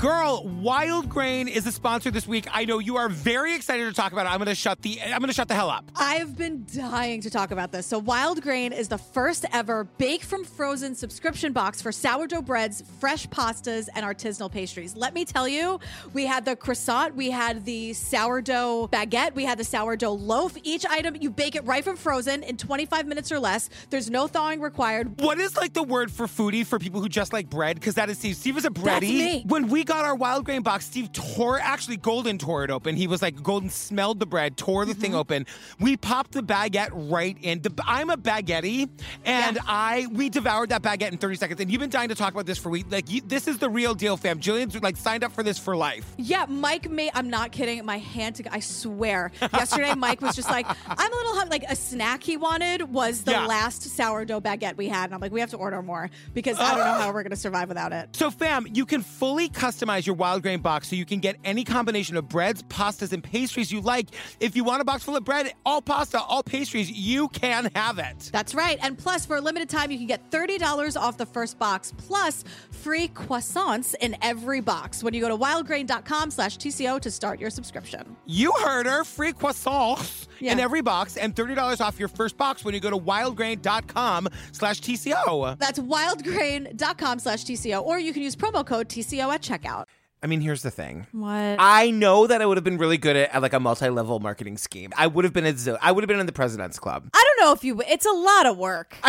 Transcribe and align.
Girl, 0.00 0.48
Wild 0.62 1.10
Grain 1.10 1.46
is 1.46 1.64
the 1.64 1.72
sponsor 1.72 2.10
this 2.10 2.26
week. 2.26 2.46
I 2.50 2.64
know 2.64 2.78
you 2.78 2.96
are 2.96 3.10
very 3.10 3.54
excited 3.54 3.84
to 3.84 3.92
talk 3.92 4.12
about 4.12 4.24
it. 4.24 4.32
I'm 4.32 4.38
gonna 4.38 4.54
shut 4.54 4.80
the 4.80 4.98
I'm 5.02 5.20
gonna 5.20 5.34
shut 5.34 5.46
the 5.46 5.54
hell 5.54 5.68
up. 5.68 5.92
I've 5.94 6.38
been 6.38 6.64
dying 6.74 7.20
to 7.20 7.28
talk 7.28 7.50
about 7.50 7.70
this. 7.70 7.84
So, 7.84 7.98
Wild 7.98 8.40
Grain 8.40 8.72
is 8.72 8.88
the 8.88 8.96
first 8.96 9.44
ever 9.52 9.84
bake 9.98 10.22
from 10.22 10.46
frozen 10.46 10.94
subscription 10.94 11.52
box 11.52 11.82
for 11.82 11.92
sourdough 11.92 12.40
breads, 12.40 12.82
fresh 12.98 13.26
pastas, 13.26 13.90
and 13.94 14.06
artisanal 14.06 14.50
pastries. 14.50 14.96
Let 14.96 15.12
me 15.12 15.26
tell 15.26 15.46
you, 15.46 15.78
we 16.14 16.24
had 16.24 16.46
the 16.46 16.56
croissant, 16.56 17.14
we 17.14 17.30
had 17.30 17.66
the 17.66 17.92
sourdough 17.92 18.88
baguette, 18.90 19.34
we 19.34 19.44
had 19.44 19.58
the 19.58 19.64
sourdough 19.64 20.12
loaf. 20.12 20.56
Each 20.62 20.86
item, 20.86 21.14
you 21.20 21.28
bake 21.28 21.56
it 21.56 21.66
right 21.66 21.84
from 21.84 21.96
frozen 21.96 22.42
in 22.42 22.56
25 22.56 23.06
minutes 23.06 23.30
or 23.30 23.38
less. 23.38 23.68
There's 23.90 24.08
no 24.08 24.28
thawing 24.28 24.62
required. 24.62 25.20
What 25.20 25.38
is 25.38 25.58
like 25.58 25.74
the 25.74 25.82
word 25.82 26.10
for 26.10 26.26
foodie 26.26 26.64
for 26.64 26.78
people 26.78 27.02
who 27.02 27.08
just 27.10 27.34
like 27.34 27.50
bread? 27.50 27.78
Because 27.78 27.96
that 27.96 28.08
is 28.08 28.16
Steve. 28.16 28.36
Steve 28.36 28.56
is 28.56 28.64
a 28.64 28.70
bready. 28.70 28.84
That's 28.84 29.02
me. 29.02 29.44
When 29.46 29.68
we 29.68 29.84
got 29.90 30.04
our 30.04 30.14
wild 30.14 30.44
grain 30.44 30.62
box, 30.62 30.86
Steve 30.86 31.10
tore 31.12 31.58
actually 31.58 31.96
Golden 31.96 32.38
tore 32.38 32.62
it 32.64 32.70
open. 32.70 32.94
He 32.96 33.06
was 33.08 33.20
like 33.22 33.42
Golden 33.42 33.68
smelled 33.70 34.20
the 34.20 34.26
bread, 34.26 34.56
tore 34.56 34.84
the 34.84 34.92
Mm-hmm. 34.92 35.00
thing 35.00 35.14
open. 35.14 35.46
We 35.80 35.96
popped 35.96 36.32
the 36.32 36.42
baguette 36.42 36.90
right 36.92 37.36
in. 37.42 37.62
The, 37.62 37.72
I'm 37.86 38.10
a 38.10 38.16
baguette, 38.16 38.88
and 39.24 39.56
Yeah. 39.56 39.62
I 39.66 40.06
we 40.12 40.28
devoured 40.28 40.68
that 40.70 40.82
baguette 40.82 41.10
in 41.12 41.18
30 41.18 41.36
seconds. 41.36 41.60
And 41.60 41.70
you've 41.70 41.80
been 41.80 41.90
dying 41.90 42.08
to 42.10 42.14
talk 42.14 42.32
about 42.32 42.46
this 42.46 42.58
for 42.58 42.68
weeks. 42.70 42.90
Like 42.90 43.10
you, 43.10 43.20
this 43.26 43.48
is 43.48 43.58
the 43.58 43.68
real 43.70 43.94
deal, 43.94 44.16
fam. 44.16 44.40
Jillian's 44.40 44.80
like 44.82 44.96
signed 44.96 45.24
up 45.24 45.32
for 45.32 45.42
this 45.42 45.58
for 45.58 45.74
life. 45.76 46.12
Yeah, 46.18 46.46
Mike 46.48 46.88
made, 46.90 47.10
I'm 47.14 47.30
not 47.30 47.50
kidding, 47.52 47.84
my 47.84 47.98
hand 47.98 48.36
to, 48.36 48.52
I 48.54 48.60
swear. 48.60 49.32
Yesterday, 49.52 49.94
Mike 49.94 50.20
was 50.20 50.36
just 50.36 50.50
like, 50.50 50.66
I'm 50.68 51.12
a 51.12 51.16
little 51.16 51.34
hungry. 51.34 51.50
Like, 51.50 51.64
a 51.70 51.74
snack 51.76 52.22
he 52.22 52.36
wanted 52.36 52.82
was 52.92 53.22
the 53.22 53.32
Yeah. 53.32 53.46
last 53.46 53.82
sourdough 53.82 54.40
baguette 54.40 54.76
we 54.76 54.86
had. 54.88 55.06
And 55.06 55.14
I'm 55.14 55.20
like, 55.20 55.32
we 55.32 55.40
have 55.40 55.50
to 55.50 55.56
order 55.56 55.82
more 55.82 56.10
because 56.34 56.58
I 56.60 56.74
don't 56.76 56.84
know 56.84 56.92
how 57.02 57.06
we're 57.12 57.22
going 57.24 57.30
to 57.30 57.36
survive 57.36 57.68
without 57.68 57.92
it. 57.92 58.14
So, 58.14 58.30
fam, 58.30 58.66
you 58.72 58.86
can 58.86 59.02
fully 59.02 59.48
customize 59.48 59.79
your 60.06 60.14
wild 60.16 60.42
grain 60.42 60.60
box 60.60 60.88
so 60.88 60.96
you 60.96 61.04
can 61.04 61.20
get 61.20 61.36
any 61.44 61.64
combination 61.64 62.16
of 62.16 62.28
breads, 62.28 62.62
pastas, 62.64 63.12
and 63.12 63.22
pastries 63.22 63.72
you 63.72 63.80
like. 63.80 64.08
If 64.38 64.54
you 64.56 64.64
want 64.64 64.82
a 64.82 64.84
box 64.84 65.04
full 65.04 65.16
of 65.16 65.24
bread, 65.24 65.52
all 65.64 65.82
pasta, 65.82 66.20
all 66.20 66.42
pastries, 66.42 66.90
you 66.90 67.28
can 67.28 67.70
have 67.74 67.98
it. 67.98 68.30
That's 68.32 68.54
right. 68.54 68.78
And 68.82 68.96
plus, 68.96 69.26
for 69.26 69.36
a 69.36 69.40
limited 69.40 69.68
time, 69.68 69.90
you 69.90 69.98
can 69.98 70.06
get 70.06 70.30
$30 70.30 71.00
off 71.00 71.16
the 71.16 71.26
first 71.26 71.58
box 71.58 71.92
plus 71.96 72.44
free 72.70 73.08
croissants 73.08 73.94
in 74.00 74.16
every 74.22 74.60
box 74.60 75.02
when 75.02 75.14
you 75.14 75.20
go 75.20 75.28
to 75.28 75.36
wildgrain.com 75.36 76.30
slash 76.30 76.58
TCO 76.58 77.00
to 77.00 77.10
start 77.10 77.40
your 77.40 77.50
subscription. 77.50 78.16
You 78.26 78.52
heard 78.62 78.86
her. 78.86 79.04
Free 79.04 79.32
croissants 79.32 80.26
in 80.40 80.60
every 80.60 80.80
box 80.82 81.16
and 81.16 81.34
$30 81.34 81.80
off 81.80 81.98
your 81.98 82.08
first 82.08 82.36
box 82.36 82.64
when 82.64 82.74
you 82.74 82.80
go 82.80 82.90
to 82.90 82.98
wildgrain.com 82.98 84.28
slash 84.52 84.80
TCO. 84.80 85.58
That's 85.58 85.78
wildgrain.com 85.78 87.18
slash 87.18 87.44
TCO, 87.44 87.82
or 87.82 87.98
you 87.98 88.12
can 88.12 88.22
use 88.22 88.36
promo 88.36 88.64
code 88.66 88.88
TCO 88.88 89.32
at 89.32 89.42
checkout. 89.42 89.84
I 90.22 90.26
mean, 90.26 90.40
here's 90.42 90.62
the 90.62 90.70
thing. 90.70 91.06
What? 91.12 91.56
I 91.58 91.90
know 91.90 92.26
that 92.26 92.42
I 92.42 92.46
would 92.46 92.58
have 92.58 92.64
been 92.64 92.76
really 92.76 92.98
good 92.98 93.16
at, 93.16 93.34
at 93.34 93.40
like 93.40 93.54
a 93.54 93.60
multi-level 93.60 94.20
marketing 94.20 94.58
scheme. 94.58 94.90
I 94.96 95.06
would 95.06 95.24
have 95.24 95.32
been 95.32 95.46
at 95.46 95.58
Zil- 95.58 95.78
I 95.80 95.92
would 95.92 96.04
have 96.04 96.08
been 96.08 96.20
in 96.20 96.26
the 96.26 96.32
president's 96.32 96.78
club. 96.78 97.08
I 97.14 97.24
don't 97.38 97.46
know 97.46 97.52
if 97.52 97.64
you, 97.64 97.80
it's 97.88 98.04
a 98.04 98.12
lot 98.12 98.46
of 98.46 98.58
work. 98.58 98.96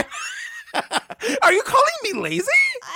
Are 1.41 1.51
you 1.51 1.61
calling 1.63 1.93
me 2.03 2.13
lazy? 2.13 2.45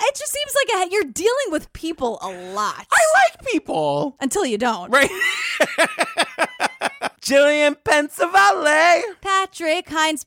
It 0.03 0.15
just 0.15 0.31
seems 0.31 0.55
like 0.55 0.87
a, 0.87 0.91
you're 0.93 1.03
dealing 1.03 1.49
with 1.49 1.71
people 1.73 2.17
a 2.21 2.53
lot. 2.53 2.87
I 2.89 3.05
like 3.33 3.45
people. 3.51 4.15
Until 4.21 4.45
you 4.45 4.57
don't. 4.57 4.89
Right. 4.91 5.09
Jillian 7.25 7.75
Pensavalle. 7.83 9.01
Patrick 9.19 9.89
Hinds. 9.89 10.23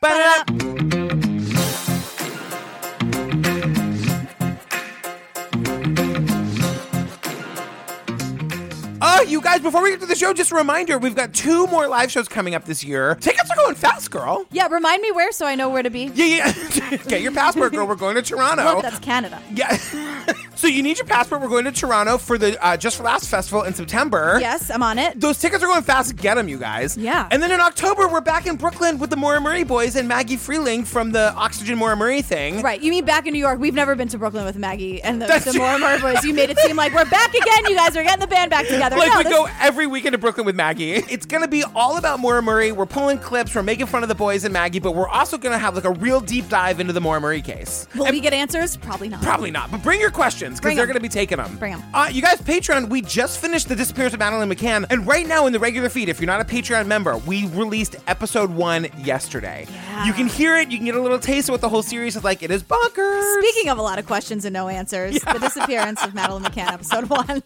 Oh, 9.00 9.22
you 9.28 9.40
guys, 9.40 9.60
before 9.60 9.80
we 9.80 9.90
get 9.90 10.00
to 10.00 10.06
the 10.06 10.16
show, 10.16 10.32
just 10.32 10.50
a 10.50 10.56
reminder 10.56 10.98
we've 10.98 11.14
got 11.14 11.32
two 11.32 11.68
more 11.68 11.86
live 11.86 12.10
shows 12.10 12.26
coming 12.26 12.56
up 12.56 12.64
this 12.64 12.82
year. 12.82 13.14
Tickets 13.20 13.48
are 13.48 13.56
going 13.56 13.76
fast, 13.76 14.10
girl. 14.10 14.44
Yeah, 14.50 14.66
remind 14.66 15.00
me 15.00 15.12
where 15.12 15.30
so 15.30 15.46
I 15.46 15.54
know 15.54 15.68
where 15.68 15.84
to 15.84 15.90
be. 15.90 16.10
Yeah, 16.14 16.52
yeah. 16.74 16.96
Get 17.08 17.22
your 17.22 17.30
passport, 17.30 17.74
girl. 17.74 17.86
We're 17.86 17.94
going 17.94 18.16
to 18.16 18.22
Toronto. 18.22 18.64
Look, 18.64 18.82
that's 18.82 18.98
Canada. 18.98 19.40
Yeah. 19.54 19.78
so 20.58 20.66
you 20.66 20.82
need 20.82 20.98
your 20.98 21.06
passport. 21.06 21.40
We're 21.40 21.48
going 21.48 21.66
to 21.66 21.72
Toronto 21.72 22.18
for 22.18 22.36
the 22.36 22.60
uh, 22.64 22.76
Just 22.76 22.96
for 22.96 23.04
Laughs 23.04 23.28
festival 23.28 23.62
in 23.62 23.74
September. 23.74 24.38
Yes, 24.40 24.70
I'm 24.72 24.82
on 24.82 24.98
it. 24.98 25.20
Those 25.20 25.38
tickets 25.38 25.62
are 25.62 25.68
going 25.68 25.82
fast. 25.82 26.16
Get 26.16 26.34
them, 26.34 26.48
you 26.48 26.58
guys. 26.58 26.96
Yeah. 26.96 27.28
And 27.30 27.40
then 27.40 27.52
in 27.52 27.60
October, 27.60 28.08
we're 28.08 28.20
back 28.20 28.44
in 28.44 28.56
Brooklyn 28.56 28.98
with 28.98 29.10
the 29.10 29.16
Maura 29.16 29.40
Murray 29.40 29.62
boys 29.62 29.94
and 29.94 30.08
Maggie 30.08 30.36
Freleng 30.36 30.84
from 30.84 31.12
the 31.12 31.32
Oxygen 31.34 31.78
Maura 31.78 31.94
Murray 31.94 32.22
thing. 32.22 32.60
Right, 32.60 32.80
you 32.82 32.90
mean 32.90 33.04
back 33.04 33.26
in 33.28 33.34
New 33.34 33.38
York? 33.38 33.60
We've 33.60 33.72
never 33.72 33.94
been 33.94 34.08
to 34.08 34.18
Brooklyn 34.18 34.44
with 34.44 34.56
Maggie 34.56 35.00
and 35.00 35.22
the, 35.22 35.26
That's 35.26 35.44
the. 35.44 35.56
More 35.56 35.78
More 35.78 35.96
Boys. 36.00 36.24
You 36.24 36.34
made 36.34 36.50
it 36.50 36.58
seem 36.58 36.74
like 36.74 36.92
we're 36.92 37.08
back 37.08 37.32
again. 37.32 37.66
You 37.68 37.76
guys 37.76 37.96
are 37.96 38.02
getting 38.02 38.20
the 38.20 38.26
band 38.26 38.50
back 38.50 38.66
together. 38.66 38.96
Like 38.96 39.12
no, 39.12 39.18
we 39.18 39.24
this- 39.24 39.32
go 39.32 39.48
every 39.60 39.86
weekend 39.86 40.14
to 40.14 40.18
Brooklyn 40.18 40.44
with 40.44 40.56
Maggie. 40.56 41.04
It's 41.18 41.26
gonna 41.26 41.48
be 41.48 41.64
all 41.74 41.96
about 41.98 42.20
Maura 42.20 42.42
Murray. 42.42 42.70
We're 42.70 42.86
pulling 42.86 43.18
clips, 43.18 43.54
we're 43.54 43.62
making 43.62 43.86
fun 43.86 44.02
of 44.02 44.08
the 44.08 44.14
boys 44.14 44.44
and 44.44 44.52
Maggie, 44.52 44.78
but 44.78 44.94
we're 44.94 45.08
also 45.08 45.38
gonna 45.38 45.58
have 45.58 45.74
like 45.74 45.84
a 45.84 45.92
real 45.92 46.20
deep 46.20 46.48
dive 46.48 46.80
into 46.80 46.92
the 46.92 47.00
Maura 47.00 47.20
Murray 47.20 47.42
case. 47.42 47.86
Will 47.94 48.10
we 48.10 48.20
get 48.20 48.32
answers? 48.32 48.76
Probably 48.76 49.08
not. 49.08 49.22
Probably 49.22 49.50
not, 49.50 49.70
but 49.70 49.82
bring 49.82 50.00
your 50.00 50.10
questions 50.10 50.47
because 50.56 50.60
Bring 50.60 50.76
they're 50.76 50.84
'em. 50.84 50.88
going 50.88 50.96
to 50.96 51.00
be 51.02 51.08
taking 51.08 51.38
them. 51.38 51.56
Bring 51.58 51.72
'em. 51.74 51.82
Uh, 51.94 52.08
you 52.12 52.22
guys, 52.22 52.40
Patreon, 52.40 52.88
we 52.88 53.00
just 53.02 53.40
finished 53.40 53.68
the 53.68 53.76
disappearance 53.76 54.14
of 54.14 54.20
Madeleine 54.20 54.50
McCann, 54.50 54.86
and 54.90 55.06
right 55.06 55.26
now 55.26 55.46
in 55.46 55.52
the 55.52 55.58
regular 55.58 55.88
feed, 55.88 56.08
if 56.08 56.20
you're 56.20 56.26
not 56.26 56.40
a 56.40 56.44
Patreon 56.44 56.86
member, 56.86 57.16
we 57.18 57.46
released 57.48 57.96
episode 58.06 58.50
one 58.50 58.86
yesterday. 58.98 59.66
You 60.04 60.12
can 60.12 60.26
hear 60.28 60.56
it, 60.56 60.70
you 60.70 60.76
can 60.78 60.86
get 60.86 60.94
a 60.94 61.00
little 61.00 61.18
taste 61.18 61.48
of 61.48 61.52
what 61.52 61.60
the 61.60 61.68
whole 61.68 61.82
series 61.82 62.16
is 62.16 62.24
like. 62.24 62.42
It 62.42 62.50
is 62.50 62.62
bonkers. 62.62 63.38
Speaking 63.42 63.70
of 63.70 63.78
a 63.78 63.82
lot 63.82 63.98
of 63.98 64.06
questions 64.06 64.44
and 64.44 64.52
no 64.54 64.68
answers, 64.68 65.18
the 65.20 65.38
disappearance 65.40 66.02
of 66.04 66.14
Madeleine 66.14 66.44
McCann, 66.44 66.72
episode 66.72 67.04
one. 67.10 67.42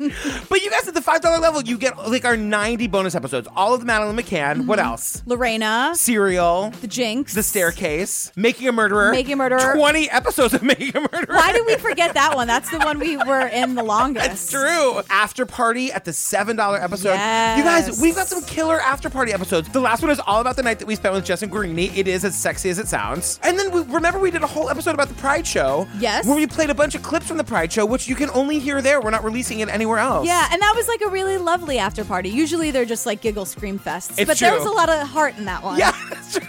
but 0.48 0.62
you 0.62 0.70
guys 0.70 0.86
at 0.88 0.94
the 0.94 1.02
five 1.02 1.20
dollar 1.20 1.38
level, 1.38 1.62
you 1.62 1.78
get 1.78 1.96
like 2.10 2.24
our 2.24 2.36
90 2.36 2.86
bonus 2.88 3.14
episodes, 3.14 3.48
all 3.56 3.74
of 3.74 3.80
the 3.80 3.86
Madeleine 3.86 4.16
McCann. 4.16 4.66
What 4.66 4.78
Mm-hmm. 4.78 4.88
else? 4.88 5.22
Lorena, 5.26 5.92
Serial. 5.94 6.70
the 6.80 6.86
Jinx, 6.88 7.34
The 7.34 7.42
Staircase, 7.42 8.32
Making 8.36 8.68
a 8.68 8.72
Murderer, 8.72 9.10
Making 9.12 9.34
a 9.34 9.36
Murderer. 9.36 9.74
20 9.74 10.10
episodes 10.10 10.54
of 10.54 10.62
Making 10.62 10.96
a 10.96 11.00
Murderer. 11.00 11.34
Why 11.36 11.52
did 11.52 11.64
we 11.66 11.76
forget 11.76 12.14
that 12.14 12.34
one? 12.34 12.46
That's 12.46 12.70
the 12.70 12.78
one 12.80 12.91
we 12.98 13.16
were 13.16 13.46
in 13.46 13.74
the 13.74 13.82
longest. 13.82 14.30
It's 14.30 14.50
true. 14.50 15.00
After 15.10 15.46
party 15.46 15.92
at 15.92 16.04
the 16.04 16.12
seven 16.12 16.56
dollar 16.56 16.78
episode. 16.78 17.12
You 17.12 17.64
guys, 17.64 18.00
we've 18.00 18.14
got 18.14 18.26
some 18.28 18.42
killer 18.44 18.80
after 18.80 19.08
party 19.10 19.32
episodes. 19.32 19.68
The 19.70 19.80
last 19.80 20.02
one 20.02 20.10
is 20.10 20.20
all 20.20 20.40
about 20.40 20.56
the 20.56 20.62
night 20.62 20.78
that 20.78 20.86
we 20.86 20.94
spent 20.94 21.14
with 21.14 21.24
Justin 21.24 21.50
Guarini. 21.52 21.94
It 21.96 22.08
is 22.08 22.24
as 22.24 22.36
sexy 22.36 22.70
as 22.70 22.78
it 22.78 22.88
sounds. 22.88 23.38
And 23.42 23.58
then 23.58 23.70
we 23.70 23.80
remember 23.82 24.18
we 24.18 24.30
did 24.30 24.42
a 24.42 24.46
whole 24.46 24.70
episode 24.70 24.94
about 24.94 25.08
the 25.08 25.14
Pride 25.14 25.46
Show. 25.46 25.86
Yes. 25.98 26.26
Where 26.26 26.36
we 26.36 26.46
played 26.46 26.70
a 26.70 26.74
bunch 26.74 26.94
of 26.94 27.02
clips 27.02 27.26
from 27.26 27.36
the 27.36 27.44
Pride 27.44 27.72
Show, 27.72 27.86
which 27.86 28.08
you 28.08 28.14
can 28.14 28.30
only 28.30 28.58
hear 28.58 28.80
there. 28.82 29.00
We're 29.00 29.10
not 29.10 29.24
releasing 29.24 29.60
it 29.60 29.68
anywhere 29.68 29.98
else. 29.98 30.26
Yeah, 30.26 30.48
and 30.52 30.60
that 30.60 30.72
was 30.76 30.88
like 30.88 31.00
a 31.02 31.08
really 31.08 31.36
lovely 31.38 31.78
after 31.78 32.04
party. 32.04 32.28
Usually 32.28 32.70
they're 32.70 32.84
just 32.84 33.06
like 33.06 33.20
giggle 33.20 33.44
scream 33.44 33.78
fests, 33.78 34.18
It's 34.18 34.24
but 34.28 34.38
there 34.38 34.54
was 34.54 34.64
a 34.66 34.70
lot 34.70 34.88
of 34.88 35.06
heart 35.08 35.36
in 35.38 35.44
that 35.46 35.62
one. 35.62 35.78
Yeah, 35.78 35.92
that's 36.10 36.38
true. 36.38 36.48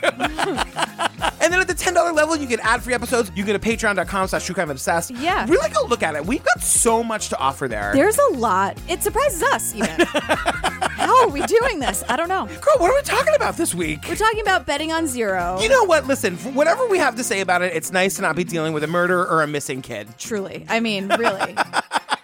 and 1.41 1.51
then 1.53 1.59
at 1.59 1.67
the 1.67 1.73
ten 1.75 1.93
dollar 1.93 2.11
level, 2.11 2.35
you 2.35 2.47
get 2.47 2.59
ad 2.61 2.83
free 2.83 2.93
episodes. 2.93 3.31
You 3.35 3.43
get 3.43 3.55
a 3.55 3.59
patreon.com 3.59 4.27
slash 4.27 4.45
true 4.45 4.55
crime 4.55 4.69
obsessed. 4.69 5.11
Yeah. 5.11 5.45
Really 5.47 5.69
go 5.69 5.85
look 5.85 6.03
at 6.03 6.15
it. 6.15 6.25
We've 6.33 6.43
got 6.43 6.63
so 6.63 7.03
much 7.03 7.29
to 7.29 7.37
offer 7.37 7.67
there. 7.67 7.91
There's 7.93 8.17
a 8.17 8.33
lot. 8.33 8.75
It 8.89 9.03
surprises 9.03 9.43
us 9.43 9.75
even. 9.75 9.87
How 10.07 11.21
are 11.21 11.27
we 11.29 11.43
doing 11.43 11.77
this? 11.79 12.03
I 12.09 12.15
don't 12.15 12.27
know. 12.27 12.47
Girl, 12.47 12.73
what 12.79 12.89
are 12.89 12.95
we 12.95 13.03
talking 13.03 13.35
about 13.35 13.55
this 13.55 13.75
week? 13.75 13.99
We're 14.09 14.15
talking 14.15 14.41
about 14.41 14.65
betting 14.65 14.91
on 14.91 15.05
zero. 15.05 15.59
You 15.61 15.69
know 15.69 15.83
what? 15.83 16.07
Listen, 16.07 16.35
whatever 16.55 16.87
we 16.87 16.97
have 16.97 17.17
to 17.17 17.23
say 17.23 17.41
about 17.41 17.61
it, 17.61 17.75
it's 17.75 17.91
nice 17.91 18.15
to 18.15 18.23
not 18.23 18.35
be 18.35 18.43
dealing 18.43 18.73
with 18.73 18.83
a 18.83 18.87
murder 18.87 19.23
or 19.23 19.43
a 19.43 19.47
missing 19.47 19.83
kid. 19.83 20.07
Truly. 20.17 20.65
I 20.67 20.79
mean, 20.79 21.07
really. 21.07 21.55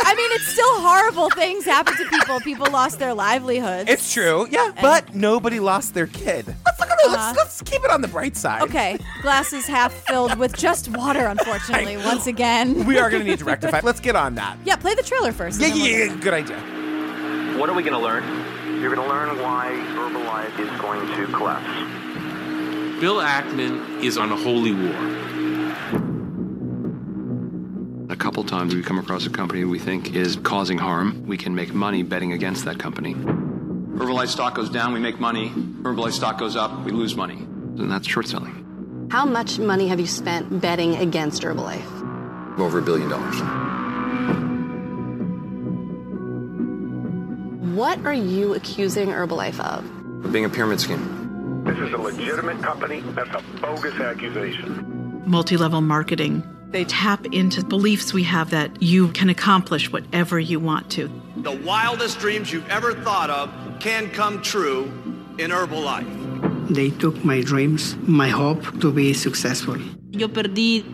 I 0.00 0.14
mean, 0.14 0.30
it's 0.32 0.48
still 0.48 0.80
horrible 0.80 1.30
things 1.30 1.64
happen 1.64 1.96
to 1.96 2.04
people. 2.08 2.40
People 2.40 2.70
lost 2.70 2.98
their 2.98 3.14
livelihoods. 3.14 3.88
It's 3.90 4.12
true, 4.12 4.46
yeah, 4.50 4.72
but 4.80 5.14
nobody 5.14 5.60
lost 5.60 5.94
their 5.94 6.06
kid. 6.06 6.46
Let's 6.66 6.80
look 6.80 6.90
at 6.90 6.98
it. 7.00 7.08
Let's, 7.08 7.16
uh-huh. 7.16 7.34
let's 7.36 7.62
keep 7.62 7.84
it 7.84 7.90
on 7.90 8.00
the 8.00 8.08
bright 8.08 8.36
side. 8.36 8.62
Okay, 8.62 8.98
glasses 9.22 9.66
half 9.66 9.92
filled 9.92 10.36
with 10.36 10.56
just 10.56 10.88
water, 10.88 11.26
unfortunately, 11.26 11.96
once 11.96 12.26
again. 12.26 12.84
We 12.86 12.98
are 12.98 13.10
going 13.10 13.24
to 13.24 13.30
need 13.30 13.38
to 13.38 13.44
rectify. 13.44 13.80
Let's 13.82 14.00
get 14.00 14.16
on 14.16 14.34
that. 14.36 14.58
Yeah, 14.64 14.76
play 14.76 14.94
the 14.94 15.02
trailer 15.02 15.32
first. 15.32 15.60
Yeah, 15.60 15.68
and 15.68 15.76
then 15.76 15.86
yeah, 15.86 15.98
we'll 15.98 16.16
yeah, 16.16 16.22
good 16.22 16.34
idea. 16.34 17.58
What 17.58 17.68
are 17.68 17.74
we 17.74 17.82
going 17.82 17.94
to 17.94 17.98
learn? 17.98 18.24
You're 18.80 18.94
going 18.94 19.08
to 19.08 19.12
learn 19.12 19.40
why 19.42 19.72
Herbalife 19.94 20.58
is 20.60 20.80
going 20.80 21.06
to 21.16 21.26
collapse. 21.36 23.00
Bill 23.00 23.16
Ackman 23.16 24.02
is 24.02 24.16
on 24.16 24.32
a 24.32 24.36
holy 24.36 24.72
war. 24.72 25.27
A 28.18 28.20
couple 28.20 28.42
times 28.42 28.74
we 28.74 28.82
come 28.82 28.98
across 28.98 29.26
a 29.26 29.30
company 29.30 29.64
we 29.64 29.78
think 29.78 30.16
is 30.16 30.34
causing 30.34 30.76
harm. 30.76 31.24
We 31.28 31.36
can 31.36 31.54
make 31.54 31.72
money 31.72 32.02
betting 32.02 32.32
against 32.32 32.64
that 32.64 32.76
company. 32.76 33.14
Herbalife 33.14 34.26
stock 34.26 34.56
goes 34.56 34.68
down, 34.70 34.92
we 34.92 34.98
make 34.98 35.20
money. 35.20 35.50
Herbalife 35.50 36.10
stock 36.14 36.36
goes 36.36 36.56
up, 36.56 36.84
we 36.84 36.90
lose 36.90 37.14
money. 37.14 37.36
And 37.36 37.88
that's 37.88 38.08
short 38.08 38.26
selling. 38.26 39.06
How 39.12 39.24
much 39.24 39.60
money 39.60 39.86
have 39.86 40.00
you 40.00 40.08
spent 40.08 40.60
betting 40.60 40.96
against 40.96 41.42
Herbalife? 41.42 42.58
Over 42.58 42.80
a 42.80 42.82
billion 42.82 43.08
dollars. 43.08 43.36
What 47.76 48.04
are 48.04 48.12
you 48.12 48.54
accusing 48.54 49.10
Herbalife 49.10 49.60
of? 49.60 50.24
Of 50.24 50.32
being 50.32 50.44
a 50.44 50.48
pyramid 50.48 50.80
scheme. 50.80 51.62
This 51.64 51.78
is 51.78 51.92
a 51.92 51.98
legitimate 51.98 52.60
company. 52.64 52.98
That's 53.14 53.30
a 53.30 53.60
bogus 53.60 53.94
accusation. 54.00 55.22
multi 55.24 55.56
level 55.56 55.80
marketing 55.80 56.42
They 56.70 56.84
tap 56.84 57.24
into 57.32 57.64
beliefs 57.64 58.12
we 58.12 58.22
have 58.24 58.50
that 58.50 58.82
you 58.82 59.08
can 59.12 59.30
accomplish 59.30 59.90
whatever 59.90 60.38
you 60.38 60.60
want 60.60 60.90
to. 60.90 61.08
The 61.38 61.56
wildest 61.64 62.18
dreams 62.18 62.52
you've 62.52 62.68
ever 62.68 62.92
thought 62.92 63.30
of 63.30 63.48
can 63.80 64.10
come 64.10 64.42
true 64.42 64.84
in 65.38 65.50
Herbalife. 65.50 66.06
They 66.68 66.90
took 66.90 67.24
my 67.24 67.40
dreams, 67.40 67.96
my 68.06 68.28
hope 68.28 68.80
to 68.80 68.92
be 68.92 69.14
successful. 69.14 69.78
Yo 70.10 70.28
perdí 70.28 70.84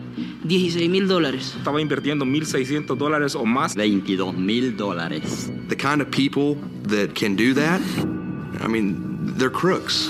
16 0.47 0.89
mil 0.89 1.07
dólares. 1.09 1.55
Estaba 1.57 1.81
invirtiendo 1.81 2.23
1.600 2.23 2.95
dólares 2.95 3.35
o 3.35 3.45
más. 3.45 3.75
22 3.75 4.31
mil 4.31 4.77
dólares. 4.77 5.51
The 5.67 5.75
kind 5.75 6.01
of 6.01 6.09
people 6.09 6.55
that 6.83 7.15
can 7.15 7.35
do 7.35 7.53
that, 7.53 7.81
I 8.61 8.67
mean, 8.67 9.35
they're 9.37 9.49
crooks. 9.49 10.07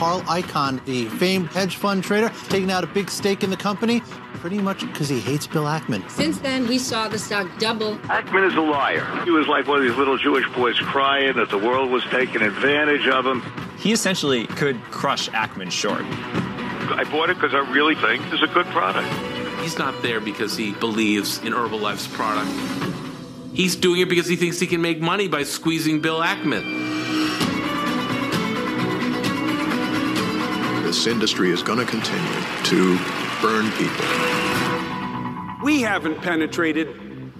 Carl 0.00 0.22
Icahn, 0.22 0.82
the 0.86 1.04
famed 1.18 1.48
hedge 1.48 1.76
fund 1.76 2.02
trader, 2.02 2.32
taking 2.48 2.70
out 2.70 2.82
a 2.82 2.86
big 2.86 3.10
stake 3.10 3.44
in 3.44 3.50
the 3.50 3.56
company, 3.56 4.00
pretty 4.36 4.56
much 4.56 4.80
because 4.80 5.10
he 5.10 5.20
hates 5.20 5.46
Bill 5.46 5.64
Ackman. 5.64 6.08
Since 6.10 6.38
then, 6.38 6.66
we 6.66 6.78
saw 6.78 7.06
the 7.06 7.18
stock 7.18 7.46
double. 7.58 7.98
Ackman 8.08 8.48
is 8.48 8.54
a 8.54 8.62
liar. 8.62 9.04
He 9.26 9.30
was 9.30 9.46
like 9.46 9.68
one 9.68 9.76
of 9.76 9.84
these 9.84 9.98
little 9.98 10.16
Jewish 10.16 10.48
boys 10.54 10.78
crying 10.78 11.36
that 11.36 11.50
the 11.50 11.58
world 11.58 11.90
was 11.90 12.02
taking 12.04 12.40
advantage 12.40 13.06
of 13.08 13.26
him. 13.26 13.42
He 13.78 13.92
essentially 13.92 14.46
could 14.46 14.80
crush 14.84 15.28
Ackman 15.28 15.70
short. 15.70 16.00
I 16.00 17.04
bought 17.10 17.28
it 17.28 17.34
because 17.38 17.52
I 17.52 17.70
really 17.70 17.94
think 17.94 18.24
it's 18.32 18.42
a 18.42 18.46
good 18.54 18.64
product. 18.68 19.06
He's 19.60 19.76
not 19.76 20.00
there 20.00 20.20
because 20.20 20.56
he 20.56 20.72
believes 20.72 21.40
in 21.40 21.52
Herbalife's 21.52 22.08
product. 22.08 22.50
He's 23.52 23.76
doing 23.76 24.00
it 24.00 24.08
because 24.08 24.28
he 24.28 24.36
thinks 24.36 24.58
he 24.58 24.66
can 24.66 24.80
make 24.80 25.02
money 25.02 25.28
by 25.28 25.42
squeezing 25.42 26.00
Bill 26.00 26.20
Ackman. 26.20 26.89
This 30.90 31.06
industry 31.06 31.52
is 31.52 31.62
going 31.62 31.78
to 31.78 31.84
continue 31.84 32.40
to 32.64 32.98
burn 33.40 33.70
people. 33.78 34.04
We 35.62 35.82
haven't 35.82 36.20
penetrated 36.20 36.88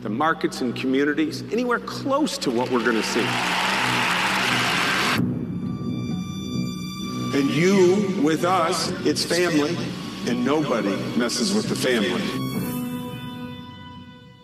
the 0.03 0.09
markets 0.09 0.61
and 0.61 0.73
communities 0.77 1.43
anywhere 1.51 1.81
close 1.81 2.39
to 2.39 2.51
what 2.53 2.71
we're 2.71 2.85
going 2.85 2.95
to 2.95 3.03
see. 3.03 3.27
And 7.37 7.51
you, 7.51 8.23
with 8.23 8.45
us, 8.45 8.93
it's 9.05 9.25
family, 9.25 9.77
and 10.29 10.45
nobody 10.45 10.95
messes 11.19 11.53
with 11.53 11.69
the 11.69 11.75
family. 11.75 12.50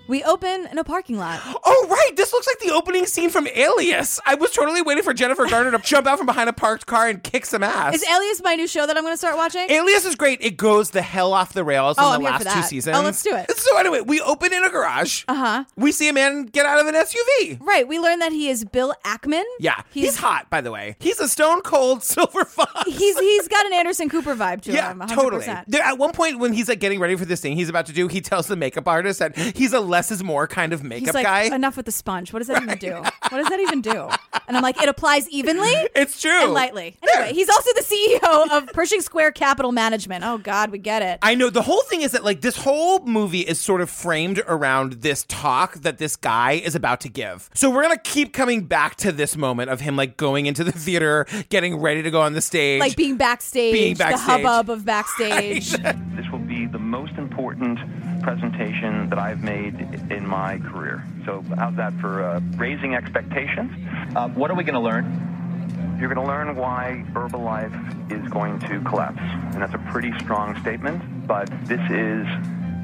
We 0.08 0.22
open 0.24 0.66
in 0.70 0.78
a 0.78 0.84
parking 0.84 1.18
lot. 1.18 1.40
Oh, 1.68 1.86
right. 1.90 2.16
This 2.16 2.32
looks 2.32 2.46
like 2.46 2.60
the 2.60 2.70
opening 2.72 3.06
scene 3.06 3.28
from 3.28 3.48
Alias. 3.48 4.20
I 4.24 4.36
was 4.36 4.52
totally 4.52 4.82
waiting 4.82 5.02
for 5.02 5.12
Jennifer 5.12 5.46
Garner 5.50 5.72
to 5.72 5.78
jump 5.78 6.06
out 6.06 6.16
from 6.16 6.26
behind 6.26 6.48
a 6.48 6.52
parked 6.52 6.86
car 6.86 7.08
and 7.08 7.20
kick 7.22 7.44
some 7.44 7.62
ass. 7.64 7.96
Is 7.96 8.04
Alias 8.08 8.40
my 8.44 8.54
new 8.54 8.68
show 8.68 8.86
that 8.86 8.96
I'm 8.96 9.02
going 9.02 9.12
to 9.14 9.18
start 9.18 9.36
watching? 9.36 9.68
Alias 9.68 10.04
is 10.04 10.14
great. 10.14 10.40
It 10.42 10.56
goes 10.56 10.90
the 10.90 11.02
hell 11.02 11.32
off 11.32 11.52
the 11.54 11.64
rails 11.64 11.96
Oh, 11.98 12.08
in 12.10 12.14
I'm 12.26 12.38
the 12.38 12.44
last 12.44 12.56
two 12.56 12.62
seasons. 12.62 12.96
Oh, 12.96 13.02
let's 13.02 13.20
do 13.22 13.34
it. 13.34 13.50
So 13.58 13.76
anyway, 13.78 14.00
we 14.00 14.20
open 14.20 14.52
in 14.52 14.62
a 14.64 14.70
garage. 14.70 15.24
Uh 15.26 15.34
huh. 15.34 15.64
We 15.76 15.90
see 15.90 16.08
a 16.08 16.12
man 16.12 16.44
get 16.44 16.66
out 16.66 16.78
of 16.80 16.86
an 16.86 16.94
SUV. 16.94 17.60
Right. 17.60 17.86
We 17.88 17.98
learn 17.98 18.20
that 18.20 18.30
he 18.32 18.48
is 18.48 18.64
Bill 18.64 18.94
Ackman. 19.04 19.42
Yeah, 19.58 19.82
he's, 19.90 20.16
hot, 20.18 20.48
by 20.50 20.60
the 20.60 20.70
way. 20.70 20.94
He's 21.00 21.18
a 21.18 21.28
stone 21.28 21.62
cold 21.62 22.02
silver 22.04 22.44
fox. 22.44 22.84
He's 22.86 23.18
he's 23.18 23.48
got 23.48 23.66
an 23.66 23.72
Anderson 23.72 24.08
Cooper 24.08 24.36
vibe 24.36 24.60
to 24.62 24.72
Yeah, 24.72 24.92
him. 24.92 25.00
100%. 25.00 25.08
totally. 25.14 25.46
There, 25.66 25.82
at 25.82 25.98
one 25.98 26.12
point, 26.12 26.38
when 26.38 26.52
he's 26.52 26.68
like 26.68 26.78
getting 26.80 27.00
ready 27.00 27.16
for 27.16 27.24
this 27.24 27.40
thing 27.40 27.56
he's 27.56 27.68
about 27.68 27.86
to 27.86 27.92
do, 27.92 28.06
he 28.06 28.20
tells 28.20 28.46
the 28.46 28.56
makeup 28.56 28.86
artist 28.86 29.18
that 29.18 29.36
he's 29.36 29.72
a 29.72 29.80
less 29.96 30.10
is 30.10 30.22
more 30.22 30.46
kind 30.46 30.72
of 30.74 30.84
makeup 30.84 31.06
He's 31.06 31.14
like, 31.14 31.24
guy. 31.24 31.42
enough 31.54 31.76
with 31.76 31.86
the 31.86 31.92
sponge. 31.92 32.32
What 32.32 32.40
does 32.40 32.48
that 32.48 32.62
even 32.62 32.76
do? 32.78 32.92
What 32.92 33.38
does 33.38 33.48
that 33.48 33.60
even 33.60 33.80
do? 33.80 34.08
And 34.46 34.56
I'm 34.56 34.62
like, 34.62 34.80
it 34.82 34.88
applies 34.88 35.28
evenly. 35.30 35.72
It's 35.94 36.20
true. 36.20 36.44
And 36.44 36.52
lightly. 36.52 36.96
Anyway, 37.02 37.32
he's 37.32 37.48
also 37.48 37.70
the 37.74 37.82
CEO 37.82 38.50
of 38.56 38.66
Pershing 38.74 39.00
Square 39.00 39.32
Capital 39.32 39.72
Management. 39.72 40.22
Oh 40.24 40.38
God, 40.38 40.70
we 40.70 40.78
get 40.78 41.00
it. 41.02 41.18
I 41.22 41.34
know 41.34 41.48
the 41.50 41.62
whole 41.62 41.82
thing 41.82 42.02
is 42.02 42.12
that 42.12 42.22
like 42.24 42.42
this 42.42 42.56
whole 42.58 43.00
movie 43.06 43.40
is 43.40 43.58
sort 43.58 43.80
of 43.80 43.88
framed 43.90 44.42
around 44.46 44.94
this 45.02 45.24
talk 45.28 45.74
that 45.76 45.96
this 45.98 46.14
guy 46.16 46.52
is 46.52 46.74
about 46.74 47.00
to 47.00 47.08
give. 47.08 47.48
So 47.54 47.70
we're 47.70 47.82
gonna 47.82 47.96
keep 47.98 48.32
coming 48.34 48.64
back 48.64 48.96
to 48.96 49.10
this 49.12 49.36
moment 49.36 49.70
of 49.70 49.80
him 49.80 49.96
like 49.96 50.16
going 50.18 50.44
into 50.46 50.62
the 50.62 50.72
theater, 50.72 51.26
getting 51.48 51.76
ready 51.80 52.02
to 52.02 52.10
go 52.10 52.20
on 52.20 52.34
the 52.34 52.40
stage, 52.42 52.80
Like 52.80 52.96
being 52.96 53.16
backstage, 53.16 53.72
Being 53.72 53.94
the 53.94 54.16
hubbub 54.16 54.68
of 54.70 54.84
backstage. 54.92 55.70
This 55.70 56.26
will 56.30 56.38
be 56.40 56.66
the 56.66 56.78
most 56.78 57.12
important 57.14 57.78
presentation 58.26 59.08
that 59.08 59.20
I've 59.20 59.44
made 59.44 59.78
in 60.10 60.26
my 60.26 60.58
career. 60.58 61.04
So, 61.24 61.44
how's 61.56 61.76
that 61.76 61.92
for 62.00 62.24
uh, 62.24 62.40
raising 62.56 62.96
expectations? 62.96 63.70
Uh, 64.16 64.28
what 64.30 64.50
are 64.50 64.56
we 64.56 64.64
going 64.64 64.74
to 64.74 64.80
learn? 64.80 65.96
You're 66.00 66.12
going 66.12 66.26
to 66.26 66.32
learn 66.32 66.56
why 66.56 67.04
Herbalife 67.12 68.10
is 68.10 68.28
going 68.28 68.58
to 68.58 68.80
collapse. 68.80 69.20
And 69.20 69.62
that's 69.62 69.74
a 69.74 69.90
pretty 69.92 70.12
strong 70.18 70.60
statement, 70.60 71.28
but 71.28 71.48
this 71.66 71.80
is 71.88 72.26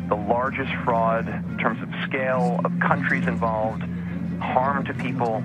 the 0.09 0.15
largest 0.15 0.73
fraud 0.85 1.27
in 1.27 1.59
terms 1.59 1.83
of 1.83 1.89
scale, 2.05 2.61
of 2.65 2.79
countries 2.79 3.27
involved, 3.27 3.83
harm 4.41 4.85
to 4.85 4.95
people. 4.95 5.43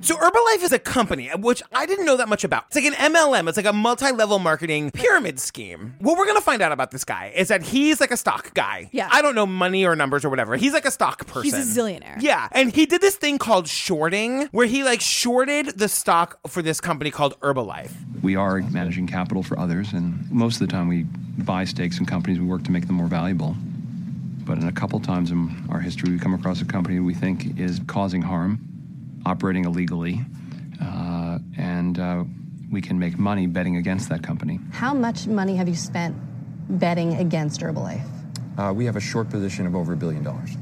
So 0.00 0.16
Herbalife 0.16 0.62
is 0.62 0.72
a 0.72 0.78
company, 0.78 1.28
uh, 1.28 1.38
which 1.38 1.60
I 1.72 1.84
didn't 1.84 2.06
know 2.06 2.16
that 2.18 2.28
much 2.28 2.44
about. 2.44 2.66
It's 2.68 2.76
like 2.76 2.84
an 2.84 2.94
MLM. 2.94 3.48
It's 3.48 3.56
like 3.56 3.66
a 3.66 3.72
multi-level 3.72 4.38
marketing 4.38 4.92
pyramid 4.92 5.40
scheme. 5.40 5.96
What 5.98 6.16
we're 6.16 6.26
gonna 6.26 6.40
find 6.40 6.62
out 6.62 6.70
about 6.70 6.92
this 6.92 7.04
guy 7.04 7.32
is 7.34 7.48
that 7.48 7.62
he's 7.62 8.00
like 8.00 8.12
a 8.12 8.16
stock 8.16 8.54
guy. 8.54 8.90
Yeah. 8.92 9.08
I 9.10 9.22
don't 9.22 9.34
know 9.34 9.44
money 9.44 9.84
or 9.84 9.96
numbers 9.96 10.24
or 10.24 10.30
whatever. 10.30 10.56
He's 10.56 10.72
like 10.72 10.84
a 10.84 10.92
stock 10.92 11.26
person. 11.26 11.42
He's 11.42 11.54
a 11.54 11.80
zillionaire. 11.80 12.20
Yeah, 12.20 12.48
and 12.52 12.72
he 12.72 12.86
did 12.86 13.00
this 13.00 13.16
thing 13.16 13.38
called 13.38 13.66
shorting, 13.66 14.42
where 14.52 14.66
he 14.66 14.84
like 14.84 15.00
shorted 15.00 15.78
the 15.78 15.88
stock 15.88 16.38
for 16.48 16.62
this 16.62 16.80
company 16.80 17.10
called 17.10 17.38
Herbalife. 17.40 17.90
We 18.22 18.36
are 18.36 18.60
managing 18.60 19.08
capital 19.08 19.42
for 19.42 19.58
others, 19.58 19.92
and 19.92 20.30
most 20.30 20.60
of 20.60 20.68
the 20.68 20.72
time 20.72 20.86
we 20.88 21.02
buy 21.42 21.64
stakes 21.64 21.98
in 21.98 22.06
companies, 22.06 22.38
we 22.38 22.46
work 22.46 22.62
to 22.64 22.70
make 22.70 22.86
them 22.86 22.96
more 22.96 23.08
valuable. 23.08 23.56
But 24.44 24.58
in 24.58 24.68
a 24.68 24.72
couple 24.72 25.00
times 25.00 25.30
in 25.32 25.66
our 25.70 25.80
history, 25.80 26.10
we 26.10 26.18
come 26.18 26.34
across 26.34 26.60
a 26.62 26.64
company 26.64 27.00
we 27.00 27.14
think 27.14 27.58
is 27.58 27.80
causing 27.86 28.22
harm, 28.22 28.60
operating 29.28 29.66
illegally, 29.66 30.20
uh, 30.82 31.38
and 31.56 31.98
uh, 31.98 32.24
we 32.72 32.80
can 32.80 32.98
make 32.98 33.18
money 33.18 33.46
betting 33.46 33.76
against 33.76 34.08
that 34.08 34.22
company. 34.22 34.58
How 34.72 34.94
much 34.94 35.26
money 35.26 35.54
have 35.56 35.68
you 35.68 35.74
spent 35.74 36.16
betting 36.80 37.14
against 37.14 37.60
Herbalife? 37.60 38.02
Uh, 38.56 38.72
we 38.72 38.86
have 38.86 38.96
a 38.96 39.00
short 39.00 39.28
position 39.28 39.66
of 39.66 39.74
over 39.74 39.92
a 39.92 39.96
billion 39.96 40.24
dollars. 40.24 40.56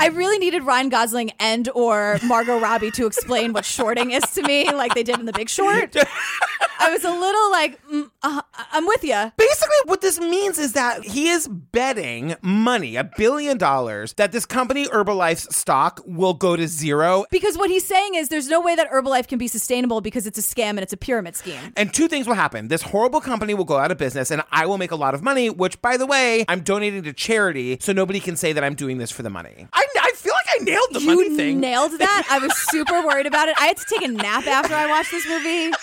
I 0.00 0.08
really 0.08 0.38
needed 0.38 0.62
Ryan 0.62 0.88
Gosling 0.88 1.32
and 1.40 1.68
or 1.74 2.18
Margot 2.24 2.58
Robbie 2.58 2.92
to 2.92 3.06
explain 3.06 3.52
what 3.52 3.64
shorting 3.64 4.12
is 4.12 4.22
to 4.34 4.42
me, 4.42 4.70
like 4.72 4.94
they 4.94 5.02
did 5.02 5.18
in 5.18 5.26
The 5.26 5.32
Big 5.32 5.48
Short. 5.50 5.94
I 6.80 6.90
was 6.92 7.04
a 7.04 7.10
little 7.10 7.50
like, 7.50 7.84
mm, 7.88 8.07
uh, 8.22 8.42
I'm 8.72 8.86
with 8.86 9.04
you. 9.04 9.32
Basically, 9.36 9.76
what 9.84 10.00
this 10.00 10.18
means 10.18 10.58
is 10.58 10.72
that 10.72 11.04
he 11.04 11.28
is 11.28 11.46
betting 11.46 12.34
money, 12.42 12.96
a 12.96 13.04
billion 13.04 13.58
dollars, 13.58 14.12
that 14.14 14.32
this 14.32 14.44
company 14.44 14.86
Herbalife's 14.86 15.54
stock 15.54 16.00
will 16.04 16.34
go 16.34 16.56
to 16.56 16.66
zero. 16.66 17.24
Because 17.30 17.56
what 17.56 17.70
he's 17.70 17.86
saying 17.86 18.14
is 18.16 18.28
there's 18.28 18.48
no 18.48 18.60
way 18.60 18.74
that 18.74 18.90
Herbalife 18.90 19.28
can 19.28 19.38
be 19.38 19.46
sustainable 19.46 20.00
because 20.00 20.26
it's 20.26 20.38
a 20.38 20.42
scam 20.42 20.70
and 20.70 20.80
it's 20.80 20.92
a 20.92 20.96
pyramid 20.96 21.36
scheme. 21.36 21.72
And 21.76 21.94
two 21.94 22.08
things 22.08 22.26
will 22.26 22.34
happen. 22.34 22.68
This 22.68 22.82
horrible 22.82 23.20
company 23.20 23.54
will 23.54 23.64
go 23.64 23.76
out 23.78 23.92
of 23.92 23.98
business 23.98 24.30
and 24.30 24.42
I 24.50 24.66
will 24.66 24.78
make 24.78 24.90
a 24.90 24.96
lot 24.96 25.14
of 25.14 25.22
money, 25.22 25.48
which, 25.50 25.80
by 25.80 25.96
the 25.96 26.06
way, 26.06 26.44
I'm 26.48 26.60
donating 26.60 27.04
to 27.04 27.12
charity, 27.12 27.78
so 27.80 27.92
nobody 27.92 28.18
can 28.20 28.36
say 28.36 28.52
that 28.52 28.64
I'm 28.64 28.74
doing 28.74 28.98
this 28.98 29.10
for 29.12 29.22
the 29.22 29.30
money. 29.30 29.68
I, 29.72 29.86
I 30.00 30.12
feel 30.16 30.32
like 30.34 30.60
I 30.60 30.64
nailed 30.64 30.88
the 30.92 31.00
you 31.00 31.06
money 31.14 31.36
thing. 31.36 31.60
nailed 31.60 31.92
that. 31.98 32.26
I 32.30 32.38
was 32.38 32.52
super 32.56 33.00
worried 33.06 33.26
about 33.26 33.48
it. 33.48 33.54
I 33.60 33.66
had 33.66 33.76
to 33.76 33.84
take 33.88 34.02
a 34.02 34.08
nap 34.08 34.46
after 34.46 34.74
I 34.74 34.86
watched 34.88 35.12
this 35.12 35.26
movie. 35.28 35.70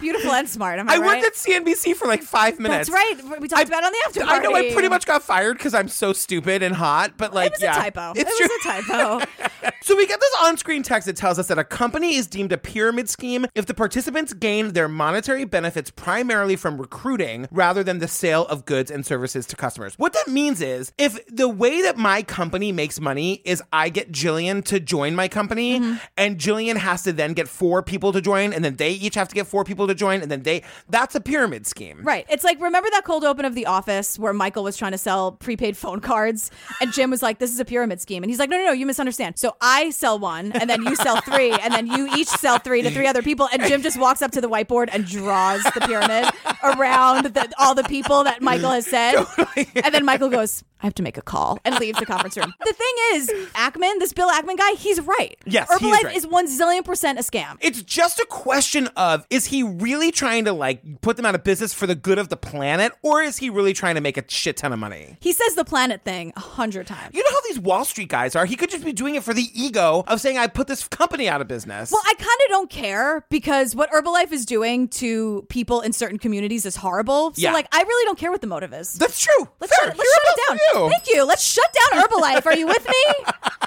Beautiful 0.00 0.32
and 0.32 0.48
smart. 0.48 0.78
Am 0.78 0.88
I, 0.88 0.94
I 0.94 0.98
right? 0.98 1.22
worked 1.22 1.26
at 1.26 1.34
CNBC 1.34 1.94
for 1.94 2.08
like 2.08 2.22
five 2.22 2.58
minutes. 2.58 2.88
That's 2.88 2.90
right. 2.90 3.40
We 3.40 3.48
talked 3.48 3.68
about 3.68 3.82
it 3.82 3.86
on 3.86 3.92
the 3.92 3.98
after 4.06 4.22
I 4.24 4.38
know 4.38 4.54
I 4.54 4.72
pretty 4.72 4.88
much 4.88 5.06
got 5.06 5.22
fired 5.22 5.58
because 5.58 5.74
I'm 5.74 5.88
so 5.88 6.12
stupid 6.12 6.62
and 6.62 6.74
hot, 6.74 7.14
but 7.16 7.34
like, 7.34 7.48
It 7.48 7.52
was 7.52 7.62
yeah, 7.62 7.78
a 7.78 7.90
typo. 7.90 8.12
It's 8.16 8.30
it 8.30 8.36
true. 8.36 8.48
was 8.48 8.66
a 8.66 8.82
typo. 8.82 9.70
So 9.82 9.96
we 9.96 10.06
get 10.06 10.20
this 10.20 10.34
on-screen 10.42 10.84
text 10.84 11.06
that 11.06 11.16
tells 11.16 11.40
us 11.40 11.48
that 11.48 11.58
a 11.58 11.64
company 11.64 12.14
is 12.14 12.28
deemed 12.28 12.52
a 12.52 12.58
pyramid 12.58 13.08
scheme 13.08 13.46
if 13.56 13.66
the 13.66 13.74
participants 13.74 14.32
gain 14.32 14.74
their 14.74 14.86
monetary 14.86 15.44
benefits 15.44 15.90
primarily 15.90 16.54
from 16.54 16.80
recruiting 16.80 17.48
rather 17.50 17.82
than 17.82 17.98
the 17.98 18.06
sale 18.06 18.46
of 18.46 18.64
goods 18.64 18.92
and 18.92 19.04
services 19.04 19.44
to 19.46 19.56
customers. 19.56 19.94
What 19.96 20.12
that 20.12 20.28
means 20.28 20.60
is 20.60 20.92
if 20.98 21.18
the 21.26 21.48
way 21.48 21.82
that 21.82 21.96
my 21.96 22.22
company 22.22 22.70
makes 22.70 23.00
money 23.00 23.42
is 23.44 23.60
I 23.72 23.88
get 23.88 24.12
Jillian 24.12 24.64
to 24.66 24.78
join 24.78 25.16
my 25.16 25.26
company 25.26 25.80
mm-hmm. 25.80 25.96
and 26.16 26.38
Jillian 26.38 26.76
has 26.76 27.02
to 27.02 27.12
then 27.12 27.32
get 27.32 27.48
four 27.48 27.82
people 27.82 28.12
to 28.12 28.20
join 28.20 28.52
and 28.52 28.64
then 28.64 28.76
they 28.76 28.92
each 28.92 29.16
have 29.16 29.26
to 29.28 29.34
get 29.34 29.48
four 29.48 29.64
people 29.64 29.81
to 29.86 29.94
join 29.94 30.22
and 30.22 30.30
then 30.30 30.42
they 30.42 30.62
that's 30.88 31.14
a 31.14 31.20
pyramid 31.20 31.66
scheme. 31.66 32.00
Right. 32.02 32.26
It's 32.28 32.44
like 32.44 32.60
remember 32.60 32.88
that 32.90 33.04
cold 33.04 33.24
open 33.24 33.44
of 33.44 33.54
The 33.54 33.66
Office 33.66 34.18
where 34.18 34.32
Michael 34.32 34.64
was 34.64 34.76
trying 34.76 34.92
to 34.92 34.98
sell 34.98 35.32
prepaid 35.32 35.76
phone 35.76 36.00
cards 36.00 36.50
and 36.80 36.92
Jim 36.92 37.10
was 37.10 37.22
like, 37.22 37.38
"This 37.38 37.52
is 37.52 37.60
a 37.60 37.64
pyramid 37.64 38.00
scheme," 38.00 38.22
and 38.22 38.30
he's 38.30 38.38
like, 38.38 38.50
"No, 38.50 38.58
no, 38.58 38.66
no, 38.66 38.72
you 38.72 38.86
misunderstand. 38.86 39.38
So 39.38 39.56
I 39.60 39.90
sell 39.90 40.18
one, 40.18 40.52
and 40.52 40.68
then 40.68 40.82
you 40.82 40.96
sell 40.96 41.20
three, 41.20 41.52
and 41.52 41.72
then 41.72 41.86
you 41.86 42.08
each 42.16 42.28
sell 42.28 42.58
three 42.58 42.82
to 42.82 42.90
three 42.90 43.06
other 43.06 43.22
people. 43.22 43.48
And 43.52 43.62
Jim 43.64 43.82
just 43.82 43.98
walks 43.98 44.22
up 44.22 44.30
to 44.32 44.40
the 44.40 44.48
whiteboard 44.48 44.88
and 44.92 45.06
draws 45.06 45.62
the 45.64 45.80
pyramid 45.80 46.30
around 46.62 47.26
the, 47.26 47.52
all 47.58 47.74
the 47.74 47.84
people 47.84 48.24
that 48.24 48.42
Michael 48.42 48.70
has 48.70 48.86
said. 48.86 49.24
And 49.56 49.94
then 49.94 50.04
Michael 50.04 50.28
goes, 50.28 50.64
I 50.82 50.86
have 50.86 50.94
to 50.94 51.02
make 51.02 51.16
a 51.16 51.22
call 51.22 51.60
and 51.64 51.78
leaves 51.78 51.98
the 51.98 52.06
conference 52.06 52.36
room. 52.36 52.52
The 52.64 52.72
thing 52.72 52.94
is, 53.14 53.30
Ackman, 53.52 54.00
this 54.00 54.12
Bill 54.12 54.28
Ackman 54.28 54.58
guy, 54.58 54.72
he's 54.72 55.00
right. 55.00 55.36
Yes, 55.46 55.68
he 55.68 55.74
is 55.74 55.80
Herbalife 55.80 56.04
right. 56.04 56.16
is 56.16 56.26
one 56.26 56.48
zillion 56.48 56.84
percent 56.84 57.18
a 57.18 57.22
scam. 57.22 57.56
It's 57.60 57.82
just 57.82 58.18
a 58.18 58.26
question 58.28 58.88
of 58.96 59.24
is 59.30 59.46
he 59.46 59.62
really 59.80 60.10
trying 60.10 60.44
to 60.46 60.52
like 60.52 61.00
put 61.00 61.16
them 61.16 61.26
out 61.26 61.34
of 61.34 61.44
business 61.44 61.72
for 61.74 61.86
the 61.86 61.94
good 61.94 62.18
of 62.18 62.28
the 62.28 62.36
planet, 62.36 62.92
or 63.02 63.22
is 63.22 63.38
he 63.38 63.50
really 63.50 63.72
trying 63.72 63.94
to 63.94 64.00
make 64.00 64.16
a 64.16 64.24
shit 64.28 64.56
ton 64.56 64.72
of 64.72 64.78
money? 64.78 65.16
He 65.20 65.32
says 65.32 65.54
the 65.54 65.64
planet 65.64 66.02
thing 66.04 66.32
a 66.36 66.40
hundred 66.40 66.86
times. 66.86 67.14
You 67.14 67.22
know 67.22 67.30
how 67.30 67.40
these 67.48 67.58
Wall 67.58 67.84
Street 67.84 68.08
guys 68.08 68.36
are? 68.36 68.44
He 68.46 68.56
could 68.56 68.70
just 68.70 68.84
be 68.84 68.92
doing 68.92 69.14
it 69.14 69.22
for 69.24 69.34
the 69.34 69.46
ego 69.54 70.04
of 70.06 70.20
saying, 70.20 70.38
I 70.38 70.46
put 70.46 70.66
this 70.66 70.86
company 70.88 71.28
out 71.28 71.40
of 71.40 71.48
business. 71.48 71.90
Well, 71.92 72.02
I 72.06 72.14
kind 72.14 72.28
of 72.28 72.48
don't 72.50 72.70
care 72.70 73.24
because 73.30 73.74
what 73.74 73.90
Herbalife 73.90 74.32
is 74.32 74.44
doing 74.46 74.88
to 74.88 75.46
people 75.48 75.80
in 75.80 75.92
certain 75.92 76.18
communities 76.18 76.66
is 76.66 76.76
horrible. 76.76 77.32
So, 77.34 77.42
Yeah. 77.42 77.52
like, 77.52 77.68
I 77.72 77.82
really 77.82 78.04
don't 78.06 78.18
care 78.18 78.30
what 78.30 78.40
the 78.40 78.46
motive 78.46 78.72
is. 78.72 78.94
That's 78.94 79.18
true. 79.20 79.48
Let's 79.60 79.74
shut, 79.74 79.96
let's 79.96 80.12
shut 80.12 80.22
it 80.24 80.40
down. 80.48 80.58
you. 80.82 80.90
Thank 80.90 81.08
you. 81.08 81.24
Let's 81.24 81.42
shut 81.42 81.64
down 81.90 82.02
Herbalife. 82.02 82.46
Are 82.46 82.56
you 82.56 82.66
with 82.66 82.86
me? 82.86 83.24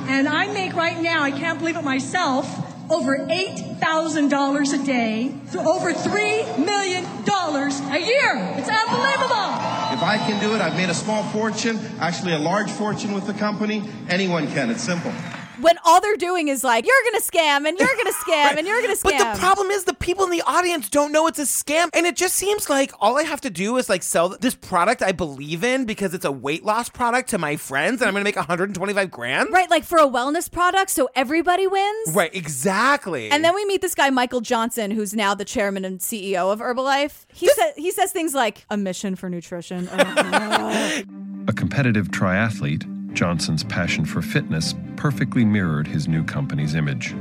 And 0.08 0.28
I 0.28 0.52
make 0.52 0.74
right 0.74 1.00
now, 1.00 1.22
I 1.22 1.30
can't 1.30 1.58
believe 1.58 1.76
it 1.76 1.84
myself, 1.84 2.46
over 2.90 3.18
$8,000 3.18 4.82
a 4.82 4.86
day, 4.86 5.34
so 5.48 5.60
over 5.60 5.92
$3 5.92 6.58
million 6.64 7.04
a 7.04 7.98
year. 7.98 8.54
It's 8.58 8.68
unbelievable. 8.68 9.48
If 9.92 10.02
I 10.02 10.18
can 10.18 10.40
do 10.40 10.54
it, 10.54 10.60
I've 10.60 10.76
made 10.76 10.90
a 10.90 10.94
small 10.94 11.22
fortune, 11.30 11.78
actually 12.00 12.32
a 12.32 12.38
large 12.38 12.70
fortune 12.70 13.12
with 13.12 13.26
the 13.26 13.34
company. 13.34 13.84
Anyone 14.08 14.46
can. 14.48 14.70
It's 14.70 14.82
simple. 14.82 15.12
When 15.60 15.76
all 15.84 16.00
they're 16.00 16.16
doing 16.16 16.48
is 16.48 16.64
like, 16.64 16.86
you're 16.86 16.94
going 17.10 17.22
to 17.22 17.30
scam 17.30 17.68
and 17.68 17.78
you're 17.78 17.94
going 17.94 18.06
to 18.12 18.12
scam 18.12 18.56
and 18.56 18.66
you're 18.66 18.80
going 18.80 18.96
to 18.96 19.00
scam. 19.00 19.18
But 19.18 19.34
the 19.34 19.38
problem 19.40 19.70
is 19.70 19.84
the 19.84 19.94
people 19.94 20.24
in 20.24 20.30
the 20.30 20.42
audience 20.42 20.88
don't 20.88 21.12
know 21.12 21.26
it's 21.26 21.38
a 21.38 21.42
scam. 21.42 21.88
And 21.92 22.06
it 22.06 22.16
just 22.16 22.34
seems 22.36 22.70
like 22.70 22.92
all 23.00 23.18
I 23.18 23.22
have 23.22 23.40
to 23.42 23.50
do 23.50 23.76
is 23.76 23.88
like 23.88 24.02
sell 24.02 24.30
this 24.30 24.54
product 24.54 25.02
I 25.02 25.12
believe 25.12 25.64
in 25.64 25.84
because 25.84 26.14
it's 26.14 26.24
a 26.24 26.32
weight 26.32 26.64
loss 26.64 26.88
product 26.88 27.30
to 27.30 27.38
my 27.38 27.56
friends 27.56 28.00
and 28.00 28.08
I'm 28.08 28.14
going 28.14 28.22
to 28.22 28.28
make 28.28 28.36
125 28.36 29.10
grand. 29.10 29.50
Right, 29.52 29.68
like 29.70 29.84
for 29.84 29.98
a 29.98 30.06
wellness 30.06 30.50
product, 30.50 30.90
so 30.90 31.08
everybody 31.14 31.66
wins. 31.66 32.12
Right, 32.14 32.34
exactly. 32.34 33.30
And 33.30 33.44
then 33.44 33.54
we 33.54 33.64
meet 33.64 33.80
this 33.80 33.94
guy 33.94 34.10
Michael 34.10 34.40
Johnson, 34.40 34.90
who's 34.90 35.14
now 35.14 35.34
the 35.34 35.44
chairman 35.44 35.84
and 35.84 35.98
CEO 36.00 36.52
of 36.52 36.60
Herbalife. 36.60 37.26
He 37.32 37.48
says 37.48 37.72
he 37.76 37.90
says 37.90 38.12
things 38.12 38.34
like 38.34 38.64
a 38.70 38.76
mission 38.76 39.16
for 39.16 39.28
nutrition. 39.28 39.88
Uh, 39.88 41.02
A 41.48 41.52
competitive 41.52 42.08
triathlete, 42.08 42.84
Johnson's 43.14 43.64
passion 43.64 44.04
for 44.04 44.22
fitness 44.22 44.74
perfectly 44.96 45.44
mirrored 45.44 45.86
his 45.86 46.08
new 46.08 46.24
company's 46.24 46.74
image. 46.74 47.14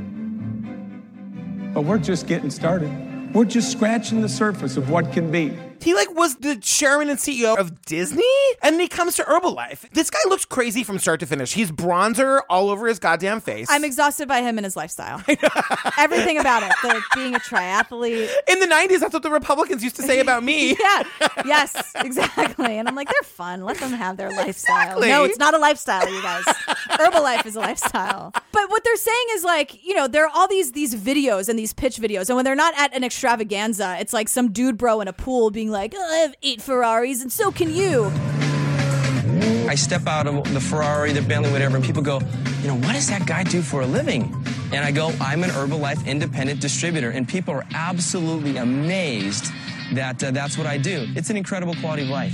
But 1.74 1.82
we're 1.82 1.98
just 1.98 2.26
getting 2.26 2.50
started. 2.50 2.90
We're 3.34 3.44
just 3.44 3.72
scratching 3.72 4.20
the 4.20 4.28
surface 4.28 4.76
of 4.76 4.90
what 4.90 5.12
can 5.12 5.30
be. 5.30 5.56
He 5.82 5.94
like 5.94 6.14
was 6.14 6.36
the 6.36 6.56
chairman 6.56 7.08
and 7.08 7.18
CEO 7.18 7.58
of 7.58 7.82
Disney, 7.82 8.22
and 8.62 8.80
he 8.80 8.86
comes 8.86 9.16
to 9.16 9.24
Herbalife. 9.24 9.90
This 9.90 10.10
guy 10.10 10.18
looks 10.28 10.44
crazy 10.44 10.84
from 10.84 10.98
start 11.00 11.18
to 11.20 11.26
finish. 11.26 11.54
He's 11.54 11.72
bronzer 11.72 12.40
all 12.48 12.70
over 12.70 12.86
his 12.86 13.00
goddamn 13.00 13.40
face. 13.40 13.66
I'm 13.68 13.84
exhausted 13.84 14.28
by 14.28 14.42
him 14.42 14.58
and 14.58 14.64
his 14.64 14.76
lifestyle. 14.76 15.22
Everything 15.98 16.38
about 16.38 16.62
it. 16.62 16.72
The 16.82 17.02
being 17.16 17.34
a 17.34 17.40
triathlete. 17.40 18.30
In 18.48 18.60
the 18.60 18.66
90s, 18.66 19.00
that's 19.00 19.12
what 19.12 19.24
the 19.24 19.30
Republicans 19.30 19.82
used 19.82 19.96
to 19.96 20.02
say 20.02 20.20
about 20.20 20.44
me. 20.44 20.76
yeah. 20.80 21.02
Yes, 21.44 21.92
exactly. 21.96 22.78
And 22.78 22.86
I'm 22.86 22.94
like, 22.94 23.08
they're 23.08 23.28
fun. 23.28 23.64
Let 23.64 23.78
them 23.78 23.90
have 23.92 24.16
their 24.16 24.30
lifestyle. 24.30 24.76
Exactly. 24.76 25.08
No, 25.08 25.24
it's 25.24 25.38
not 25.38 25.54
a 25.54 25.58
lifestyle, 25.58 26.08
you 26.08 26.22
guys. 26.22 26.44
Herbalife 26.90 27.44
is 27.44 27.56
a 27.56 27.60
lifestyle. 27.60 28.32
But 28.52 28.70
what 28.70 28.84
they're 28.84 28.96
saying 28.96 29.26
is 29.32 29.42
like, 29.42 29.84
you 29.84 29.94
know, 29.94 30.06
there 30.06 30.24
are 30.26 30.30
all 30.32 30.46
these 30.46 30.72
these 30.72 30.94
videos 30.94 31.48
and 31.48 31.58
these 31.58 31.72
pitch 31.72 31.96
videos, 31.96 32.28
and 32.28 32.36
when 32.36 32.44
they're 32.44 32.54
not 32.54 32.74
at 32.78 32.94
an 32.94 33.02
extravaganza, 33.02 33.96
it's 33.98 34.12
like 34.12 34.28
some 34.28 34.52
dude 34.52 34.76
bro 34.76 35.00
in 35.00 35.08
a 35.08 35.12
pool 35.12 35.50
being 35.50 35.71
like, 35.72 35.94
oh, 35.96 36.12
I 36.12 36.18
have 36.18 36.36
eight 36.42 36.62
Ferraris, 36.62 37.22
and 37.22 37.32
so 37.32 37.50
can 37.50 37.74
you. 37.74 38.12
I 39.68 39.74
step 39.74 40.06
out 40.06 40.26
of 40.26 40.52
the 40.52 40.60
Ferrari, 40.60 41.12
the 41.12 41.22
Bentley, 41.22 41.50
whatever, 41.50 41.76
and 41.76 41.84
people 41.84 42.02
go, 42.02 42.20
you 42.60 42.68
know, 42.68 42.76
what 42.76 42.92
does 42.92 43.08
that 43.08 43.26
guy 43.26 43.42
do 43.42 43.62
for 43.62 43.80
a 43.80 43.86
living? 43.86 44.32
And 44.72 44.84
I 44.84 44.92
go, 44.92 45.12
I'm 45.20 45.42
an 45.42 45.50
Herbalife 45.50 46.06
independent 46.06 46.60
distributor. 46.60 47.10
And 47.10 47.26
people 47.26 47.54
are 47.54 47.64
absolutely 47.74 48.58
amazed 48.58 49.46
that 49.94 50.22
uh, 50.22 50.30
that's 50.30 50.56
what 50.56 50.66
I 50.66 50.78
do. 50.78 51.06
It's 51.16 51.30
an 51.30 51.36
incredible 51.36 51.74
quality 51.76 52.02
of 52.02 52.08
life. 52.08 52.32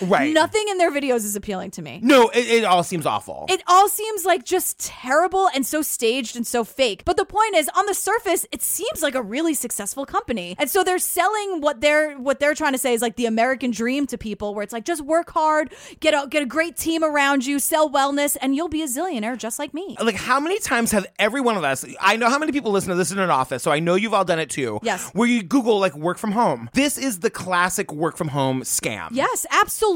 Right. 0.00 0.32
Nothing 0.32 0.64
in 0.68 0.78
their 0.78 0.90
videos 0.90 1.24
is 1.24 1.36
appealing 1.36 1.70
to 1.72 1.82
me. 1.82 2.00
No, 2.02 2.28
it, 2.28 2.46
it 2.48 2.64
all 2.64 2.82
seems 2.82 3.06
awful. 3.06 3.46
It 3.48 3.62
all 3.66 3.88
seems 3.88 4.24
like 4.24 4.44
just 4.44 4.78
terrible 4.80 5.48
and 5.54 5.66
so 5.66 5.82
staged 5.82 6.36
and 6.36 6.46
so 6.46 6.64
fake. 6.64 7.02
But 7.04 7.16
the 7.16 7.24
point 7.24 7.54
is, 7.56 7.68
on 7.76 7.86
the 7.86 7.94
surface, 7.94 8.46
it 8.52 8.62
seems 8.62 9.02
like 9.02 9.14
a 9.14 9.22
really 9.22 9.54
successful 9.54 10.06
company. 10.06 10.56
And 10.58 10.70
so 10.70 10.84
they're 10.84 10.98
selling 10.98 11.60
what 11.60 11.80
they're 11.80 12.14
what 12.18 12.40
they're 12.40 12.54
trying 12.54 12.72
to 12.72 12.78
say 12.78 12.94
is 12.94 13.02
like 13.02 13.16
the 13.16 13.26
American 13.26 13.70
dream 13.70 14.06
to 14.08 14.18
people, 14.18 14.54
where 14.54 14.62
it's 14.62 14.72
like 14.72 14.84
just 14.84 15.02
work 15.02 15.30
hard, 15.30 15.72
get 16.00 16.14
a 16.14 16.26
get 16.28 16.42
a 16.42 16.46
great 16.46 16.76
team 16.76 17.02
around 17.04 17.46
you, 17.46 17.58
sell 17.58 17.90
wellness, 17.90 18.36
and 18.40 18.54
you'll 18.54 18.68
be 18.68 18.82
a 18.82 18.86
zillionaire 18.86 19.36
just 19.36 19.58
like 19.58 19.74
me. 19.74 19.96
like 20.02 20.14
how 20.14 20.38
many 20.40 20.58
times 20.58 20.90
have 20.92 21.06
every 21.18 21.40
one 21.40 21.56
of 21.56 21.64
us 21.64 21.84
i 22.00 22.16
know 22.16 22.28
how 22.28 22.38
many 22.38 22.52
people 22.52 22.70
listen 22.72 22.90
to 22.90 22.94
this 22.96 23.10
in 23.10 23.18
an 23.18 23.30
office 23.30 23.62
so 23.62 23.70
i 23.70 23.78
know 23.78 23.94
you've 23.94 24.14
all 24.14 24.24
done 24.24 24.38
it 24.38 24.50
too 24.50 24.78
Yes. 24.82 25.10
where 25.12 25.28
you 25.28 25.42
google 25.42 25.78
like 25.78 25.94
work 25.94 26.18
from 26.18 26.32
home 26.32 26.68
this 26.74 26.98
is 26.98 27.20
the 27.20 27.30
classic 27.30 27.92
work 27.92 28.16
from 28.16 28.28
home 28.28 28.62
scam 28.62 29.08
Yes, 29.12 29.46
absolutely. 29.50 29.87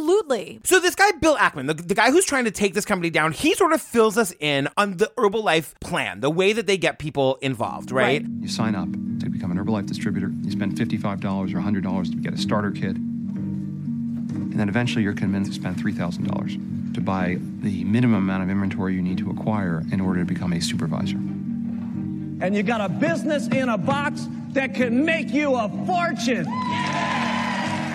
So 0.64 0.80
this 0.80 0.94
guy 0.94 1.10
bill 1.12 1.36
ackman 1.36 1.66
the, 1.66 1.74
the 1.74 1.94
guy 1.94 2.10
who's 2.10 2.24
trying 2.24 2.44
to 2.44 2.50
take 2.50 2.74
this 2.74 2.84
company 2.84 3.10
down 3.10 3.32
he 3.32 3.54
sort 3.54 3.72
of 3.72 3.80
fills 3.80 4.16
us 4.16 4.32
in 4.40 4.68
on 4.76 4.96
the 4.96 5.10
herbalife 5.16 5.72
plan 5.80 6.20
the 6.20 6.30
way 6.30 6.52
that 6.52 6.66
they 6.66 6.76
get 6.76 6.98
people 6.98 7.38
involved 7.42 7.90
right, 7.90 8.22
You 8.40 8.48
sign 8.48 8.74
up 8.74 8.88
to 9.20 9.30
become 9.30 9.50
an 9.50 9.58
Herbalife 9.58 9.86
distributor. 9.86 10.32
You 10.42 10.50
spend 10.50 10.76
$55 10.76 11.54
or 11.54 11.58
$100 11.58 12.10
to 12.10 12.16
get 12.16 12.34
a 12.34 12.38
starter 12.38 12.70
kit. 12.70 12.96
And 12.96 14.58
then 14.58 14.68
eventually 14.68 15.02
you're 15.04 15.14
convinced 15.14 15.52
to 15.52 15.60
spend 15.60 15.76
$3,000 15.76 16.94
to 16.94 17.00
buy 17.00 17.38
the 17.60 17.84
minimum 17.84 18.22
amount 18.22 18.42
of 18.42 18.50
inventory 18.50 18.94
you 18.94 19.02
need 19.02 19.18
to 19.18 19.30
acquire 19.30 19.82
in 19.92 20.00
order 20.00 20.20
to 20.20 20.26
become 20.26 20.52
a 20.52 20.60
supervisor. 20.60 21.16
And 21.16 22.54
you 22.54 22.62
got 22.62 22.80
a 22.80 22.88
business 22.88 23.46
in 23.48 23.68
a 23.68 23.78
box 23.78 24.26
that 24.50 24.74
can 24.74 25.04
make 25.04 25.30
you 25.30 25.54
a 25.54 25.68
fortune. 25.86 26.46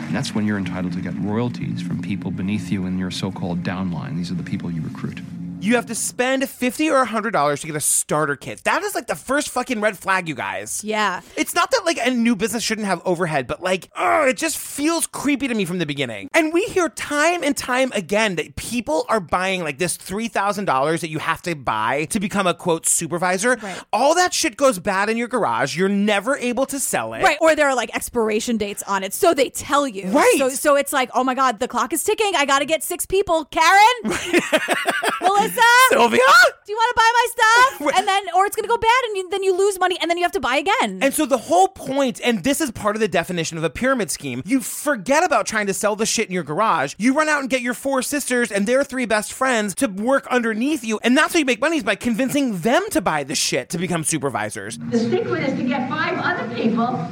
And 0.08 0.16
that's 0.16 0.34
when 0.34 0.48
you're 0.48 0.58
entitled 0.58 0.94
to 0.94 1.02
get 1.02 1.14
royalties 1.20 1.82
from 1.82 2.02
people 2.02 2.32
beneath 2.32 2.72
you 2.72 2.86
in 2.86 2.98
your 2.98 3.12
so 3.12 3.30
called 3.30 3.62
downline. 3.62 4.16
These 4.16 4.32
are 4.32 4.36
the 4.36 4.44
people 4.44 4.72
you 4.72 4.82
recruit. 4.82 5.20
You 5.62 5.76
have 5.76 5.86
to 5.88 5.96
spend 5.96 6.48
50 6.48 6.90
or 6.90 7.06
$100 7.06 7.62
to 7.62 7.68
get 7.68 7.76
a 7.76 7.80
starter 7.80 8.36
kit 8.36 8.64
that 8.64 8.84
is 8.84 8.96
like 8.96 9.08
the 9.08 9.16
first 9.16 9.50
fucking 9.50 9.82
red 9.82 9.98
flag 9.98 10.28
you 10.28 10.36
guys 10.36 10.84
Yeah. 10.84 11.22
It's 11.36 11.54
not 11.54 11.72
that 11.72 11.82
like 11.86 11.98
a 12.04 12.10
new 12.10 12.36
business 12.36 12.64
shouldn't 12.64 12.88
have 12.88 13.02
overhead, 13.06 13.48
but 13.48 13.62
like, 13.62 13.90
ugh, 13.96 14.30
it 14.30 14.38
just 14.38 14.58
feels 14.58 15.08
creepy 15.08 15.48
to 15.48 15.54
me 15.56 15.66
from 15.66 15.80
the 15.80 15.86
beginning. 15.86 16.30
And 16.34 16.54
we 16.54 16.64
hear 16.66 16.90
time 16.90 17.44
and 17.44 17.56
time 17.56 17.92
again 17.94 18.36
that 18.36 18.56
people 18.56 19.06
are 19.10 19.20
buying 19.20 19.64
like 19.64 19.78
this 19.78 19.98
$3,000 19.98 21.00
that 21.02 21.10
you 21.10 21.20
have 21.20 21.42
to 21.44 21.56
buy 21.56 22.06
to 22.06 22.20
become 22.20 22.48
a 22.48 22.54
quote 22.54 22.86
supervisor. 22.88 23.58
All 23.94 24.16
that 24.16 24.34
shit 24.34 24.58
goes 24.58 24.80
bad 24.80 25.10
in 25.10 25.18
your 25.18 25.28
garage. 25.28 25.78
You're 25.78 25.90
never 25.90 26.38
able 26.38 26.66
to 26.68 26.80
sell 26.80 27.14
it. 27.14 27.24
Right, 27.24 27.38
or 27.42 27.56
there 27.56 27.68
are 27.68 27.76
like 27.76 27.96
expiration 27.96 28.58
dates 28.58 28.84
on 28.84 29.04
it, 29.04 29.14
so 29.14 29.34
they 29.34 29.50
tell 29.50 29.88
you. 29.88 30.10
Right. 30.10 30.36
So, 30.38 30.50
so 30.50 30.76
it's 30.76 30.94
like, 30.94 31.10
oh 31.14 31.24
my 31.24 31.36
god, 31.36 31.60
the 31.60 31.68
clock 31.68 31.94
is 31.94 32.04
ticking. 32.04 32.34
I 32.36 32.46
got 32.46 32.60
to 32.60 32.66
get 32.66 32.84
six 32.84 33.06
people. 33.06 33.46
Karen. 33.46 33.88
well, 35.22 35.47
Melissa? 35.56 35.62
Sylvia? 35.90 36.20
Do 36.66 36.72
you 36.74 36.76
want 36.76 36.90
to 36.90 36.96
buy 36.96 37.12
my 37.14 37.28
stuff? 37.30 37.96
and 37.98 38.08
then, 38.08 38.24
or 38.36 38.46
it's 38.46 38.56
going 38.56 38.64
to 38.64 38.70
go 38.70 38.78
bad, 38.78 39.04
and 39.06 39.18
you, 39.18 39.30
then 39.30 39.44
you 39.44 39.58
lose 39.58 39.80
money, 39.80 39.98
and 40.02 40.10
then 40.10 40.18
you 40.18 40.24
have 40.24 40.32
to 40.34 40.40
buy 40.40 40.58
again. 40.58 41.00
And 41.02 41.14
so 41.14 41.26
the 41.26 41.38
whole 41.38 41.70
point, 41.70 42.20
and 42.24 42.44
this 42.44 42.62
is 42.62 42.72
part 42.72 42.96
of 42.96 43.00
the 43.00 43.08
definition 43.08 43.58
of 43.58 43.64
a 43.64 43.70
pyramid 43.70 44.12
scheme, 44.12 44.42
you 44.46 44.60
forget 44.60 45.24
about 45.24 45.46
trying 45.46 45.68
to 45.68 45.74
sell 45.74 45.96
the 45.96 46.06
shit 46.06 46.28
in 46.28 46.34
your 46.34 46.44
garage. 46.44 46.94
You 46.98 47.14
run 47.14 47.30
out 47.30 47.42
and 47.42 47.50
get 47.50 47.62
your 47.62 47.74
four 47.74 48.02
sisters 48.02 48.52
and 48.52 48.68
their 48.68 48.84
three 48.84 49.06
best 49.06 49.34
friends 49.34 49.76
to 49.76 49.88
work 49.88 50.28
underneath 50.28 50.84
you. 50.84 51.00
And 51.04 51.18
that's 51.18 51.34
how 51.34 51.40
you 51.40 51.46
make 51.46 51.62
money 51.62 51.78
is 51.78 51.84
by 51.84 51.96
convincing 51.96 52.60
them 52.60 52.84
to 52.92 53.02
buy 53.02 53.24
the 53.24 53.36
shit 53.36 53.70
to 53.70 53.78
become 53.78 54.04
supervisors. 54.04 54.78
The 54.78 55.00
secret 55.00 55.44
is 55.44 55.58
to 55.58 55.64
get 55.64 55.90
five 55.90 56.20
other 56.20 56.54
people 56.56 57.08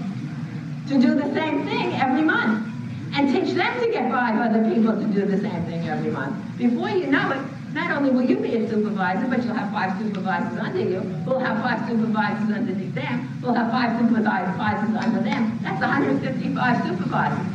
to 0.87 1.01
do 1.01 1.15
the 1.15 1.33
same 1.33 1.65
thing 1.65 1.93
every 1.93 2.21
month 2.21 2.71
and 3.15 3.33
teach 3.33 3.55
them 3.55 3.79
to 3.79 3.91
get 3.91 4.11
five 4.11 4.37
other 4.37 4.69
people 4.73 4.93
to 4.93 5.05
do 5.05 5.25
the 5.25 5.39
same 5.39 5.63
thing 5.65 5.87
every 5.87 6.11
month. 6.11 6.35
Before 6.57 6.89
you 6.89 7.07
know 7.07 7.31
it, 7.31 7.54
not 7.75 7.91
only 7.91 8.09
will 8.09 8.23
you 8.23 8.37
be 8.37 8.55
a 8.55 8.67
supervisor, 8.69 9.27
but 9.27 9.43
you'll 9.43 9.53
have 9.53 9.69
five 9.69 9.99
supervisors 9.99 10.57
under 10.57 10.79
you. 10.79 11.01
We'll 11.27 11.39
have 11.39 11.61
five 11.61 11.85
supervisors 11.89 12.49
underneath 12.49 12.95
them. 12.95 13.37
We'll 13.43 13.53
have 13.53 13.69
five 13.69 13.99
supervisors 13.99 14.95
under 14.95 15.19
them. 15.19 15.59
That's 15.61 15.81
155 15.81 16.87
supervisors. 16.87 17.45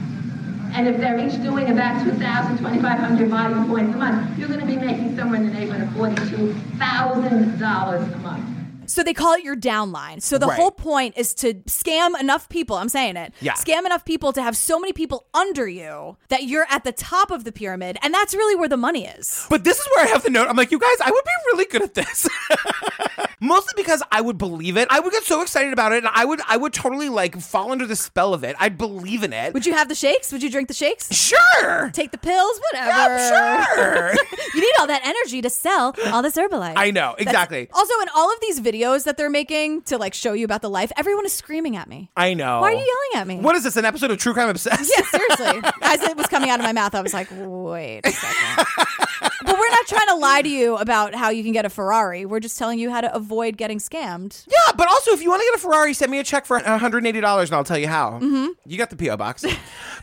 And 0.76 0.86
if 0.86 0.98
they're 0.98 1.18
each 1.18 1.42
doing 1.42 1.70
about 1.70 2.04
2,000, 2.04 2.58
2,500 2.58 3.28
volume 3.28 3.66
points 3.66 3.94
a 3.94 3.98
month, 3.98 4.38
you're 4.38 4.48
going 4.48 4.60
to 4.60 4.66
be 4.66 4.76
making 4.76 5.16
somewhere 5.16 5.40
in 5.40 5.46
the 5.46 5.54
neighborhood 5.54 5.82
of 5.82 5.88
$42,000 5.96 8.14
a 8.14 8.18
month. 8.18 8.59
So 8.90 9.02
they 9.02 9.14
call 9.14 9.34
it 9.34 9.44
your 9.44 9.56
downline. 9.56 10.20
So 10.22 10.36
the 10.38 10.46
Right. 10.46 10.58
whole 10.58 10.70
point 10.72 11.14
is 11.16 11.32
to 11.34 11.54
scam 11.68 12.18
enough 12.20 12.48
people. 12.48 12.76
I'm 12.76 12.88
saying 12.88 13.16
it. 13.16 13.32
Yeah. 13.40 13.52
Scam 13.54 13.86
enough 13.86 14.04
people 14.04 14.32
to 14.32 14.42
have 14.42 14.56
so 14.56 14.78
many 14.78 14.92
people 14.92 15.26
under 15.32 15.68
you 15.68 16.16
that 16.28 16.44
you're 16.44 16.66
at 16.70 16.84
the 16.84 16.92
top 16.92 17.30
of 17.30 17.44
the 17.44 17.52
pyramid, 17.52 17.98
and 18.02 18.12
that's 18.12 18.34
really 18.34 18.56
where 18.56 18.68
the 18.68 18.76
money 18.76 19.06
is. 19.06 19.46
But 19.48 19.64
this 19.64 19.78
is 19.78 19.86
where 19.94 20.06
I 20.06 20.08
have 20.08 20.24
to 20.24 20.30
note 20.30 20.48
I'm 20.48 20.56
like, 20.56 20.70
you 20.72 20.78
guys, 20.78 20.96
I 21.04 21.10
would 21.10 21.24
be 21.24 21.30
really 21.52 21.64
good 21.66 21.82
at 21.82 21.94
this. 21.94 22.28
Mostly 23.42 23.72
because 23.76 24.02
I 24.12 24.20
would 24.20 24.36
believe 24.36 24.76
it. 24.76 24.86
I 24.90 25.00
would 25.00 25.12
get 25.12 25.22
so 25.24 25.40
excited 25.40 25.72
about 25.72 25.92
it 25.92 25.98
and 26.04 26.08
I 26.14 26.24
would 26.26 26.40
I 26.46 26.56
would 26.58 26.74
totally 26.74 27.08
like 27.08 27.40
fall 27.40 27.72
under 27.72 27.86
the 27.86 27.96
spell 27.96 28.34
of 28.34 28.44
it. 28.44 28.54
I'd 28.60 28.76
believe 28.76 29.22
in 29.22 29.32
it. 29.32 29.54
Would 29.54 29.64
you 29.64 29.72
have 29.72 29.88
the 29.88 29.94
shakes? 29.94 30.30
Would 30.32 30.42
you 30.42 30.50
drink 30.50 30.68
the 30.68 30.74
shakes? 30.74 31.10
Sure. 31.14 31.90
Take 31.94 32.10
the 32.10 32.18
pills? 32.18 32.60
Whatever. 32.72 33.18
sure. 33.28 34.12
you 34.54 34.60
need 34.60 34.72
all 34.78 34.86
that 34.88 35.00
energy 35.04 35.40
to 35.42 35.48
sell 35.48 35.94
all 36.12 36.20
this 36.22 36.36
Herbalife. 36.36 36.74
I 36.76 36.90
know, 36.90 37.14
That's- 37.18 37.22
exactly. 37.28 37.68
also, 37.72 37.94
in 38.02 38.08
all 38.14 38.30
of 38.32 38.40
these 38.40 38.60
videos 38.60 38.79
that 38.80 39.16
they're 39.16 39.30
making 39.30 39.82
to 39.82 39.98
like 39.98 40.14
show 40.14 40.32
you 40.32 40.44
about 40.44 40.62
the 40.62 40.70
life, 40.70 40.90
everyone 40.96 41.26
is 41.26 41.32
screaming 41.32 41.76
at 41.76 41.88
me. 41.88 42.10
I 42.16 42.34
know. 42.34 42.60
Why 42.60 42.72
are 42.72 42.72
you 42.72 42.78
yelling 43.12 43.22
at 43.22 43.26
me? 43.26 43.40
What 43.40 43.54
is 43.56 43.64
this? 43.64 43.76
An 43.76 43.84
episode 43.84 44.10
of 44.10 44.18
True 44.18 44.32
Crime 44.32 44.48
Obsessed? 44.48 44.90
Yeah, 44.96 45.04
seriously. 45.04 45.70
As 45.82 46.02
it 46.02 46.16
was 46.16 46.26
coming 46.26 46.48
out 46.50 46.60
of 46.60 46.64
my 46.64 46.72
mouth, 46.72 46.94
I 46.94 47.02
was 47.02 47.12
like, 47.12 47.28
wait 47.30 48.00
a 48.04 48.10
second. 48.10 48.66
but 49.20 49.58
we're 49.58 49.70
not 49.70 49.86
trying 49.86 50.06
to 50.08 50.14
lie 50.16 50.42
to 50.42 50.48
you 50.48 50.76
about 50.76 51.14
how 51.14 51.30
you 51.30 51.42
can 51.42 51.52
get 51.52 51.64
a 51.64 51.70
Ferrari. 51.70 52.24
We're 52.24 52.40
just 52.40 52.58
telling 52.58 52.78
you 52.78 52.90
how 52.90 53.00
to 53.00 53.14
avoid 53.14 53.56
getting 53.56 53.78
scammed. 53.78 54.44
Yeah, 54.48 54.72
but 54.76 54.88
also 54.88 55.12
if 55.12 55.22
you 55.22 55.28
want 55.30 55.40
to 55.40 55.46
get 55.46 55.54
a 55.56 55.62
Ferrari, 55.62 55.94
send 55.94 56.10
me 56.10 56.18
a 56.18 56.24
check 56.24 56.46
for 56.46 56.58
$180 56.58 57.04
and 57.06 57.52
I'll 57.54 57.64
tell 57.64 57.78
you 57.78 57.88
how. 57.88 58.12
Mm-hmm. 58.20 58.48
You 58.66 58.78
got 58.78 58.90
the 58.90 58.96
P.O. 58.96 59.16
box. 59.16 59.44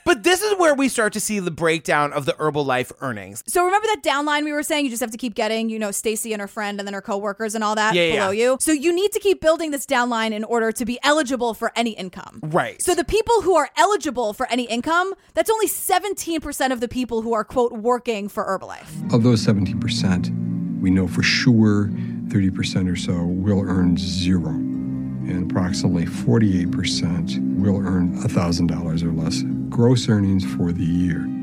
but 0.05 0.23
this 0.23 0.41
is 0.41 0.57
where 0.59 0.73
we 0.75 0.89
start 0.89 1.13
to 1.13 1.19
see 1.19 1.39
the 1.39 1.51
breakdown 1.51 2.13
of 2.13 2.25
the 2.25 2.33
Herbalife 2.33 2.91
earnings. 3.01 3.43
So 3.47 3.65
remember 3.65 3.87
that 3.87 4.01
downline 4.03 4.43
we 4.43 4.53
were 4.53 4.63
saying 4.63 4.85
you 4.85 4.91
just 4.91 5.01
have 5.01 5.11
to 5.11 5.17
keep 5.17 5.35
getting, 5.35 5.69
you 5.69 5.79
know, 5.79 5.91
Stacy 5.91 6.33
and 6.33 6.41
her 6.41 6.47
friend 6.47 6.79
and 6.79 6.87
then 6.87 6.93
her 6.93 7.01
coworkers 7.01 7.55
and 7.55 7.63
all 7.63 7.75
that 7.75 7.95
Yeah, 7.95 8.11
below 8.13 8.31
yeah. 8.31 8.43
you. 8.51 8.57
So 8.59 8.71
you 8.71 8.93
need 8.93 9.11
to 9.13 9.19
keep 9.19 9.41
building 9.41 9.71
this 9.71 9.85
downline 9.85 10.31
in 10.31 10.43
order 10.43 10.71
to 10.71 10.85
be 10.85 10.99
eligible 11.03 11.53
for 11.53 11.71
any 11.75 11.91
income. 11.91 12.39
Right. 12.43 12.81
So 12.81 12.95
the 12.95 13.05
people 13.05 13.41
who 13.41 13.55
are 13.55 13.69
eligible 13.77 14.33
for 14.33 14.47
any 14.49 14.63
income, 14.63 15.13
that's 15.33 15.49
only 15.49 15.67
17% 15.67 16.71
of 16.71 16.79
the 16.79 16.87
people 16.87 17.21
who 17.21 17.33
are 17.33 17.43
quote 17.43 17.71
working 17.73 18.27
for 18.29 18.43
Herbalife. 18.45 19.06
Of 19.09 19.23
those 19.23 19.45
17%, 19.45 20.81
we 20.81 20.91
know 20.91 21.07
for 21.07 21.23
sure 21.23 21.87
30% 22.27 22.91
or 22.91 22.97
so 22.97 23.23
will 23.23 23.61
earn 23.61 23.95
zero, 23.95 24.49
and 24.49 25.49
approximately 25.49 26.05
48% 26.05 27.57
will 27.57 27.77
earn 27.77 28.21
$1,000 28.21 29.03
or 29.03 29.11
less 29.13 29.43
gross 29.69 30.09
earnings 30.09 30.43
for 30.55 30.73
the 30.73 30.83
year. 30.83 31.36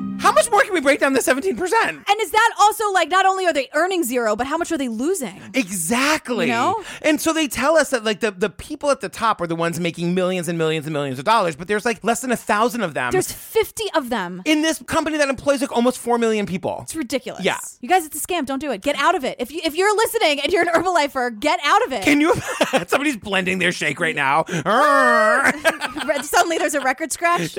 Break 0.85 1.01
down 1.01 1.13
the 1.15 1.21
17%? 1.21 1.73
And 1.83 2.21
is 2.21 2.31
that 2.31 2.51
also 2.61 2.93
like 2.93 3.09
not 3.11 3.27
only 3.27 3.47
are 3.47 3.53
they 3.53 3.69
earning 3.75 4.05
zero, 4.05 4.37
but 4.37 4.47
how 4.47 4.57
much 4.57 4.71
are 4.71 4.79
they 4.79 4.89
losing? 4.89 5.41
Exactly. 5.55 6.47
You 6.47 6.53
know? 6.53 6.85
And 7.03 7.21
so 7.21 7.33
they 7.33 7.49
tell 7.49 7.77
us 7.77 7.91
that 7.91 8.05
like 8.05 8.21
the, 8.21 8.31
the 8.31 8.51
people 8.51 8.91
at 8.91 9.01
the 9.01 9.09
top 9.09 9.41
are 9.41 9.47
the 9.47 9.57
ones 9.57 9.81
making 9.81 10.15
millions 10.15 10.49
and 10.49 10.57
millions 10.57 10.87
and 10.87 10.93
millions 10.93 11.19
of 11.19 11.25
dollars, 11.25 11.57
but 11.57 11.67
there's 11.67 11.85
like 11.85 12.05
less 12.05 12.21
than 12.21 12.31
a 12.31 12.37
thousand 12.37 12.83
of 12.83 12.95
them 12.95 13.11
There's 13.11 13.33
50 13.33 13.85
of 13.95 14.11
them. 14.11 14.43
in 14.45 14.63
this 14.63 14.81
company 14.87 15.17
that 15.19 15.29
employs 15.29 15.61
like 15.61 15.73
almost 15.73 15.99
four 15.99 16.19
million 16.19 16.47
people. 16.47 16.81
It's 16.83 16.95
ridiculous. 16.95 17.45
Yeah. 17.45 17.59
You 17.81 17.89
guys, 17.89 18.07
it's 18.07 18.23
a 18.23 18.27
scam. 18.27 18.47
Don't 18.47 18.61
do 18.61 18.71
it. 18.71 18.83
Get 18.83 18.97
out 18.97 19.15
of 19.15 19.25
it. 19.25 19.37
If 19.41 19.51
you 19.51 19.61
if 19.65 19.75
you're 19.75 19.95
listening 19.97 20.41
and 20.41 20.53
you're 20.53 20.63
an 20.63 20.69
Herbalifer, 20.69 21.39
get 21.41 21.59
out 21.65 21.85
of 21.87 21.93
it. 21.93 22.03
Can 22.03 22.21
you? 22.21 22.35
Somebody's 22.87 23.17
blending 23.17 23.59
their 23.59 23.73
shake 23.73 23.99
right 23.99 24.15
now. 24.15 24.45
Ah! 24.67 25.53
Suddenly 26.23 26.59
there's 26.59 26.75
a 26.75 26.81
record 26.81 27.13
scratch. 27.13 27.57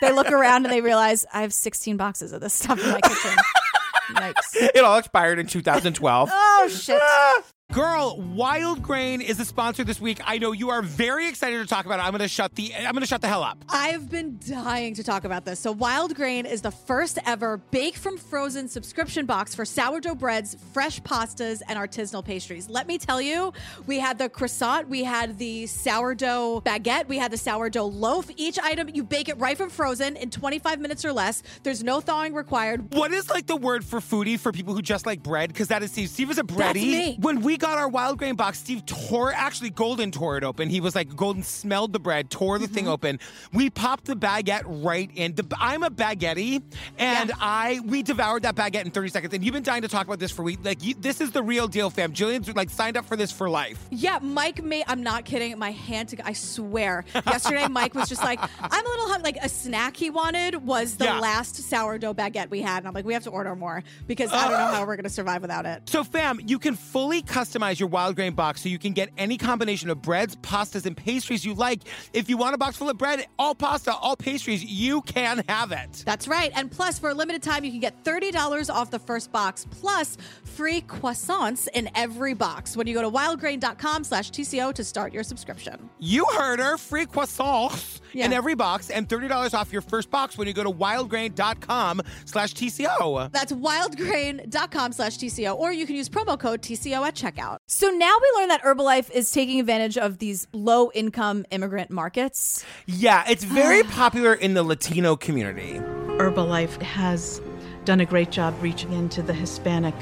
They 0.00 0.12
look 0.12 0.30
around 0.30 0.64
and 0.64 0.72
they 0.72 0.80
realize 0.80 1.26
I 1.32 1.42
have 1.42 1.52
16 1.52 1.96
boxes 1.96 2.32
of 2.32 2.40
this 2.40 2.54
stuff 2.54 2.82
in 2.82 2.90
my 2.90 3.00
kitchen. 3.00 3.36
Yikes. 4.14 4.54
it 4.74 4.84
all 4.84 4.98
expired 4.98 5.38
in 5.38 5.46
2012. 5.46 6.30
Oh 6.32 6.68
shit. 6.70 7.00
Ah. 7.02 7.42
Girl, 7.74 8.16
Wild 8.18 8.82
Grain 8.82 9.20
is 9.20 9.36
the 9.36 9.44
sponsor 9.44 9.84
this 9.84 10.00
week. 10.00 10.20
I 10.24 10.38
know 10.38 10.52
you 10.52 10.70
are 10.70 10.80
very 10.80 11.28
excited 11.28 11.58
to 11.58 11.66
talk 11.66 11.84
about 11.84 11.98
it. 12.00 12.02
I'm 12.02 12.12
gonna 12.12 12.26
shut 12.26 12.54
the 12.54 12.74
I'm 12.74 12.94
gonna 12.94 13.04
shut 13.04 13.20
the 13.20 13.28
hell 13.28 13.42
up. 13.42 13.62
I've 13.68 14.08
been 14.08 14.40
dying 14.48 14.94
to 14.94 15.04
talk 15.04 15.24
about 15.24 15.44
this. 15.44 15.60
So, 15.60 15.72
Wild 15.72 16.14
Grain 16.14 16.46
is 16.46 16.62
the 16.62 16.70
first 16.70 17.18
ever 17.26 17.58
bake 17.58 17.96
from 17.96 18.16
frozen 18.16 18.68
subscription 18.68 19.26
box 19.26 19.54
for 19.54 19.66
sourdough 19.66 20.14
breads, 20.14 20.56
fresh 20.72 20.98
pastas, 21.02 21.60
and 21.68 21.78
artisanal 21.78 22.24
pastries. 22.24 22.70
Let 22.70 22.86
me 22.86 22.96
tell 22.96 23.20
you, 23.20 23.52
we 23.86 23.98
had 23.98 24.16
the 24.16 24.30
croissant, 24.30 24.88
we 24.88 25.04
had 25.04 25.36
the 25.36 25.66
sourdough 25.66 26.62
baguette, 26.62 27.06
we 27.06 27.18
had 27.18 27.30
the 27.30 27.36
sourdough 27.36 27.84
loaf. 27.84 28.30
Each 28.38 28.58
item, 28.58 28.88
you 28.94 29.04
bake 29.04 29.28
it 29.28 29.36
right 29.38 29.58
from 29.58 29.68
frozen 29.68 30.16
in 30.16 30.30
25 30.30 30.80
minutes 30.80 31.04
or 31.04 31.12
less. 31.12 31.42
There's 31.64 31.84
no 31.84 32.00
thawing 32.00 32.32
required. 32.32 32.94
What 32.94 33.12
is 33.12 33.28
like 33.28 33.46
the 33.46 33.56
word 33.56 33.84
for 33.84 34.00
foodie 34.00 34.38
for 34.40 34.52
people 34.52 34.72
who 34.72 34.80
just 34.80 35.04
like 35.04 35.22
bread? 35.22 35.50
Because 35.50 35.68
that 35.68 35.82
is 35.82 35.92
Steve. 35.92 36.08
Steve 36.08 36.30
is 36.30 36.38
a 36.38 36.42
bready. 36.44 36.56
That's 36.56 36.76
me. 36.76 37.16
When 37.20 37.42
we 37.42 37.57
got 37.58 37.78
our 37.78 37.88
wild 37.88 38.18
grain 38.18 38.34
box, 38.36 38.58
Steve 38.58 38.86
tore 38.86 39.32
actually 39.32 39.70
Golden 39.70 40.10
tore 40.10 40.36
it 40.38 40.44
open. 40.44 40.68
He 40.70 40.80
was 40.80 40.94
like 40.94 41.14
Golden 41.14 41.42
smelled 41.42 41.92
the 41.92 41.98
bread, 41.98 42.30
tore 42.30 42.58
the 42.58 42.64
Mm-hmm. 42.66 42.74
thing 42.74 42.88
open. 42.88 43.18
We 43.52 43.70
popped 43.70 44.04
the 44.04 44.14
baguette 44.14 44.62
right 44.66 45.10
in. 45.14 45.34
The, 45.34 45.46
I'm 45.58 45.82
a 45.82 45.90
baguette, 45.90 46.62
and 46.98 47.32
I 47.40 47.80
we 47.84 48.02
devoured 48.02 48.42
that 48.42 48.54
baguette 48.56 48.84
in 48.84 48.90
30 48.90 49.08
seconds. 49.08 49.34
And 49.34 49.44
you've 49.44 49.54
been 49.54 49.62
dying 49.62 49.82
to 49.82 49.88
talk 49.88 50.06
about 50.06 50.18
this 50.18 50.30
for 50.30 50.42
weeks. 50.42 50.64
Like 50.64 50.82
you, 50.84 50.94
this 50.94 51.20
is 51.20 51.30
the 51.32 51.42
real 51.42 51.66
deal, 51.68 51.90
fam. 51.90 52.12
Jillian's 52.12 52.54
like 52.54 52.70
signed 52.70 52.96
up 52.96 53.04
for 53.06 53.16
this 53.16 53.32
for 53.32 53.48
life. 53.48 53.78
Yeah, 53.90 54.18
Mike 54.22 54.62
made. 54.62 54.84
I'm 54.86 55.02
not 55.02 55.24
kidding. 55.24 55.58
My 55.58 55.70
hand 55.72 56.10
to. 56.10 56.26
I 56.26 56.32
swear. 56.34 57.04
Yesterday, 57.14 57.66
Mike 57.68 57.94
was 57.94 58.08
just 58.08 58.22
like, 58.22 58.38
"I'm 58.60 58.86
a 58.86 58.88
little 58.88 59.08
hungry." 59.08 59.24
Like 59.32 59.38
a 59.42 59.48
snack 59.48 59.96
he 59.96 60.10
wanted 60.10 60.54
was 60.66 60.96
the 60.96 61.04
Yeah. 61.06 61.18
last 61.20 61.56
sourdough 61.56 62.14
baguette 62.14 62.50
we 62.50 62.60
had, 62.60 62.78
and 62.78 62.88
I'm 62.88 62.94
like, 62.94 63.04
"We 63.04 63.14
have 63.14 63.24
to 63.24 63.30
order 63.30 63.56
more 63.56 63.82
because 64.06 64.32
I 64.32 64.42
don't 64.48 64.52
know 64.58 64.66
how 64.66 64.86
we're 64.86 64.96
gonna 64.96 65.08
survive 65.08 65.42
without 65.42 65.64
it." 65.66 65.88
So, 65.88 66.04
fam, 66.04 66.38
you 66.46 66.58
can 66.58 66.74
fully 66.76 67.22
customize 67.22 67.47
your 67.54 67.88
wild 67.88 68.16
grain 68.16 68.34
box 68.34 68.62
so 68.62 68.68
you 68.68 68.78
can 68.78 68.92
get 68.92 69.10
any 69.16 69.36
combination 69.36 69.90
of 69.90 70.02
breads, 70.02 70.36
pastas, 70.36 70.86
and 70.86 70.96
pastries 70.96 71.44
you 71.44 71.54
like. 71.54 71.82
If 72.12 72.28
you 72.28 72.36
want 72.36 72.54
a 72.54 72.58
box 72.58 72.76
full 72.76 72.90
of 72.90 72.98
bread, 72.98 73.26
all 73.38 73.54
pasta, 73.54 73.94
all 73.94 74.16
pastries, 74.16 74.64
you 74.64 75.02
can 75.02 75.42
have 75.48 75.72
it. 75.72 76.02
That's 76.06 76.28
right. 76.28 76.52
And 76.54 76.70
plus, 76.70 76.98
for 76.98 77.10
a 77.10 77.14
limited 77.14 77.42
time, 77.42 77.64
you 77.64 77.70
can 77.70 77.80
get 77.80 78.04
$30 78.04 78.72
off 78.72 78.90
the 78.90 78.98
first 78.98 79.32
box, 79.32 79.66
plus 79.70 80.16
free 80.44 80.80
croissants 80.82 81.68
in 81.74 81.90
every 81.94 82.34
box 82.34 82.76
when 82.76 82.86
you 82.86 82.94
go 82.94 83.02
to 83.02 83.10
wildgrain.com 83.10 84.04
slash 84.04 84.30
TCO 84.30 84.72
to 84.74 84.84
start 84.84 85.12
your 85.12 85.22
subscription. 85.22 85.88
You 85.98 86.24
heard 86.36 86.60
her. 86.60 86.76
Free 86.76 87.06
croissants 87.06 88.00
Yeah. 88.12 88.26
in 88.26 88.32
every 88.32 88.54
box 88.54 88.90
and 88.90 89.08
$30 89.08 89.54
off 89.54 89.72
your 89.72 89.82
first 89.82 90.10
box 90.10 90.38
when 90.38 90.48
you 90.48 90.54
go 90.54 90.64
to 90.64 90.70
wildgrain.com 90.70 92.02
slash 92.24 92.54
TCO. 92.54 93.30
That's 93.32 93.52
wildgrain.com 93.52 94.92
slash 94.92 95.18
TCO, 95.18 95.56
or 95.56 95.72
you 95.72 95.86
can 95.86 95.96
use 95.96 96.08
promo 96.08 96.38
code 96.38 96.62
TCO 96.62 97.06
at 97.06 97.14
checkout. 97.14 97.58
So 97.66 97.88
now 97.88 98.16
we 98.20 98.40
learn 98.40 98.48
that 98.48 98.62
Herbalife 98.62 99.10
is 99.10 99.30
taking 99.30 99.60
advantage 99.60 99.98
of 99.98 100.18
these 100.18 100.46
low 100.52 100.90
income 100.94 101.44
immigrant 101.50 101.90
markets. 101.90 102.64
Yeah, 102.86 103.24
it's 103.28 103.44
very 103.44 103.80
ah. 103.80 103.90
popular 103.90 104.34
in 104.34 104.54
the 104.54 104.62
Latino 104.62 105.16
community. 105.16 105.80
Herbalife 106.18 106.80
has 106.82 107.40
done 107.84 108.00
a 108.00 108.04
great 108.04 108.30
job 108.30 108.54
reaching 108.60 108.92
into 108.92 109.22
the 109.22 109.32
Hispanic 109.32 109.94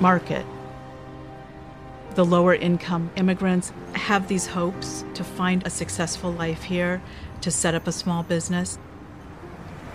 market. 0.00 0.46
The 2.14 2.24
lower 2.24 2.54
income 2.54 3.10
immigrants 3.16 3.72
have 3.94 4.26
these 4.26 4.46
hopes 4.46 5.04
to 5.14 5.22
find 5.22 5.66
a 5.66 5.70
successful 5.70 6.32
life 6.32 6.62
here, 6.62 7.02
to 7.40 7.50
set 7.50 7.74
up 7.74 7.86
a 7.86 7.92
small 7.92 8.22
business. 8.22 8.78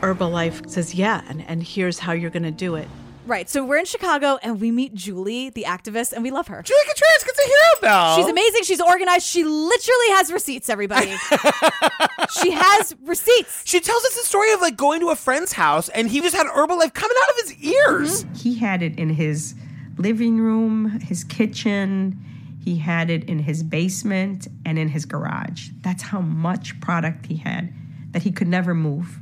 Herbalife 0.02 0.70
says, 0.70 0.96
yeah, 0.96 1.22
and, 1.28 1.48
and 1.48 1.64
here's 1.64 2.00
how 2.00 2.12
you're 2.12 2.32
going 2.32 2.44
to 2.44 2.52
do 2.52 2.76
it. 2.76 2.88
Right. 3.28 3.48
So 3.48 3.64
we're 3.64 3.78
in 3.78 3.86
Chicago 3.86 4.40
and 4.42 4.60
we 4.60 4.72
meet 4.72 4.96
Julie, 4.96 5.52
the 5.52 5.66
activist, 5.68 6.12
and 6.12 6.24
we 6.24 6.32
love 6.32 6.48
her. 6.48 6.64
Julie 6.64 6.82
Contreras 6.86 7.24
gets 7.24 7.40
a 7.40 7.48
hero 7.48 7.82
bell. 7.82 8.18
She's 8.18 8.28
amazing. 8.28 8.64
She's 8.64 8.82
organized. 8.82 9.26
She 9.26 9.44
literally 9.44 10.10
has 10.10 10.34
receipts, 10.34 10.70
everybody. 10.70 11.12
she 12.42 12.52
has 12.52 12.96
receipts. 13.04 13.64
She 13.66 13.80
tells 13.80 14.04
us 14.06 14.16
the 14.16 14.24
story 14.24 14.52
of 14.54 14.62
like 14.62 14.76
going 14.76 15.02
to 15.02 15.10
a 15.10 15.16
friend's 15.16 15.54
house 15.54 15.88
and 15.90 16.10
he 16.10 16.20
just 16.20 16.36
had 16.36 16.48
Herbalife 16.48 16.94
coming 16.94 17.18
out 17.24 17.30
of 17.30 17.36
his 17.46 17.64
ears. 17.64 18.24
Mm-hmm. 18.24 18.34
He 18.34 18.56
had 18.56 18.82
it 18.82 18.98
in 18.98 19.10
his 19.10 19.54
living 19.98 20.40
room, 20.40 21.00
his 21.02 21.24
kitchen. 21.24 22.20
He 22.64 22.78
had 22.78 23.10
it 23.10 23.24
in 23.24 23.40
his 23.40 23.64
basement 23.64 24.48
and 24.66 24.78
in 24.78 24.90
his 24.90 25.06
garage. 25.06 25.70
That's 25.82 26.04
how 26.04 26.22
much 26.22 26.80
product 26.80 27.26
he 27.26 27.38
had 27.38 27.74
that 28.12 28.24
he 28.24 28.32
could 28.32 28.48
never 28.48 28.74
move. 28.74 29.20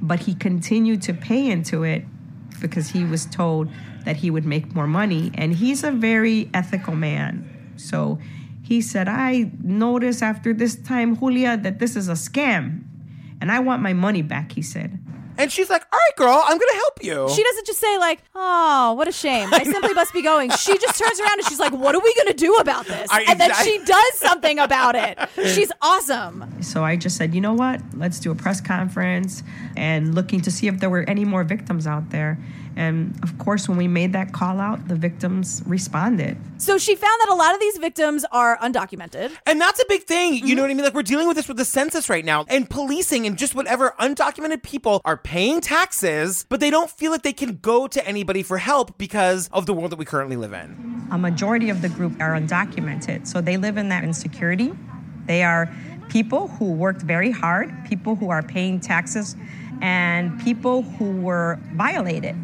But 0.00 0.20
he 0.20 0.34
continued 0.34 1.02
to 1.02 1.14
pay 1.14 1.50
into 1.50 1.84
it 1.84 2.04
because 2.60 2.90
he 2.90 3.04
was 3.04 3.24
told 3.26 3.68
that 4.04 4.16
he 4.16 4.30
would 4.30 4.44
make 4.44 4.74
more 4.74 4.86
money. 4.86 5.30
And 5.34 5.54
he's 5.54 5.82
a 5.84 5.90
very 5.90 6.50
ethical 6.52 6.94
man. 6.94 7.72
So 7.76 8.18
he 8.62 8.80
said, 8.80 9.08
I 9.08 9.50
notice 9.62 10.22
after 10.22 10.52
this 10.52 10.76
time, 10.76 11.16
Julia, 11.16 11.56
that 11.56 11.78
this 11.78 11.96
is 11.96 12.08
a 12.08 12.12
scam. 12.12 12.84
And 13.40 13.50
I 13.50 13.60
want 13.60 13.82
my 13.82 13.92
money 13.92 14.22
back, 14.22 14.52
he 14.52 14.62
said. 14.62 14.98
And 15.42 15.50
she's 15.52 15.68
like, 15.68 15.82
all 15.92 15.98
right, 15.98 16.16
girl, 16.16 16.40
I'm 16.44 16.56
going 16.58 16.70
to 16.70 16.76
help 16.76 17.02
you. 17.04 17.28
She 17.34 17.42
doesn't 17.42 17.66
just 17.66 17.78
say 17.80 17.98
like, 17.98 18.20
"Oh, 18.34 18.92
what 18.94 19.08
a 19.08 19.12
shame. 19.12 19.48
I, 19.52 19.64
simply 19.64 19.92
must 19.94 20.12
be 20.12 20.22
going." 20.22 20.50
She 20.50 20.78
just 20.78 20.98
turns 20.98 21.18
around 21.20 21.38
and 21.40 21.48
she's 21.48 21.58
like, 21.58 21.72
"What 21.72 21.94
are 21.94 22.00
we 22.00 22.14
going 22.14 22.28
to 22.28 22.34
do 22.34 22.54
about 22.56 22.86
this?" 22.86 23.08
I- 23.10 23.22
and 23.28 23.40
then 23.40 23.50
I- 23.52 23.62
she 23.64 23.78
does 23.84 24.14
something 24.14 24.58
about 24.58 24.94
it. 24.94 25.18
She's 25.54 25.72
awesome. 25.82 26.62
So 26.62 26.84
I 26.84 26.96
just 26.96 27.16
said, 27.16 27.34
you 27.34 27.40
know 27.40 27.54
what? 27.54 27.80
Let's 27.94 28.20
do 28.20 28.30
a 28.30 28.34
press 28.34 28.60
conference 28.60 29.42
and 29.76 30.14
looking 30.14 30.40
to 30.42 30.50
see 30.50 30.68
if 30.68 30.78
there 30.80 30.90
were 30.90 31.02
any 31.08 31.24
more 31.24 31.42
victims 31.44 31.86
out 31.86 32.10
there. 32.10 32.38
And 32.76 33.18
of 33.22 33.36
course, 33.38 33.68
when 33.68 33.76
we 33.76 33.88
made 33.88 34.12
that 34.12 34.32
call 34.32 34.60
out, 34.60 34.88
the 34.88 34.94
victims 34.94 35.62
responded. 35.66 36.36
So 36.58 36.78
she 36.78 36.94
found 36.94 37.20
that 37.20 37.28
a 37.30 37.34
lot 37.34 37.54
of 37.54 37.60
these 37.60 37.78
victims 37.78 38.24
are 38.32 38.56
undocumented. 38.58 39.32
And 39.46 39.60
that's 39.60 39.80
a 39.80 39.84
big 39.88 40.04
thing. 40.04 40.34
You 40.34 40.40
know 40.40 40.46
mm-hmm. 40.48 40.60
what 40.60 40.70
I 40.70 40.74
mean? 40.74 40.84
Like 40.84 40.94
we're 40.94 41.02
dealing 41.02 41.28
with 41.28 41.36
this 41.36 41.48
with 41.48 41.56
the 41.56 41.64
census 41.64 42.08
right 42.08 42.24
now 42.24 42.44
and 42.48 42.68
policing 42.68 43.26
and 43.26 43.36
just 43.36 43.54
whatever 43.54 43.94
undocumented 44.00 44.62
people 44.62 45.00
are 45.04 45.16
paying 45.16 45.60
taxes, 45.60 46.46
but 46.48 46.60
they 46.60 46.70
don't 46.70 46.90
feel 46.90 47.10
like 47.12 47.22
they 47.22 47.32
can 47.32 47.58
go 47.62 47.86
to 47.86 48.06
anybody 48.06 48.42
for 48.42 48.58
help 48.58 48.96
because 48.98 49.48
of 49.52 49.66
the 49.66 49.74
world 49.74 49.92
that 49.92 49.98
we 49.98 50.04
currently 50.04 50.36
live 50.36 50.52
in. 50.52 51.06
A 51.10 51.18
majority 51.18 51.68
of 51.68 51.82
the 51.82 51.88
group 51.88 52.12
are 52.20 52.32
undocumented. 52.32 53.26
So 53.26 53.40
they 53.40 53.56
live 53.56 53.76
in 53.76 53.88
that 53.90 54.04
insecurity. 54.04 54.72
They 55.26 55.42
are 55.42 55.72
people 56.08 56.48
who 56.48 56.72
worked 56.72 57.02
very 57.02 57.30
hard, 57.30 57.72
people 57.88 58.16
who 58.16 58.30
are 58.30 58.42
paying 58.42 58.80
taxes, 58.80 59.36
and 59.80 60.40
people 60.42 60.82
who 60.82 61.20
were 61.20 61.58
violated. 61.74 62.36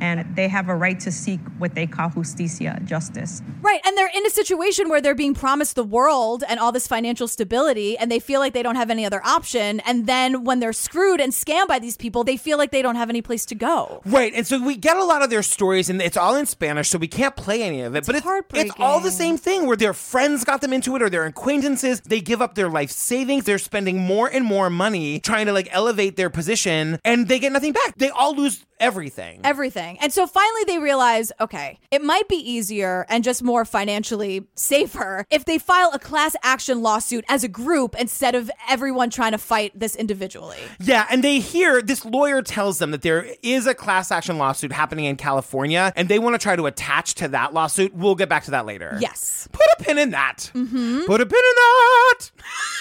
And 0.00 0.36
they 0.36 0.48
have 0.48 0.68
a 0.68 0.74
right 0.74 0.98
to 1.00 1.10
seek 1.10 1.40
what 1.58 1.74
they 1.74 1.86
call 1.86 2.10
justicia, 2.10 2.80
justice. 2.84 3.42
Right. 3.62 3.80
And 3.86 3.96
they're 3.96 4.10
in 4.14 4.26
a 4.26 4.30
situation 4.30 4.88
where 4.88 5.00
they're 5.00 5.14
being 5.14 5.34
promised 5.34 5.76
the 5.76 5.84
world 5.84 6.44
and 6.48 6.60
all 6.60 6.72
this 6.72 6.86
financial 6.86 7.28
stability, 7.28 7.96
and 7.98 8.10
they 8.10 8.18
feel 8.18 8.40
like 8.40 8.52
they 8.52 8.62
don't 8.62 8.76
have 8.76 8.90
any 8.90 9.04
other 9.04 9.24
option. 9.24 9.80
And 9.80 10.06
then 10.06 10.44
when 10.44 10.60
they're 10.60 10.72
screwed 10.72 11.20
and 11.20 11.32
scammed 11.32 11.68
by 11.68 11.78
these 11.78 11.96
people, 11.96 12.24
they 12.24 12.36
feel 12.36 12.58
like 12.58 12.70
they 12.70 12.82
don't 12.82 12.96
have 12.96 13.10
any 13.10 13.22
place 13.22 13.46
to 13.46 13.54
go. 13.54 14.02
Right. 14.04 14.32
And 14.34 14.46
so 14.46 14.62
we 14.62 14.76
get 14.76 14.96
a 14.96 15.04
lot 15.04 15.22
of 15.22 15.30
their 15.30 15.42
stories 15.42 15.88
and 15.88 16.00
it's 16.02 16.16
all 16.16 16.36
in 16.36 16.46
Spanish, 16.46 16.88
so 16.88 16.98
we 16.98 17.08
can't 17.08 17.36
play 17.36 17.62
any 17.62 17.80
of 17.82 17.94
it. 17.94 18.06
but 18.06 18.16
it's, 18.16 18.26
it's 18.52 18.72
all 18.78 19.00
the 19.00 19.10
same 19.10 19.36
thing 19.36 19.66
where 19.66 19.76
their 19.76 19.94
friends 19.94 20.44
got 20.44 20.60
them 20.60 20.72
into 20.72 20.94
it 20.96 21.02
or 21.02 21.10
their 21.10 21.24
acquaintances. 21.24 22.00
They 22.00 22.20
give 22.20 22.42
up 22.42 22.54
their 22.54 22.68
life 22.68 22.90
savings. 22.90 23.44
They're 23.44 23.58
spending 23.58 23.98
more 23.98 24.28
and 24.28 24.44
more 24.44 24.70
money 24.70 25.20
trying 25.20 25.46
to 25.46 25.52
like 25.52 25.68
elevate 25.70 26.16
their 26.16 26.30
position 26.30 26.98
and 27.04 27.28
they 27.28 27.38
get 27.38 27.52
nothing 27.52 27.72
back. 27.72 27.96
They 27.96 28.10
all 28.10 28.34
lose 28.34 28.64
everything. 28.78 29.40
Everything. 29.44 29.85
And 30.00 30.12
so 30.12 30.26
finally 30.26 30.64
they 30.66 30.78
realize 30.78 31.32
okay, 31.40 31.78
it 31.90 32.02
might 32.02 32.28
be 32.28 32.36
easier 32.36 33.06
and 33.08 33.22
just 33.22 33.42
more 33.42 33.64
financially 33.64 34.46
safer 34.54 35.24
if 35.30 35.44
they 35.44 35.58
file 35.58 35.90
a 35.92 35.98
class 35.98 36.34
action 36.42 36.82
lawsuit 36.82 37.24
as 37.28 37.44
a 37.44 37.48
group 37.48 37.94
instead 37.98 38.34
of 38.34 38.50
everyone 38.68 39.10
trying 39.10 39.32
to 39.32 39.38
fight 39.38 39.78
this 39.78 39.94
individually. 39.96 40.58
Yeah, 40.80 41.06
and 41.10 41.22
they 41.22 41.38
hear 41.40 41.82
this 41.82 42.04
lawyer 42.04 42.42
tells 42.42 42.78
them 42.78 42.90
that 42.90 43.02
there 43.02 43.26
is 43.42 43.66
a 43.66 43.74
class 43.74 44.10
action 44.10 44.38
lawsuit 44.38 44.72
happening 44.72 45.04
in 45.04 45.16
California 45.16 45.92
and 45.96 46.08
they 46.08 46.18
want 46.18 46.34
to 46.34 46.38
try 46.38 46.56
to 46.56 46.66
attach 46.66 47.14
to 47.16 47.28
that 47.28 47.54
lawsuit. 47.54 47.94
We'll 47.94 48.14
get 48.14 48.28
back 48.28 48.44
to 48.44 48.50
that 48.52 48.66
later. 48.66 48.98
Yes. 49.00 49.48
Put 49.52 49.66
a 49.78 49.82
pin 49.82 49.98
in 49.98 50.10
that. 50.10 50.50
Mm-hmm. 50.54 51.04
Put 51.06 51.20
a 51.20 51.26
pin 51.26 51.38
in 51.38 51.54
that. 51.56 52.30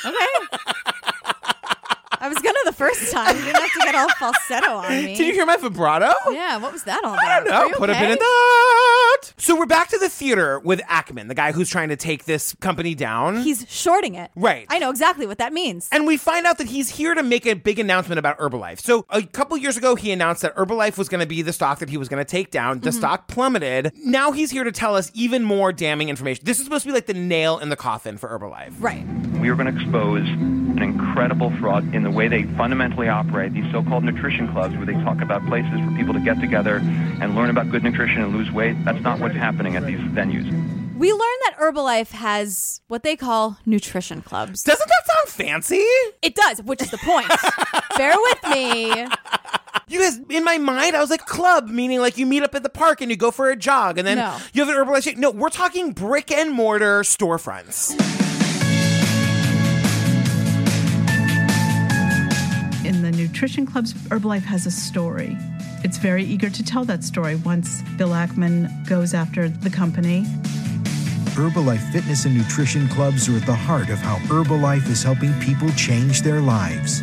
Okay. 0.05 0.85
I 2.19 2.27
was 2.27 2.37
gonna 2.39 2.57
the 2.65 2.73
first 2.73 3.11
time. 3.11 3.35
You 3.37 3.43
didn't 3.45 3.61
have 3.61 3.71
to 3.71 3.79
get 3.79 3.95
all 3.95 4.09
falsetto 4.09 4.71
on 4.77 4.89
me. 4.89 5.15
Did 5.15 5.27
you 5.27 5.33
hear 5.33 5.45
my 5.45 5.57
vibrato? 5.57 6.11
Yeah, 6.31 6.57
what 6.57 6.71
was 6.73 6.83
that 6.83 7.03
all 7.03 7.13
about? 7.13 7.23
I 7.25 7.39
don't 7.43 7.53
Are 7.53 7.61
know. 7.61 7.67
you 7.67 7.75
Put 7.75 7.89
a 7.89 7.93
pin 7.93 8.03
okay? 8.03 8.11
in 8.13 8.19
that. 8.19 9.33
So 9.37 9.57
we're 9.57 9.65
back 9.65 9.89
to 9.89 9.97
the 9.97 10.09
theater 10.09 10.59
with 10.59 10.79
Ackman, 10.81 11.27
the 11.27 11.35
guy 11.35 11.51
who's 11.51 11.69
trying 11.69 11.89
to 11.89 11.95
take 11.95 12.25
this 12.25 12.53
company 12.55 12.95
down. 12.95 13.37
He's 13.41 13.65
shorting 13.69 14.15
it. 14.15 14.31
Right. 14.35 14.65
I 14.69 14.79
know 14.79 14.89
exactly 14.89 15.25
what 15.27 15.37
that 15.39 15.53
means. 15.53 15.87
And 15.91 16.05
we 16.07 16.17
find 16.17 16.45
out 16.45 16.57
that 16.57 16.67
he's 16.67 16.89
here 16.89 17.13
to 17.13 17.23
make 17.23 17.45
a 17.45 17.53
big 17.53 17.79
announcement 17.79 18.19
about 18.19 18.37
Herbalife. 18.39 18.79
So 18.79 19.05
a 19.09 19.21
couple 19.23 19.57
years 19.57 19.77
ago, 19.77 19.95
he 19.95 20.11
announced 20.11 20.41
that 20.41 20.55
Herbalife 20.55 20.97
was 20.97 21.09
going 21.09 21.19
to 21.21 21.25
be 21.27 21.41
the 21.41 21.53
stock 21.53 21.79
that 21.79 21.89
he 21.89 21.97
was 21.97 22.09
going 22.09 22.23
to 22.23 22.29
take 22.29 22.51
down. 22.51 22.79
The 22.79 22.89
Mhm. 22.91 22.93
stock 22.93 23.27
plummeted. 23.27 23.91
Now 24.03 24.31
he's 24.31 24.51
here 24.51 24.63
to 24.63 24.71
tell 24.71 24.95
us 24.95 25.11
even 25.13 25.43
more 25.43 25.71
damning 25.73 26.09
information. 26.09 26.43
This 26.45 26.59
is 26.59 26.63
supposed 26.65 26.83
to 26.83 26.89
be 26.89 26.93
like 26.93 27.05
the 27.07 27.13
nail 27.13 27.57
in 27.59 27.69
the 27.69 27.75
coffin 27.75 28.17
for 28.17 28.29
Herbalife. 28.29 28.73
Right. 28.79 29.05
We 29.39 29.49
are 29.49 29.55
going 29.55 29.73
to 29.73 29.81
expose 29.81 30.21
an 30.27 30.81
incredible 30.81 31.51
fraud 31.59 31.93
in 31.93 32.04
the 32.05 32.11
way 32.11 32.27
they 32.27 32.43
fundamentally 32.55 33.09
operate, 33.09 33.51
these 33.53 33.69
so-called 33.71 34.03
nutrition 34.03 34.47
clubs 34.53 34.75
where 34.77 34.85
they 34.85 34.93
talk 35.03 35.21
about 35.21 35.43
places 35.47 35.71
for 35.83 35.91
people 35.97 36.13
to 36.13 36.19
get 36.19 36.39
together 36.39 36.77
and 37.19 37.33
learn 37.35 37.49
about 37.49 37.71
good 37.71 37.83
nutrition 37.83 38.21
and 38.21 38.31
lose 38.31 38.51
weight. 38.51 38.75
That's 38.85 39.01
not 39.01 39.19
what's 39.19 39.35
happening 39.35 39.75
at 39.75 39.85
these 39.87 39.99
venues. 39.99 40.45
We 40.95 41.11
learned 41.11 41.39
that 41.45 41.55
Herbalife 41.59 42.11
has 42.11 42.79
what 42.87 43.01
they 43.03 43.15
call 43.15 43.57
nutrition 43.65 44.21
clubs. 44.21 44.61
Doesn't 44.63 44.87
that 44.87 45.13
sound 45.13 45.29
fancy? 45.29 45.83
It 46.21 46.35
does, 46.35 46.61
which 46.61 46.81
is 46.81 46.91
the 46.91 46.99
point. 46.99 47.27
Bear 47.97 48.15
with 48.15 48.43
me. 48.51 49.07
You 49.87 49.99
guys, 49.99 50.19
in 50.29 50.43
my 50.43 50.57
mind, 50.59 50.95
I 50.95 51.01
was 51.01 51.09
like 51.09 51.25
club, 51.25 51.67
meaning 51.69 51.99
like 51.99 52.17
you 52.19 52.25
meet 52.27 52.43
up 52.43 52.53
at 52.55 52.61
the 52.63 52.69
park 52.69 53.01
and 53.01 53.09
you 53.11 53.17
go 53.17 53.31
for 53.31 53.49
a 53.49 53.55
jog, 53.55 53.97
and 53.97 54.07
then 54.07 54.17
No. 54.19 54.37
you 54.53 54.63
have 54.65 54.69
an 54.73 54.75
Herbalife. 54.85 55.03
shake. 55.03 55.17
No, 55.17 55.31
we're 55.31 55.49
talking 55.49 55.91
brick 55.91 56.31
and 56.31 56.51
mortar 56.51 57.01
storefronts. 57.01 57.99
Nutrition 63.35 63.65
clubs, 63.65 63.93
Herbalife 63.93 64.43
has 64.43 64.65
a 64.65 64.71
story. 64.71 65.35
It's 65.83 65.97
very 65.97 66.23
eager 66.23 66.49
to 66.49 66.63
tell 66.63 66.85
that 66.85 67.03
story 67.03 67.35
once 67.35 67.81
Bill 67.97 68.11
Ackman 68.11 68.87
goes 68.87 69.13
after 69.13 69.49
the 69.49 69.69
company. 69.69 70.23
Herbalife 71.35 71.91
Fitness 71.91 72.23
and 72.23 72.37
Nutrition 72.37 72.87
Clubs 72.87 73.27
are 73.27 73.35
at 73.35 73.45
the 73.45 73.53
heart 73.53 73.89
of 73.89 73.97
how 73.97 74.15
Herbalife 74.29 74.87
is 74.87 75.03
helping 75.03 75.33
people 75.41 75.69
change 75.71 76.21
their 76.21 76.39
lives. 76.39 77.01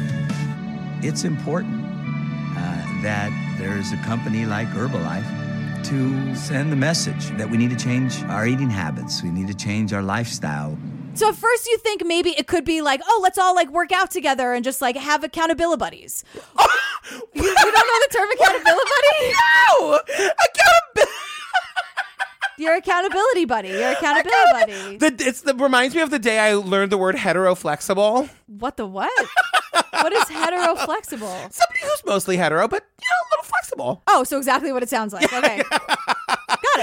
It's 1.02 1.24
important 1.24 1.84
uh, 1.84 3.02
that 3.02 3.28
there's 3.58 3.92
a 3.92 3.98
company 3.98 4.46
like 4.46 4.68
Herbalife 4.68 5.84
to 5.84 6.34
send 6.34 6.72
the 6.72 6.76
message 6.76 7.28
that 7.36 7.50
we 7.50 7.58
need 7.58 7.68
to 7.68 7.84
change 7.84 8.22
our 8.22 8.46
eating 8.46 8.70
habits, 8.70 9.22
we 9.22 9.30
need 9.30 9.48
to 9.48 9.54
change 9.54 9.92
our 9.92 10.02
lifestyle. 10.02 10.78
So 11.14 11.28
at 11.28 11.34
first 11.34 11.66
you 11.66 11.76
think 11.78 12.04
maybe 12.06 12.30
it 12.30 12.46
could 12.46 12.64
be 12.64 12.80
like, 12.80 13.00
oh, 13.06 13.20
let's 13.22 13.38
all 13.38 13.54
like 13.54 13.70
work 13.70 13.92
out 13.92 14.10
together 14.10 14.54
and 14.54 14.64
just 14.64 14.80
like 14.80 14.96
have 14.96 15.22
accountability 15.22 15.78
buddies. 15.78 16.24
you, 16.34 17.20
you 17.34 17.54
don't 17.54 17.74
know 17.74 17.98
the 18.00 18.08
term 18.12 18.30
accountability 18.32 18.90
buddy? 18.90 19.34
No, 19.80 19.94
accountability. 19.94 21.12
Your 22.58 22.76
accountability 22.76 23.44
buddy. 23.44 23.68
Your 23.70 23.92
accountability 23.92 24.52
buddy. 24.52 24.96
The, 24.98 25.26
it's 25.26 25.40
the 25.42 25.54
reminds 25.54 25.94
me 25.94 26.00
of 26.02 26.10
the 26.10 26.18
day 26.18 26.38
I 26.38 26.54
learned 26.54 26.92
the 26.92 26.98
word 26.98 27.16
hetero 27.16 27.54
flexible. 27.54 28.28
What 28.46 28.76
the 28.76 28.86
what? 28.86 29.10
what 29.90 30.12
is 30.12 30.28
hetero 30.28 30.76
flexible? 30.76 31.34
Somebody 31.50 31.80
who's 31.82 32.02
mostly 32.06 32.36
hetero, 32.36 32.68
but 32.68 32.84
you 33.00 33.06
know, 33.10 33.16
a 33.16 33.28
little 33.32 33.44
flexible. 33.44 34.02
Oh, 34.06 34.24
so 34.24 34.38
exactly 34.38 34.72
what 34.72 34.82
it 34.82 34.88
sounds 34.88 35.12
like. 35.12 35.32
Okay. 35.32 35.62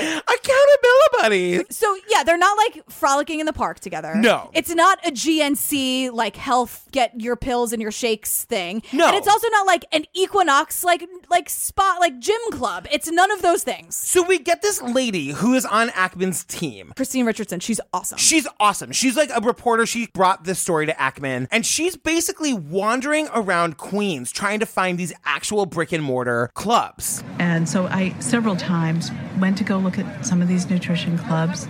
Got 0.01 0.03
it. 0.17 0.23
Accountability 0.23 1.09
buddies. 1.21 1.63
So 1.77 1.95
yeah, 2.09 2.23
they're 2.23 2.38
not 2.38 2.57
like 2.57 2.89
frolicking 2.89 3.39
in 3.39 3.45
the 3.45 3.53
park 3.53 3.79
together. 3.79 4.15
No. 4.15 4.49
It's 4.53 4.73
not 4.73 5.05
a 5.05 5.12
GNC 5.12 6.12
like 6.12 6.35
health 6.35 6.88
get 6.91 7.19
your 7.19 7.35
pills 7.35 7.73
and 7.73 7.81
your 7.81 7.91
shakes 7.91 8.45
thing. 8.45 8.81
No. 8.93 9.07
And 9.07 9.15
it's 9.15 9.27
also 9.27 9.47
not 9.49 9.65
like 9.67 9.85
an 9.91 10.05
Equinox 10.13 10.83
like 10.83 11.07
like 11.29 11.49
spot 11.49 11.99
like 11.99 12.19
gym 12.19 12.39
club. 12.51 12.88
It's 12.91 13.12
none 13.12 13.31
of 13.31 13.41
those 13.41 13.63
things. 13.63 13.95
So 13.95 14.23
we 14.23 14.39
get 14.39 14.62
this 14.62 14.81
lady 14.81 15.29
who 15.29 15.53
is 15.53 15.65
on 15.65 15.89
Ackman's 15.89 16.43
team. 16.45 16.93
Christine 16.95 17.25
Richardson, 17.25 17.59
she's 17.59 17.81
awesome. 17.93 18.17
She's 18.17 18.47
awesome. 18.59 18.91
She's 18.91 19.15
like 19.15 19.29
a 19.35 19.41
reporter. 19.41 19.85
She 19.85 20.07
brought 20.07 20.43
this 20.43 20.59
story 20.59 20.85
to 20.85 20.93
Ackman, 20.93 21.47
and 21.51 21.65
she's 21.65 21.95
basically 21.95 22.53
wandering 22.53 23.27
around 23.33 23.77
Queens 23.77 24.31
trying 24.31 24.59
to 24.59 24.65
find 24.65 24.97
these 24.97 25.13
actual 25.25 25.65
brick 25.65 25.91
and 25.91 26.03
mortar 26.03 26.51
clubs. 26.53 27.23
And 27.39 27.67
so 27.67 27.88
I 27.88 28.17
several 28.19 28.55
times 28.55 29.12
went 29.39 29.57
to 29.59 29.63
go 29.63 29.77
look 29.77 29.88
at 29.97 30.25
some 30.25 30.41
of 30.41 30.47
these 30.47 30.69
nutrition 30.69 31.17
clubs. 31.17 31.67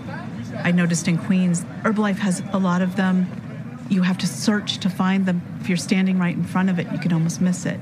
I 0.64 0.72
noticed 0.72 1.08
in 1.08 1.18
Queens, 1.18 1.64
Herbalife 1.84 2.18
has 2.18 2.42
a 2.52 2.60
lot 2.60 2.82
of 2.82 2.96
them. 2.96 3.28
You 3.90 4.02
have 4.02 4.18
to 4.20 4.28
search 4.28 4.80
to 4.80 4.90
find 4.90 5.26
them. 5.26 5.42
If 5.62 5.70
you're 5.70 5.78
standing 5.78 6.20
right 6.20 6.36
in 6.36 6.44
front 6.44 6.70
of 6.70 6.80
it, 6.80 6.92
you 6.92 7.00
can 7.00 7.14
almost 7.14 7.40
miss 7.40 7.66
it. 7.66 7.80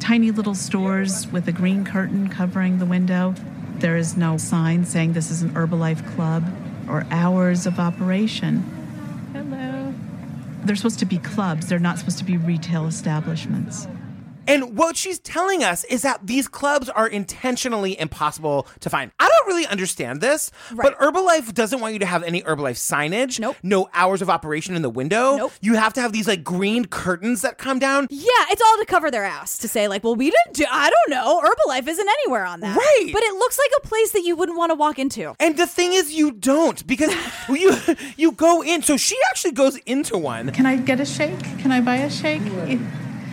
Tiny 0.00 0.30
little 0.30 0.54
stores 0.54 1.26
with 1.28 1.48
a 1.48 1.52
green 1.52 1.84
curtain 1.84 2.28
covering 2.28 2.78
the 2.78 2.86
window. 2.86 3.34
There 3.78 3.96
is 3.96 4.16
no 4.16 4.38
sign 4.38 4.84
saying 4.84 5.12
this 5.12 5.30
is 5.30 5.42
an 5.42 5.50
Herbalife 5.50 6.14
club 6.14 6.44
or 6.88 7.06
hours 7.10 7.66
of 7.66 7.78
operation. 7.78 8.60
Hello. 9.32 9.92
They're 10.64 10.76
supposed 10.76 10.98
to 11.00 11.06
be 11.06 11.18
clubs, 11.18 11.66
they're 11.68 11.78
not 11.78 11.98
supposed 11.98 12.18
to 12.18 12.24
be 12.24 12.36
retail 12.36 12.86
establishments. 12.86 13.86
And 14.46 14.76
what 14.76 14.96
she's 14.96 15.18
telling 15.18 15.62
us 15.62 15.84
is 15.84 16.02
that 16.02 16.26
these 16.26 16.48
clubs 16.48 16.88
are 16.88 17.06
intentionally 17.06 17.98
impossible 17.98 18.66
to 18.80 18.90
find. 18.90 19.10
I 19.18 19.28
don't 19.28 19.46
really 19.46 19.66
understand 19.66 20.20
this, 20.20 20.50
but 20.74 20.98
Herbalife 20.98 21.52
doesn't 21.54 21.80
want 21.80 21.94
you 21.94 21.98
to 22.00 22.06
have 22.06 22.22
any 22.22 22.42
Herbalife 22.42 22.76
signage. 22.76 23.38
Nope. 23.40 23.56
No 23.62 23.88
hours 23.92 24.22
of 24.22 24.30
operation 24.30 24.74
in 24.76 24.82
the 24.82 24.90
window. 24.90 25.36
Nope. 25.36 25.52
You 25.60 25.74
have 25.74 25.92
to 25.94 26.00
have 26.00 26.12
these 26.12 26.28
like 26.28 26.44
green 26.44 26.84
curtains 26.84 27.42
that 27.42 27.58
come 27.58 27.78
down. 27.78 28.06
Yeah, 28.10 28.30
it's 28.50 28.62
all 28.62 28.76
to 28.78 28.86
cover 28.86 29.10
their 29.10 29.24
ass 29.24 29.58
to 29.58 29.68
say 29.68 29.88
like, 29.88 30.04
well, 30.04 30.14
we 30.14 30.30
didn't 30.30 30.54
do. 30.54 30.64
I 30.70 30.90
don't 30.90 31.10
know. 31.10 31.40
Herbalife 31.40 31.88
isn't 31.88 32.08
anywhere 32.08 32.44
on 32.44 32.60
that. 32.60 32.76
Right. 32.76 33.10
But 33.12 33.22
it 33.22 33.34
looks 33.34 33.58
like 33.58 33.70
a 33.82 33.86
place 33.86 34.12
that 34.12 34.22
you 34.22 34.36
wouldn't 34.36 34.58
want 34.58 34.70
to 34.70 34.74
walk 34.74 34.98
into. 34.98 35.34
And 35.40 35.56
the 35.56 35.66
thing 35.66 35.92
is, 35.92 36.12
you 36.12 36.32
don't 36.32 36.86
because 36.86 37.14
you 37.48 37.76
you 38.16 38.32
go 38.32 38.62
in. 38.62 38.82
So 38.82 38.96
she 38.96 39.16
actually 39.30 39.52
goes 39.52 39.76
into 39.78 40.16
one. 40.18 40.52
Can 40.52 40.66
I 40.66 40.76
get 40.76 41.00
a 41.00 41.06
shake? 41.06 41.38
Can 41.58 41.72
I 41.72 41.80
buy 41.80 41.96
a 41.96 42.10
shake? 42.10 42.42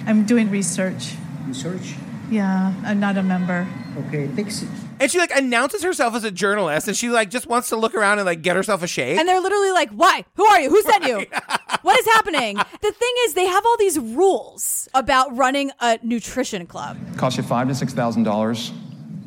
I'm 0.06 0.26
doing 0.26 0.50
research. 0.50 1.16
Research? 1.48 1.96
Yeah, 2.30 2.74
I'm 2.84 3.00
not 3.00 3.18
a 3.18 3.24
member. 3.24 3.68
Okay, 4.08 4.28
thanks. 4.28 4.66
And 5.00 5.12
she 5.12 5.18
like 5.18 5.32
announces 5.36 5.84
herself 5.84 6.16
as 6.16 6.24
a 6.24 6.32
journalist, 6.32 6.88
and 6.88 6.98
she 6.98 7.10
like 7.10 7.30
just 7.30 7.48
wants 7.48 7.70
to 7.70 7.76
look 7.76 7.94
around 7.94 8.20
and 8.20 8.26
like 8.26 8.42
get 8.42 8.56
herself 8.56 8.84
a 8.84 8.88
shake. 8.88 9.18
And 9.18 9.28
they're 9.28 9.40
literally 9.42 9.72
like, 9.72 9.92
"Why? 9.92 10.26
Who 10.36 10.46
are 10.46 10.60
you? 10.60 10.70
Who 10.70 10.82
sent 10.82 11.06
you? 11.06 11.26
what 11.82 12.00
is 12.00 12.06
happening?" 12.08 12.56
The 12.56 12.92
thing 12.92 13.14
is, 13.26 13.34
they 13.34 13.46
have 13.46 13.66
all 13.66 13.78
these 13.78 14.00
rules 14.00 14.88
about 14.94 15.36
running 15.36 15.72
a 15.80 16.00
nutrition 16.02 16.66
club. 16.66 16.98
It 17.12 17.18
costs 17.18 17.38
you 17.38 17.44
five 17.44 17.68
to 17.68 17.76
six 17.76 17.94
thousand 17.94 18.24
dollars, 18.24 18.72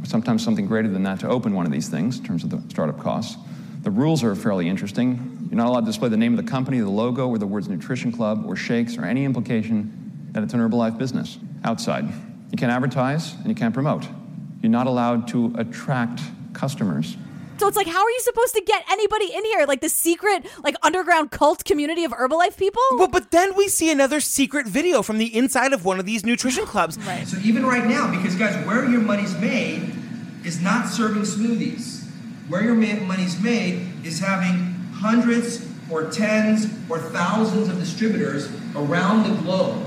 sometimes 0.04 0.42
something 0.42 0.66
greater 0.66 0.88
than 0.88 1.02
that, 1.04 1.20
to 1.20 1.28
open 1.28 1.54
one 1.54 1.66
of 1.66 1.72
these 1.72 1.88
things 1.88 2.18
in 2.18 2.24
terms 2.24 2.44
of 2.44 2.50
the 2.50 2.62
startup 2.70 2.98
costs. 3.00 3.36
The 3.82 3.90
rules 3.90 4.24
are 4.24 4.34
fairly 4.34 4.68
interesting. 4.68 5.46
You're 5.48 5.58
not 5.58 5.68
allowed 5.68 5.80
to 5.80 5.86
display 5.86 6.08
the 6.08 6.16
name 6.16 6.36
of 6.36 6.44
the 6.44 6.50
company, 6.50 6.80
the 6.80 6.88
logo, 6.88 7.28
or 7.28 7.38
the 7.38 7.46
words 7.46 7.68
nutrition 7.68 8.10
club 8.10 8.44
or 8.46 8.56
shakes, 8.56 8.98
or 8.98 9.04
any 9.04 9.24
implication 9.24 10.05
that 10.36 10.42
it's 10.42 10.52
an 10.52 10.60
Herbalife 10.60 10.98
business 10.98 11.38
outside. 11.64 12.04
You 12.04 12.58
can't 12.58 12.70
advertise 12.70 13.32
and 13.36 13.46
you 13.46 13.54
can't 13.54 13.72
promote. 13.72 14.06
You're 14.60 14.70
not 14.70 14.86
allowed 14.86 15.28
to 15.28 15.54
attract 15.56 16.20
customers. 16.52 17.16
So 17.56 17.66
it's 17.66 17.76
like, 17.76 17.86
how 17.86 18.04
are 18.04 18.10
you 18.10 18.20
supposed 18.20 18.54
to 18.54 18.60
get 18.60 18.84
anybody 18.90 19.32
in 19.34 19.42
here? 19.46 19.64
Like 19.66 19.80
the 19.80 19.88
secret, 19.88 20.44
like 20.62 20.74
underground 20.82 21.30
cult 21.30 21.64
community 21.64 22.04
of 22.04 22.12
Herbalife 22.12 22.58
people? 22.58 22.82
Well, 22.92 23.08
but 23.08 23.30
then 23.30 23.56
we 23.56 23.68
see 23.68 23.90
another 23.90 24.20
secret 24.20 24.66
video 24.66 25.00
from 25.00 25.16
the 25.16 25.34
inside 25.34 25.72
of 25.72 25.86
one 25.86 25.98
of 25.98 26.04
these 26.04 26.22
nutrition 26.22 26.66
clubs. 26.66 26.98
Right. 26.98 27.26
So 27.26 27.38
even 27.38 27.64
right 27.64 27.86
now, 27.86 28.10
because 28.14 28.34
guys, 28.34 28.62
where 28.66 28.84
your 28.84 29.00
money's 29.00 29.34
made 29.38 29.90
is 30.44 30.60
not 30.60 30.88
serving 30.88 31.22
smoothies. 31.22 32.04
Where 32.48 32.62
your 32.62 32.74
money's 32.74 33.40
made 33.40 33.88
is 34.04 34.20
having 34.20 34.74
hundreds 34.92 35.66
or 35.90 36.10
tens 36.10 36.66
or 36.90 36.98
thousands 36.98 37.70
of 37.70 37.78
distributors 37.78 38.50
around 38.74 39.30
the 39.30 39.40
globe. 39.40 39.82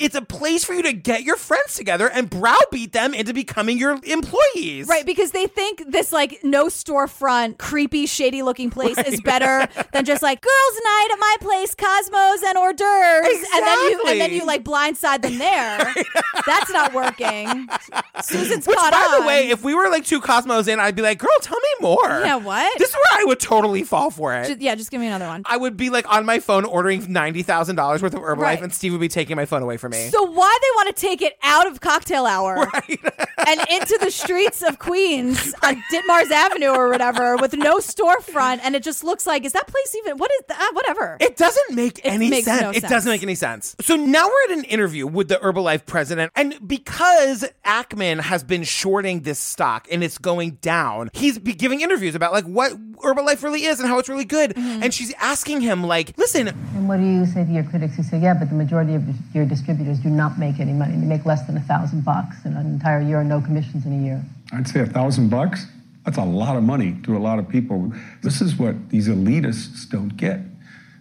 It's 0.00 0.14
a 0.14 0.22
place 0.22 0.64
for 0.64 0.74
you 0.74 0.82
to 0.82 0.92
get 0.92 1.22
your 1.22 1.36
friends 1.36 1.74
together 1.74 2.08
and 2.08 2.28
browbeat 2.30 2.92
them 2.92 3.14
into 3.14 3.32
becoming 3.34 3.78
your 3.78 3.98
employees. 4.04 4.88
Right, 4.88 5.04
because 5.06 5.30
they 5.32 5.46
think 5.46 5.82
this 5.90 6.12
like 6.12 6.38
no 6.42 6.66
storefront, 6.66 7.58
creepy, 7.58 8.06
shady 8.06 8.42
looking 8.42 8.70
place 8.70 8.98
is 8.98 9.20
better 9.20 9.68
than 9.92 10.04
just 10.04 10.22
like 10.22 10.40
girls' 10.40 10.80
night 10.84 11.08
at 11.12 11.18
my 11.18 11.36
place, 11.40 11.74
Cosmos 11.74 12.42
and 12.44 12.56
hors 12.58 12.72
d'oeuvres, 12.74 13.46
and 13.54 13.64
then 13.66 13.78
you 13.90 14.02
and 14.08 14.20
then 14.20 14.32
you 14.32 14.44
like 14.46 14.64
blindside 14.64 15.22
them 15.22 15.38
there. 15.38 15.94
That's 16.46 16.70
not 16.70 16.92
working. 16.94 17.68
Susan's 18.22 18.66
Which, 18.66 18.76
caught 18.76 18.92
by 18.92 18.98
on. 18.98 19.20
the 19.22 19.26
way, 19.26 19.48
if 19.48 19.62
we 19.64 19.74
were 19.74 19.88
like 19.88 20.04
two 20.04 20.20
Cosmos 20.20 20.68
in, 20.68 20.78
I'd 20.80 20.96
be 20.96 21.02
like, 21.02 21.18
girl, 21.18 21.30
tell 21.40 21.58
me 21.58 21.68
more. 21.80 21.96
Yeah, 22.08 22.36
what? 22.36 22.78
This 22.78 22.90
is 22.90 22.94
where 22.94 23.20
I 23.22 23.24
would 23.24 23.40
totally 23.40 23.82
fall 23.82 24.10
for 24.10 24.34
it. 24.34 24.46
Ju- 24.46 24.56
yeah, 24.60 24.74
just 24.74 24.90
give 24.90 25.00
me 25.00 25.06
another 25.06 25.26
one. 25.26 25.42
I 25.46 25.56
would 25.56 25.76
be 25.76 25.90
like 25.90 26.08
on 26.12 26.24
my 26.26 26.38
phone 26.40 26.64
ordering 26.64 27.02
$90,000 27.02 28.02
worth 28.02 28.14
of 28.14 28.20
Herbalife, 28.20 28.36
Right. 28.38 28.62
and 28.62 28.72
Steve 28.72 28.92
would 28.92 29.00
be 29.00 29.08
taking 29.08 29.36
my 29.36 29.44
phone 29.44 29.62
away 29.62 29.76
from 29.76 29.85
me. 29.88 30.08
So 30.08 30.22
why 30.24 30.58
they 30.62 30.68
want 30.76 30.94
to 30.96 31.00
take 31.00 31.22
it 31.22 31.36
out 31.42 31.66
of 31.66 31.80
cocktail 31.80 32.26
hour 32.26 32.56
and 33.46 33.60
into 33.70 33.98
the 34.00 34.10
streets 34.10 34.62
of 34.62 34.78
Queens 34.78 35.54
on 35.62 35.82
Ditmars 35.92 36.30
Avenue 36.30 36.68
or 36.68 36.88
whatever 36.88 37.36
with 37.36 37.54
no 37.54 37.78
storefront 37.78 38.60
and 38.62 38.74
it 38.74 38.82
just 38.82 39.04
looks 39.04 39.26
like 39.26 39.44
is 39.44 39.52
that 39.52 39.66
place 39.66 39.94
even 39.96 40.18
what 40.18 40.30
is 40.32 40.42
that 40.48 40.70
whatever. 40.74 41.16
It 41.20 41.36
doesn't 41.36 41.74
make 41.74 41.98
It 42.00 42.06
any 42.06 42.30
makes 42.30 42.44
sense. 42.46 42.62
no 42.62 42.70
It 42.70 42.80
sense. 42.80 42.90
doesn't 42.90 43.10
make 43.10 43.22
any 43.22 43.34
sense. 43.34 43.76
So 43.80 43.96
now 43.96 44.26
we're 44.26 44.52
at 44.52 44.58
an 44.58 44.64
interview 44.64 45.06
with 45.06 45.28
the 45.28 45.36
Herbalife 45.36 45.86
president, 45.86 46.32
and 46.34 46.56
because 46.66 47.44
Ackman 47.64 48.20
has 48.20 48.42
been 48.44 48.62
shorting 48.64 49.20
this 49.20 49.38
stock 49.38 49.86
and 49.90 50.02
it's 50.02 50.18
going 50.18 50.52
down, 50.60 51.10
he's 51.12 51.38
be 51.38 51.54
giving 51.54 51.80
interviews 51.80 52.14
about 52.14 52.32
like 52.32 52.44
what 52.44 52.72
Herbalife 52.96 53.42
really 53.42 53.64
is 53.64 53.80
and 53.80 53.88
how 53.88 53.98
it's 53.98 54.08
really 54.08 54.24
good. 54.24 54.50
Mm-hmm. 54.54 54.82
And 54.82 54.94
she's 54.94 55.12
asking 55.20 55.60
him 55.60 55.84
like, 55.84 56.16
"Listen, 56.16 56.48
And 56.48 56.88
what 56.88 56.98
do 56.98 57.04
you 57.06 57.26
say 57.26 57.44
to 57.44 57.50
your 57.50 57.64
critics 57.64 57.94
who 57.96 58.02
say, 58.02 58.18
yeah, 58.18 58.34
but 58.34 58.48
the 58.48 58.54
majority 58.54 58.94
of 58.94 59.02
your 59.34 59.44
distributors 59.44 59.66
do 59.84 60.08
not 60.08 60.38
make 60.38 60.60
any 60.60 60.72
money. 60.72 60.96
They 60.96 61.06
make 61.06 61.24
less 61.24 61.46
than 61.46 61.56
a 61.56 61.60
thousand 61.60 62.04
bucks 62.04 62.44
in 62.44 62.54
an 62.54 62.66
entire 62.66 63.00
year 63.00 63.20
and 63.20 63.28
no 63.28 63.40
commissions 63.40 63.86
in 63.86 64.00
a 64.00 64.02
year. 64.04 64.24
I'd 64.52 64.68
say 64.68 64.80
a 64.80 64.86
thousand 64.86 65.28
bucks. 65.28 65.66
That's 66.04 66.18
a 66.18 66.24
lot 66.24 66.56
of 66.56 66.62
money 66.62 66.96
to 67.02 67.16
a 67.16 67.18
lot 67.18 67.38
of 67.38 67.48
people. 67.48 67.92
This 68.22 68.40
is 68.40 68.56
what 68.56 68.90
these 68.90 69.08
elitists 69.08 69.88
don't 69.88 70.16
get. 70.16 70.40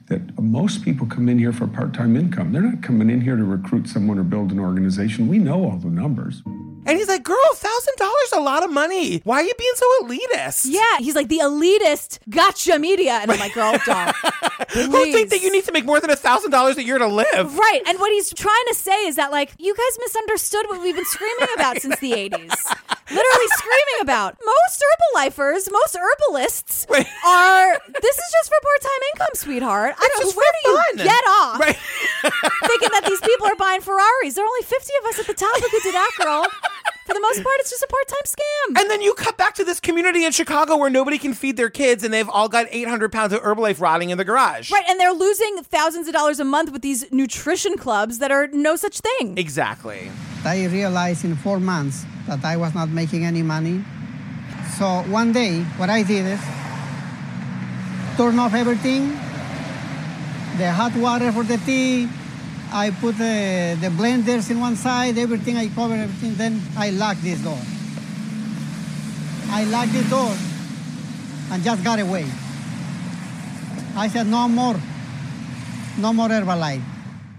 That 0.07 0.39
most 0.39 0.83
people 0.83 1.07
come 1.07 1.29
in 1.29 1.39
here 1.39 1.51
for 1.51 1.67
part-time 1.67 2.15
income. 2.15 2.51
They're 2.53 2.61
not 2.61 2.81
coming 2.81 3.09
in 3.09 3.21
here 3.21 3.35
to 3.35 3.43
recruit 3.43 3.88
someone 3.88 4.19
or 4.19 4.23
build 4.23 4.51
an 4.51 4.59
organization. 4.59 5.27
We 5.27 5.39
know 5.39 5.63
all 5.63 5.77
the 5.77 5.89
numbers. 5.89 6.43
And 6.86 6.98
he's 6.98 7.08
like, 7.08 7.24
girl, 7.24 7.38
thousand 7.56 7.93
dollars 7.98 8.32
a 8.34 8.39
lot 8.39 8.63
of 8.63 8.71
money. 8.71 9.21
Why 9.24 9.38
are 9.38 9.43
you 9.43 9.54
being 9.58 9.71
so 9.76 9.86
elitist? 10.04 10.67
Yeah, 10.69 11.00
he's 11.00 11.15
like 11.15 11.28
the 11.30 11.39
elitist 11.39 12.19
gotcha 12.30 12.78
media. 12.80 13.13
And 13.21 13.32
I'm 13.32 13.39
like, 13.39 13.54
girl, 13.54 13.71
don't. 13.86 14.15
Who 14.71 15.12
think 15.12 15.30
that 15.32 15.41
you 15.41 15.52
need 15.52 15.65
to 15.65 15.71
make 15.71 15.86
more 15.86 16.00
than 16.00 16.10
a 16.10 16.15
thousand 16.15 16.52
dollars 16.52 16.78
a 16.78 16.84
year 16.84 16.98
to 16.98 17.08
live? 17.08 17.58
Right. 17.58 17.82
And 17.88 18.00
what 18.00 18.12
he's 18.12 18.34
trying 18.34 18.65
to 18.67 18.76
say 18.76 19.06
is 19.08 19.15
that, 19.15 19.32
like, 19.32 19.52
you 19.58 19.76
guys 19.76 19.98
misunderstood 20.00 20.65
what 20.69 20.82
we've 20.82 20.95
been 20.95 21.06
screaming 21.06 21.48
about 21.56 21.82
since 21.82 21.98
the 22.00 22.12
80s. 22.12 22.32
Literally 23.10 23.48
screaming 23.54 24.00
about. 24.02 24.36
Most 24.43 24.84
Herbalifers, 25.15 25.71
most 25.71 25.95
herbalists 25.95 26.86
are, 26.89 27.80
this 28.02 28.17
is 28.17 28.32
just 28.34 28.50
for 28.50 28.60
part 28.62 28.82
time 28.82 29.02
income, 29.13 29.34
sweetheart. 29.36 29.95
I 29.98 30.10
don't 30.10 30.21
just 30.26 30.36
Where 30.36 30.52
do 30.63 30.69
you 30.71 30.76
fun. 30.78 31.06
get 31.06 31.24
off 31.28 31.60
Right. 31.60 31.76
thinking 32.65 32.89
that 32.91 33.06
these 33.08 33.21
people 33.21 33.48
are 33.48 33.56
buying 33.56 33.82
Ferraris? 33.82 34.34
There 34.34 34.43
are 34.43 34.48
only 34.48 34.63
50 34.63 34.91
of 35.02 35.06
us 35.10 35.19
at 35.19 35.28
the 35.28 35.34
top 35.36 35.56
who 35.56 35.69
could 35.69 35.84
do 35.84 35.91
that, 35.91 36.12
girl. 36.19 36.45
For 37.06 37.13
the 37.13 37.22
most 37.22 37.44
part, 37.44 37.56
it's 37.60 37.70
just 37.70 37.84
a 37.84 37.88
part 37.88 38.08
time 38.08 38.24
scam. 38.26 38.82
And 38.82 38.89
then 38.89 39.00
you 39.00 39.13
cut 39.13 39.38
back 39.38 39.54
to 39.56 39.63
this 39.63 39.80
community 39.80 40.26
in 40.26 40.32
Chicago 40.32 40.76
where 40.76 40.89
nobody 40.89 41.20
can 41.20 41.36
feed 41.36 41.56
their 41.56 41.70
kids 41.70 42.04
and 42.04 42.12
they've 42.12 42.28
all 42.28 42.50
got 42.50 42.65
800 42.72 43.12
pounds 43.12 43.32
of 43.32 43.41
Herbalife 43.41 43.80
rotting 43.80 44.10
in 44.10 44.18
the 44.18 44.26
garage. 44.26 44.72
Right, 44.72 44.84
and 44.89 45.00
they're 45.00 45.13
losing 45.13 45.58
thousands 45.62 46.08
of 46.08 46.13
dollars 46.15 46.39
a 46.39 46.44
month 46.44 46.72
with 46.72 46.82
these 46.82 47.12
nutrition 47.12 47.78
clubs 47.78 48.18
that 48.18 48.32
are 48.32 48.48
no 48.48 48.76
such 48.76 49.02
thing. 49.02 49.38
Exactly. 49.38 50.10
I 50.44 50.65
realized 50.65 51.26
in 51.26 51.36
four 51.36 51.60
months 51.60 52.06
that 52.28 52.44
I 52.44 52.58
was 52.58 52.74
not 52.74 52.89
making 52.89 53.24
any 53.24 53.44
money. 53.44 53.84
So 54.80 55.04
one 55.04 55.32
day, 55.32 55.62
what 55.78 55.91
I 55.91 56.02
did 56.02 56.26
is 56.26 56.41
turn 58.18 58.39
off 58.39 58.56
everything, 58.56 59.10
the 60.58 60.72
hot 60.72 60.96
water 60.96 61.32
for 61.32 61.44
the 61.44 61.58
tea. 61.58 62.10
I 62.75 62.91
put 62.91 63.17
the, 63.17 63.77
the 63.79 63.88
blenders 63.88 64.51
in 64.51 64.59
one 64.59 64.75
side, 64.75 65.17
everything, 65.17 65.55
I 65.55 65.69
cover 65.69 65.93
everything. 65.93 66.35
Then 66.35 66.61
I 66.77 66.89
locked 66.89 67.21
this 67.23 67.39
door. 67.39 67.57
I 69.49 69.63
locked 69.63 69.93
the 69.93 70.03
door 70.09 70.35
and 71.51 71.63
just 71.63 71.83
got 71.85 71.99
away. 71.99 72.25
I 73.95 74.09
said, 74.09 74.27
no 74.27 74.49
more, 74.49 74.75
no 75.97 76.11
more 76.11 76.27
Herbalife. 76.27 76.81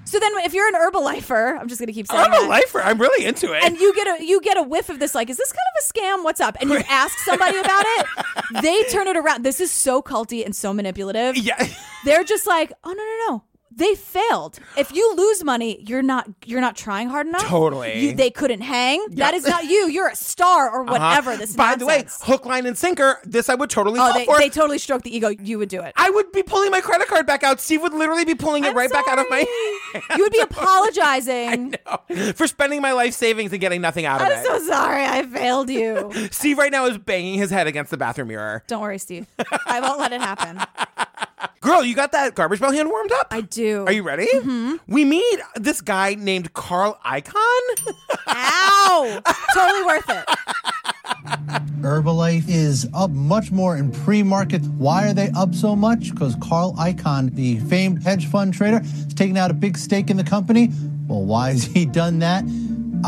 So 0.06 0.20
then, 0.20 0.30
if 0.44 0.54
you're 0.54 0.68
an 0.68 0.74
Herbalifer, 0.74 1.58
I'm 1.60 1.66
just 1.68 1.80
gonna 1.80 1.92
keep 1.92 2.06
saying 2.06 2.18
I'm 2.22 2.32
a 2.32 2.36
that. 2.36 2.48
lifer. 2.48 2.80
I'm 2.80 2.98
really 2.98 3.26
into 3.26 3.52
it. 3.52 3.62
and 3.64 3.76
you 3.76 3.92
get 3.92 4.06
a 4.06 4.24
you 4.24 4.40
get 4.40 4.56
a 4.56 4.62
whiff 4.62 4.88
of 4.88 5.00
this 5.00 5.16
like 5.16 5.28
is 5.28 5.36
this 5.36 5.50
kind 5.52 5.58
of 5.76 5.84
a 5.84 5.92
scam 5.92 6.24
what's 6.24 6.40
up 6.40 6.56
and 6.60 6.70
you 6.70 6.76
ask 6.88 7.18
somebody 7.18 7.58
about 7.58 7.84
it 7.86 8.06
they 8.62 8.84
turn 8.84 9.08
it 9.08 9.16
around 9.16 9.42
this 9.44 9.60
is 9.60 9.72
so 9.72 10.00
culty 10.00 10.44
and 10.46 10.54
so 10.54 10.72
manipulative 10.72 11.36
yeah 11.36 11.60
they're 12.04 12.22
just 12.22 12.46
like 12.46 12.72
oh 12.84 12.92
no 12.92 13.02
no 13.02 13.32
no 13.34 13.42
they 13.76 13.94
failed. 13.94 14.58
If 14.76 14.92
you 14.94 15.14
lose 15.14 15.44
money 15.44 15.84
you're 15.86 16.02
not 16.02 16.28
you're 16.44 16.60
not 16.60 16.76
trying 16.76 17.08
hard 17.08 17.26
enough. 17.26 17.42
Totally. 17.46 17.98
you, 18.00 18.14
they 18.14 18.30
couldn't 18.30 18.62
hang. 18.62 19.04
That 19.10 19.34
is 19.34 19.46
not 19.46 19.64
you. 19.64 19.88
You're 19.88 20.08
a 20.08 20.16
star 20.16 20.70
or 20.70 20.82
whatever 20.84 21.30
Uh-huh. 21.30 21.38
this 21.40 21.54
By 21.54 21.76
the 21.76 21.86
way, 21.86 22.04
hook, 22.22 22.44
line, 22.46 22.66
and 22.66 22.76
sinker, 22.76 23.20
this 23.24 23.48
I 23.48 23.54
would 23.54 23.70
totally 23.70 24.00
oh 24.00 24.12
they, 24.12 24.26
they 24.38 24.48
totally 24.48 24.78
stroke 24.78 25.02
the 25.02 25.14
ego. 25.14 25.28
You 25.28 25.58
would 25.58 25.68
do 25.68 25.80
it. 25.82 25.92
I 25.96 26.10
would 26.10 26.32
be 26.32 26.42
pulling 26.42 26.70
my 26.70 26.80
credit 26.80 27.06
card 27.08 27.26
back 27.26 27.42
out. 27.42 27.60
Steve 27.60 27.82
would 27.82 27.94
literally 27.94 28.24
be 28.24 28.34
pulling 28.34 28.64
it 28.64 28.74
right 28.74 28.90
back 28.90 29.06
out 29.08 29.18
of 29.18 29.26
my 29.30 29.44
you 30.16 30.22
would 30.24 30.32
be 30.32 30.40
apologizing. 30.50 31.74
For 32.34 32.46
spending 32.46 32.80
my 32.82 32.92
life 32.92 33.14
savings 33.14 33.52
and 33.52 33.60
getting 33.60 33.80
nothing 33.80 34.04
out 34.06 34.20
of 34.20 34.28
it. 34.28 34.38
i'm 34.38 34.44
so 34.44 34.58
sorry. 34.66 35.04
I 35.04 35.22
failed 35.26 35.70
you. 35.70 36.10
Steve 36.30 36.58
right 36.58 36.72
now 36.72 36.86
is 36.86 36.98
banging 36.98 37.38
his 37.38 37.50
head 37.50 37.66
against 37.66 37.90
the 37.90 37.96
bathroom 37.96 38.28
mirror. 38.28 38.62
don't 38.66 38.80
worry 38.82 38.98
steve. 38.98 39.26
I 39.66 39.80
won't 39.80 39.98
let 40.00 40.12
it 40.12 40.20
happen 40.20 40.58
Girl, 41.60 41.82
you 41.84 41.94
got 41.94 42.12
that 42.12 42.34
garbage 42.34 42.60
bell 42.60 42.72
hand 42.72 42.88
warmed 42.90 43.12
up? 43.12 43.28
I 43.30 43.40
do. 43.40 43.84
Are 43.86 43.92
you 43.92 44.02
ready? 44.02 44.26
Mhm. 44.34 44.78
We 44.86 45.04
meet 45.04 45.38
this 45.56 45.80
guy 45.80 46.14
named 46.14 46.52
Carl 46.54 46.98
Icahn. 47.04 47.94
Ow! 48.28 49.20
totally 49.54 49.82
worth 49.84 50.08
it. 50.10 50.24
Herbalife 51.80 52.48
is 52.48 52.88
up 52.94 53.10
much 53.10 53.50
more 53.52 53.76
in 53.76 53.90
pre-market. 53.92 54.62
Why 54.78 55.08
are 55.08 55.14
they 55.14 55.30
up 55.36 55.54
so 55.54 55.76
much? 55.76 56.10
Because 56.12 56.36
Carl 56.40 56.74
Icahn, 56.78 57.34
the 57.34 57.58
famed 57.60 58.02
hedge 58.02 58.26
fund 58.26 58.54
trader, 58.54 58.80
has 58.80 59.14
taken 59.14 59.36
out 59.36 59.50
a 59.50 59.54
big 59.54 59.76
stake 59.78 60.10
in 60.10 60.16
the 60.16 60.24
company. 60.24 60.70
Well, 61.06 61.24
why 61.24 61.50
has 61.52 61.64
he 61.64 61.86
done 61.86 62.18
that? 62.20 62.44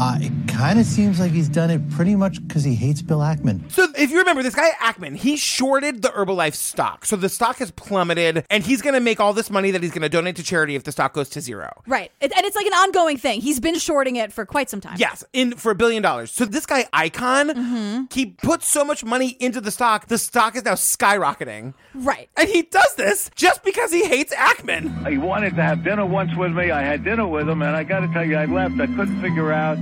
Uh, 0.01 0.17
it 0.21 0.33
kind 0.47 0.79
of 0.79 0.87
seems 0.87 1.19
like 1.19 1.33
he's 1.33 1.49
done 1.49 1.71
it 1.71 1.91
pretty 1.91 2.15
much 2.15 2.41
because 2.47 2.63
he 2.63 2.77
hates 2.77 3.03
Bill 3.03 3.19
Ackman. 3.19 3.69
So 3.73 3.89
if 3.97 4.13
you 4.13 4.19
remember, 4.21 4.45
this 4.45 4.55
guy 4.55 4.71
Ackman, 4.81 5.17
he 5.17 5.37
shorted 5.37 6.03
the 6.03 6.11
Herbalife 6.11 6.55
stock. 6.55 7.05
So 7.05 7.17
the 7.17 7.29
stock 7.29 7.57
has 7.57 7.73
plummeted, 7.73 8.45
and 8.49 8.63
he's 8.63 8.81
going 8.81 8.95
to 8.95 9.01
make 9.01 9.19
all 9.19 9.33
this 9.33 9.51
money 9.51 9.73
that 9.73 9.83
he's 9.83 9.91
going 9.91 10.03
to 10.03 10.09
donate 10.09 10.37
to 10.37 10.45
charity 10.45 10.77
if 10.77 10.85
the 10.85 10.93
stock 10.93 11.15
goes 11.15 11.29
to 11.31 11.41
zero. 11.41 11.83
Right. 11.89 12.13
It, 12.21 12.31
and 12.37 12.47
it's 12.47 12.55
like 12.55 12.67
an 12.67 12.75
ongoing 12.75 13.17
thing. 13.17 13.41
He's 13.41 13.59
been 13.59 13.77
shorting 13.77 14.15
it 14.15 14.33
for 14.33 14.47
quite 14.47 14.71
some 14.71 14.81
time. 14.81 14.95
Yes, 14.99 15.25
in 15.33 15.57
for 15.57 15.73
a 15.73 15.75
billion 15.75 16.01
dollars. 16.01 16.31
So 16.31 16.45
this 16.45 16.65
guy 16.65 16.85
Icahn, 16.95 17.51
Mm-hmm. 17.51 18.05
he 18.13 18.27
put 18.27 18.63
so 18.63 18.85
much 18.85 19.05
money 19.05 19.37
into 19.41 19.61
the 19.61 19.73
stock, 19.73 20.07
the 20.07 20.19
stock 20.19 20.55
is 20.55 20.65
now 20.65 20.75
skyrocketing. 20.75 21.75
Right. 21.95 22.29
And 22.37 22.49
he 22.49 22.63
does 22.63 22.95
this 22.97 23.31
just 23.35 23.65
because 23.65 23.91
he 23.93 24.05
hates 24.07 24.33
Ackman. 24.33 25.09
He 25.11 25.19
wanted 25.19 25.57
to 25.57 25.63
have 25.63 25.83
dinner 25.83 26.07
once 26.07 26.37
with 26.37 26.53
me. 26.53 26.71
I 26.71 26.83
had 26.83 27.03
dinner 27.03 27.27
with 27.27 27.49
him, 27.49 27.63
and 27.63 27.75
I 27.75 27.83
got 27.83 28.01
to 28.01 28.09
tell 28.13 28.25
you, 28.25 28.37
I 28.37 28.45
left. 28.45 28.75
I 28.81 28.87
couldn't 28.87 29.21
figure 29.21 29.53
out 29.53 29.77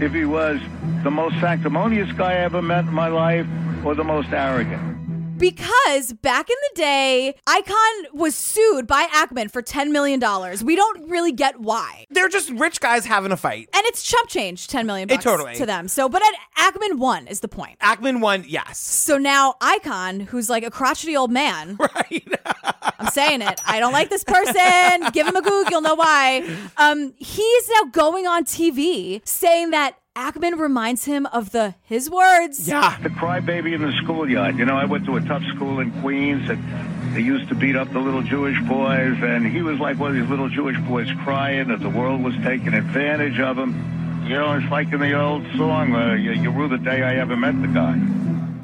if 0.00 0.12
he 0.12 0.24
was 0.24 0.60
the 1.02 1.10
most 1.10 1.38
sanctimonious 1.40 2.10
guy 2.12 2.32
I 2.32 2.38
ever 2.38 2.62
met 2.62 2.84
in 2.84 2.92
my 2.92 3.08
life 3.08 3.46
or 3.84 3.94
the 3.94 4.04
most 4.04 4.28
arrogant. 4.32 4.93
Because 5.36 6.12
back 6.12 6.48
in 6.48 6.56
the 6.70 6.76
day, 6.80 7.34
Icahn 7.46 8.12
was 8.14 8.34
sued 8.34 8.86
by 8.86 9.06
Ackman 9.08 9.50
for 9.50 9.62
$10 9.62 9.90
million. 9.90 10.20
We 10.64 10.76
don't 10.76 11.08
really 11.10 11.32
get 11.32 11.60
why. 11.60 12.06
They're 12.10 12.28
just 12.28 12.50
rich 12.50 12.80
guys 12.80 13.04
having 13.04 13.32
a 13.32 13.36
fight. 13.36 13.68
And 13.74 13.84
it's 13.86 14.02
chump 14.02 14.28
change, 14.28 14.68
10 14.68 14.86
million 14.86 15.08
It 15.10 15.14
bucks 15.14 15.24
totally- 15.24 15.54
to 15.56 15.66
them. 15.66 15.88
So, 15.88 16.08
but 16.08 16.22
Ackman 16.58 16.98
won 16.98 17.26
is 17.26 17.40
the 17.40 17.48
point. 17.48 17.78
Ackman 17.80 18.20
won, 18.20 18.44
yes. 18.46 18.78
So 18.78 19.18
now 19.18 19.54
Icahn, 19.60 20.22
who's 20.22 20.48
like 20.48 20.62
a 20.64 20.70
crotchety 20.70 21.16
old 21.16 21.30
man. 21.30 21.78
Right. 21.94 22.26
I'm 22.98 23.08
saying 23.08 23.42
it. 23.42 23.60
I 23.66 23.78
don't 23.80 23.92
like 23.92 24.08
this 24.10 24.24
person. 24.24 25.10
Give 25.12 25.26
him 25.26 25.36
a 25.36 25.42
goog, 25.42 25.70
you'll 25.70 25.80
know 25.82 25.94
why. 25.94 26.42
Um, 26.76 27.12
he's 27.18 27.68
now 27.68 27.84
going 27.90 28.26
on 28.26 28.44
TV 28.44 29.20
saying 29.26 29.70
that 29.70 29.96
Ackman 30.16 30.60
reminds 30.60 31.06
him 31.06 31.26
of 31.26 31.50
the 31.50 31.74
his 31.82 32.08
words. 32.08 32.68
Yeah. 32.68 32.96
The 33.02 33.08
crybaby 33.08 33.74
in 33.74 33.82
the 33.82 33.92
schoolyard. 34.02 34.56
You 34.56 34.64
know, 34.64 34.76
I 34.76 34.84
went 34.84 35.06
to 35.06 35.16
a 35.16 35.20
tough 35.20 35.42
school 35.56 35.80
in 35.80 35.90
Queens, 36.02 36.48
and 36.48 37.16
they 37.16 37.20
used 37.20 37.48
to 37.48 37.56
beat 37.56 37.74
up 37.74 37.92
the 37.92 37.98
little 37.98 38.22
Jewish 38.22 38.60
boys, 38.62 39.16
and 39.22 39.44
he 39.44 39.62
was 39.62 39.80
like 39.80 39.98
one 39.98 40.12
of 40.12 40.16
these 40.16 40.30
little 40.30 40.48
Jewish 40.48 40.78
boys 40.86 41.08
crying 41.24 41.66
that 41.68 41.80
the 41.80 41.90
world 41.90 42.22
was 42.22 42.34
taking 42.44 42.74
advantage 42.74 43.40
of 43.40 43.58
him. 43.58 44.22
You 44.24 44.36
know, 44.36 44.52
it's 44.52 44.70
like 44.70 44.92
in 44.92 45.00
the 45.00 45.18
old 45.20 45.44
song, 45.56 45.92
uh, 45.94 46.14
you, 46.14 46.30
you 46.32 46.50
rue 46.50 46.68
the 46.68 46.78
day 46.78 47.02
I 47.02 47.16
ever 47.16 47.36
met 47.36 47.60
the 47.60 47.68
guy. 47.68 47.98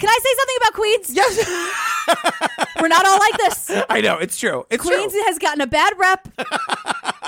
Can 0.00 0.08
I 0.08 0.18
say 0.22 0.32
something 0.38 0.56
about 0.60 0.72
Queens? 0.74 1.10
Yes. 1.14 2.60
We're 2.80 2.88
not 2.88 3.06
all 3.06 3.18
like 3.18 3.36
this. 3.36 3.70
I 3.90 4.00
know, 4.00 4.16
it's 4.18 4.38
true. 4.38 4.66
It's 4.70 4.82
Queens 4.82 5.12
true. 5.12 5.22
has 5.26 5.38
gotten 5.38 5.60
a 5.60 5.66
bad 5.66 5.92
rep 5.98 6.26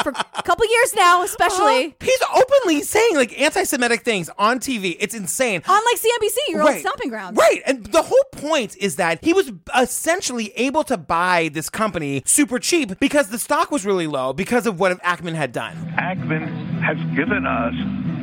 for 0.03 0.11
a 0.11 0.43
couple 0.43 0.67
years 0.69 0.95
now, 0.95 1.23
especially. 1.23 1.87
Uh-huh. 1.87 1.91
He's 2.01 2.23
openly 2.35 2.83
saying 2.83 3.15
like 3.17 3.39
anti-Semitic 3.39 4.03
things 4.03 4.31
on 4.39 4.59
TV. 4.59 4.97
It's 4.99 5.15
insane. 5.15 5.63
On 5.69 5.75
like 5.85 6.01
CNBC, 6.01 6.37
your 6.49 6.63
old 6.63 6.71
Right. 6.71 6.81
stomping 6.81 7.11
grounds. 7.11 7.37
Right. 7.37 7.61
And 7.67 7.85
the 7.87 8.03
whole 8.03 8.25
point 8.33 8.77
is 8.79 8.97
that 8.97 9.23
he 9.23 9.33
was 9.35 9.53
essentially 9.79 10.53
able 10.57 10.83
to 10.85 10.97
buy 10.97 11.51
this 11.53 11.69
company 11.69 12.23
super 12.25 12.59
cheap 12.59 12.99
because 12.99 13.29
the 13.29 13.39
stock 13.39 13.71
was 13.71 13.85
really 13.85 14.07
low 14.07 14.33
because 14.33 14.67
of 14.67 14.81
what 14.81 14.99
Ackman 15.03 15.35
had 15.35 15.53
done. 15.53 15.77
Ackman 15.99 16.49
has 16.81 16.97
given 17.15 17.47
us 17.47 17.75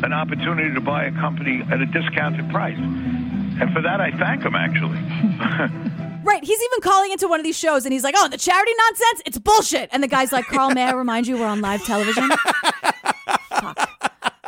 an 0.04 0.14
opportunity 0.14 0.74
to 0.74 0.82
buy 0.82 1.06
a 1.06 1.12
company 1.12 1.62
at 1.72 1.80
a 1.82 1.86
discounted 1.86 2.50
price. 2.50 2.78
And 3.60 3.74
for 3.74 3.82
that, 3.82 4.00
I 4.02 4.12
thank 4.12 4.44
him, 4.44 4.56
actually. 4.56 5.00
Right. 6.22 6.44
He's 6.44 6.60
even 6.62 6.82
calling 6.82 7.12
into 7.12 7.28
one 7.28 7.40
of 7.40 7.46
these 7.46 7.58
shows 7.58 7.86
and 7.86 7.94
he's 7.94 8.04
like, 8.04 8.14
oh, 8.18 8.28
the 8.28 8.38
charity 8.38 8.72
nonsense, 8.78 9.22
it's 9.26 9.38
bullshit. 9.40 9.90
And 9.92 10.04
the 10.04 10.08
guy's 10.08 10.32
like, 10.32 10.46
Carl, 10.46 10.70
may 10.72 10.84
I 10.84 10.92
remind 10.92 11.28
you 11.28 11.38
we're 11.38 11.48
on 11.48 11.62
live 11.62 11.84
television? 11.86 12.30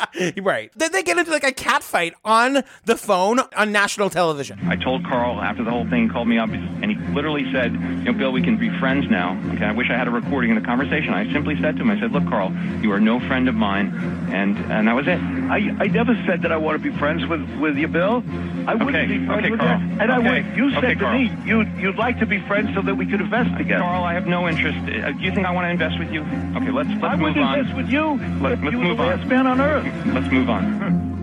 right. 0.42 0.72
Then 0.76 0.92
they 0.92 1.04
get 1.04 1.18
into 1.18 1.32
like 1.32 1.44
a 1.44 1.52
cat 1.52 1.84
fight 1.84 2.14
on 2.26 2.64
the 2.86 2.96
phone 2.98 3.40
on 3.56 3.72
national 3.72 4.10
television. 4.10 4.60
I 4.68 4.76
told 4.76 5.04
Carl 5.06 5.42
after 5.42 5.64
the 5.64 5.72
whole 5.72 5.88
thing, 5.90 6.04
he 6.04 6.10
called 6.10 6.28
me 6.28 6.38
up, 6.38 6.50
and 6.50 6.86
he 6.86 6.96
literally 7.14 7.52
said, 7.52 7.74
"You 7.74 7.80
know, 7.80 8.14
Bill, 8.14 8.32
we 8.32 8.42
can 8.42 8.58
be 8.58 8.70
friends 8.80 9.10
now." 9.10 9.40
Okay, 9.54 9.66
I 9.66 9.72
wish 9.72 9.90
I 9.90 9.98
had 9.98 10.08
a 10.08 10.12
recording 10.12 10.56
of 10.56 10.62
the 10.62 10.66
conversation. 10.68 11.14
I 11.14 11.32
simply 11.32 11.56
said 11.62 11.76
to 11.78 11.82
him, 11.82 11.92
"I 11.92 12.00
said, 12.00 12.12
look, 12.12 12.26
Carl, 12.28 12.52
you 12.82 12.92
are 12.92 13.00
no 13.00 13.20
friend 13.28 13.48
of 13.50 13.56
mine," 13.56 13.94
and 14.32 14.58
and 14.72 14.88
that 14.88 14.96
was 14.96 15.08
it. 15.08 15.20
I, 15.20 15.58
I 15.80 15.88
never 15.88 16.14
said 16.26 16.42
that 16.44 16.52
I 16.52 16.58
want 16.58 16.82
to 16.82 16.92
be 16.92 16.96
friends 16.98 17.26
with, 17.26 17.42
with 17.60 17.78
you, 17.78 17.88
Bill. 17.88 18.24
I 18.68 18.76
wouldn't 18.76 18.96
Okay, 18.96 19.08
be 19.08 19.26
friends 19.26 19.42
okay, 19.42 19.52
with 19.52 19.60
Carl. 19.60 19.80
you. 19.82 20.00
And 20.00 20.12
I 20.12 20.18
Okay, 20.20 20.42
would. 20.44 20.56
You 20.58 20.72
said 20.72 20.84
okay, 20.84 20.94
to 20.94 21.00
Carl. 21.00 21.18
me 21.20 21.32
you'd, 21.46 21.68
you'd 21.78 21.96
like 21.98 22.20
to 22.20 22.26
be 22.26 22.40
friends 22.48 22.74
so 22.76 22.82
that 22.82 22.96
we 22.96 23.06
could 23.06 23.20
invest 23.22 23.58
together. 23.58 23.82
Carl, 23.84 24.04
I 24.04 24.14
have 24.14 24.28
no 24.28 24.48
interest. 24.48 24.78
Uh, 24.78 25.12
do 25.12 25.20
you 25.24 25.32
think 25.34 25.46
I 25.48 25.52
want 25.52 25.66
to 25.66 25.70
invest 25.70 25.98
with 26.00 26.12
you? 26.12 26.22
Okay, 26.22 26.72
let's 26.72 26.90
let's 26.90 27.04
I 27.04 27.16
move 27.16 27.36
would 27.36 27.38
on. 27.44 27.60
invest 27.60 27.76
with 27.76 27.90
you. 27.90 28.20
Let, 28.40 28.62
let's 28.62 28.72
you 28.72 28.78
were 28.80 28.84
move 28.86 28.98
the 28.98 29.04
on. 29.04 29.10
last 29.20 29.28
man 29.28 29.48
on 29.48 29.60
earth. 29.62 29.86
Let's 30.06 30.32
move 30.32 30.50
on. 30.50 31.12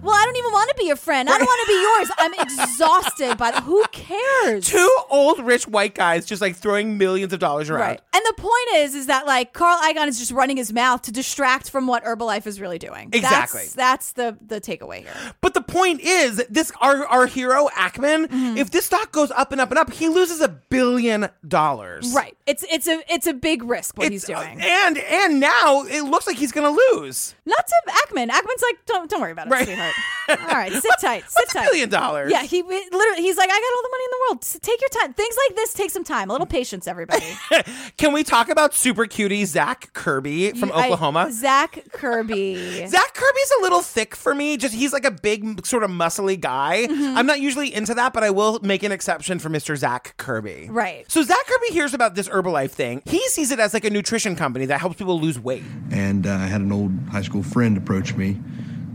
Well, 0.00 0.14
I 0.14 0.24
don't 0.24 0.36
even 0.36 0.52
want 0.52 0.68
to 0.70 0.76
be 0.76 0.84
your 0.86 0.96
friend. 0.96 1.28
I 1.28 1.36
don't 1.38 1.46
want 1.46 1.66
to 1.66 1.72
be 1.72 1.80
yours. 1.82 2.10
I'm 2.18 2.34
exhausted, 2.46 3.36
but 3.38 3.62
who 3.64 3.84
cares? 3.92 4.66
Two 4.66 4.88
old 5.10 5.40
rich 5.40 5.66
white 5.66 5.94
guys 5.94 6.24
just 6.24 6.40
like 6.40 6.56
throwing 6.56 6.96
millions 6.98 7.32
of 7.32 7.40
dollars 7.40 7.68
around. 7.68 7.80
Right. 7.80 8.00
And 8.14 8.22
the 8.26 8.34
point 8.36 8.68
is, 8.76 8.94
is 8.94 9.06
that 9.06 9.26
like 9.26 9.52
Carl 9.52 9.78
Icahn 9.82 10.06
is 10.08 10.18
just 10.18 10.30
running 10.30 10.56
his 10.56 10.72
mouth 10.72 11.02
to 11.02 11.12
distract 11.12 11.68
from 11.70 11.86
what 11.86 12.04
Herbalife 12.04 12.46
is 12.46 12.60
really 12.60 12.78
doing. 12.78 13.10
Exactly. 13.12 13.62
That's, 13.62 13.74
that's 13.74 14.12
the 14.12 14.36
the 14.46 14.60
takeaway 14.60 14.98
here. 15.00 15.12
But 15.40 15.54
the 15.54 15.62
point 15.62 16.00
is, 16.00 16.42
this 16.48 16.70
our 16.80 17.04
our 17.06 17.26
hero 17.26 17.68
Ackman, 17.74 18.26
Mm-hmm. 18.28 18.56
if 18.56 18.70
this 18.70 18.86
stock 18.86 19.10
goes 19.12 19.30
up 19.32 19.52
and 19.52 19.60
up 19.60 19.70
and 19.70 19.78
up, 19.78 19.92
he 19.92 20.08
loses 20.08 20.40
a 20.40 20.48
billion 20.48 21.28
dollars. 21.46 22.12
Right. 22.14 22.36
It's 22.46 22.64
it's 22.70 22.86
a 22.86 23.02
it's 23.12 23.26
a 23.26 23.34
big 23.34 23.62
risk 23.64 23.96
what 23.98 24.10
he's 24.12 24.24
doing. 24.24 24.60
And 24.60 24.98
and 24.98 25.40
now 25.40 25.82
it 25.84 26.02
looks 26.04 26.26
like 26.26 26.36
he's 26.36 26.52
gonna 26.52 26.76
lose. 26.92 27.34
Not 27.46 27.66
to 27.66 27.74
Ackman. 27.88 28.28
Ackman's 28.28 28.62
like, 28.62 28.78
don't 28.86 29.10
don't 29.10 29.20
worry 29.20 29.32
about 29.32 29.48
it, 29.48 29.50
Right. 29.50 29.66
sweetheart. 29.66 29.94
All 30.28 30.36
right, 30.36 30.70
sit 30.72 30.82
tight. 31.00 31.24
Sit 31.24 31.32
What's 31.34 31.54
a 31.54 31.58
tight. 31.58 31.64
billion 31.66 31.88
dollars? 31.88 32.30
Yeah, 32.30 32.42
he 32.42 32.56
he 32.58 32.62
literally 32.62 33.22
he's 33.22 33.36
like, 33.38 33.48
I 33.50 33.54
got 33.58 33.76
all 33.76 33.82
the 33.82 33.88
money 33.90 34.04
in 34.04 34.10
the 34.10 34.18
world. 34.28 34.38
S- 34.42 34.58
Take 34.60 34.80
your 34.80 34.90
time. 34.90 35.14
Things 35.14 35.34
like 35.48 35.56
this 35.56 35.72
take 35.72 35.90
some 35.90 36.04
time. 36.04 36.28
A 36.28 36.32
little 36.32 36.46
patience, 36.46 36.86
everybody. 36.86 37.24
Can 37.96 38.12
we 38.12 38.22
talk 38.24 38.50
about 38.50 38.74
super 38.74 39.06
cutie 39.06 39.44
Zach 39.46 39.90
Kirby 39.94 40.52
from 40.52 40.70
I- 40.72 40.84
Oklahoma? 40.84 41.30
Zach 41.32 41.78
Kirby. 41.92 42.86
Zach 42.88 43.14
Kirby's 43.14 43.52
a 43.58 43.62
little 43.62 43.80
thick 43.80 44.14
for 44.14 44.34
me. 44.34 44.56
Just 44.58 44.74
he's 44.74 44.92
like 44.92 45.06
a 45.06 45.10
big, 45.10 45.64
sort 45.64 45.82
of 45.82 45.90
muscly 45.90 46.38
guy. 46.38 46.86
Mm-hmm. 46.86 47.16
I'm 47.16 47.26
not 47.26 47.40
usually 47.40 47.72
into 47.74 47.94
that, 47.94 48.12
but 48.12 48.22
I 48.22 48.28
will 48.30 48.60
make 48.60 48.82
an 48.82 48.92
exception 48.92 49.38
for 49.38 49.48
Mr. 49.48 49.76
Zach 49.78 50.14
Kirby. 50.18 50.68
Right. 50.70 51.10
So 51.10 51.22
Zach 51.22 51.46
Kirby 51.46 51.72
hears 51.72 51.94
about 51.94 52.14
this 52.16 52.28
Herbalife 52.28 52.70
thing. 52.72 53.02
He 53.06 53.26
sees 53.28 53.50
it 53.50 53.60
as 53.60 53.72
like 53.72 53.84
a 53.86 53.90
nutrition 53.90 54.36
company 54.36 54.66
that 54.66 54.78
helps 54.80 54.96
people 54.96 55.18
lose 55.18 55.38
weight. 55.38 55.62
And 55.90 56.26
uh, 56.26 56.32
I 56.34 56.46
had 56.46 56.60
an 56.60 56.70
old 56.70 56.92
high 57.10 57.22
school 57.22 57.42
friend 57.42 57.76
approach 57.78 58.14
me 58.14 58.36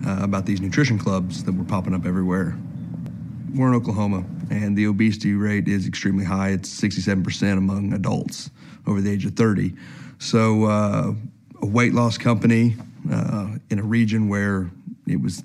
uh, 0.06 0.20
about 0.22 0.46
these 0.46 0.62
nutrition 0.62 0.98
clubs 0.98 1.44
that 1.44 1.54
were 1.54 1.64
popping 1.64 1.94
up 1.94 2.06
everywhere. 2.06 2.58
We're 3.54 3.70
in 3.70 3.76
Oklahoma, 3.76 4.26
and 4.50 4.76
the 4.78 4.88
obesity 4.88 5.34
rate 5.34 5.68
is 5.68 5.88
extremely 5.88 6.26
high. 6.26 6.50
It's 6.50 6.70
67% 6.82 7.58
among 7.58 7.94
adults 7.94 8.50
over 8.88 9.00
the 9.00 9.12
age 9.12 9.26
of 9.26 9.36
30. 9.36 9.74
So, 10.18 10.66
uh, 10.66 11.14
a 11.62 11.66
weight 11.66 11.94
loss 11.94 12.18
company 12.18 12.76
uh, 13.12 13.56
in 13.70 13.80
a 13.80 13.84
region 13.84 14.28
where 14.28 14.70
it 15.08 15.22
was 15.22 15.44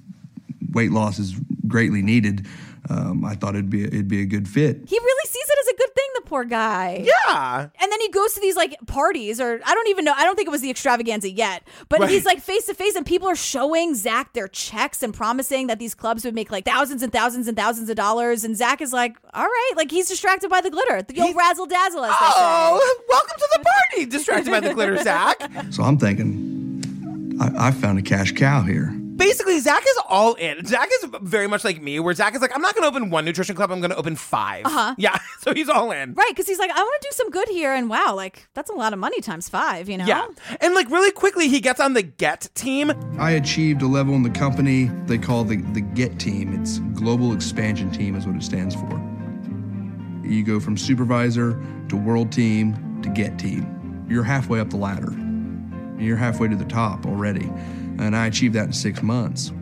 weight 0.73 0.91
loss 0.91 1.19
is 1.19 1.37
greatly 1.67 2.03
needed. 2.03 2.47
Um, 2.89 3.25
I 3.25 3.35
thought 3.35 3.55
it'd 3.55 3.71
be 3.71 3.85
it'd 3.85 4.09
be 4.09 4.23
a 4.23 4.27
good 4.27 4.49
fit. 4.49 4.77
He 4.87 4.99
really 4.99 5.27
sees 5.27 5.47
it 5.47 5.59
as 5.61 5.69
a 5.69 5.77
good 5.77 5.95
thing, 5.95 6.07
the 6.15 6.18
poor 6.29 6.45
guy. 6.45 7.05
Yeah. 7.05 7.63
And 7.81 7.93
then 7.93 8.01
he 8.01 8.09
goes 8.11 8.35
to 8.35 8.41
these 8.41 8.55
like 8.57 8.77
parties, 8.87 9.41
or 9.41 9.61
I 9.65 9.75
don't 9.75 9.89
even 9.89 10.05
know. 10.05 10.13
I 10.17 10.25
don't 10.25 10.37
think 10.37 10.47
it 10.47 10.51
was 10.51 10.61
the 10.61 10.71
extravaganza 10.71 11.31
yet, 11.31 11.63
but 11.89 12.01
Right. 12.01 12.11
he's 12.11 12.25
like 12.25 12.41
face 12.41 12.67
to 12.67 12.75
face, 12.75 12.95
and 12.97 13.05
people 13.07 13.29
are 13.29 13.35
showing 13.37 13.95
Zach 13.95 14.33
their 14.35 14.49
checks 14.49 15.03
and 15.03 15.13
promising 15.15 15.67
that 15.69 15.79
these 15.79 15.95
clubs 15.95 16.25
would 16.25 16.35
make 16.35 16.51
like 16.51 16.65
thousands 16.65 17.03
and 17.03 17.13
thousands 17.13 17.49
and 17.49 17.57
thousands 17.57 17.89
of 17.91 17.97
dollars. 17.97 18.45
And 18.45 18.57
Zach 18.57 18.81
is 18.81 18.93
like, 18.93 19.17
all 19.35 19.45
right, 19.47 19.73
like 19.77 19.91
he's 19.91 20.09
distracted 20.09 20.51
by 20.51 20.61
the 20.61 20.71
glitter, 20.71 21.03
the 21.03 21.21
old 21.21 21.35
razzle 21.35 21.67
dazzle, 21.67 22.05
as 22.05 22.13
say. 22.13 22.25
Oh, 22.27 23.01
welcome 23.09 23.37
to 23.39 23.49
the 23.55 23.65
party, 23.65 24.07
distracted 24.07 24.51
by 24.51 24.61
the 24.61 24.75
glitter, 24.75 24.97
Zach. 25.03 25.41
So 25.71 25.83
I'm 25.83 25.99
thinking, 25.99 27.37
I, 27.41 27.69
I 27.69 27.71
found 27.71 27.99
a 27.99 28.03
cash 28.03 28.33
cow 28.33 28.63
here. 28.63 28.93
Basically, 29.19 29.59
Zach 29.61 29.83
is 29.83 29.99
all 30.09 30.35
in. 30.35 30.65
Zach 30.65 30.89
is 31.03 31.11
very 31.23 31.47
much 31.47 31.65
like 31.65 31.83
me, 31.83 32.01
where 32.01 32.15
Zach 32.15 32.35
is 32.35 32.41
like, 32.41 32.55
I'm 32.55 32.63
not 32.63 32.75
going 32.75 32.83
to 32.83 32.89
open 32.89 33.11
one 33.11 33.25
nutrition 33.25 33.55
club. 33.57 33.71
I'm 33.71 33.81
going 33.81 33.91
to 33.91 33.97
open 33.97 34.17
5 34.17 34.65
Uh-huh. 34.67 34.95
Yeah, 34.97 35.19
so 35.41 35.53
he's 35.53 35.69
all 35.69 35.91
in. 35.91 36.15
Right, 36.15 36.31
because 36.31 36.47
he's 36.47 36.59
like, 36.59 36.71
I 36.71 36.81
want 36.81 37.03
to 37.03 37.09
do 37.09 37.13
some 37.15 37.31
good 37.31 37.49
here, 37.49 37.75
and 37.75 37.91
wow, 37.91 38.15
like 38.15 38.49
that's 38.55 38.71
a 38.71 38.75
lot 38.75 38.93
of 38.93 38.99
money 38.99 39.21
times 39.21 39.49
five, 39.49 39.89
you 39.89 39.99
know? 39.99 40.07
Yeah, 40.07 40.27
and 40.61 40.75
like 40.75 40.89
really 40.91 41.11
quickly, 41.11 41.49
he 41.49 41.61
gets 41.61 41.81
on 41.81 41.93
the 41.95 42.03
Get 42.03 42.49
team. 42.55 42.93
I 43.19 43.33
achieved 43.33 43.83
a 43.83 43.87
level 43.87 44.15
in 44.15 44.23
the 44.23 44.31
company 44.31 44.85
they 45.07 45.19
call 45.19 45.45
the, 45.45 45.57
the 45.73 45.81
GET 45.81 46.19
team. 46.19 46.55
It's 46.61 46.79
Global 46.99 47.33
Expansion 47.33 47.91
Team, 47.91 48.15
is 48.15 48.27
what 48.27 48.37
it 48.37 48.43
stands 48.43 48.75
for. 48.75 49.01
You 50.25 50.45
go 50.45 50.61
from 50.61 50.77
supervisor 50.77 51.61
to 51.89 51.97
world 51.97 52.31
team 52.33 53.01
to 53.03 53.09
GET 53.11 53.39
team. 53.39 54.07
You're 54.09 54.23
halfway 54.23 54.61
up 54.61 54.71
the 54.71 54.77
ladder. 54.77 55.13
You're 55.99 56.17
halfway 56.17 56.49
to 56.49 56.57
the 56.57 56.65
top 56.65 57.07
already. 57.07 57.51
And 57.99 58.17
I 58.17 58.27
achieved 58.27 58.55
that 58.55 58.67
in 58.67 58.73
six 58.73 59.03
months. 59.03 59.53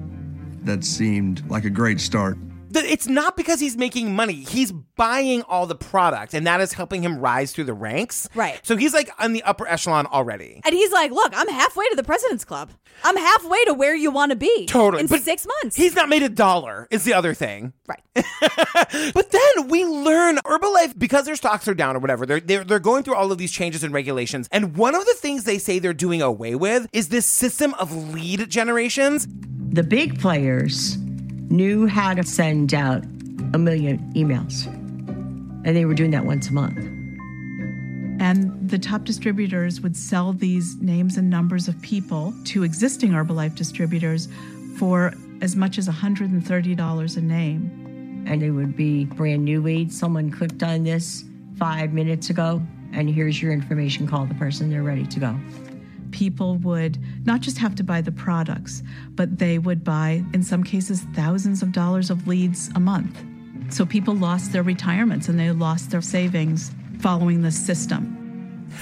That 0.65 0.85
seemed 0.85 1.49
like 1.49 1.65
a 1.65 1.71
great 1.71 2.01
start. 2.01 2.37
The, 2.77 2.93
it's 2.93 3.07
not 3.07 3.37
because 3.37 3.59
he's 3.61 3.77
making 3.77 4.15
money. 4.15 4.35
He's 4.35 4.71
buying 4.71 5.43
all 5.43 5.67
the 5.67 5.75
product, 5.75 6.35
and 6.35 6.47
that 6.47 6.61
is 6.61 6.73
helping 6.73 7.03
him 7.03 7.19
rise 7.19 7.53
through 7.53 7.65
the 7.65 7.75
ranks. 7.75 8.29
Right. 8.35 8.61
So 8.63 8.77
he's 8.77 8.95
like 8.95 9.11
on 9.19 9.33
the 9.33 9.43
upper 9.43 9.67
echelon 9.67 10.07
already. 10.07 10.61
And 10.65 10.75
he's 10.75 10.93
like, 10.93 11.11
look, 11.11 11.33
I'm 11.35 11.49
halfway 11.49 11.89
to 11.89 11.97
the 11.97 12.05
President's 12.05 12.45
Club. 12.45 12.71
I'm 13.05 13.17
halfway 13.17 13.65
to 13.65 13.75
where 13.75 13.95
you 13.95 14.11
want 14.11 14.31
to 14.31 14.37
be. 14.37 14.67
Totally. 14.67 15.03
In 15.03 15.07
But 15.07 15.23
six 15.23 15.47
months. 15.47 15.77
He's 15.77 15.95
not 15.95 16.09
made 16.09 16.23
a 16.23 16.29
dollar, 16.29 16.87
is 16.91 17.05
the 17.05 17.15
other 17.15 17.35
thing. 17.35 17.73
Right. 17.87 18.03
but 19.15 19.31
then 19.31 19.69
we 19.69 19.85
learn 19.85 20.37
Herbalife, 20.45 20.99
because 20.99 21.27
their 21.27 21.37
stocks 21.37 21.69
are 21.69 21.75
down 21.75 21.97
or 21.97 21.99
whatever, 21.99 22.27
they're, 22.27 22.41
they're, 22.41 22.65
they're 22.65 22.79
going 22.79 23.03
through 23.03 23.17
all 23.17 23.33
of 23.33 23.39
these 23.39 23.53
changes 23.53 23.83
and 23.83 23.93
regulations. 23.93 24.49
And 24.53 24.77
one 24.77 24.95
of 24.95 25.05
the 25.05 25.15
things 25.15 25.45
they 25.45 25.59
say 25.59 25.79
they're 25.79 25.93
doing 25.95 26.23
away 26.23 26.55
with 26.55 26.87
is 26.93 27.09
this 27.09 27.27
system 27.27 27.75
of 27.75 27.95
lead 28.15 28.49
generations. 28.51 29.27
The 29.71 29.83
big 29.83 30.19
players 30.19 30.97
knew 31.51 31.87
how 31.87 32.15
to 32.15 32.23
send 32.23 32.75
out 32.75 33.05
a 33.55 33.59
million 33.59 33.99
emails, 34.15 34.67
and 34.67 35.77
they 35.77 35.85
were 35.85 35.95
doing 35.95 36.11
that 36.11 36.25
once 36.25 36.49
a 36.49 36.53
month. 36.53 36.79
And 38.19 38.69
the 38.69 38.79
top 38.79 39.05
distributors 39.05 39.81
would 39.81 39.97
sell 39.97 40.33
these 40.33 40.77
names 40.81 41.17
and 41.17 41.29
numbers 41.29 41.69
of 41.69 41.81
people 41.83 42.35
to 42.45 42.63
existing 42.63 43.11
Herbalife 43.11 43.55
distributors 43.55 44.29
for 44.79 45.13
as 45.43 45.55
much 45.55 45.79
as 45.79 45.89
$130 45.89 47.17
a 47.17 47.21
name. 47.21 48.25
And 48.27 48.43
it 48.43 48.51
would 48.51 48.75
be 48.75 49.05
brand 49.05 49.45
new 49.45 49.61
leads. 49.61 49.97
Someone 49.99 50.31
clicked 50.31 50.63
on 50.63 50.85
this 50.85 51.25
five 51.59 51.93
minutes 51.93 52.31
ago, 52.31 52.63
and 52.93 53.09
here's 53.09 53.41
your 53.41 53.53
information. 53.53 54.07
Call 54.07 54.25
the 54.25 54.35
person, 54.35 54.71
they're 54.71 54.83
ready 54.83 55.07
to 55.07 55.21
go. 55.21 55.37
People 56.11 56.57
would 56.57 56.99
not 57.25 57.41
just 57.41 57.59
have 57.59 57.75
to 57.77 57.85
buy 57.85 58.01
the 58.01 58.13
products, 58.13 58.83
but 59.15 59.39
they 59.39 59.59
would 59.59 59.85
buy, 59.85 60.25
in 60.33 60.43
some 60.43 60.65
cases, 60.65 61.03
thousands 61.15 61.63
of 61.63 61.73
dollars 61.73 62.11
of 62.11 62.27
leads 62.27 62.71
a 62.75 62.81
month. 62.81 63.23
So 63.69 63.85
people 63.85 64.15
lost 64.15 64.53
their 64.53 64.63
retirements 64.63 65.29
and 65.29 65.39
they 65.39 65.51
lost 65.51 65.91
their 65.91 66.03
savings 66.03 66.71
following 67.01 67.43
this 67.43 67.59
system. 67.59 68.16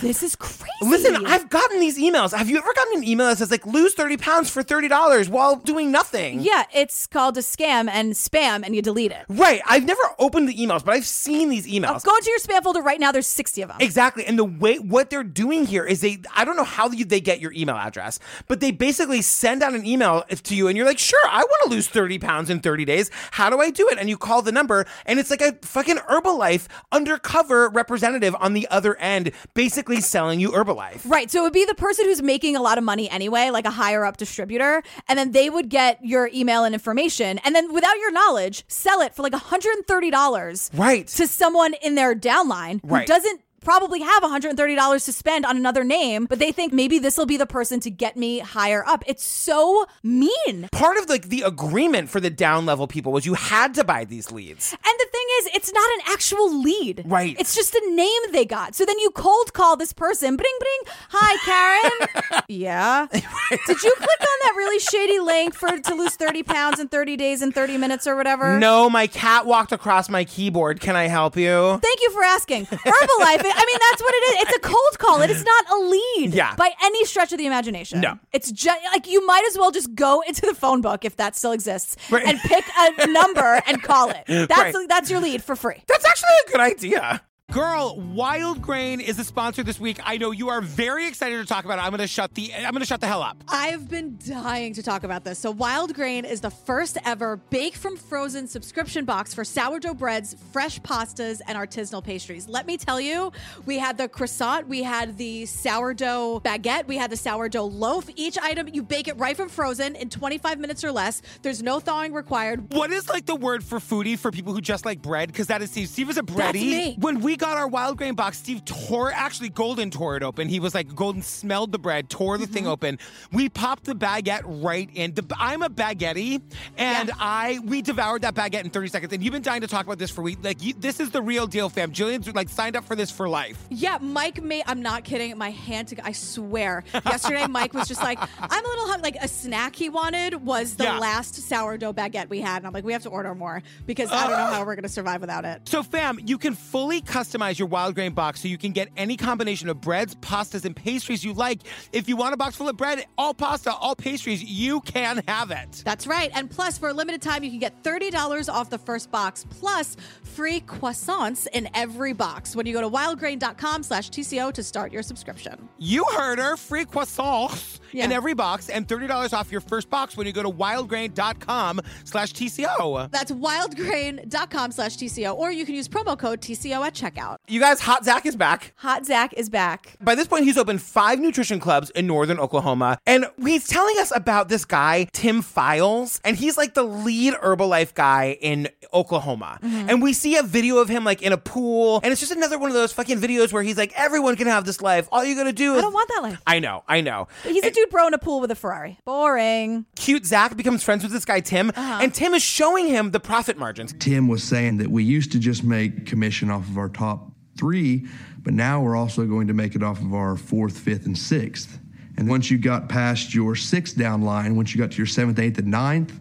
This 0.00 0.22
is 0.22 0.36
crazy. 0.36 0.70
Listen, 0.82 1.26
I've 1.26 1.48
gotten 1.48 1.80
these 1.80 1.98
emails. 1.98 2.36
Have 2.36 2.50
you 2.50 2.58
ever 2.58 2.72
gotten 2.74 2.98
an 2.98 3.04
email 3.04 3.28
that 3.28 3.38
says 3.38 3.50
like 3.50 3.66
lose 3.66 3.94
30 3.94 4.16
pounds 4.16 4.50
for 4.50 4.62
$30 4.62 5.28
while 5.28 5.56
doing 5.56 5.90
nothing? 5.90 6.40
Yeah, 6.40 6.64
it's 6.74 7.06
called 7.06 7.36
a 7.38 7.40
scam 7.40 7.88
and 7.88 8.12
spam, 8.12 8.64
and 8.64 8.74
you 8.74 8.82
delete 8.82 9.12
it. 9.12 9.24
Right. 9.28 9.62
I've 9.66 9.84
never 9.84 10.02
opened 10.18 10.48
the 10.48 10.54
emails, 10.54 10.84
but 10.84 10.94
I've 10.94 11.06
seen 11.06 11.48
these 11.48 11.66
oh, 11.66 11.70
emails. 11.70 12.04
Go 12.04 12.14
into 12.16 12.30
your 12.30 12.38
spam 12.38 12.62
folder 12.62 12.82
right 12.82 13.00
now. 13.00 13.12
There's 13.12 13.26
60 13.26 13.62
of 13.62 13.68
them. 13.68 13.78
Exactly. 13.80 14.24
And 14.26 14.38
the 14.38 14.44
way 14.44 14.78
what 14.78 15.10
they're 15.10 15.24
doing 15.24 15.66
here 15.66 15.84
is 15.84 16.00
they 16.00 16.18
I 16.34 16.44
don't 16.44 16.56
know 16.56 16.64
how 16.64 16.90
you, 16.90 17.04
they 17.04 17.20
get 17.20 17.40
your 17.40 17.52
email 17.52 17.76
address, 17.76 18.18
but 18.48 18.60
they 18.60 18.70
basically 18.70 19.22
send 19.22 19.62
out 19.62 19.74
an 19.74 19.86
email 19.86 20.22
to 20.22 20.54
you 20.54 20.68
and 20.68 20.76
you're 20.76 20.86
like, 20.86 20.98
"Sure, 20.98 21.20
I 21.24 21.38
want 21.38 21.62
to 21.64 21.70
lose 21.70 21.88
30 21.88 22.18
pounds 22.18 22.50
in 22.50 22.60
30 22.60 22.84
days. 22.84 23.10
How 23.32 23.50
do 23.50 23.60
I 23.60 23.70
do 23.70 23.88
it?" 23.88 23.98
And 23.98 24.08
you 24.08 24.16
call 24.16 24.42
the 24.42 24.52
number 24.52 24.86
and 25.06 25.18
it's 25.18 25.30
like 25.30 25.42
a 25.42 25.54
fucking 25.62 25.96
Herbalife 25.96 26.66
undercover 26.92 27.68
representative 27.68 28.34
on 28.38 28.52
the 28.52 28.66
other 28.70 28.96
end 28.96 29.32
basically 29.54 29.83
selling 30.00 30.40
you 30.40 30.50
Herbalife. 30.50 31.00
Right. 31.04 31.30
So 31.30 31.40
it 31.40 31.42
would 31.42 31.52
be 31.52 31.64
the 31.64 31.74
person 31.74 32.04
who's 32.06 32.22
making 32.22 32.56
a 32.56 32.62
lot 32.62 32.78
of 32.78 32.84
money 32.84 33.08
anyway, 33.10 33.50
like 33.50 33.66
a 33.66 33.70
higher 33.70 34.04
up 34.04 34.16
distributor. 34.16 34.82
And 35.08 35.18
then 35.18 35.32
they 35.32 35.50
would 35.50 35.68
get 35.68 35.98
your 36.04 36.30
email 36.34 36.64
and 36.64 36.74
information. 36.74 37.38
And 37.44 37.54
then 37.54 37.72
without 37.72 37.96
your 37.98 38.12
knowledge, 38.12 38.64
sell 38.68 39.00
it 39.00 39.14
for 39.14 39.22
like 39.22 39.32
$130. 39.32 40.70
Right. 40.78 41.06
To 41.08 41.26
someone 41.26 41.74
in 41.82 41.94
their 41.94 42.14
downline 42.14 42.80
who 42.82 42.88
Right. 42.88 43.06
doesn't 43.06 43.40
probably 43.64 44.00
have 44.00 44.22
$130 44.22 45.04
to 45.04 45.12
spend 45.12 45.46
on 45.46 45.56
another 45.56 45.82
name, 45.84 46.26
but 46.26 46.38
they 46.38 46.52
think 46.52 46.72
maybe 46.72 46.98
this 46.98 47.16
will 47.16 47.26
be 47.26 47.36
the 47.36 47.46
person 47.46 47.80
to 47.80 47.90
get 47.90 48.16
me 48.16 48.38
higher 48.38 48.86
up. 48.86 49.02
It's 49.06 49.24
so 49.24 49.86
mean. 50.02 50.68
Part 50.72 50.98
of 50.98 51.08
like 51.08 51.28
the 51.28 51.42
agreement 51.42 52.08
for 52.08 52.20
the 52.20 52.30
down 52.30 52.66
level 52.66 52.86
people 52.86 53.12
was 53.12 53.26
you 53.26 53.34
had 53.34 53.74
to 53.74 53.84
buy 53.84 54.04
these 54.04 54.30
leads. 54.30 54.72
And 54.72 54.80
the 54.82 55.06
thing 55.10 55.26
is, 55.38 55.48
it's 55.54 55.72
not 55.72 55.90
an 55.94 56.00
actual 56.12 56.60
lead. 56.62 57.02
Right. 57.06 57.36
It's 57.38 57.54
just 57.54 57.74
a 57.74 57.82
name 57.94 58.22
they 58.32 58.44
got. 58.44 58.74
So 58.74 58.84
then 58.84 58.98
you 58.98 59.10
cold 59.10 59.52
call 59.52 59.76
this 59.76 59.92
person. 59.92 60.36
Bring, 60.36 60.52
bring. 60.58 60.94
Hi, 61.10 61.36
Karen. 61.44 62.42
yeah. 62.48 63.06
Did 63.10 63.82
you 63.82 63.94
click 63.96 64.20
on 64.20 64.38
that 64.42 64.54
really 64.56 64.78
shady 64.78 65.18
link 65.18 65.54
for 65.54 65.78
to 65.78 65.94
lose 65.94 66.14
30 66.14 66.42
pounds 66.42 66.80
in 66.80 66.88
30 66.88 67.16
days 67.16 67.42
and 67.42 67.54
30 67.54 67.78
minutes 67.78 68.06
or 68.06 68.16
whatever? 68.16 68.58
No, 68.58 68.90
my 68.90 69.06
cat 69.06 69.46
walked 69.46 69.72
across 69.72 70.08
my 70.08 70.24
keyboard. 70.24 70.80
Can 70.80 70.96
I 70.96 71.08
help 71.08 71.36
you? 71.36 71.78
Thank 71.82 72.00
you 72.00 72.10
for 72.10 72.22
asking. 72.22 72.66
Herbalife, 72.66 73.44
I 73.56 73.64
mean, 73.66 73.78
that's 73.90 74.02
what 74.02 74.14
it 74.14 74.24
is. 74.24 74.42
It's 74.42 74.56
a 74.56 74.60
cold 74.60 74.98
call. 74.98 75.22
It 75.22 75.30
is 75.30 75.44
not 75.44 75.70
a 75.70 75.76
lead 75.76 76.34
Yeah. 76.34 76.54
by 76.56 76.70
any 76.82 77.04
stretch 77.04 77.32
of 77.32 77.38
the 77.38 77.46
imagination. 77.46 78.00
No. 78.00 78.18
It's 78.32 78.50
just 78.50 78.78
like 78.92 79.06
you 79.06 79.24
might 79.26 79.44
as 79.48 79.56
well 79.58 79.70
just 79.70 79.94
go 79.94 80.22
into 80.26 80.42
the 80.42 80.54
phone 80.54 80.80
book 80.80 81.04
if 81.04 81.16
that 81.16 81.36
still 81.36 81.52
exists 81.52 81.96
Right. 82.10 82.24
and 82.26 82.38
pick 82.40 82.64
a 82.78 83.06
number 83.08 83.62
and 83.66 83.82
call 83.82 84.10
it. 84.10 84.24
That's 84.28 84.74
Right. 84.74 84.88
that's 84.88 85.10
your 85.10 85.20
lead 85.20 85.42
for 85.42 85.56
free. 85.56 85.82
That's 85.86 86.04
actually 86.04 86.30
a 86.46 86.50
good 86.50 86.60
idea. 86.60 87.22
Girl, 87.54 87.94
Wild 88.12 88.60
Grain 88.60 88.98
is 89.00 89.16
the 89.16 89.22
sponsor 89.22 89.62
this 89.62 89.78
week. 89.78 90.00
I 90.02 90.16
know 90.16 90.32
you 90.32 90.48
are 90.48 90.60
very 90.60 91.06
excited 91.06 91.36
to 91.36 91.46
talk 91.46 91.64
about 91.64 91.78
it. 91.78 91.82
I'm 91.82 91.92
gonna 91.92 92.08
shut 92.08 92.34
the 92.34 92.52
I'm 92.52 92.72
gonna 92.72 92.84
shut 92.84 93.00
the 93.00 93.06
hell 93.06 93.22
up. 93.22 93.44
I've 93.46 93.88
been 93.88 94.18
dying 94.26 94.74
to 94.74 94.82
talk 94.82 95.04
about 95.04 95.22
this. 95.22 95.38
So, 95.38 95.52
Wild 95.52 95.94
Grain 95.94 96.24
is 96.24 96.40
the 96.40 96.50
first 96.50 96.98
ever 97.04 97.36
bake 97.36 97.76
from 97.76 97.96
frozen 97.96 98.48
subscription 98.48 99.04
box 99.04 99.34
for 99.34 99.44
sourdough 99.44 99.94
breads, 99.94 100.34
fresh 100.50 100.80
pastas, 100.80 101.40
and 101.46 101.56
artisanal 101.56 102.02
pastries. 102.02 102.48
Let 102.48 102.66
me 102.66 102.76
tell 102.76 103.00
you, 103.00 103.30
we 103.66 103.78
had 103.78 103.98
the 103.98 104.08
croissant, 104.08 104.66
we 104.66 104.82
had 104.82 105.16
the 105.16 105.46
sourdough 105.46 106.40
baguette, 106.40 106.88
we 106.88 106.96
had 106.96 107.12
the 107.12 107.16
sourdough 107.16 107.66
loaf. 107.66 108.10
Each 108.16 108.36
item, 108.36 108.66
you 108.72 108.82
bake 108.82 109.06
it 109.06 109.16
right 109.16 109.36
from 109.36 109.48
frozen 109.48 109.94
in 109.94 110.10
25 110.10 110.58
minutes 110.58 110.82
or 110.82 110.90
less. 110.90 111.22
There's 111.42 111.62
no 111.62 111.78
thawing 111.78 112.14
required. 112.14 112.74
What 112.74 112.90
is 112.90 113.08
like 113.08 113.26
the 113.26 113.36
word 113.36 113.62
for 113.62 113.78
foodie 113.78 114.18
for 114.18 114.32
people 114.32 114.52
who 114.52 114.60
just 114.60 114.84
like 114.84 115.00
bread? 115.00 115.28
Because 115.28 115.46
that 115.46 115.62
is 115.62 115.70
Steve. 115.70 115.88
Steve 115.88 116.10
is 116.10 116.18
a 116.18 116.22
bready. 116.24 116.36
That's 116.36 116.54
me. 116.54 116.96
When 116.98 117.20
we 117.20 117.36
got 117.44 117.58
our 117.58 117.68
wild 117.68 117.98
grain 117.98 118.14
box, 118.14 118.38
Steve 118.38 118.64
tore 118.64 119.12
actually 119.12 119.50
Golden 119.50 119.90
tore 119.90 120.16
it 120.16 120.22
open. 120.22 120.48
He 120.48 120.60
was 120.60 120.74
like 120.74 120.94
Golden 120.94 121.20
smelled 121.20 121.72
the 121.72 121.78
bread, 121.78 122.08
tore 122.08 122.38
the 122.38 122.44
Mm-hmm. 122.44 122.52
thing 122.54 122.66
open. 122.66 122.98
We 123.32 123.48
popped 123.48 123.84
the 123.84 123.94
baguette 123.94 124.42
right 124.44 124.88
in. 124.94 125.12
The, 125.14 125.24
I'm 125.38 125.62
a 125.62 125.68
baguette, 125.70 126.40
and 126.78 127.10
I 127.18 127.58
we 127.64 127.82
devoured 127.82 128.22
that 128.22 128.34
baguette 128.34 128.64
in 128.64 128.70
30 128.70 128.88
seconds. 128.88 129.12
And 129.12 129.22
you've 129.22 129.32
been 129.32 129.42
dying 129.42 129.60
to 129.62 129.66
talk 129.66 129.84
about 129.86 129.98
this 129.98 130.10
for 130.10 130.22
weeks. 130.22 130.42
Like 130.44 130.62
you, 130.62 130.72
this 130.78 131.00
is 131.00 131.10
the 131.10 131.20
real 131.22 131.46
deal, 131.46 131.68
fam. 131.68 131.92
Jillian's 131.92 132.32
like 132.34 132.48
signed 132.48 132.76
up 132.76 132.84
for 132.84 132.94
this 132.96 133.10
for 133.10 133.28
life. 133.28 133.58
Yeah, 133.70 133.98
Mike 134.00 134.42
made. 134.42 134.62
I'm 134.66 134.80
not 134.82 135.04
kidding. 135.04 135.36
My 135.38 135.50
hand 135.50 135.88
to. 135.88 136.04
I 136.06 136.12
swear. 136.12 136.84
Yesterday, 137.04 137.46
Mike 137.46 137.74
was 137.74 137.88
just 137.88 138.02
like, 138.02 138.18
"I'm 138.40 138.64
a 138.64 138.68
little 138.68 138.86
hungry." 138.86 139.02
Like 139.04 139.16
a 139.22 139.28
snack 139.28 139.74
he 139.76 139.88
wanted 139.90 140.34
was 140.46 140.76
the 140.76 140.84
Yeah. 140.84 140.98
last 140.98 141.34
sourdough 141.34 141.92
baguette 141.94 142.28
we 142.30 142.40
had, 142.40 142.58
and 142.58 142.66
I'm 142.66 142.72
like, 142.72 142.84
"We 142.84 142.92
have 142.94 143.02
to 143.02 143.10
order 143.10 143.34
more 143.34 143.62
because 143.86 144.10
I 144.10 144.22
don't 144.28 144.38
know 144.38 144.46
how 144.56 144.64
we're 144.64 144.76
gonna 144.76 144.88
survive 144.88 145.20
without 145.20 145.44
it." 145.44 145.62
So, 145.68 145.82
fam, 145.82 146.18
you 146.24 146.38
can 146.38 146.54
fully 146.54 147.00
customize 147.24 147.58
your 147.58 147.68
wild 147.68 147.94
grain 147.94 148.12
box 148.12 148.42
so 148.42 148.48
you 148.48 148.58
can 148.58 148.72
get 148.72 148.88
any 148.96 149.16
combination 149.16 149.68
of 149.68 149.80
breads, 149.80 150.14
pastas, 150.16 150.64
and 150.64 150.76
pastries 150.76 151.24
you 151.24 151.32
like. 151.32 151.60
If 151.92 152.08
you 152.08 152.16
want 152.16 152.34
a 152.34 152.36
box 152.36 152.56
full 152.56 152.68
of 152.68 152.76
bread, 152.76 153.04
all 153.16 153.34
pasta, 153.34 153.72
all 153.72 153.94
pastries, 153.96 154.42
you 154.42 154.80
can 154.82 155.22
have 155.26 155.50
it. 155.50 155.82
That's 155.84 156.06
right. 156.06 156.30
And 156.34 156.50
plus, 156.50 156.76
for 156.78 156.90
a 156.90 156.92
limited 156.92 157.22
time, 157.22 157.42
you 157.42 157.50
can 157.50 157.58
get 157.58 157.82
$30 157.82 158.52
off 158.52 158.70
the 158.70 158.78
first 158.78 159.10
box, 159.10 159.46
plus 159.48 159.96
free 160.22 160.60
croissants 160.60 161.46
in 161.52 161.68
every 161.74 162.12
box 162.12 162.54
when 162.54 162.66
you 162.66 162.72
go 162.72 162.80
to 162.80 162.88
wildgrain.com 162.88 163.82
slash 163.82 164.10
TCO 164.10 164.52
to 164.52 164.62
start 164.62 164.92
your 164.92 165.02
subscription. 165.02 165.68
You 165.78 166.04
heard 166.16 166.38
her. 166.38 166.56
Free 166.56 166.84
croissants 166.84 167.80
in 167.94 168.12
every 168.12 168.34
box 168.34 168.68
and 168.68 168.86
$30 168.86 169.32
off 169.32 169.50
your 169.52 169.60
first 169.60 169.88
box 169.90 170.16
when 170.16 170.26
you 170.26 170.32
go 170.32 170.42
to 170.42 170.50
wildgrain.com 170.50 171.80
slash 172.04 172.32
TCO. 172.32 173.10
That's 173.10 173.32
wildgrain.com 173.32 174.72
slash 174.72 174.96
TCO, 174.96 175.34
or 175.36 175.52
you 175.52 175.64
can 175.64 175.74
use 175.74 175.88
promo 175.88 176.18
code 176.18 176.40
TCO 176.40 176.84
at 176.86 176.94
checkout. 176.94 177.36
You 177.48 177.60
guys, 177.60 177.80
Hot 177.80 178.04
Zach 178.04 178.26
is 178.26 178.36
back. 178.36 178.72
Hot 178.76 179.04
Zach 179.06 179.32
is 179.34 179.48
back. 179.48 179.96
By 180.00 180.14
this 180.14 180.26
point, 180.26 180.44
he's 180.44 180.58
opened 180.58 180.82
five 180.82 181.18
nutrition 181.20 181.60
clubs 181.60 181.90
in 181.90 182.06
northern 182.06 182.38
Oklahoma. 182.38 182.98
And 183.06 183.26
he's 183.42 183.66
telling 183.66 183.96
us 183.98 184.12
about 184.14 184.48
this 184.48 184.64
guy, 184.64 185.08
Tim 185.12 185.42
Files. 185.42 186.20
And 186.24 186.36
he's 186.36 186.56
like 186.56 186.74
the 186.74 186.82
lead 186.82 187.34
Herbalife 187.34 187.94
guy 187.94 188.36
in 188.40 188.68
Oklahoma. 188.92 189.58
Mhm. 189.62 189.88
And 189.90 190.02
we 190.02 190.12
see 190.12 190.36
a 190.36 190.42
video 190.42 190.78
of 190.78 190.88
him 190.88 191.04
like 191.04 191.22
in 191.22 191.32
a 191.32 191.36
pool. 191.36 192.00
And 192.02 192.12
it's 192.12 192.20
just 192.20 192.32
another 192.32 192.58
one 192.58 192.70
of 192.70 192.74
those 192.74 192.92
fucking 192.92 193.20
videos 193.20 193.52
where 193.52 193.62
he's 193.62 193.76
like, 193.76 193.92
everyone 193.96 194.36
can 194.36 194.46
have 194.46 194.64
this 194.64 194.80
life. 194.80 195.08
All 195.12 195.24
you 195.24 195.34
gotta 195.34 195.52
do 195.52 195.72
is. 195.72 195.78
I 195.78 195.82
don't 195.82 195.92
want 195.92 196.08
that 196.14 196.22
life. 196.22 196.42
I 196.46 196.58
know, 196.58 196.82
I 196.88 197.00
know. 197.00 197.28
He's 197.42 197.64
a 197.64 197.70
dude 197.70 197.83
bro 197.90 198.06
in 198.06 198.14
a 198.14 198.18
pool 198.18 198.40
with 198.40 198.50
a 198.50 198.54
Ferrari. 198.54 198.98
Boring. 199.04 199.86
Cute 199.96 200.26
Zach 200.26 200.56
becomes 200.56 200.82
friends 200.82 201.02
with 201.02 201.12
this 201.12 201.24
guy, 201.24 201.40
Tim. 201.40 201.70
Uh-huh. 201.70 201.98
And 202.02 202.14
Tim 202.14 202.34
is 202.34 202.42
showing 202.42 202.86
him 202.86 203.10
the 203.10 203.20
profit 203.20 203.58
margins. 203.58 203.94
Tim 203.98 204.28
was 204.28 204.42
saying 204.42 204.78
that 204.78 204.90
we 204.90 205.04
used 205.04 205.32
to 205.32 205.38
just 205.38 205.64
make 205.64 206.06
commission 206.06 206.50
off 206.50 206.68
of 206.68 206.78
our 206.78 206.88
top 206.88 207.30
three, 207.56 208.06
but 208.38 208.52
now 208.52 208.80
we're 208.80 208.96
also 208.96 209.26
going 209.26 209.46
to 209.48 209.54
make 209.54 209.74
it 209.74 209.82
off 209.82 210.00
of 210.00 210.14
our 210.14 210.36
fourth, 210.36 210.76
fifth, 210.78 211.06
and 211.06 211.16
sixth. 211.16 211.78
And 212.16 212.28
once 212.28 212.50
you 212.50 212.58
got 212.58 212.88
past 212.88 213.34
your 213.34 213.56
sixth 213.56 213.96
down 213.96 214.22
line, 214.22 214.56
once 214.56 214.74
you 214.74 214.80
got 214.80 214.92
to 214.92 214.96
your 214.96 215.06
seventh, 215.06 215.38
eighth, 215.38 215.58
and 215.58 215.68
ninth, 215.68 216.18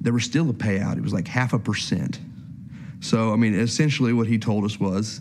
there 0.00 0.12
was 0.12 0.24
still 0.24 0.48
a 0.50 0.52
payout. 0.52 0.96
It 0.96 1.02
was 1.02 1.12
like 1.12 1.28
half 1.28 1.52
a 1.52 1.58
percent. 1.58 2.20
So, 3.00 3.32
I 3.32 3.36
mean, 3.36 3.54
essentially 3.54 4.12
what 4.12 4.28
he 4.28 4.38
told 4.38 4.64
us 4.64 4.78
was 4.78 5.20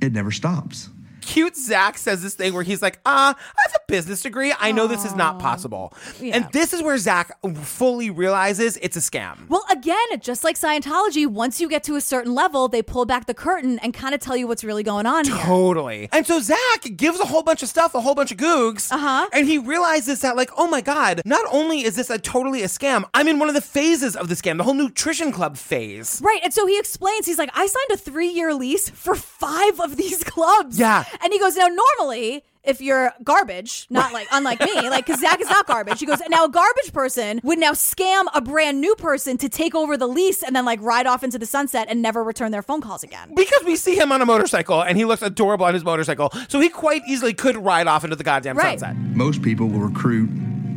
it 0.00 0.12
never 0.12 0.30
stops. 0.30 0.88
Cute 1.26 1.56
Zach 1.56 1.98
says 1.98 2.22
this 2.22 2.34
thing 2.34 2.54
where 2.54 2.62
he's 2.62 2.80
like, 2.80 3.00
ah, 3.04 3.36
I 3.36 3.60
have 3.62 3.74
a 3.74 3.84
business 3.88 4.22
degree, 4.22 4.54
I 4.58 4.70
know 4.70 4.86
this 4.86 5.04
is 5.04 5.14
not 5.16 5.40
possible. 5.40 5.92
Yeah. 6.20 6.36
And 6.36 6.48
this 6.52 6.72
is 6.72 6.82
where 6.82 6.96
Zach 6.98 7.36
fully 7.62 8.10
realizes 8.10 8.78
it's 8.80 8.96
a 8.96 9.00
scam. 9.00 9.48
Well, 9.48 9.64
again, 9.70 9.96
just 10.20 10.44
like 10.44 10.56
Scientology, 10.56 11.26
once 11.26 11.60
you 11.60 11.68
get 11.68 11.82
to 11.84 11.96
a 11.96 12.00
certain 12.00 12.32
level, 12.32 12.68
they 12.68 12.80
pull 12.80 13.06
back 13.06 13.26
the 13.26 13.34
curtain 13.34 13.80
and 13.80 13.92
kind 13.92 14.14
of 14.14 14.20
tell 14.20 14.36
you 14.36 14.46
what's 14.46 14.62
really 14.62 14.84
going 14.84 15.04
on 15.04 15.24
here. 15.24 15.36
Totally. 15.36 16.08
And 16.12 16.24
so 16.24 16.40
Zach 16.40 16.96
gives 16.96 17.18
a 17.18 17.24
whole 17.24 17.42
bunch 17.42 17.62
of 17.62 17.68
stuff, 17.68 17.94
a 17.96 18.00
whole 18.00 18.14
bunch 18.14 18.30
of 18.30 18.38
googs. 18.38 18.90
Uh-huh. 18.92 19.28
And 19.32 19.48
he 19.48 19.58
realizes 19.58 20.20
that, 20.20 20.36
like, 20.36 20.50
oh 20.56 20.68
my 20.68 20.80
God, 20.80 21.22
not 21.24 21.44
only 21.50 21.82
is 21.82 21.96
this 21.96 22.08
a 22.08 22.18
totally 22.18 22.62
a 22.62 22.66
scam, 22.66 23.04
I'm 23.14 23.26
in 23.26 23.40
one 23.40 23.48
of 23.48 23.54
the 23.56 23.60
phases 23.60 24.14
of 24.14 24.28
the 24.28 24.36
scam, 24.36 24.58
the 24.58 24.64
whole 24.64 24.74
nutrition 24.74 25.32
club 25.32 25.56
phase. 25.56 26.22
Right. 26.24 26.40
And 26.44 26.54
so 26.54 26.66
he 26.66 26.78
explains, 26.78 27.26
he's 27.26 27.38
like, 27.38 27.50
I 27.52 27.66
signed 27.66 27.90
a 27.90 27.96
three 27.96 28.28
year 28.28 28.54
lease 28.54 28.88
for 28.88 29.16
five 29.16 29.80
of 29.80 29.96
these 29.96 30.22
clubs. 30.22 30.78
Yeah. 30.78 31.04
And 31.22 31.32
he 31.32 31.38
goes, 31.38 31.56
now, 31.56 31.66
normally, 31.68 32.44
if 32.64 32.80
you're 32.80 33.12
garbage, 33.22 33.86
not 33.90 34.12
like, 34.12 34.26
unlike 34.32 34.60
me, 34.60 34.88
like, 34.90 35.06
because 35.06 35.20
Zach 35.20 35.40
is 35.40 35.48
not 35.48 35.66
garbage. 35.66 36.00
He 36.00 36.06
goes, 36.06 36.20
now 36.28 36.44
a 36.46 36.48
garbage 36.48 36.92
person 36.92 37.40
would 37.44 37.58
now 37.58 37.72
scam 37.72 38.24
a 38.34 38.40
brand 38.40 38.80
new 38.80 38.94
person 38.96 39.36
to 39.38 39.48
take 39.48 39.74
over 39.74 39.96
the 39.96 40.08
lease 40.08 40.42
and 40.42 40.54
then, 40.56 40.64
like, 40.64 40.80
ride 40.82 41.06
off 41.06 41.22
into 41.22 41.38
the 41.38 41.46
sunset 41.46 41.86
and 41.88 42.02
never 42.02 42.24
return 42.24 42.50
their 42.52 42.62
phone 42.62 42.80
calls 42.80 43.02
again. 43.04 43.32
Because 43.36 43.62
we 43.64 43.76
see 43.76 43.96
him 43.96 44.10
on 44.10 44.20
a 44.20 44.26
motorcycle 44.26 44.82
and 44.82 44.98
he 44.98 45.04
looks 45.04 45.22
adorable 45.22 45.64
on 45.66 45.74
his 45.74 45.84
motorcycle. 45.84 46.32
So 46.48 46.58
he 46.60 46.68
quite 46.68 47.02
easily 47.06 47.34
could 47.34 47.56
ride 47.56 47.86
off 47.86 48.02
into 48.04 48.16
the 48.16 48.24
goddamn 48.24 48.56
Right. 48.56 48.78
sunset. 48.80 48.96
Most 49.14 49.42
people 49.42 49.68
will 49.68 49.80
recruit 49.80 50.28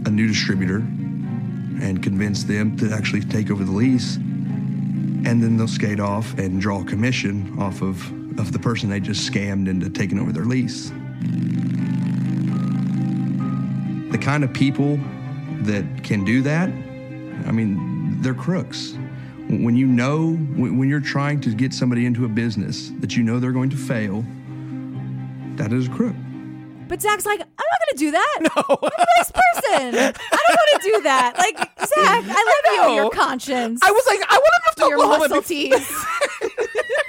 a 0.06 0.12
new 0.12 0.28
distributor 0.28 0.78
and 1.82 2.04
convince 2.04 2.44
them 2.44 2.78
to 2.78 2.92
actually 2.92 3.22
take 3.22 3.50
over 3.50 3.64
the 3.64 3.72
lease, 3.72 4.16
and 4.18 5.42
then 5.42 5.58
they'll 5.58 5.68
skate 5.68 6.00
off 6.00 6.38
and 6.38 6.60
draw 6.62 6.84
commission 6.84 7.58
off 7.58 7.82
of, 7.82 8.12
of 8.40 8.52
the 8.52 8.60
person 8.60 8.90
they 8.90 9.00
just 9.00 9.30
scammed 9.32 9.68
into 9.68 9.90
taking 9.90 10.18
over 10.20 10.32
their 10.32 10.46
lease. 10.46 10.90
The 14.12 14.18
kind 14.18 14.44
of 14.44 14.52
people 14.54 15.00
that 15.62 15.86
can 16.04 16.24
do 16.26 16.42
that, 16.42 16.70
I 17.48 17.52
mean, 17.52 18.22
they're 18.22 18.34
crooks. 18.34 18.96
When 19.50 19.76
you 19.76 19.86
know, 19.88 20.34
when 20.56 20.78
when 20.78 20.90
you're 20.90 21.00
trying 21.00 21.42
to 21.42 21.50
get 21.54 21.74
somebody 21.74 22.06
into 22.06 22.24
a 22.26 22.28
business 22.28 22.92
that 23.00 23.16
you 23.18 23.24
know 23.24 23.40
they're 23.40 23.52
going 23.52 23.70
to 23.72 23.76
fail, 23.78 24.24
that 25.58 25.74
is 25.74 25.88
a 25.88 25.90
crook. 25.92 26.16
But 26.88 27.02
Zach's 27.02 27.26
like, 27.26 27.40
I'm 27.42 27.48
not 27.48 27.80
going 27.86 27.94
to 27.94 27.98
do 27.98 28.12
that. 28.12 28.38
No. 28.56 28.64
I'm 28.68 28.78
a 28.84 29.06
nice 29.18 29.32
person. 29.32 29.96
I 30.00 30.12
don't 30.12 30.58
want 30.58 30.82
to 30.82 30.92
do 30.92 31.02
that. 31.04 31.38
Like, 31.38 31.58
Zach, 31.58 32.24
I 32.26 32.28
love 32.28 32.74
you 32.74 32.82
and 32.84 32.96
your 32.96 33.10
conscience. 33.12 33.80
I 33.84 33.92
was 33.92 34.04
like, 34.08 34.22
I 34.28 34.38
want 34.38 34.54
to 34.56 34.62
move 34.66 34.76
to 34.76 34.90
Your 34.90 34.98
Oklahoma 34.98 35.20
muscle 35.20 35.42
before- 35.42 35.80
tees. 35.80 36.06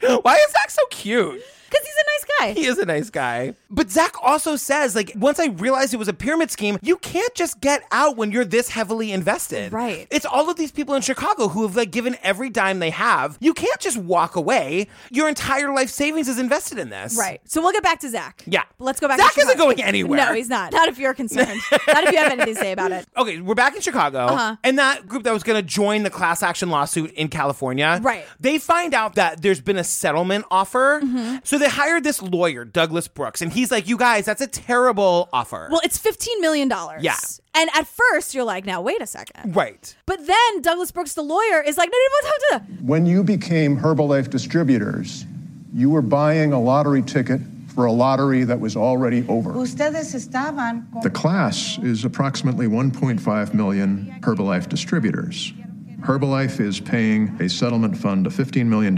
Why 0.00 0.34
is 0.36 0.52
Zach 0.52 0.70
so 0.70 0.82
cute? 0.90 1.42
Because 1.70 1.84
he's 1.84 1.94
a 1.94 2.06
nice 2.06 2.38
guy. 2.38 2.60
He 2.60 2.66
is 2.66 2.78
a 2.78 2.86
nice 2.86 3.10
guy. 3.10 3.54
But 3.70 3.90
Zach 3.90 4.14
also 4.22 4.56
says, 4.56 4.94
like, 4.94 5.12
once 5.16 5.38
I 5.38 5.46
realized 5.46 5.92
it 5.92 5.98
was 5.98 6.08
a 6.08 6.12
pyramid 6.12 6.50
scheme, 6.50 6.78
you 6.82 6.96
can't 6.96 7.34
just 7.34 7.60
get 7.60 7.82
out 7.92 8.16
when 8.16 8.32
you're 8.32 8.44
this 8.44 8.70
heavily 8.70 9.12
invested. 9.12 9.72
Right. 9.72 10.06
It's 10.10 10.24
all 10.24 10.48
of 10.48 10.56
these 10.56 10.72
people 10.72 10.94
in 10.94 11.02
Chicago 11.02 11.48
who 11.48 11.62
have 11.62 11.76
like 11.76 11.90
given 11.90 12.16
every 12.22 12.50
dime 12.50 12.78
they 12.78 12.90
have. 12.90 13.36
You 13.40 13.54
can't 13.54 13.80
just 13.80 13.96
walk 13.96 14.36
away. 14.36 14.88
Your 15.10 15.28
entire 15.28 15.72
life 15.72 15.90
savings 15.90 16.28
is 16.28 16.38
invested 16.38 16.78
in 16.78 16.88
this. 16.90 17.16
Right. 17.18 17.40
So 17.44 17.60
we'll 17.60 17.72
get 17.72 17.82
back 17.82 18.00
to 18.00 18.08
Zach. 18.08 18.42
Yeah. 18.46 18.62
But 18.78 18.84
let's 18.84 19.00
go 19.00 19.08
back 19.08 19.18
to 19.18 19.24
Zach 19.24 19.38
isn't 19.38 19.58
going 19.58 19.82
anywhere. 19.82 20.18
No, 20.18 20.34
he's 20.34 20.48
not. 20.48 20.72
Not 20.72 20.88
if 20.88 20.98
you're 20.98 21.14
concerned. 21.14 21.60
not 21.72 22.04
if 22.04 22.12
you 22.12 22.18
have 22.18 22.32
anything 22.32 22.54
to 22.54 22.60
say 22.60 22.72
about 22.72 22.92
it. 22.92 23.06
Okay, 23.16 23.40
we're 23.40 23.54
back 23.54 23.74
in 23.74 23.82
Chicago. 23.82 24.18
Uh-huh. 24.18 24.56
And 24.64 24.78
that 24.78 25.06
group 25.06 25.24
that 25.24 25.32
was 25.32 25.42
going 25.42 25.60
to 25.60 25.66
join 25.66 26.02
the 26.02 26.10
class 26.10 26.42
action 26.42 26.70
lawsuit 26.70 27.12
in 27.12 27.28
California. 27.28 28.00
Right. 28.02 28.24
They 28.40 28.58
find 28.58 28.94
out 28.94 29.16
that 29.16 29.42
there's 29.42 29.60
been 29.60 29.76
a 29.76 29.84
settlement 29.84 30.46
offer. 30.50 31.00
Mm-hmm. 31.02 31.36
So 31.44 31.57
they 31.58 31.68
hired 31.68 32.04
this 32.04 32.22
lawyer, 32.22 32.64
Douglas 32.64 33.08
Brooks. 33.08 33.42
And 33.42 33.52
he's 33.52 33.70
like, 33.70 33.88
you 33.88 33.96
guys, 33.96 34.24
that's 34.24 34.40
a 34.40 34.46
terrible 34.46 35.28
offer. 35.32 35.68
Well, 35.70 35.80
it's 35.84 35.98
$15 35.98 36.40
million. 36.40 36.70
Yeah. 37.00 37.16
And 37.54 37.70
at 37.74 37.86
first, 37.86 38.34
you're 38.34 38.44
like, 38.44 38.64
now, 38.64 38.80
wait 38.80 39.02
a 39.02 39.06
second. 39.06 39.54
right. 39.56 39.94
But 40.06 40.26
then 40.26 40.62
Douglas 40.62 40.90
Brooks, 40.90 41.14
the 41.14 41.22
lawyer, 41.22 41.60
is 41.60 41.76
like, 41.76 41.90
no, 41.90 41.98
no, 41.98 42.30
no, 42.30 42.58
no, 42.58 42.58
no. 42.58 42.82
When 42.86 43.04
you 43.06 43.24
became 43.24 43.76
Herbalife 43.76 44.30
distributors, 44.30 45.26
you 45.74 45.90
were 45.90 46.02
buying 46.02 46.52
a 46.52 46.60
lottery 46.60 47.02
ticket 47.02 47.40
for 47.74 47.84
a 47.86 47.92
lottery 47.92 48.44
that 48.44 48.58
was 48.58 48.76
already 48.76 49.24
over. 49.28 49.52
Ustedes 49.52 50.14
estaban 50.14 50.84
The 51.02 51.10
class 51.10 51.78
is 51.82 52.04
approximately 52.04 52.66
1.5 52.66 53.54
million 53.54 54.18
Herbalife 54.20 54.68
distributors. 54.68 55.52
Herbalife 56.00 56.60
is 56.60 56.80
paying 56.80 57.36
a 57.40 57.48
settlement 57.48 57.96
fund 57.96 58.26
of 58.26 58.32
$15 58.32 58.66
million. 58.66 58.96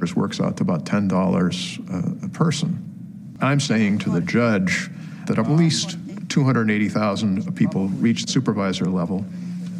This 0.00 0.16
works 0.16 0.40
out 0.40 0.56
to 0.56 0.62
about 0.62 0.84
$10 0.84 2.22
a, 2.22 2.26
a 2.26 2.28
person. 2.30 3.36
I'm 3.40 3.60
saying 3.60 3.98
to 4.00 4.10
the 4.10 4.20
judge 4.20 4.90
that 5.26 5.38
at 5.38 5.48
least 5.48 5.96
280,000 6.28 7.54
people 7.56 7.88
reached 7.88 8.28
supervisor 8.28 8.86
level, 8.86 9.24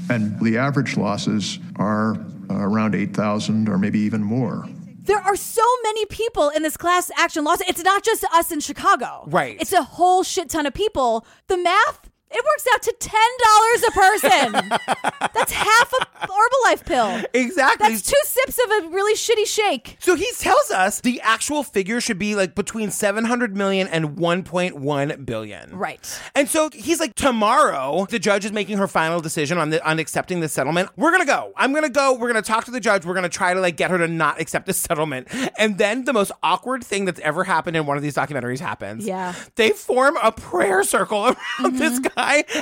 and 0.09 0.39
the 0.41 0.59
average 0.59 0.97
losses 0.97 1.59
are 1.77 2.15
uh, 2.51 2.55
around 2.55 2.95
8,000 2.95 3.69
or 3.69 3.79
maybe 3.79 4.01
even 4.01 4.23
more. 4.23 4.67
There 5.03 5.19
are 5.19 5.37
so 5.37 5.63
many 5.83 6.05
people 6.07 6.51
in 6.51 6.63
this 6.63 6.77
class 6.77 7.11
action 7.17 7.45
lawsuit. 7.45 7.69
It's 7.69 7.83
not 7.83 8.05
just 8.05 8.25
us 8.35 8.53
in 8.53 8.61
Chicago. 8.61 9.25
Right. 9.27 9.57
It's 9.61 9.73
a 9.73 9.83
whole 9.83 10.23
shit 10.23 10.51
ton 10.51 10.67
of 10.67 10.75
people. 10.75 11.25
The 11.49 11.57
math, 11.57 12.10
it 12.31 12.45
works 12.45 12.67
out 12.75 12.83
to 12.83 12.95
$10 13.01 13.89
a 13.89 13.91
person. 13.93 14.79
That's 15.35 15.53
half 15.53 15.93
a 15.93 16.27
Herbalife 16.27 16.85
pill. 16.85 17.25
Exactly. 17.35 17.89
That's 17.89 18.03
two 18.03 18.17
sips 18.25 18.59
of 18.65 18.85
a 18.85 18.89
really 18.89 19.15
shitty 19.15 19.47
shake. 19.47 19.97
So 20.01 20.15
he 20.15 20.31
tells 20.39 20.71
us 20.71 21.01
the 21.01 21.21
actual 21.23 21.63
figure 21.63 22.01
should 22.01 22.19
be 22.19 22.35
like 22.35 22.55
between 22.55 22.91
700 22.91 23.57
million 23.57 23.89
and 23.89 24.17
1.1 24.17 25.27
billion. 25.27 25.77
Right. 25.77 26.21
And 26.35 26.49
so 26.49 26.71
he's 26.73 27.01
like, 27.01 27.15
tomorrow, 27.15 28.07
the 28.09 28.19
judge 28.19 28.45
is 28.45 28.53
making 28.53 28.79
her 28.79 28.89
final 28.89 29.21
decision 29.21 29.59
on 29.59 29.71
the, 29.71 29.87
on 29.89 29.99
accepting 29.99 30.41
the 30.41 30.49
settlement. 30.49 30.91
We're 30.97 31.11
gonna 31.13 31.25
go. 31.25 31.53
I'm 31.57 31.73
gonna 31.73 31.89
go. 31.89 32.15
We're 32.15 32.29
gonna 32.29 32.43
talk 32.43 32.65
to 32.67 32.71
the 32.71 32.81
judge. 32.81 33.05
We're 33.05 33.15
gonna 33.15 33.29
try 33.29 33.55
to 33.55 33.61
like 33.61 33.77
get 33.77 33.91
her 33.91 33.99
to 33.99 34.09
not 34.09 34.41
accept 34.41 34.67
the 34.67 34.73
settlement. 34.73 35.29
And 35.59 35.79
then 35.79 36.05
the 36.05 36.13
most 36.13 36.33
awkward 36.43 36.85
thing 36.85 37.05
that's 37.05 37.21
ever 37.21 37.45
happened 37.45 37.77
in 37.77 37.87
one 37.87 37.97
of 37.97 38.03
these 38.03 38.15
documentaries 38.15 38.61
happens. 38.61 39.07
Yeah. 39.07 39.35
They 39.57 39.71
form 39.71 40.17
a 40.23 40.33
prayer 40.33 40.85
circle 40.85 41.25
around 41.25 41.37
mm-hmm. 41.37 41.79
this 41.79 41.99
guy, 41.99 42.11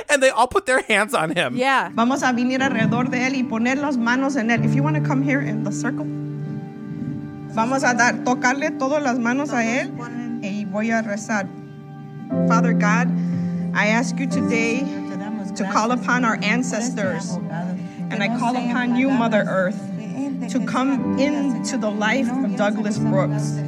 and 0.09 0.21
they 0.21 0.29
all 0.29 0.47
put 0.47 0.65
their 0.65 0.81
hands 0.81 1.13
on 1.13 1.35
him. 1.35 1.55
Yeah. 1.55 1.91
Vamos 1.93 2.23
a 2.23 2.33
venir 2.33 2.59
alrededor 2.61 3.09
de 3.09 3.25
él 3.25 3.35
y 3.35 3.43
poner 3.43 3.77
las 3.77 3.97
manos 3.97 4.35
en 4.35 4.49
él. 4.49 4.63
If 4.63 4.73
you 4.75 4.83
want 4.83 4.95
to 4.95 5.01
come 5.01 5.21
here 5.23 5.41
in 5.41 5.63
the 5.63 5.71
circle. 5.71 6.05
Vamos 7.53 7.83
a 7.83 7.93
dar, 7.95 8.23
tocarle 8.23 8.77
todas 8.77 9.01
las 9.01 9.17
manos 9.17 9.49
a 9.51 9.63
él 9.63 9.91
y 10.43 10.65
voy 10.65 10.91
a 10.91 11.01
rezar. 11.01 11.47
Father 12.47 12.73
God, 12.73 13.09
I 13.73 13.87
ask 13.87 14.17
you 14.17 14.27
today 14.27 14.79
to 15.55 15.63
call 15.73 15.91
upon 15.91 16.23
our 16.23 16.37
ancestors. 16.43 17.37
And 18.11 18.23
I 18.23 18.27
call 18.39 18.55
upon 18.55 18.95
you, 18.95 19.09
Mother 19.09 19.45
Earth, 19.47 19.79
to 20.51 20.65
come 20.65 21.19
into 21.19 21.77
the 21.77 21.89
life 21.89 22.29
of 22.31 22.55
Douglas 22.55 22.97
Brooks. 22.97 23.59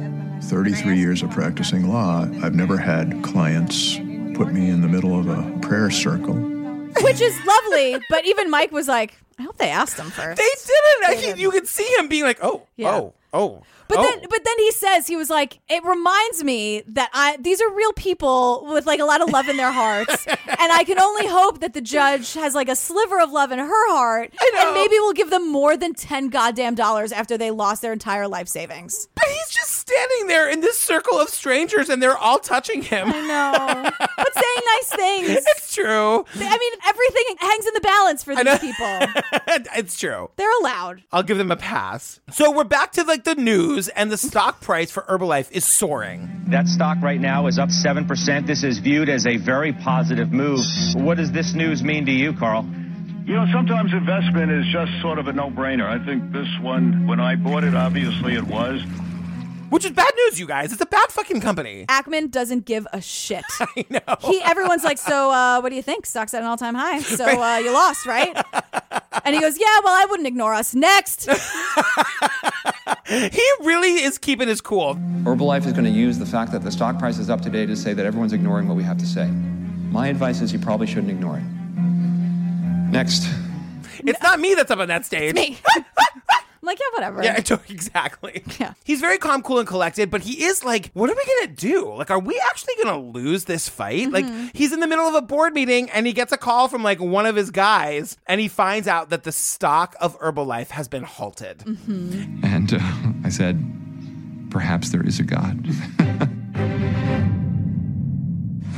33 0.42 0.98
years 0.98 1.22
of 1.22 1.30
practicing 1.30 1.88
law, 1.88 2.22
I've 2.42 2.54
never 2.54 2.76
had 2.76 3.22
clients 3.22 3.98
put 4.34 4.52
me 4.52 4.70
in 4.70 4.80
the 4.80 4.88
middle 4.88 5.18
of 5.18 5.28
a 5.28 5.58
prayer 5.60 5.90
circle. 5.90 6.34
Which 6.34 7.20
is 7.20 7.38
lovely, 7.44 7.98
but 8.10 8.24
even 8.26 8.50
Mike 8.50 8.72
was 8.72 8.88
like, 8.88 9.18
I 9.38 9.42
hope 9.42 9.56
they 9.58 9.70
asked 9.70 9.98
him 9.98 10.10
first. 10.10 10.40
They 10.40 11.12
didn't. 11.18 11.36
He- 11.36 11.42
you 11.42 11.50
could 11.50 11.66
see 11.66 11.88
him 11.98 12.08
being 12.08 12.24
like, 12.24 12.38
oh, 12.42 12.66
Yeah. 12.76 12.94
oh, 12.94 13.14
oh. 13.32 13.62
But 13.88 13.98
oh. 13.98 14.02
then, 14.04 14.26
but 14.30 14.42
then 14.44 14.58
he 14.58 14.70
says 14.72 15.06
he 15.06 15.16
was 15.16 15.28
like, 15.28 15.58
it 15.68 15.84
reminds 15.84 16.42
me 16.42 16.82
that 16.86 17.10
I 17.12 17.36
these 17.38 17.60
are 17.60 17.70
real 17.74 17.92
people 17.92 18.66
with 18.72 18.86
like 18.86 19.00
a 19.00 19.04
lot 19.04 19.20
of 19.20 19.28
love 19.28 19.48
in 19.50 19.58
their 19.58 19.72
hearts, 19.72 20.26
and 20.26 20.38
I 20.72 20.82
can 20.84 20.98
only 20.98 21.26
hope 21.26 21.60
that 21.60 21.74
the 21.74 21.82
judge 21.82 22.32
has 22.32 22.54
like 22.54 22.70
a 22.70 22.76
sliver 22.76 23.20
of 23.20 23.32
love 23.32 23.52
in 23.52 23.58
her 23.58 23.90
heart, 23.92 24.32
and 24.32 24.74
maybe 24.74 24.94
we'll 24.94 25.12
give 25.12 25.28
them 25.28 25.50
more 25.52 25.76
than 25.76 25.92
ten 25.92 26.28
goddamn 26.28 26.74
dollars 26.74 27.12
after 27.12 27.36
they 27.36 27.50
lost 27.50 27.82
their 27.82 27.92
entire 27.92 28.28
life 28.28 28.48
savings. 28.48 29.08
But 29.14 29.26
he's 29.26 29.50
just 29.50 29.72
standing 29.72 30.26
there 30.26 30.48
in 30.48 30.60
this 30.60 30.78
circle 30.78 31.18
of 31.18 31.28
strangers 31.28 31.90
and 31.90 32.02
they're 32.02 32.16
all 32.16 32.38
touching 32.38 32.80
him. 32.80 33.08
I 33.12 33.20
know, 33.20 34.06
but 34.90 34.98
saying 34.98 35.22
nice 35.22 35.34
things. 35.34 35.46
It's 35.62 35.74
true. 35.74 36.24
I 36.34 36.58
mean, 36.58 36.72
everything 36.86 37.36
hangs 37.38 37.66
in 37.66 37.74
the 37.74 37.80
balance 37.80 38.22
for 38.22 38.34
these 38.34 38.58
people. 38.58 38.98
it's 39.76 39.98
true. 39.98 40.30
They're 40.36 40.58
allowed. 40.60 41.02
I'll 41.10 41.22
give 41.22 41.38
them 41.38 41.50
a 41.50 41.56
pass. 41.56 42.20
So 42.32 42.50
we're 42.50 42.64
back 42.64 42.92
to 42.92 43.04
like 43.04 43.24
the 43.24 43.34
news, 43.34 43.88
and 43.88 44.12
the 44.12 44.18
stock 44.18 44.60
price 44.60 44.90
for 44.90 45.02
Herbalife 45.02 45.50
is 45.50 45.64
soaring. 45.64 46.44
That 46.48 46.66
stock 46.66 46.98
right 47.02 47.20
now 47.20 47.46
is 47.46 47.58
up 47.58 47.70
7%. 47.70 48.46
This 48.46 48.64
is 48.64 48.78
viewed 48.80 49.08
as 49.08 49.26
a 49.26 49.38
very 49.38 49.72
positive 49.72 50.30
move. 50.30 50.60
What 50.94 51.16
does 51.16 51.32
this 51.32 51.54
news 51.54 51.82
mean 51.82 52.04
to 52.06 52.12
you, 52.12 52.34
Carl? 52.34 52.64
You 53.24 53.34
know, 53.34 53.46
sometimes 53.52 53.92
investment 53.92 54.50
is 54.50 54.66
just 54.72 54.90
sort 55.00 55.18
of 55.18 55.28
a 55.28 55.32
no-brainer. 55.32 55.86
I 55.86 56.04
think 56.04 56.32
this 56.32 56.48
one, 56.60 57.06
when 57.06 57.20
I 57.20 57.36
bought 57.36 57.64
it, 57.64 57.74
obviously 57.74 58.34
it 58.34 58.44
was. 58.44 58.82
Which 59.72 59.86
is 59.86 59.92
bad 59.92 60.12
news, 60.14 60.38
you 60.38 60.46
guys. 60.46 60.70
It's 60.70 60.82
a 60.82 60.86
bad 60.86 61.10
fucking 61.10 61.40
company. 61.40 61.86
Ackman 61.88 62.30
doesn't 62.30 62.66
give 62.66 62.86
a 62.92 63.00
shit. 63.00 63.42
I 63.60 63.86
know. 63.88 64.16
He 64.20 64.42
everyone's 64.42 64.84
like, 64.84 64.98
so 64.98 65.30
uh, 65.30 65.62
what 65.62 65.70
do 65.70 65.76
you 65.76 65.82
think? 65.82 66.04
Stock's 66.04 66.34
at 66.34 66.42
an 66.42 66.46
all 66.46 66.58
time 66.58 66.74
high. 66.74 67.00
So 67.12 67.24
uh, 67.24 67.56
you 67.56 67.72
lost, 67.72 68.04
right? 68.04 68.36
And 69.24 69.34
he 69.34 69.40
goes, 69.40 69.58
yeah. 69.58 69.80
Well, 69.82 69.94
I 69.94 70.04
wouldn't 70.10 70.26
ignore 70.26 70.52
us. 70.52 70.74
Next. 70.74 71.26
he 73.06 73.50
really 73.62 74.02
is 74.02 74.18
keeping 74.18 74.48
his 74.48 74.60
cool. 74.60 74.96
Herbalife 75.24 75.64
is 75.64 75.72
going 75.72 75.84
to 75.84 75.90
use 75.90 76.18
the 76.18 76.26
fact 76.26 76.52
that 76.52 76.64
the 76.64 76.70
stock 76.70 76.98
price 76.98 77.18
is 77.18 77.30
up 77.30 77.40
today 77.40 77.64
to 77.64 77.74
say 77.74 77.94
that 77.94 78.04
everyone's 78.04 78.34
ignoring 78.34 78.68
what 78.68 78.76
we 78.76 78.82
have 78.82 78.98
to 78.98 79.06
say. 79.06 79.26
My 79.26 80.08
advice 80.08 80.42
is 80.42 80.52
you 80.52 80.58
probably 80.58 80.86
shouldn't 80.86 81.10
ignore 81.10 81.38
it. 81.38 81.44
Next. 82.92 83.26
It's 84.00 84.22
not 84.22 84.38
me 84.38 84.52
that's 84.54 84.70
up 84.70 84.80
on 84.80 84.88
that 84.88 85.06
stage. 85.06 85.34
me. 85.34 85.58
I'm 86.62 86.66
like, 86.66 86.78
yeah, 86.78 86.86
whatever. 86.94 87.24
Yeah, 87.24 87.58
exactly. 87.68 88.42
Yeah. 88.60 88.74
He's 88.84 89.00
very 89.00 89.18
calm, 89.18 89.42
cool, 89.42 89.58
and 89.58 89.66
collected, 89.66 90.10
but 90.12 90.20
he 90.22 90.44
is 90.44 90.64
like, 90.64 90.90
what 90.94 91.10
are 91.10 91.14
we 91.16 91.24
gonna 91.40 91.54
do? 91.56 91.92
Like, 91.94 92.10
are 92.12 92.20
we 92.20 92.40
actually 92.50 92.74
gonna 92.82 93.00
lose 93.00 93.44
this 93.46 93.68
fight? 93.68 94.10
Like, 94.12 94.24
Mm-hmm. 94.24 94.46
he's 94.54 94.72
in 94.72 94.78
the 94.78 94.86
middle 94.86 95.04
of 95.06 95.14
a 95.16 95.22
board 95.22 95.52
meeting 95.54 95.90
and 95.90 96.06
he 96.06 96.12
gets 96.12 96.30
a 96.32 96.36
call 96.36 96.68
from 96.68 96.82
like 96.84 97.00
one 97.00 97.26
of 97.26 97.34
his 97.34 97.50
guys, 97.50 98.16
and 98.26 98.40
he 98.40 98.46
finds 98.46 98.86
out 98.86 99.10
that 99.10 99.24
the 99.24 99.32
stock 99.32 99.96
of 100.00 100.16
Herbalife 100.20 100.68
has 100.68 100.86
been 100.86 101.02
halted. 101.02 101.58
Mm-hmm. 101.58 102.44
And 102.44 102.72
uh, 102.74 102.78
I 103.24 103.28
said, 103.28 103.60
perhaps 104.50 104.90
there 104.90 105.04
is 105.04 105.18
a 105.18 105.24
God. 105.24 105.66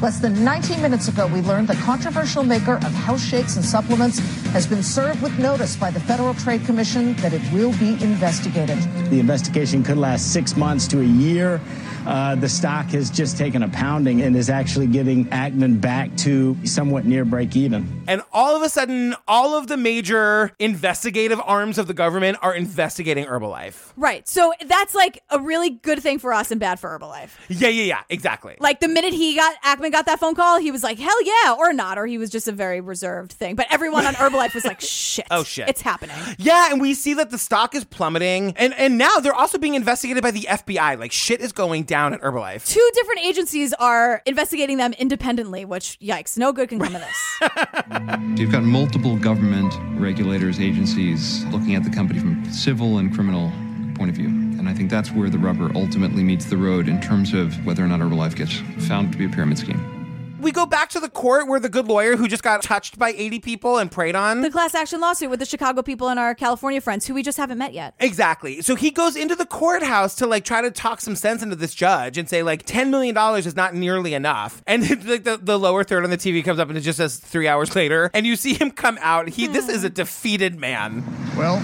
Less 0.05 0.21
than 0.21 0.45
19 0.45 0.83
minutes 0.83 1.09
ago, 1.09 1.27
we 1.29 1.41
learned 1.41 1.67
the 1.67 1.77
controversial 1.77 2.45
maker 2.45 2.75
of 2.75 2.93
house 2.93 3.25
shakes 3.25 3.57
and 3.57 3.65
supplements 3.65 4.19
has 4.53 4.67
been 4.67 4.83
served 4.83 5.23
with 5.23 5.39
notice 5.39 5.77
by 5.77 5.91
the 5.91 5.99
Federal 5.99 6.35
Trade 6.35 6.67
Commission 6.67 7.15
that 7.23 7.33
it 7.33 7.41
will 7.55 7.73
be 7.79 7.93
investigated. 8.05 8.77
The 9.09 9.19
investigation 9.19 9.83
could 9.83 9.97
last 9.97 10.31
six 10.31 10.59
months 10.59 10.87
to 10.89 11.01
a 11.01 11.05
year. 11.05 11.59
Uh, 12.07 12.35
the 12.35 12.49
stock 12.49 12.87
has 12.87 13.11
just 13.11 13.37
taken 13.37 13.63
a 13.63 13.69
pounding 13.69 14.23
and 14.23 14.37
is 14.37 14.51
actually 14.51 14.87
getting 14.87 15.27
Ackman 15.27 15.81
back 15.81 16.15
to 16.19 16.57
somewhat 16.65 17.05
near 17.05 17.25
break 17.25 17.57
even. 17.57 18.03
And 18.07 18.23
all 18.33 18.57
of 18.57 18.63
a 18.63 18.69
sudden, 18.69 19.15
all 19.27 19.57
of 19.57 19.67
the 19.67 19.77
major 19.77 20.53
investigative 20.59 21.41
arms 21.45 21.79
of 21.79 21.87
the 21.87 21.95
government 21.95 22.39
are 22.43 22.55
investigating 22.55 23.25
Herbalife. 23.25 23.93
Right. 23.97 24.27
So 24.29 24.53
that's 24.67 24.95
like 24.95 25.23
a 25.31 25.41
really 25.41 25.71
good 25.71 26.01
thing 26.01 26.19
for 26.19 26.33
us 26.33 26.51
and 26.51 26.61
bad 26.61 26.79
for 26.79 26.91
Herbalife. 26.91 27.31
Yeah, 27.49 27.69
yeah, 27.69 27.85
yeah, 27.85 28.01
exactly. 28.09 28.57
Like 28.61 28.81
the 28.81 28.89
minute 28.89 29.13
he 29.15 29.35
got 29.37 29.61
Ackman 29.63 29.93
got 29.93 30.07
that 30.07 30.21
phone 30.21 30.35
call, 30.35 30.61
he 30.61 30.71
was 30.71 30.83
like, 30.83 30.99
hell 30.99 31.25
yeah, 31.25 31.55
or 31.59 31.73
not, 31.73 31.99
or 31.99 32.07
he 32.07 32.19
was 32.19 32.31
just 32.31 32.49
a 32.49 32.53
very 32.53 32.81
reserved 32.81 33.33
thing. 33.33 33.55
But 33.55 33.67
everyone 33.71 34.07
on 34.07 34.15
Herbalife 34.15 34.55
was 34.55 34.65
like, 34.65 34.81
shit. 34.81 35.27
Oh, 35.31 35.45
shit. 35.45 35.69
It's 35.69 35.81
happening. 35.81 36.17
Yeah, 36.39 36.71
and 36.71 36.81
we 36.81 36.95
see 36.95 37.15
that 37.15 37.31
the 37.31 37.39
stock 37.39 37.75
is 37.75 37.85
plummeting, 37.85 38.55
and 38.57 38.75
and 38.75 38.99
now 38.99 39.19
they're 39.19 39.35
also 39.35 39.59
being 39.59 39.75
investigated 39.75 40.23
by 40.23 40.31
the 40.31 40.43
FBI. 40.43 40.99
Like 40.99 41.13
shit 41.13 41.41
is 41.41 41.53
going 41.53 41.85
down 41.85 41.94
at 41.95 42.21
Herbalife. 42.21 42.67
Two 42.67 42.91
different 42.95 43.21
agencies 43.21 43.73
are 43.75 44.23
investigating 44.27 44.77
them 44.77 44.93
independently, 44.95 45.65
which 45.65 45.99
yikes, 46.01 46.37
no 46.37 46.53
good 46.53 46.69
can 46.69 46.81
come 46.81 46.95
of 46.95 47.01
this. 47.01 48.39
You've 48.39 48.53
got 48.53 48.65
multiple 48.65 49.17
government 49.17 49.75
regulators, 50.01 50.61
agencies 50.61 51.45
looking 51.47 51.75
at 51.75 51.85
the 51.85 51.91
company 51.91 52.19
from 52.19 52.45
civil 52.53 52.99
and 52.99 53.15
criminal 53.15 53.53
point 53.95 54.11
of 54.11 54.17
view. 54.17 54.29
And 54.29 54.69
I 54.69 54.75
think 54.75 54.91
that's 54.91 55.11
where 55.13 55.31
the 55.31 55.39
rubber 55.39 55.71
ultimately 55.75 56.23
meets 56.23 56.47
the 56.47 56.57
road 56.57 56.89
in 56.89 57.01
terms 57.01 57.33
of 57.33 57.65
whether 57.65 57.85
or 57.85 57.89
not 57.89 58.01
Herbalife 58.01 58.35
gets 58.35 58.57
found 58.87 59.13
to 59.13 59.19
be 59.19 59.27
a 59.27 59.29
pyramid 59.29 59.59
scheme. 59.59 60.04
We 60.45 60.53
go 60.53 60.67
back 60.67 60.91
to 60.91 61.01
the 61.01 61.09
court 61.09 61.49
where 61.49 61.59
the 61.59 61.71
good 61.71 61.89
lawyer 61.89 62.17
who 62.17 62.29
just 62.29 62.43
got 62.43 62.63
touched 62.63 62.99
by 62.99 63.15
80 63.17 63.41
people 63.41 63.79
and 63.79 63.91
prayed 63.91 64.15
on. 64.15 64.43
the 64.43 64.51
class 64.51 64.75
action 64.75 65.01
lawsuit 65.01 65.31
with 65.31 65.41
the 65.41 65.47
Chicago 65.47 65.81
people 65.81 66.11
and 66.11 66.21
our 66.21 66.35
California 66.35 66.83
friends 66.83 67.07
who 67.07 67.15
we 67.15 67.23
just 67.23 67.39
haven't 67.39 67.57
met 67.57 67.73
yet. 67.73 67.95
Exactly. 67.99 68.61
So 68.61 68.75
he 68.75 68.91
goes 68.91 69.17
into 69.17 69.35
the 69.35 69.47
courthouse 69.47 70.15
to 70.17 70.27
like 70.27 70.45
try 70.45 70.61
to 70.61 70.71
talk 70.71 71.01
some 71.01 71.17
sense 71.17 71.43
into 71.43 71.57
this 71.57 71.75
judge 71.75 72.19
and 72.19 72.29
say 72.29 72.43
like 72.43 72.67
$10 72.67 72.91
million 72.91 73.17
is 73.39 73.57
not 73.57 73.75
nearly 73.75 74.13
enough. 74.13 74.63
And 74.67 74.83
like 75.09 75.25
the, 75.25 75.41
the 75.41 75.59
lower 75.59 75.83
third 75.83 76.05
on 76.05 76.11
the 76.11 76.19
TV 76.19 76.45
comes 76.45 76.59
up 76.59 76.69
and 76.69 76.77
it 76.77 76.83
just 76.83 76.99
says 76.99 77.17
three 77.17 77.49
hours 77.49 77.75
later. 77.75 78.11
And 78.25 78.27
you 78.27 78.37
see 78.37 78.53
him 78.53 78.71
come 78.71 78.99
out. 79.01 79.29
He 79.29 79.47
this 79.47 79.69
is 79.71 79.83
a 79.83 79.91
defeated 79.91 80.61
man. 80.61 81.05
Well, 81.39 81.57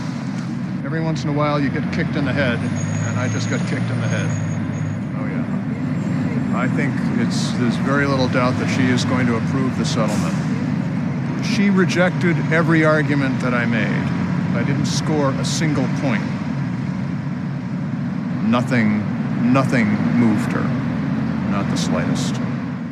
every 0.86 1.02
once 1.02 1.22
in 1.22 1.28
a 1.28 1.34
while 1.34 1.60
you 1.60 1.68
get 1.68 1.84
kicked 1.92 2.16
in 2.16 2.24
the 2.24 2.32
head, 2.32 2.58
and 2.58 3.20
I 3.20 3.28
just 3.28 3.50
got 3.50 3.60
kicked 3.68 3.90
in 3.90 4.00
the 4.00 4.08
head. 4.08 4.49
I 6.60 6.68
think 6.68 6.94
it's 7.16 7.52
there's 7.52 7.76
very 7.76 8.06
little 8.06 8.28
doubt 8.28 8.58
that 8.58 8.68
she 8.76 8.82
is 8.82 9.06
going 9.06 9.26
to 9.28 9.36
approve 9.36 9.78
the 9.78 9.84
settlement. 9.86 10.36
She 11.42 11.70
rejected 11.70 12.36
every 12.52 12.84
argument 12.84 13.40
that 13.40 13.54
I 13.54 13.64
made. 13.64 13.88
I 14.54 14.62
didn't 14.62 14.84
score 14.84 15.30
a 15.30 15.44
single 15.46 15.86
point. 16.02 16.22
Nothing, 18.44 18.98
nothing 19.54 19.86
moved 20.18 20.52
her. 20.52 20.68
Not 21.50 21.70
the 21.70 21.78
slightest. 21.78 22.34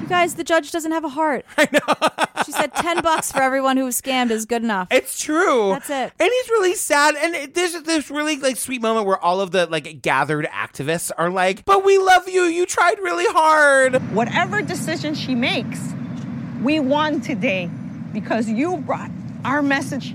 You 0.08 0.14
guys, 0.14 0.36
the 0.36 0.44
judge 0.44 0.70
doesn't 0.70 0.92
have 0.92 1.04
a 1.04 1.10
heart. 1.10 1.44
I 1.58 1.68
know. 1.70 2.42
she 2.46 2.52
said 2.52 2.72
10 2.74 3.02
bucks 3.02 3.30
for 3.30 3.42
everyone 3.42 3.76
who 3.76 3.84
was 3.84 4.00
scammed 4.00 4.30
is 4.30 4.46
good 4.46 4.62
enough. 4.62 4.88
It's 4.90 5.20
true. 5.20 5.68
That's 5.68 5.90
it. 5.90 6.12
And 6.18 6.30
he's 6.32 6.48
really 6.48 6.74
sad. 6.76 7.14
And 7.14 7.34
it- 7.34 7.54
there's 7.54 7.74
this 7.82 8.10
really 8.10 8.36
like 8.38 8.56
sweet 8.56 8.80
moment 8.80 9.04
where 9.06 9.18
all 9.22 9.42
of 9.42 9.50
the 9.50 9.66
like 9.66 10.00
gathered 10.00 10.46
activists 10.46 11.10
are 11.18 11.28
like, 11.28 11.66
"But 11.66 11.84
we 11.84 11.98
love 11.98 12.26
you. 12.26 12.44
You 12.44 12.64
tried 12.64 12.98
really 13.00 13.26
hard." 13.28 13.96
Whatever 14.14 14.62
decision 14.62 15.14
she 15.14 15.34
makes, 15.34 15.78
we 16.62 16.80
won 16.80 17.20
today 17.20 17.68
because 18.14 18.48
you 18.48 18.78
brought 18.78 19.10
our 19.44 19.60
message. 19.60 20.14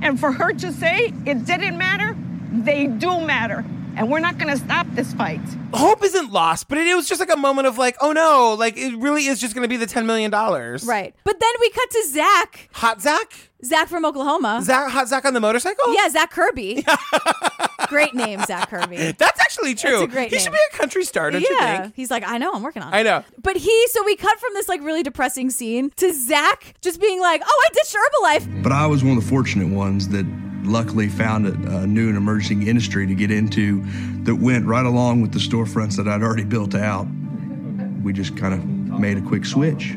And 0.00 0.18
for 0.18 0.32
her 0.32 0.52
to 0.54 0.72
say 0.72 1.12
it 1.26 1.44
didn't 1.44 1.76
matter, 1.76 2.16
they 2.52 2.86
do 2.86 3.20
matter. 3.20 3.66
And 3.96 4.10
we're 4.10 4.20
not 4.20 4.36
going 4.36 4.54
to 4.54 4.62
stop 4.62 4.86
this 4.90 5.14
fight. 5.14 5.40
Hope 5.72 6.04
isn't 6.04 6.30
lost, 6.30 6.68
but 6.68 6.76
it 6.76 6.94
was 6.94 7.08
just 7.08 7.18
like 7.18 7.32
a 7.32 7.36
moment 7.36 7.66
of 7.66 7.78
like, 7.78 7.96
"Oh 8.00 8.12
no!" 8.12 8.54
Like 8.58 8.76
it 8.76 8.94
really 8.98 9.26
is 9.26 9.40
just 9.40 9.54
going 9.54 9.62
to 9.62 9.68
be 9.68 9.78
the 9.78 9.86
ten 9.86 10.06
million 10.06 10.30
dollars. 10.30 10.84
Right. 10.84 11.14
But 11.24 11.40
then 11.40 11.50
we 11.60 11.70
cut 11.70 11.90
to 11.90 12.06
Zach. 12.08 12.68
Hot 12.74 13.00
Zach? 13.00 13.32
Zach 13.64 13.88
from 13.88 14.04
Oklahoma. 14.04 14.60
Zach, 14.62 14.90
hot 14.90 15.08
Zach 15.08 15.24
on 15.24 15.32
the 15.34 15.40
motorcycle? 15.40 15.94
Yeah, 15.94 16.08
Zach 16.10 16.30
Kirby. 16.30 16.84
great 17.88 18.14
name, 18.14 18.40
Zach 18.44 18.68
Kirby. 18.68 19.12
That's 19.12 19.40
actually 19.40 19.74
true. 19.74 19.90
That's 19.90 20.02
a 20.02 20.06
great 20.08 20.28
he 20.28 20.36
name. 20.36 20.44
should 20.44 20.52
be 20.52 20.58
a 20.72 20.76
country 20.76 21.04
star, 21.04 21.30
don't 21.30 21.40
you 21.40 21.58
think? 21.58 21.94
He's 21.96 22.10
like, 22.10 22.22
I 22.26 22.36
know, 22.38 22.52
I'm 22.52 22.62
working 22.62 22.82
on 22.82 22.92
it. 22.92 22.96
I 22.96 23.02
know. 23.02 23.24
But 23.42 23.56
he, 23.56 23.88
so 23.88 24.04
we 24.04 24.14
cut 24.14 24.38
from 24.38 24.50
this 24.52 24.68
like 24.68 24.82
really 24.82 25.02
depressing 25.02 25.50
scene 25.50 25.90
to 25.96 26.12
Zach 26.12 26.74
just 26.82 27.00
being 27.00 27.20
like, 27.20 27.42
oh, 27.44 27.64
I 27.66 27.74
ditched 27.74 27.96
Herbalife. 27.96 28.62
But 28.62 28.72
I 28.72 28.86
was 28.86 29.02
one 29.02 29.16
of 29.16 29.24
the 29.24 29.28
fortunate 29.28 29.68
ones 29.68 30.08
that 30.10 30.26
luckily 30.66 31.08
found 31.08 31.46
a, 31.46 31.78
a 31.78 31.86
new 31.86 32.08
and 32.08 32.16
emerging 32.16 32.66
industry 32.66 33.06
to 33.06 33.14
get 33.14 33.30
into 33.30 33.82
that 34.24 34.36
went 34.36 34.66
right 34.66 34.86
along 34.86 35.22
with 35.22 35.32
the 35.32 35.38
storefronts 35.38 35.96
that 35.96 36.08
I'd 36.08 36.22
already 36.22 36.44
built 36.44 36.74
out. 36.74 37.06
We 38.02 38.12
just 38.12 38.36
kind 38.36 38.54
of 38.54 38.64
made 39.00 39.18
a 39.18 39.20
quick 39.20 39.44
switch, 39.44 39.94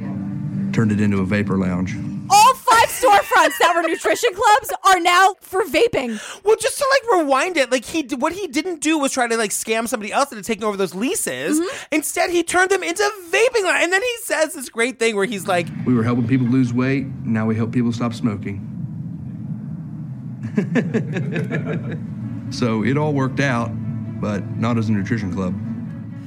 turned 0.73 0.91
it 0.91 0.99
into 0.99 1.19
a 1.19 1.25
vapor 1.25 1.57
lounge. 1.57 1.95
All 2.31 2.53
five 2.53 2.89
storefronts 2.89 3.57
that 3.59 3.73
were 3.75 3.81
nutrition 3.81 4.29
clubs 4.33 4.71
are 4.85 4.99
now 4.99 5.35
for 5.41 5.63
vaping. 5.63 6.19
Well, 6.43 6.55
just 6.57 6.77
to 6.77 6.85
like 6.91 7.21
rewind 7.21 7.57
it, 7.57 7.71
like 7.71 7.85
he 7.85 8.03
what 8.15 8.33
he 8.33 8.47
didn't 8.47 8.81
do 8.81 8.99
was 8.99 9.11
try 9.11 9.27
to 9.27 9.37
like 9.37 9.51
scam 9.51 9.87
somebody 9.87 10.11
else 10.11 10.31
into 10.31 10.43
taking 10.43 10.63
over 10.63 10.77
those 10.77 10.93
leases. 10.93 11.59
Mm-hmm. 11.59 11.77
Instead, 11.91 12.29
he 12.29 12.43
turned 12.43 12.69
them 12.69 12.83
into 12.83 13.03
vaping. 13.29 13.65
And 13.65 13.91
then 13.91 14.01
he 14.01 14.17
says 14.23 14.53
this 14.53 14.69
great 14.69 14.99
thing 14.99 15.15
where 15.15 15.25
he's 15.25 15.47
like, 15.47 15.67
We 15.85 15.93
were 15.93 16.03
helping 16.03 16.27
people 16.27 16.47
lose 16.47 16.71
weight, 16.71 17.07
now 17.23 17.47
we 17.47 17.55
help 17.55 17.71
people 17.71 17.91
stop 17.91 18.13
smoking. 18.13 18.78
so 22.51 22.83
it 22.83 22.97
all 22.97 23.13
worked 23.13 23.39
out, 23.39 23.71
but 24.19 24.45
not 24.57 24.77
as 24.77 24.89
a 24.89 24.91
nutrition 24.91 25.33
club. 25.33 25.55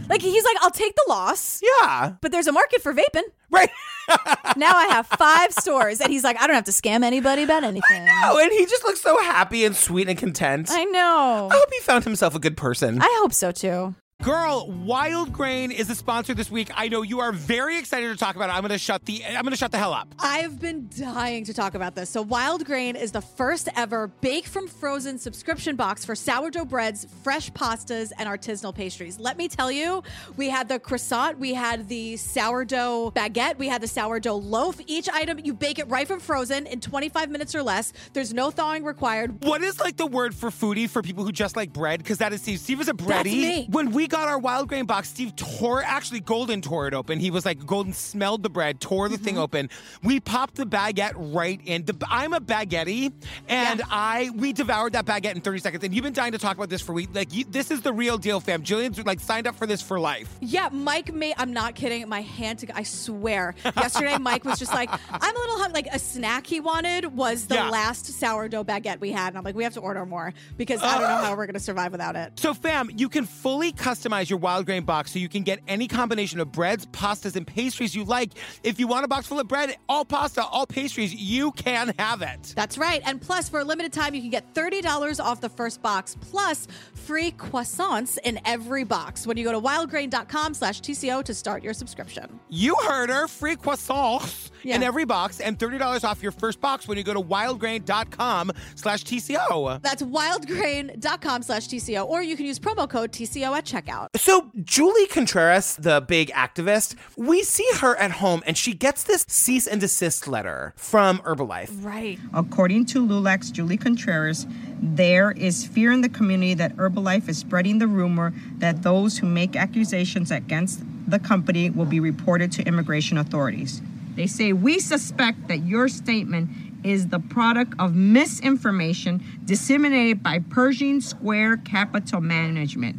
Like 0.09 0.21
he's 0.21 0.45
like, 0.45 0.57
I'll 0.61 0.71
take 0.71 0.95
the 0.95 1.05
loss. 1.09 1.63
Yeah. 1.63 2.15
But 2.21 2.33
there's 2.33 2.47
a 2.47 2.53
market 2.53 2.83
for 2.83 2.93
vaping. 2.93 3.23
Right. 3.51 3.71
now 4.57 4.75
I 4.75 4.89
have 4.91 5.07
five 5.07 5.53
stores. 5.53 6.01
And 6.01 6.11
he's 6.11 6.25
like, 6.25 6.41
I 6.41 6.47
don't 6.47 6.57
have 6.57 6.65
to 6.65 6.73
scam 6.73 7.03
anybody 7.03 7.43
about 7.43 7.65
anything. 7.65 8.07
Oh, 8.25 8.39
and 8.39 8.53
he 8.53 8.67
just 8.67 8.85
looks 8.85 9.01
so 9.01 9.19
happy 9.23 9.65
and 9.65 9.75
sweet 9.75 10.09
and 10.09 10.19
content. 10.19 10.69
I 10.71 10.85
know. 10.85 11.49
I 11.51 11.57
hope 11.57 11.73
he 11.73 11.81
found 11.81 12.05
himself 12.05 12.35
a 12.35 12.39
good 12.39 12.57
person. 12.57 13.01
I 13.01 13.19
hope 13.21 13.33
so 13.33 13.53
too. 13.53 13.95
Girl, 14.23 14.71
Wild 14.71 15.33
Grain 15.33 15.73
is 15.73 15.89
the 15.89 15.97
sponsor 15.97 16.33
this 16.33 16.49
week. 16.49 16.71
I 16.77 16.87
know 16.87 17.03
you 17.03 17.19
are 17.19 17.33
very 17.33 17.77
excited 17.77 18.09
to 18.09 18.17
talk 18.17 18.37
about 18.37 18.51
it. 18.51 18.53
I'm 18.55 18.63
gonna 18.63 18.79
shut 18.79 19.05
the 19.05 19.25
I'm 19.25 19.43
gonna 19.43 19.57
shut 19.57 19.73
the 19.73 19.79
hell 19.79 19.93
up. 19.93 20.15
I've 20.21 20.61
been 20.61 20.89
dying 20.97 21.45
to 21.47 21.53
talk 21.53 21.75
about 21.75 21.97
this. 21.97 22.09
So, 22.09 22.23
Wild 22.23 22.65
Grain 22.65 22.95
is 22.95 23.11
the 23.11 23.21
first 23.21 23.69
ever 23.75 24.07
bake 24.21 24.47
from 24.47 24.69
frozen 24.69 25.19
subscription 25.19 25.75
box 25.75 26.05
for 26.05 26.15
sourdough 26.15 26.67
breads, 26.67 27.05
fresh 27.25 27.51
pastas, 27.51 28.13
and 28.17 28.29
artisanal 28.29 28.73
pastries. 28.73 29.19
Let 29.19 29.37
me 29.37 29.49
tell 29.49 29.73
you, 29.73 30.05
we 30.37 30.49
had 30.49 30.69
the 30.69 30.79
croissant, 30.79 31.41
we 31.41 31.53
had 31.53 31.89
the 31.89 32.17
sourdough 32.17 33.11
baguette, 33.17 33.59
we 33.59 33.67
had 33.67 33.83
the 33.83 33.89
sourdough 33.89 34.37
loaf. 34.37 34.79
Each 34.87 35.09
item, 35.09 35.41
you 35.41 35.53
bake 35.53 35.81
it 35.81 35.89
right 35.89 36.07
from 36.07 36.21
frozen 36.21 36.69
in 36.69 36.79
25 36.79 37.29
minutes 37.29 37.57
or 37.57 37.63
less. 37.65 37.93
There's 38.13 38.33
no 38.33 38.53
thawing 38.53 38.85
required. 38.85 39.43
What 39.45 39.63
is 39.63 39.81
like 39.81 39.97
the 39.97 40.07
word 40.07 40.33
for 40.33 40.51
foodie 40.51 40.89
for 40.89 41.03
people 41.03 41.25
who 41.25 41.33
just 41.33 41.57
like 41.57 41.73
bread? 41.73 41.99
Because 41.99 42.19
that 42.19 42.33
is 42.33 42.41
Steve. 42.43 42.61
Steve 42.61 42.81
is 42.81 42.89
a 42.89 42.95
breadie. 42.95 43.25
me. 43.25 43.67
When 43.69 43.91
we 43.91 44.07
got 44.13 44.29
our 44.29 44.39
wild 44.39 44.69
grain 44.69 44.85
box, 44.85 45.09
Steve 45.09 45.35
tore, 45.35 45.83
actually, 45.83 46.21
Golden 46.21 46.61
tore 46.61 46.87
it 46.87 46.95
open. 46.95 47.19
He 47.19 47.31
was 47.31 47.47
like, 47.47 47.65
Golden 47.67 47.95
smelled 47.95 48.43
the 48.43 48.51
bread, 48.51 48.79
tore 48.79 49.09
the 49.09 49.17
thing 49.17 49.35
mm-hmm. 49.35 49.43
open. 49.43 49.71
We 50.05 50.21
popped 50.21 50.57
the 50.57 50.67
baguette 50.67 51.15
right 51.17 51.59
in. 51.65 51.87
The, 51.87 51.97
I'm 52.09 52.35
a 52.35 52.41
baguette, 52.41 53.13
and 53.49 53.83
I 53.91 54.31
we 54.37 54.53
devoured 54.53 54.93
that 54.93 55.07
baguette 55.07 55.35
in 55.35 55.41
30 55.41 55.59
seconds. 55.61 55.85
And 55.85 55.95
you've 55.95 56.05
been 56.05 56.13
dying 56.13 56.33
to 56.33 56.39
talk 56.39 56.57
about 56.57 56.69
this 56.69 56.83
for 56.83 56.93
weeks. 56.93 57.15
Like, 57.15 57.35
you, 57.35 57.45
this 57.49 57.71
is 57.71 57.81
the 57.81 57.93
real 57.93 58.19
deal, 58.19 58.39
fam. 58.39 58.63
Jillian's 58.63 59.03
like 59.05 59.19
signed 59.19 59.47
up 59.47 59.57
for 59.57 59.67
this 59.67 59.81
for 59.81 59.99
life. 59.99 60.37
Yeah, 60.41 60.69
Mike 60.71 61.13
made. 61.15 61.35
I'm 61.39 61.55
not 61.55 61.75
kidding. 61.75 62.07
My 62.09 62.21
hand 62.21 62.59
to. 62.61 62.77
I 62.77 62.83
swear. 62.83 63.55
Yesterday, 63.65 64.19
Mike 64.19 64.45
was 64.45 64.59
just 64.59 64.75
like, 64.75 64.91
"I'm 65.11 65.37
a 65.37 65.39
little 65.39 65.59
hungry." 65.59 65.73
Like 65.73 65.89
a 65.91 65.99
snack 65.99 66.47
he 66.47 66.61
wanted 66.61 67.17
was 67.17 67.47
the 67.47 67.55
Yeah. 67.55 67.71
last 67.71 68.05
sourdough 68.07 68.65
baguette 68.65 69.01
we 69.01 69.11
had, 69.11 69.29
and 69.29 69.39
I'm 69.39 69.45
like, 69.45 69.55
"We 69.55 69.65
have 69.65 69.73
to 69.75 69.81
order 69.81 70.05
more 70.05 70.35
because 70.59 70.83
I 70.83 70.99
don't 70.99 71.09
know 71.09 71.25
how 71.25 71.35
we're 71.35 71.47
gonna 71.47 71.59
survive 71.59 71.93
without 71.93 72.15
it." 72.15 72.39
So, 72.39 72.53
fam, 72.53 72.91
you 72.95 73.09
can 73.09 73.25
fully 73.25 73.73
customize 74.03 74.29
your 74.29 74.39
wild 74.39 74.67
grain 74.67 74.85
box 74.85 75.13
so 75.13 75.19
you 75.19 75.29
can 75.29 75.43
get 75.43 75.61
any 75.69 75.89
combination 75.89 76.41
of 76.41 76.53
breads, 76.53 76.87
pastas, 76.87 77.37
and 77.37 77.47
pastries 77.47 77.95
you 77.95 78.05
like. 78.05 78.33
If 78.63 78.79
you 78.79 78.87
want 78.87 79.05
a 79.05 79.09
box 79.09 79.27
full 79.27 79.41
of 79.41 79.49
bread, 79.49 79.77
all 79.89 80.05
pasta, 80.05 80.45
all 80.45 80.67
pastries, 80.67 81.15
you 81.15 81.53
can 81.53 81.95
have 81.99 82.23
it. 82.23 82.53
That's 82.57 82.79
right. 82.79 83.03
And 83.05 83.21
plus, 83.21 83.49
for 83.49 83.61
a 83.61 83.65
limited 83.65 83.93
time, 83.93 84.15
you 84.15 84.21
can 84.21 84.31
get 84.31 84.53
$30 84.55 85.23
off 85.23 85.41
the 85.41 85.49
first 85.49 85.83
box, 85.83 86.17
plus 86.21 86.67
free 86.95 87.33
croissants 87.33 88.19
in 88.25 88.41
every 88.45 88.85
box 88.85 89.27
when 89.27 89.37
you 89.37 89.45
go 89.45 89.53
to 89.53 89.61
wildgrain.com 89.61 90.55
slash 90.55 90.81
TCO 90.81 91.23
to 91.25 91.35
start 91.35 91.63
your 91.63 91.75
subscription. 91.75 92.41
You 92.49 92.77
heard 92.87 93.11
her. 93.11 93.29
Free 93.29 93.57
croissants 93.57 94.52
in 94.65 94.83
every 94.83 95.05
box 95.05 95.41
and 95.41 95.59
$30 95.59 96.05
off 96.05 96.23
your 96.23 96.33
first 96.33 96.61
box 96.61 96.87
when 96.89 96.99
you 96.99 97.05
go 97.05 97.15
to 97.15 97.21
wildgrain.com 97.21 98.53
slash 98.75 99.05
TCO. 99.05 99.81
That's 99.83 100.03
wildgrain.com 100.03 101.43
slash 101.43 101.69
TCO, 101.69 102.07
or 102.07 102.23
you 102.23 102.37
can 102.37 102.47
use 102.47 102.59
promo 102.59 102.89
code 102.89 103.13
TCO 103.13 103.57
at 103.57 103.65
checkout. 103.65 104.09
So, 104.17 104.51
Julie 104.63 105.07
Contreras, 105.07 105.77
the 105.77 106.01
big 106.01 106.31
activist, 106.31 106.95
we 107.17 107.43
see 107.43 107.69
her 107.81 107.97
at 107.97 108.13
home 108.13 108.43
and 108.47 108.57
she 108.57 108.75
gets 108.75 109.05
this 109.05 109.25
cease 109.29 109.67
and 109.67 109.81
desist 109.81 110.29
letter 110.29 110.75
from 110.77 111.19
Herbalife. 111.21 111.71
Right. 111.85 112.19
According 112.35 112.87
to 112.87 113.07
LULAC's 113.07 113.51
Julie 113.51 113.77
Contreras, 113.77 114.47
there 114.81 115.31
is 115.33 115.65
fear 115.65 115.93
in 115.93 116.01
the 116.01 116.09
community 116.09 116.55
that 116.55 116.77
Herbalife 116.77 117.29
is 117.29 117.39
spreading 117.39 117.79
the 117.79 117.87
rumor 117.87 118.33
that 118.59 118.83
those 118.83 119.19
who 119.19 119.27
make 119.27 119.57
accusations 119.57 120.31
against 120.31 120.83
the 121.09 121.19
company 121.19 121.71
will 121.71 121.87
be 121.87 122.01
reported 122.01 122.53
to 122.53 122.63
immigration 122.67 123.19
authorities. 123.19 123.81
They 124.15 124.27
say, 124.27 124.53
We 124.53 124.79
suspect 124.79 125.49
that 125.49 125.65
your 125.65 125.89
statement 125.89 126.51
is 126.85 127.09
the 127.09 127.19
product 127.19 127.75
of 127.79 127.95
misinformation 127.95 129.23
disseminated 129.45 130.23
by 130.23 130.41
Pershing 130.41 131.01
Square 131.01 131.59
Capital 131.59 132.21
Management. 132.21 132.97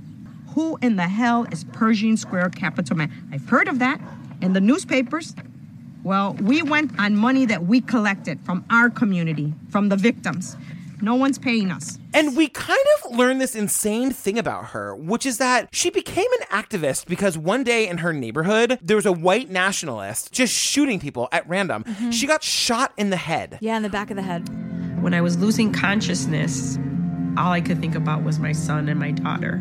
Who 0.56 0.78
in 0.82 0.96
the 0.96 1.08
hell 1.08 1.46
is 1.52 1.64
Pershing 1.64 2.18
Square 2.18 2.52
Capital 2.52 2.96
Man? 2.96 3.12
I've 3.32 3.48
heard 3.50 3.68
of 3.68 3.80
that 3.80 4.00
in 4.42 4.54
the 4.54 4.62
newspapers. 4.62 5.36
Well, 6.04 6.34
we 6.34 6.62
went 6.62 7.00
on 7.00 7.16
money 7.16 7.46
that 7.46 7.66
we 7.66 7.82
collected 7.82 8.42
from 8.42 8.66
our 8.70 8.90
community, 8.90 9.54
from 9.70 9.90
the 9.90 9.96
victims. 9.96 10.58
No 11.04 11.16
one's 11.16 11.38
paying 11.38 11.70
us. 11.70 12.00
And 12.14 12.38
we 12.38 12.48
kind 12.48 12.80
of 12.96 13.12
learned 13.12 13.42
this 13.42 13.56
insane 13.56 14.12
thing 14.12 14.40
about 14.40 14.68
her, 14.68 14.96
which 14.96 15.26
is 15.26 15.38
that 15.38 15.68
she 15.74 15.90
became 15.90 16.32
an 16.40 16.48
activist 16.48 17.08
because 17.08 17.38
one 17.38 17.66
day 17.66 17.90
in 17.90 17.98
her 17.98 18.14
neighborhood, 18.14 18.80
there 18.82 18.96
was 18.96 19.06
a 19.06 19.12
white 19.12 19.50
nationalist 19.50 20.32
just 20.32 20.54
shooting 20.54 21.02
people 21.02 21.28
at 21.34 21.46
random. 21.46 21.84
Mm-hmm. 21.84 22.12
She 22.12 22.26
got 22.26 22.42
shot 22.42 22.94
in 22.96 23.10
the 23.10 23.18
head. 23.18 23.58
Yeah, 23.60 23.76
in 23.76 23.84
the 23.84 23.90
back 23.90 24.12
of 24.12 24.16
the 24.16 24.22
head. 24.22 24.48
When 25.04 25.14
I 25.14 25.20
was 25.20 25.38
losing 25.38 25.74
consciousness, 25.74 26.80
all 27.38 27.52
I 27.52 27.60
could 27.60 27.82
think 27.82 27.96
about 27.96 28.24
was 28.24 28.40
my 28.40 28.54
son 28.54 28.88
and 28.88 28.98
my 28.98 29.12
daughter. 29.12 29.56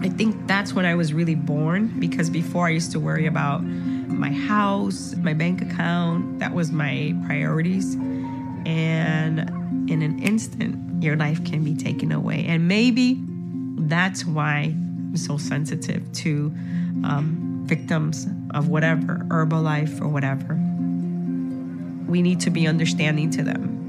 I 0.00 0.10
think 0.10 0.46
that's 0.46 0.74
when 0.74 0.84
I 0.84 0.94
was 0.94 1.12
really 1.12 1.34
born 1.34 1.98
because 1.98 2.30
before 2.30 2.68
I 2.68 2.70
used 2.70 2.92
to 2.92 3.00
worry 3.00 3.26
about 3.26 3.64
my 3.64 4.30
house, 4.30 5.16
my 5.16 5.34
bank 5.34 5.60
account, 5.60 6.38
that 6.38 6.54
was 6.54 6.70
my 6.70 7.16
priorities. 7.26 7.96
And 8.66 9.40
in 9.90 10.02
an 10.02 10.22
instant, 10.22 11.02
your 11.02 11.16
life 11.16 11.44
can 11.44 11.64
be 11.64 11.74
taken 11.74 12.12
away. 12.12 12.46
And 12.46 12.68
maybe 12.68 13.18
that's 13.88 14.24
why 14.24 14.74
I'm 14.74 15.16
so 15.16 15.38
sensitive 15.38 16.12
to 16.12 16.52
um, 17.04 17.62
victims 17.64 18.26
of 18.52 18.68
whatever, 18.68 19.24
Herbalife 19.28 20.00
or 20.00 20.08
whatever. 20.08 20.54
We 22.06 22.22
need 22.22 22.40
to 22.40 22.50
be 22.50 22.66
understanding 22.66 23.30
to 23.30 23.42
them. 23.42 23.79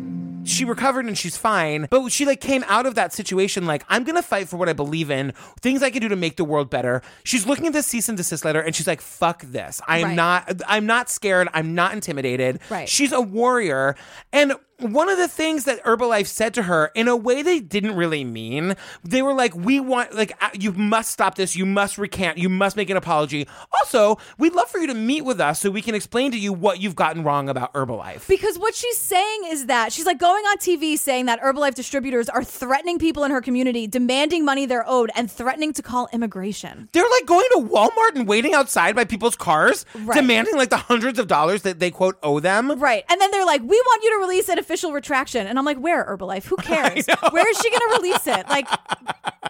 She 0.44 0.66
recovered 0.66 1.06
and 1.06 1.18
she's 1.18 1.38
fine, 1.38 1.88
but 1.90 2.10
she 2.12 2.26
like 2.26 2.42
came 2.42 2.64
out 2.68 2.86
of 2.86 2.96
that 2.96 3.14
situation 3.14 3.66
like 3.66 3.84
I'm 3.90 4.04
gonna 4.04 4.24
fight 4.24 4.50
for 4.50 4.58
what 4.58 4.70
I 4.70 4.74
believe 4.74 5.12
in, 5.12 5.34
things 5.62 5.84
I 5.84 5.90
can 5.92 6.02
do 6.02 6.10
to 6.10 6.16
make 6.16 6.38
the 6.38 6.44
world 6.46 6.70
better. 6.70 7.02
She's 7.24 7.46
looking 7.46 7.68
at 7.68 7.74
this 7.74 7.88
cease 7.88 8.10
and 8.10 8.18
desist 8.18 8.44
letter 8.44 8.60
and 8.62 8.76
she's 8.76 8.88
like, 8.88 9.02
"Fuck 9.02 9.44
this! 9.44 9.82
I'm 9.88 10.04
Right. 10.04 10.16
not. 10.16 10.62
I'm 10.68 10.86
not 10.86 11.10
scared. 11.10 11.48
I'm 11.54 11.76
not 11.76 11.94
intimidated. 11.94 12.60
Right. 12.70 12.90
She's 12.90 13.12
a 13.12 13.22
warrior." 13.22 13.96
And 14.34 14.54
one 14.82 15.10
of 15.10 15.18
the 15.18 15.28
things 15.28 15.66
that 15.66 15.84
Herbalife 15.84 16.28
said 16.28 16.54
to 16.56 16.64
her 16.64 16.92
in 16.96 17.08
a 17.08 17.16
way 17.16 17.42
they 17.42 17.60
didn't 17.60 17.96
really 17.96 18.24
mean, 18.24 18.76
they 19.04 19.22
were 19.22 19.34
like, 19.34 19.56
"We 19.56 19.80
want 19.80 20.14
like 20.14 20.32
uh, 20.44 20.50
you 20.54 20.72
must 20.74 21.12
stop 21.12 21.36
this. 21.36 21.56
You 21.56 21.66
must 21.66 21.98
recant. 21.98 22.38
You 22.38 22.50
must 22.50 22.76
make 22.76 22.90
an 22.90 22.98
apology. 22.98 23.48
Also, 23.82 24.18
we'd 24.38 24.54
love 24.54 24.70
for 24.70 24.80
you 24.80 24.88
to 24.88 24.94
meet 24.94 25.22
with 25.22 25.40
us 25.40 25.60
so 25.60 25.70
we 25.70 25.82
can 25.82 25.96
explain 25.96 26.32
to 26.32 26.38
you 26.38 26.52
what 26.54 26.82
you've 26.82 26.96
gotten 26.96 27.24
wrong 27.24 27.50
about 27.50 27.74
Herbalife." 27.74 28.28
Because 28.28 28.58
what 28.60 28.76
she's 28.76 28.98
saying 28.98 29.44
is 29.48 29.68
that 29.68 29.94
she's 29.94 30.06
like 30.06 30.20
going 30.20 30.44
on 30.46 30.58
TV 30.58 30.98
saying 30.98 31.26
that 31.28 31.42
Herbalife 31.42 31.76
distributors 31.76 32.30
are 32.30 32.44
threatening 32.44 33.00
people 33.00 33.24
in 33.24 33.32
her 33.32 33.42
community, 33.42 33.88
demanding 33.88 34.46
money 34.46 34.66
they're 34.66 34.88
owed, 34.88 35.12
and 35.16 35.30
threatening 35.32 35.74
to 35.74 35.82
call 35.82 36.10
immigration. 36.14 36.90
They're 36.92 37.10
like 37.10 37.26
going 37.26 37.48
to 37.54 37.60
Walmart 37.62 38.16
and 38.16 38.28
waiting 38.28 38.54
outside 38.54 38.96
by 38.96 39.06
people's 39.06 39.36
cars, 39.36 39.86
Right. 39.96 40.16
demanding 40.16 40.56
like 40.56 40.70
the 40.70 40.78
hundreds 40.78 41.20
of 41.20 41.28
dollars 41.28 41.62
that 41.64 41.80
they 41.80 41.92
quote 41.92 42.18
owe 42.24 42.40
them. 42.40 42.80
Right. 42.80 43.04
And 43.10 43.20
then 43.22 43.32
they're 43.32 43.46
like, 43.46 43.62
we 43.62 43.68
want 43.86 44.04
you 44.04 44.12
to 44.12 44.18
release 44.26 44.50
an 44.50 44.58
official 44.72 44.94
retraction. 44.94 45.48
And 45.48 45.60
I'm 45.60 45.66
like, 45.66 45.78
where, 45.78 46.06
Herbalife? 46.06 46.46
Who 46.46 46.56
cares? 46.62 47.06
Where 47.32 47.50
is 47.50 47.58
she 47.60 47.70
going 47.70 47.82
to 47.82 47.98
release 48.02 48.28
it? 48.28 48.48
Like, 48.48 48.70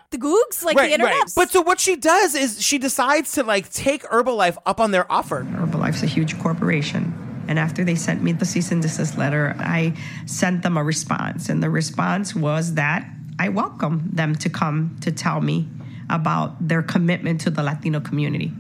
the 0.10 0.18
Googs? 0.18 0.64
Like, 0.64 0.78
the 0.78 0.92
internet? 0.92 1.32
But 1.36 1.52
so 1.52 1.62
what 1.62 1.80
she 1.80 1.96
does 1.96 2.34
is 2.34 2.62
she 2.62 2.80
decides 2.80 3.34
to 3.34 3.44
like 3.44 3.72
take 3.72 4.04
Herbalife 4.04 4.58
up 4.66 4.80
on 4.80 4.90
their 4.90 5.10
offer. 5.12 5.44
Herbalife's 5.44 6.02
a 6.02 6.08
huge 6.08 6.40
corporation. 6.40 7.46
And 7.48 7.60
after 7.60 7.84
they 7.84 7.96
sent 7.96 8.24
me 8.24 8.32
the 8.32 8.46
cease 8.46 8.72
and 8.72 8.82
desist 8.82 9.18
letter, 9.18 9.56
I 9.60 9.96
sent 10.26 10.64
them 10.64 10.76
a 10.78 10.84
response. 10.84 11.50
And 11.50 11.62
the 11.62 11.70
response 11.70 12.34
was 12.34 12.74
that 12.76 13.08
I 13.38 13.50
welcome 13.50 14.10
them 14.12 14.36
to 14.38 14.50
come 14.50 14.96
to 15.02 15.12
tell 15.12 15.42
me 15.42 15.68
about 16.10 16.68
their 16.68 16.82
commitment 16.82 17.42
to 17.42 17.50
the 17.50 17.62
Latino 17.62 18.00
community. 18.00 18.52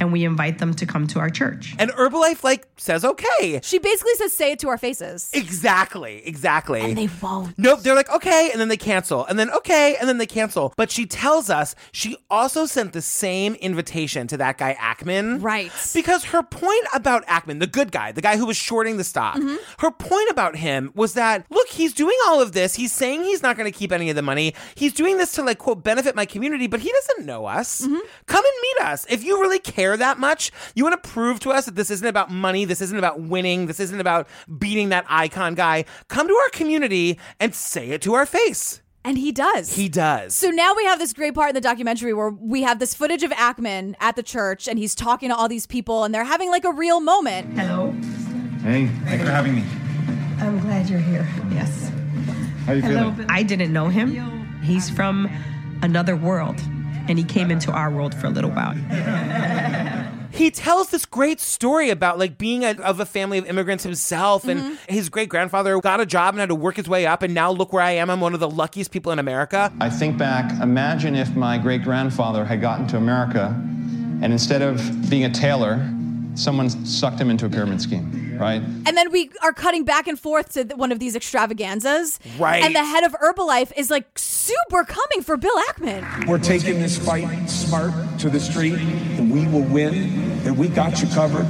And 0.00 0.12
we 0.12 0.24
invite 0.24 0.58
them 0.58 0.74
to 0.74 0.86
come 0.86 1.06
to 1.08 1.18
our 1.20 1.30
church. 1.30 1.74
And 1.78 1.90
Herbalife 1.92 2.42
like 2.44 2.66
says 2.76 3.04
okay. 3.04 3.60
She 3.62 3.78
basically 3.78 4.14
says, 4.14 4.32
say 4.36 4.52
it 4.52 4.58
to 4.60 4.68
our 4.68 4.78
faces. 4.78 5.30
Exactly, 5.32 6.22
exactly. 6.26 6.80
And 6.80 6.98
they 6.98 7.08
won't. 7.22 7.58
Nope, 7.58 7.80
they're 7.80 7.94
like, 7.94 8.10
okay, 8.10 8.50
and 8.50 8.60
then 8.60 8.68
they 8.68 8.76
cancel, 8.76 9.24
and 9.26 9.38
then 9.38 9.50
okay, 9.50 9.96
and 9.96 10.08
then 10.08 10.18
they 10.18 10.26
cancel. 10.26 10.72
But 10.76 10.90
she 10.90 11.06
tells 11.06 11.48
us 11.50 11.74
she 11.92 12.16
also 12.30 12.66
sent 12.66 12.92
the 12.92 13.02
same 13.02 13.54
invitation 13.56 14.26
to 14.28 14.36
that 14.38 14.58
guy 14.58 14.74
Ackman. 14.74 15.42
Right. 15.42 15.70
Because 15.94 16.24
her 16.26 16.42
point 16.42 16.86
about 16.94 17.24
Ackman, 17.26 17.60
the 17.60 17.66
good 17.66 17.92
guy, 17.92 18.12
the 18.12 18.22
guy 18.22 18.36
who 18.36 18.46
was 18.46 18.56
shorting 18.56 18.96
the 18.96 19.04
stock, 19.04 19.34
Mm-hmm. 19.34 19.56
her 19.78 19.90
point 19.90 20.30
about 20.30 20.56
him 20.56 20.92
was 20.94 21.14
that, 21.14 21.44
look, 21.50 21.68
he's 21.68 21.92
doing 21.92 22.16
all 22.26 22.40
of 22.40 22.52
this. 22.52 22.74
He's 22.76 22.92
saying 22.92 23.24
he's 23.24 23.42
not 23.42 23.56
going 23.56 23.70
to 23.70 23.76
keep 23.76 23.90
any 23.90 24.08
of 24.10 24.16
the 24.16 24.22
money. 24.22 24.54
He's 24.74 24.92
doing 24.92 25.16
this 25.18 25.32
to, 25.32 25.42
like, 25.42 25.58
quote, 25.58 25.82
benefit 25.82 26.14
my 26.14 26.24
community, 26.24 26.66
but 26.66 26.80
he 26.80 26.92
doesn't 26.92 27.26
know 27.26 27.46
us. 27.46 27.82
Mm-hmm. 27.82 27.98
Come 28.26 28.44
and 28.44 28.54
meet 28.62 28.86
us. 28.86 29.06
If 29.10 29.24
you 29.24 29.40
really 29.40 29.58
care 29.58 29.83
that 29.96 30.18
much, 30.18 30.50
you 30.74 30.84
want 30.84 31.02
to 31.02 31.08
prove 31.08 31.40
to 31.40 31.50
us 31.50 31.66
that 31.66 31.76
this 31.76 31.90
isn't 31.90 32.06
about 32.06 32.30
money, 32.30 32.64
this 32.64 32.80
isn't 32.80 32.98
about 32.98 33.20
winning, 33.20 33.66
this 33.66 33.80
isn't 33.80 34.00
about 34.00 34.28
beating 34.58 34.88
that 34.88 35.06
Icahn 35.06 35.54
guy, 35.54 35.84
come 36.08 36.28
to 36.28 36.34
our 36.34 36.48
community 36.50 37.18
and 37.40 37.54
say 37.54 37.90
it 37.90 38.02
to 38.02 38.14
our 38.14 38.26
face. 38.26 38.80
And 39.06 39.18
he 39.18 39.32
does. 39.32 39.74
He 39.74 39.90
does. 39.90 40.34
So 40.34 40.48
now 40.48 40.74
we 40.74 40.84
have 40.86 40.98
this 40.98 41.12
great 41.12 41.34
part 41.34 41.50
in 41.50 41.54
the 41.54 41.60
documentary 41.60 42.14
where 42.14 42.30
we 42.30 42.62
have 42.62 42.78
this 42.78 42.94
footage 42.94 43.22
of 43.22 43.30
Ackman 43.32 43.94
at 44.00 44.16
the 44.16 44.22
church 44.22 44.66
and 44.66 44.78
he's 44.78 44.94
talking 44.94 45.28
to 45.28 45.36
all 45.36 45.46
these 45.46 45.66
people 45.66 46.04
and 46.04 46.14
they're 46.14 46.24
having 46.24 46.50
like 46.50 46.64
a 46.64 46.72
real 46.72 47.00
moment. 47.00 47.52
Hello. 47.58 47.90
Hey, 48.62 48.86
thanks 49.04 49.24
for 49.24 49.30
having 49.30 49.56
me. 49.56 49.64
I'm 50.40 50.58
glad 50.60 50.88
you're 50.88 50.98
here. 51.00 51.28
Yes. 51.50 51.92
How 52.64 52.72
you 52.72 52.80
feeling? 52.80 53.26
I 53.28 53.42
didn't 53.42 53.74
know 53.74 53.88
him. 53.88 54.60
He's 54.62 54.88
from 54.88 55.28
another 55.82 56.16
world. 56.16 56.58
And 57.08 57.18
he 57.18 57.24
came 57.24 57.50
into 57.50 57.70
our 57.70 57.90
world 57.90 58.14
for 58.14 58.26
a 58.26 58.30
little 58.30 58.50
while. 58.50 58.74
he 60.30 60.50
tells 60.50 60.88
this 60.88 61.06
great 61.06 61.40
story 61.40 61.90
about 61.90 62.18
like 62.18 62.38
being 62.38 62.64
a, 62.64 62.72
of 62.80 62.98
a 62.98 63.06
family 63.06 63.38
of 63.38 63.46
immigrants 63.46 63.84
himself 63.84 64.48
and 64.48 64.60
mm-hmm. 64.60 64.92
his 64.92 65.08
great 65.08 65.28
grandfather 65.28 65.78
got 65.80 66.00
a 66.00 66.06
job 66.06 66.34
and 66.34 66.40
had 66.40 66.48
to 66.48 66.54
work 66.54 66.76
his 66.76 66.88
way 66.88 67.06
up 67.06 67.22
and 67.22 67.32
now 67.32 67.52
look 67.52 67.72
where 67.72 67.82
i 67.82 67.92
am 67.92 68.10
i'm 68.10 68.20
one 68.20 68.34
of 68.34 68.40
the 68.40 68.50
luckiest 68.50 68.90
people 68.90 69.12
in 69.12 69.20
america 69.20 69.72
I 69.80 69.90
think 69.90 70.18
back, 70.18 70.50
imagine 70.60 71.14
if 71.14 71.36
my 71.36 71.56
great 71.58 71.84
grandfather 71.84 72.44
had 72.44 72.60
gotten 72.60 72.86
to 72.88 72.96
America 72.96 73.54
and 74.22 74.32
instead 74.32 74.62
of 74.62 75.10
being 75.10 75.24
a 75.24 75.30
tailor, 75.30 75.86
someone 76.34 76.70
sucked 76.70 77.20
him 77.20 77.30
into 77.30 77.44
a 77.44 77.50
pyramid 77.50 77.82
scheme. 77.82 78.23
Right? 78.38 78.62
And 78.62 78.96
then 78.96 79.10
we 79.10 79.30
are 79.42 79.52
cutting 79.52 79.84
back 79.84 80.06
and 80.06 80.18
forth 80.18 80.52
to 80.52 80.64
one 80.74 80.92
of 80.92 80.98
these 80.98 81.16
extravaganzas. 81.16 82.18
Right. 82.38 82.62
And 82.62 82.74
the 82.74 82.84
head 82.84 83.04
of 83.04 83.12
Herbalife 83.12 83.72
is 83.76 83.90
like 83.90 84.06
super 84.18 84.84
coming 84.84 85.22
for 85.22 85.36
Bill 85.36 85.56
Ackman. 85.68 86.26
We're 86.26 86.38
taking 86.38 86.80
this 86.80 86.98
fight 86.98 87.48
smart 87.48 87.92
to 88.20 88.30
the 88.30 88.40
street, 88.40 88.74
and 88.74 89.32
we 89.32 89.46
will 89.48 89.64
win, 89.64 89.94
and 90.46 90.56
we 90.56 90.68
got 90.68 91.00
you 91.00 91.08
covered. 91.08 91.46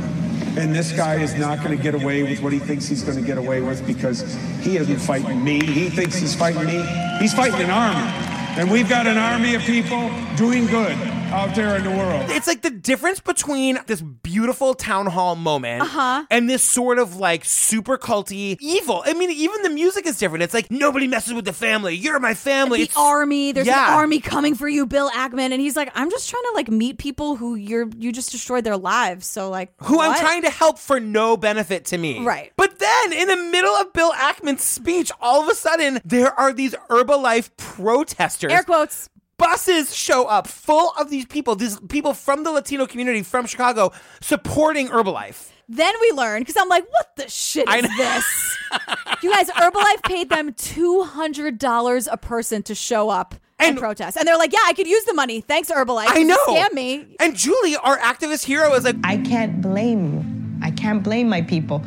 And 0.56 0.74
this 0.74 0.92
guy 0.92 1.16
is 1.16 1.34
not 1.34 1.64
going 1.64 1.76
to 1.76 1.82
get 1.82 1.94
away 1.94 2.22
with 2.22 2.40
what 2.40 2.52
he 2.52 2.60
thinks 2.60 2.86
he's 2.86 3.02
going 3.02 3.18
to 3.18 3.26
get 3.26 3.38
away 3.38 3.60
with 3.60 3.84
because 3.86 4.22
he 4.60 4.76
isn't 4.76 4.98
fighting 4.98 5.42
me. 5.42 5.64
He 5.64 5.88
thinks 5.88 6.16
he's 6.16 6.34
fighting 6.34 6.66
me. 6.66 6.84
He's 7.18 7.34
fighting 7.34 7.60
an 7.60 7.70
army. 7.70 8.08
And 8.56 8.70
we've 8.70 8.88
got 8.88 9.08
an 9.08 9.18
army 9.18 9.56
of 9.56 9.62
people 9.62 10.10
doing 10.36 10.66
good 10.66 10.96
out 11.34 11.52
there 11.56 11.74
in 11.76 11.82
the 11.82 11.90
world. 11.90 12.26
It's 12.30 12.46
like 12.46 12.62
the 12.62 12.70
difference 12.70 13.18
between 13.18 13.78
this 13.86 14.00
beautiful 14.00 14.72
town 14.74 15.06
hall 15.06 15.34
moment 15.34 15.82
Uh-huh. 15.82 16.24
and 16.30 16.48
this 16.48 16.62
sort 16.62 16.98
of 17.00 17.16
like 17.16 17.44
super 17.44 17.98
culty 17.98 18.56
evil. 18.60 19.02
I 19.04 19.14
mean, 19.14 19.30
even 19.32 19.62
the 19.62 19.70
music 19.70 20.06
is 20.06 20.16
different. 20.16 20.44
It's 20.44 20.54
like 20.54 20.70
nobody 20.70 21.08
messes 21.08 21.32
with 21.34 21.44
the 21.44 21.52
family. 21.52 21.96
You're 21.96 22.20
my 22.20 22.34
family. 22.34 22.78
The 22.78 22.84
It's- 22.84 22.96
army, 22.96 23.50
there's 23.50 23.66
Yeah. 23.66 23.88
an 23.88 23.94
army 23.94 24.20
coming 24.20 24.54
for 24.54 24.68
you, 24.68 24.86
Bill 24.86 25.10
Ackman, 25.10 25.50
and 25.50 25.60
he's 25.60 25.74
like, 25.74 25.90
I'm 25.96 26.08
just 26.08 26.30
trying 26.30 26.44
to 26.44 26.52
like 26.54 26.68
meet 26.70 26.98
people 26.98 27.34
who 27.34 27.56
you're 27.56 27.88
you 27.98 28.12
just 28.12 28.30
destroyed 28.30 28.62
their 28.62 28.76
lives. 28.76 29.26
So 29.26 29.50
like, 29.50 29.72
who 29.78 30.00
I'm 30.00 30.16
trying 30.20 30.42
to 30.42 30.50
help 30.50 30.78
for 30.78 31.00
no 31.00 31.36
benefit 31.36 31.86
to 31.86 31.98
me. 31.98 32.24
Right. 32.24 32.52
But 32.56 32.78
then 32.78 33.12
in 33.12 33.26
the 33.26 33.36
middle 33.36 33.74
of 33.74 33.92
Bill 33.92 34.12
Ackman's 34.12 34.62
speech, 34.62 35.10
all 35.20 35.42
of 35.42 35.48
a 35.48 35.54
sudden 35.56 36.00
there 36.04 36.32
are 36.38 36.52
these 36.52 36.76
Herbalife 36.88 37.50
protesters. 37.56 38.52
Air 38.52 38.62
quotes 38.62 39.08
buses 39.36 39.94
show 39.94 40.26
up 40.26 40.46
full 40.46 40.92
of 40.98 41.10
these 41.10 41.26
people, 41.26 41.56
these 41.56 41.78
people 41.88 42.14
from 42.14 42.44
the 42.44 42.50
Latino 42.50 42.86
community 42.86 43.22
from 43.22 43.46
Chicago 43.46 43.92
supporting 44.20 44.88
Herbalife. 44.88 45.50
Then 45.68 45.94
we 46.00 46.12
learn 46.12 46.42
because 46.42 46.56
I'm 46.58 46.68
like, 46.68 46.84
what 46.90 47.16
the 47.16 47.28
shit 47.28 47.66
is 47.68 47.96
this? 47.96 48.58
you 49.22 49.32
guys, 49.32 49.48
Herbalife 49.50 50.02
paid 50.04 50.28
them 50.28 50.52
$200 50.52 52.08
a 52.10 52.16
person 52.18 52.62
to 52.64 52.74
show 52.74 53.08
up 53.08 53.34
and, 53.58 53.70
and 53.70 53.78
protest. 53.78 54.16
And 54.16 54.28
they're 54.28 54.36
like, 54.36 54.52
yeah, 54.52 54.58
I 54.66 54.74
could 54.74 54.86
use 54.86 55.04
the 55.04 55.14
money. 55.14 55.40
Thanks, 55.40 55.70
Herbalife. 55.70 56.06
I 56.08 56.22
know. 56.22 56.36
Scam 56.48 56.72
me. 56.74 57.16
And 57.18 57.34
Julie, 57.34 57.76
our 57.76 57.98
activist 57.98 58.44
hero, 58.44 58.74
is 58.74 58.84
like, 58.84 58.96
I 59.04 59.16
can't 59.18 59.62
blame. 59.62 60.58
I 60.62 60.70
can't 60.70 61.02
blame 61.02 61.28
my 61.28 61.42
people. 61.42 61.78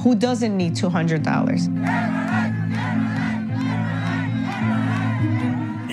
Who 0.00 0.14
doesn't 0.14 0.56
need 0.56 0.74
$200? 0.74 2.43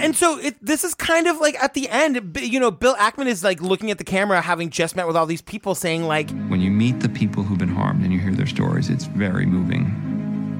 And 0.02 0.16
so 0.16 0.40
it, 0.40 0.56
this 0.62 0.84
is 0.84 0.94
kind 0.94 1.28
of 1.28 1.40
like 1.40 1.62
at 1.62 1.74
the 1.74 1.88
end, 1.90 2.38
you 2.42 2.60
know, 2.60 2.72
Bill 2.72 2.96
Ackman 2.96 3.28
is 3.28 3.44
like 3.44 3.62
looking 3.62 3.92
at 3.92 3.98
the 3.98 4.04
camera, 4.04 4.42
having 4.42 4.70
just 4.70 4.96
met 4.96 5.08
with 5.08 5.16
all 5.16 5.26
these 5.26 5.42
people, 5.42 5.76
saying 5.76 6.04
like, 6.04 6.30
When 6.48 6.62
you 6.62 6.72
meet 6.72 7.00
the 7.02 7.10
people 7.10 7.44
who've 7.44 7.58
been 7.58 7.70
harmed 7.70 8.04
and 8.04 8.12
you 8.12 8.20
hear 8.20 8.34
their 8.34 8.48
stories, 8.48 8.90
it's 8.90 9.06
very 9.06 9.46
moving 9.46 9.86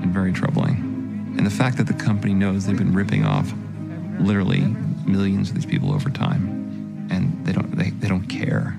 and 0.02 0.14
very 0.14 0.32
troubling. 0.32 1.36
And 1.38 1.46
the 1.46 1.52
fact 1.52 1.78
that 1.78 1.88
the 1.88 1.94
company 1.94 2.34
knows 2.34 2.66
they've 2.66 2.78
been 2.78 2.94
ripping 2.94 3.26
off 3.26 3.52
literally 4.20 4.62
millions 5.06 5.50
of 5.50 5.56
these 5.56 5.66
people 5.66 5.94
over 5.94 6.10
time 6.10 7.08
and 7.12 7.46
they 7.46 7.52
don't 7.52 7.78
they, 7.78 7.90
they 7.90 8.08
don't 8.08 8.28
care. 8.28 8.78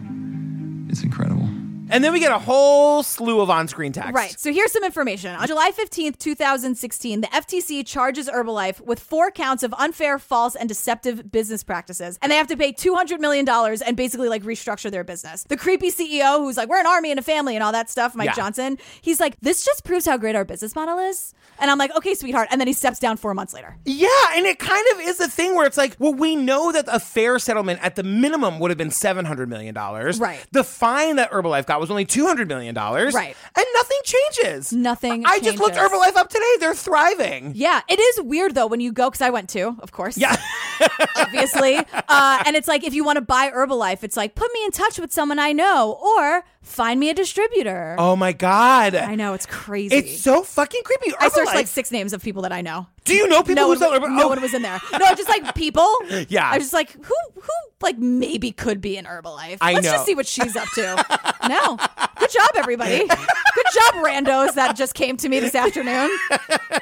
It's 0.88 1.02
incredible. 1.02 1.48
And 1.92 2.02
then 2.02 2.12
we 2.12 2.20
get 2.20 2.32
a 2.32 2.38
whole 2.38 3.02
slew 3.02 3.40
of 3.40 3.50
on-screen 3.50 3.92
text. 3.92 4.14
Right. 4.14 4.34
So 4.38 4.52
here's 4.52 4.72
some 4.72 4.84
information. 4.84 5.34
On 5.36 5.46
July 5.46 5.70
15th, 5.70 6.18
2016, 6.18 7.20
the 7.20 7.26
FTC 7.28 7.86
charges 7.86 8.28
Herbalife 8.28 8.80
with 8.80 8.98
four 9.00 9.30
counts 9.30 9.62
of 9.62 9.72
unfair, 9.74 10.18
false, 10.18 10.54
and 10.56 10.68
deceptive 10.68 11.30
business 11.30 11.62
practices. 11.62 12.18
And 12.22 12.32
they 12.32 12.36
have 12.36 12.46
to 12.48 12.56
pay 12.56 12.72
$200 12.72 13.20
million 13.20 13.48
and 13.48 13.96
basically 13.96 14.28
like 14.28 14.42
restructure 14.42 14.90
their 14.90 15.04
business. 15.04 15.44
The 15.44 15.56
creepy 15.56 15.90
CEO 15.90 16.38
who's 16.38 16.56
like, 16.56 16.68
we're 16.68 16.80
an 16.80 16.86
army 16.86 17.10
and 17.10 17.20
a 17.20 17.22
family 17.22 17.54
and 17.54 17.62
all 17.62 17.72
that 17.72 17.90
stuff, 17.90 18.14
Mike 18.14 18.26
Yeah. 18.26 18.34
Johnson, 18.34 18.78
he's 19.00 19.20
like, 19.20 19.36
this 19.40 19.64
just 19.64 19.84
proves 19.84 20.06
how 20.06 20.16
great 20.16 20.34
our 20.34 20.44
business 20.44 20.74
model 20.74 20.98
is. 20.98 21.34
And 21.60 21.70
I'm 21.70 21.78
like, 21.78 21.94
okay, 21.96 22.14
sweetheart. 22.14 22.48
And 22.50 22.60
then 22.60 22.66
he 22.66 22.72
steps 22.72 22.98
down 22.98 23.16
four 23.16 23.34
months 23.34 23.54
later. 23.54 23.76
Yeah, 23.84 24.08
and 24.34 24.46
it 24.46 24.58
kind 24.58 24.84
of 24.94 25.00
is 25.00 25.20
a 25.20 25.28
thing 25.28 25.54
where 25.54 25.66
it's 25.66 25.76
like, 25.76 25.94
well, 25.98 26.14
we 26.14 26.34
know 26.34 26.72
that 26.72 26.86
a 26.88 26.98
fair 26.98 27.38
settlement 27.38 27.80
at 27.82 27.94
the 27.94 28.02
minimum 28.02 28.58
would 28.58 28.70
have 28.70 28.78
been 28.78 28.90
seven 28.90 29.24
hundred 29.24 29.48
million 29.48 29.74
dollars. 29.74 30.18
Right. 30.18 30.44
The 30.52 30.64
fine 30.64 31.16
that 31.16 31.30
Herbalife 31.30 31.66
got 31.66 31.78
was 31.82 31.90
only 31.90 32.04
two 32.06 32.26
hundred 32.26 32.48
million 32.48 32.74
dollars. 32.74 33.12
Right. 33.12 33.36
And 33.54 33.66
nothing 33.74 33.98
changes. 34.04 34.72
Nothing 34.72 35.26
I 35.26 35.38
just 35.40 35.58
looked. 35.58 35.76
Herbalife 35.76 36.16
up 36.16 36.30
today. 36.30 36.56
They're 36.60 36.74
thriving. 36.74 37.52
Yeah, 37.54 37.80
it 37.88 37.98
is 38.00 38.22
weird 38.22 38.54
though 38.54 38.66
when 38.66 38.80
you 38.80 38.92
go 38.92 39.10
because 39.10 39.20
I 39.20 39.30
went 39.30 39.50
too, 39.50 39.76
of 39.80 39.92
course. 39.92 40.16
Yeah, 40.16 40.36
obviously. 41.16 41.76
Uh, 41.76 42.42
and 42.46 42.56
it's 42.56 42.68
like 42.68 42.84
if 42.84 42.94
you 42.94 43.04
want 43.04 43.16
to 43.16 43.22
buy 43.22 43.50
Herbalife, 43.50 44.02
it's 44.02 44.16
like 44.16 44.34
put 44.34 44.50
me 44.54 44.64
in 44.64 44.70
touch 44.70 44.98
with 44.98 45.12
someone 45.12 45.38
I 45.38 45.52
know 45.52 45.98
or 46.00 46.44
find 46.62 46.98
me 47.00 47.10
a 47.10 47.14
distributor. 47.14 47.96
Oh 47.98 48.16
my 48.16 48.32
god. 48.32 48.94
I 48.94 49.14
know 49.14 49.34
it's 49.34 49.46
crazy. 49.46 49.94
It's 49.96 50.20
so 50.20 50.42
fucking 50.42 50.82
creepy. 50.84 51.12
I 51.18 51.28
searched 51.28 51.50
Herbalife- 51.50 51.54
like 51.54 51.66
six 51.66 51.90
names 51.90 52.12
of 52.12 52.22
people 52.22 52.42
that 52.42 52.52
I 52.52 52.60
know. 52.62 52.86
Do 53.04 53.14
you 53.14 53.26
know 53.26 53.42
people 53.42 53.56
no 53.56 53.62
who 53.64 53.68
one, 53.70 53.78
sell 53.78 54.00
wa- 54.00 54.06
No 54.06 54.24
oh. 54.24 54.28
one 54.28 54.40
was 54.40 54.54
in 54.54 54.62
there. 54.62 54.80
No, 54.92 55.14
just 55.14 55.28
like 55.28 55.54
people. 55.54 55.88
Yeah. 56.28 56.48
I 56.48 56.54
was 56.58 56.64
just 56.64 56.72
like, 56.72 56.92
who, 56.92 57.14
who, 57.34 57.50
like 57.80 57.98
maybe 57.98 58.52
could 58.52 58.80
be 58.80 58.96
in 58.96 59.04
Herbalife. 59.06 59.58
I 59.60 59.72
Let's 59.74 59.86
know. 59.86 59.92
just 59.92 60.06
see 60.06 60.14
what 60.14 60.26
she's 60.26 60.54
up 60.56 60.68
to. 60.74 61.04
no, 61.48 61.76
good 62.20 62.30
job, 62.30 62.50
everybody. 62.54 62.98
Good 62.98 63.66
job, 63.74 63.94
randos 64.04 64.54
that 64.54 64.76
just 64.76 64.94
came 64.94 65.16
to 65.16 65.28
me 65.28 65.40
this 65.40 65.54
afternoon. 65.56 66.10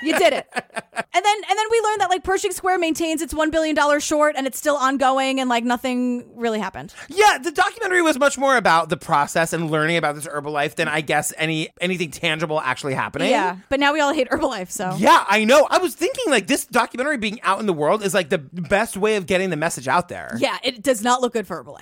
You 0.02 0.16
did 0.18 0.34
it. 0.34 0.46
And 0.52 1.24
then, 1.24 1.36
and 1.48 1.58
then 1.58 1.66
we 1.70 1.80
learned 1.80 2.00
that 2.02 2.08
like 2.10 2.22
Pershing 2.22 2.52
Square 2.52 2.78
maintains 2.78 3.22
its 3.22 3.32
one 3.32 3.50
billion 3.50 3.74
dollar 3.74 3.98
short, 3.98 4.34
and 4.36 4.46
it's 4.46 4.58
still 4.58 4.76
ongoing, 4.76 5.40
and 5.40 5.48
like 5.48 5.64
nothing 5.64 6.28
really 6.36 6.58
happened. 6.58 6.92
Yeah, 7.08 7.38
the 7.38 7.50
documentary 7.50 8.02
was 8.02 8.18
much 8.18 8.36
more 8.36 8.56
about 8.56 8.90
the 8.90 8.96
process 8.98 9.52
and 9.54 9.69
learning 9.70 9.96
about 9.96 10.14
this 10.14 10.26
Herbalife 10.26 10.74
than 10.74 10.88
I 10.88 11.00
guess 11.00 11.32
any 11.36 11.68
anything 11.80 12.10
tangible 12.10 12.60
actually 12.60 12.94
happening. 12.94 13.30
Yeah, 13.30 13.56
but 13.68 13.80
now 13.80 13.92
we 13.92 14.00
all 14.00 14.12
hate 14.12 14.28
Herbalife. 14.28 14.70
So 14.70 14.94
Yeah, 14.98 15.24
I 15.28 15.44
know. 15.44 15.66
I 15.70 15.78
was 15.78 15.94
thinking 15.94 16.24
like 16.28 16.46
this 16.46 16.66
documentary 16.66 17.16
being 17.16 17.40
out 17.42 17.60
in 17.60 17.66
the 17.66 17.72
world 17.72 18.02
is 18.02 18.12
like 18.14 18.28
the 18.28 18.38
best 18.38 18.96
way 18.96 19.16
of 19.16 19.26
getting 19.26 19.50
the 19.50 19.56
message 19.56 19.88
out 19.88 20.08
there. 20.08 20.36
yeah, 20.38 20.58
it 20.62 20.82
does 20.82 21.02
not 21.02 21.20
look 21.20 21.32
good 21.32 21.46
for 21.46 21.62
Herbalife. 21.64 21.80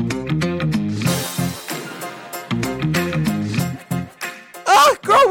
Oh, 0.00 0.38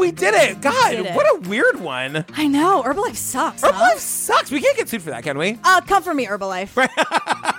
we 0.00 0.10
did 0.12 0.34
it. 0.34 0.60
God, 0.60 0.90
did 0.90 1.06
it. 1.06 1.14
what 1.14 1.26
a 1.36 1.48
weird 1.48 1.80
one. 1.80 2.24
I 2.34 2.46
know 2.46 2.82
Herbalife 2.84 3.16
sucks. 3.16 3.62
huh? 3.62 3.72
Herbalife 3.72 3.98
sucks. 3.98 4.50
We 4.50 4.60
can't 4.60 4.76
get 4.76 4.88
sued 4.88 5.02
for 5.02 5.10
that, 5.10 5.22
can 5.22 5.38
we? 5.38 5.58
Uh, 5.64 5.80
come 5.82 6.02
for 6.02 6.14
me, 6.14 6.26
Herbalife. 6.26 6.76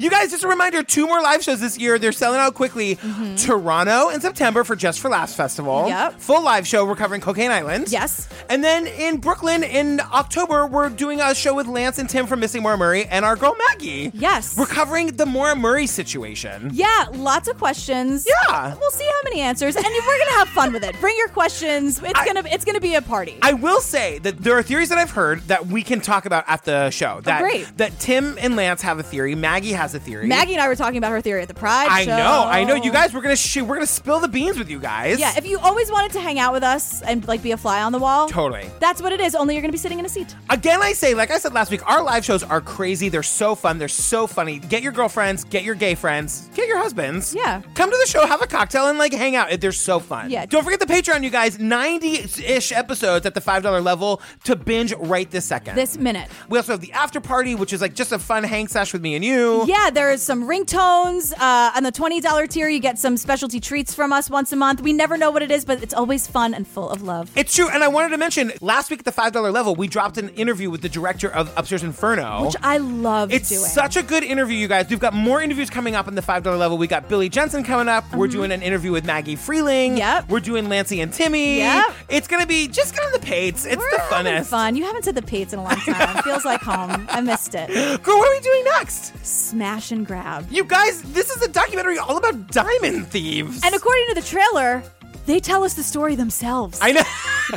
You 0.00 0.08
guys, 0.08 0.30
just 0.30 0.44
a 0.44 0.48
reminder 0.48 0.82
two 0.82 1.06
more 1.06 1.20
live 1.20 1.42
shows 1.42 1.60
this 1.60 1.78
year. 1.78 1.98
They're 1.98 2.12
selling 2.12 2.38
out 2.40 2.54
quickly. 2.54 2.96
Toronto 3.36 4.08
in 4.08 4.20
September 4.20 4.64
for 4.64 4.74
Just 4.76 5.00
for 5.00 5.10
Laughs 5.10 5.34
Festival. 5.34 5.80
Mm-hmm. 5.80 5.88
Yep. 5.88 6.20
Full 6.20 6.42
live 6.42 6.66
show. 6.66 6.84
We're 6.86 6.96
covering 6.96 7.20
Cocaine 7.20 7.50
Island. 7.50 7.90
Yes. 7.90 8.28
And 8.48 8.64
then 8.64 8.86
in 8.86 9.18
Brooklyn 9.18 9.62
in 9.62 10.00
October, 10.00 10.66
we're 10.66 10.88
doing 10.88 11.20
a 11.20 11.34
show 11.34 11.54
with 11.54 11.66
Lance 11.66 11.98
and 11.98 12.08
Tim 12.08 12.26
from 12.26 12.40
Missing 12.40 12.62
Maura 12.62 12.78
Murray 12.78 13.04
and 13.06 13.24
our 13.24 13.36
girl 13.36 13.54
Maggie. 13.70 14.10
Yes. 14.14 14.56
We're 14.56 14.66
covering 14.66 15.08
the 15.16 15.26
Maura 15.26 15.54
Murray 15.54 15.86
situation. 15.86 16.70
Yeah, 16.72 17.06
lots 17.12 17.46
of 17.48 17.58
questions. 17.58 18.26
Yeah. 18.48 18.74
we'll 18.74 18.90
see 18.90 19.04
how 19.04 19.20
many 19.24 19.40
answers, 19.40 19.76
and 19.76 19.84
we're 19.84 20.18
gonna 20.18 20.38
have 20.38 20.48
fun 20.48 20.72
with 20.72 20.84
it. 20.84 20.98
Bring 21.00 21.16
your 21.18 21.28
questions. 21.28 21.57
It's 21.62 22.00
gonna 22.00 22.42
it's 22.46 22.64
gonna 22.64 22.80
be 22.80 22.94
a 22.94 23.02
party. 23.02 23.38
I 23.42 23.52
will 23.52 23.80
say 23.80 24.18
that 24.20 24.38
there 24.38 24.56
are 24.56 24.62
theories 24.62 24.88
that 24.90 24.98
I've 24.98 25.10
heard 25.10 25.40
that 25.48 25.66
we 25.66 25.82
can 25.82 26.00
talk 26.00 26.26
about 26.26 26.44
at 26.46 26.64
the 26.64 26.90
show. 26.90 27.16
Oh, 27.18 27.20
that, 27.22 27.40
Oh, 27.40 27.44
great. 27.44 27.76
That 27.78 27.98
Tim 27.98 28.36
and 28.40 28.54
Lance 28.56 28.82
have 28.82 28.98
a 28.98 29.02
theory. 29.02 29.34
Maggie 29.34 29.72
has 29.72 29.94
a 29.94 30.00
theory. 30.00 30.26
Maggie 30.26 30.52
and 30.52 30.60
I 30.62 30.68
were 30.68 30.76
talking 30.76 30.98
about 30.98 31.10
her 31.12 31.20
theory 31.20 31.42
at 31.42 31.48
the 31.48 31.54
Pride 31.54 31.88
I 31.90 32.04
show. 32.04 32.16
know, 32.16 32.44
I 32.46 32.64
know. 32.64 32.74
You 32.74 32.92
guys, 32.92 33.12
we're 33.14 33.22
gonna 33.22 33.36
sh- 33.36 33.62
we're 33.62 33.74
gonna 33.76 33.86
spill 33.86 34.20
the 34.20 34.28
beans 34.28 34.58
with 34.58 34.68
you 34.70 34.78
guys. 34.78 35.18
Yeah, 35.18 35.36
if 35.36 35.46
you 35.46 35.58
always 35.58 35.90
wanted 35.90 36.12
to 36.12 36.20
hang 36.20 36.38
out 36.38 36.52
with 36.52 36.62
us 36.62 37.00
and 37.02 37.26
like 37.26 37.42
be 37.42 37.52
a 37.52 37.56
fly 37.56 37.82
on 37.82 37.92
the 37.92 37.98
wall, 37.98 38.28
Totally. 38.28 38.68
That's 38.80 39.00
what 39.00 39.12
it 39.12 39.20
is. 39.20 39.34
Only 39.34 39.54
you're 39.54 39.62
gonna 39.62 39.72
be 39.72 39.78
sitting 39.78 39.98
in 39.98 40.04
a 40.04 40.08
seat. 40.08 40.34
Again, 40.50 40.80
I 40.82 40.92
say, 40.92 41.14
like 41.14 41.30
I 41.30 41.38
said 41.38 41.54
last 41.54 41.70
week, 41.70 41.88
our 41.88 42.02
live 42.02 42.24
shows 42.24 42.42
are 42.42 42.60
crazy. 42.60 43.08
They're 43.08 43.22
so 43.22 43.54
fun. 43.54 43.78
They're 43.78 43.88
so 43.88 44.26
funny. 44.26 44.58
Get 44.58 44.82
your 44.82 44.92
girlfriends, 44.92 45.44
get 45.44 45.62
your 45.64 45.74
gay 45.74 45.94
friends, 45.94 46.50
get 46.54 46.68
your 46.68 46.78
husbands. 46.78 47.34
Yeah. 47.34 47.62
Come 47.74 47.90
to 47.90 47.96
the 48.04 48.06
show, 48.10 48.26
have 48.26 48.42
a 48.42 48.46
cocktail, 48.46 48.88
and 48.88 48.98
like 48.98 49.12
hang 49.12 49.36
out. 49.36 49.48
They're 49.60 49.72
so 49.72 49.98
fun. 50.00 50.30
Yeah. 50.30 50.44
Don't 50.46 50.64
forget 50.64 50.80
the 50.80 50.86
Patreon, 50.86 51.22
you 51.24 51.30
guys. 51.30 51.47
90 51.56 52.42
ish 52.44 52.72
episodes 52.72 53.24
at 53.26 53.34
the 53.34 53.40
$5 53.40 53.84
level 53.84 54.20
to 54.42 54.56
binge 54.56 54.92
right 54.94 55.30
this 55.30 55.44
second. 55.44 55.76
This 55.76 55.96
minute. 55.96 56.28
we 56.48 56.58
also 56.58 56.72
have 56.72 56.80
the 56.80 56.92
after 56.92 57.20
party, 57.20 57.54
which 57.54 57.72
is 57.72 57.80
like 57.80 57.94
just 57.94 58.10
a 58.10 58.18
fun 58.18 58.42
hang 58.42 58.66
sesh 58.66 58.92
with 58.92 59.02
me 59.02 59.14
and 59.14 59.24
you. 59.24 59.64
Yeah, 59.68 59.90
there's 59.90 60.20
some 60.20 60.42
ringtones. 60.48 61.32
Uh, 61.38 61.70
on 61.76 61.82
the 61.84 61.92
$20 61.92 62.48
tier, 62.48 62.68
you 62.68 62.80
get 62.80 62.98
some 62.98 63.16
specialty 63.16 63.60
treats 63.60 63.94
from 63.94 64.12
us 64.12 64.28
once 64.28 64.52
a 64.52 64.56
month. 64.56 64.80
We 64.82 64.92
never 64.92 65.16
know 65.16 65.30
what 65.30 65.42
it 65.42 65.50
is, 65.52 65.64
but 65.64 65.82
it's 65.82 65.94
always 65.94 66.26
fun 66.26 66.54
and 66.54 66.66
full 66.66 66.90
of 66.90 67.02
love. 67.02 67.30
It's 67.36 67.54
true. 67.54 67.68
And 67.68 67.84
I 67.84 67.88
wanted 67.88 68.08
to 68.10 68.18
mention 68.18 68.52
last 68.60 68.90
week 68.90 68.98
at 69.00 69.04
the 69.04 69.12
$5 69.12 69.52
level, 69.52 69.76
we 69.76 69.86
dropped 69.86 70.18
an 70.18 70.30
interview 70.30 70.70
with 70.70 70.82
the 70.82 70.88
director 70.88 71.28
of 71.30 71.52
Upstairs 71.56 71.82
Inferno. 71.84 72.46
Which 72.46 72.56
I 72.62 72.78
love 72.78 73.32
It's 73.32 73.48
doing. 73.48 73.60
such 73.60 73.96
a 73.96 74.02
good 74.02 74.24
interview, 74.24 74.56
you 74.56 74.66
guys. 74.68 74.88
We've 74.90 74.98
got 74.98 75.14
more 75.14 75.40
interviews 75.40 75.70
coming 75.70 75.94
up 75.94 76.08
on 76.08 76.14
the 76.14 76.22
$5 76.22 76.58
level. 76.58 76.76
We 76.78 76.86
got 76.88 77.08
Billy 77.08 77.28
Jensen 77.28 77.62
coming 77.64 77.88
up. 77.88 78.04
We're 78.14 78.28
doing 78.28 78.52
an 78.52 78.62
interview 78.62 78.92
with 78.92 79.04
Maggie 79.04 79.36
Freleng. 79.36 79.88
Mm-hmm. 79.90 79.96
Yep. 79.98 80.28
We're 80.28 80.40
doing 80.40 80.68
Lancey 80.68 81.00
and 81.00 81.12
Timmy. 81.12 81.37
Yep. 81.58 81.84
It's 82.08 82.26
going 82.28 82.42
to 82.42 82.48
be 82.48 82.68
just 82.68 82.94
get 82.94 83.04
on 83.04 83.12
the 83.12 83.18
pates. 83.18 83.64
It's 83.64 83.76
We're 83.76 83.90
the 83.90 83.96
funnest. 84.04 84.46
fun. 84.46 84.76
You 84.76 84.84
haven't 84.84 85.04
said 85.04 85.14
the 85.14 85.22
Pates 85.22 85.52
in 85.52 85.58
a 85.58 85.62
long 85.62 85.76
time. 85.76 86.22
Feels 86.22 86.44
like 86.44 86.60
home. 86.60 87.06
I 87.10 87.20
missed 87.20 87.54
it. 87.54 87.68
Girl, 88.02 88.18
what 88.18 88.28
are 88.28 88.34
we 88.34 88.40
doing 88.40 88.64
next? 88.64 89.14
Smash 89.26 89.92
and 89.92 90.06
grab. 90.06 90.46
You 90.50 90.64
guys, 90.64 91.02
this 91.12 91.30
is 91.30 91.42
a 91.42 91.48
documentary 91.48 91.98
all 91.98 92.16
about 92.16 92.48
diamond 92.50 93.06
thieves. 93.08 93.62
And 93.64 93.74
according 93.74 94.06
to 94.08 94.14
the 94.14 94.22
trailer, 94.22 94.82
they 95.26 95.40
tell 95.40 95.62
us 95.64 95.74
the 95.74 95.82
story 95.82 96.14
themselves. 96.14 96.78
I 96.80 96.92
know. 96.92 97.02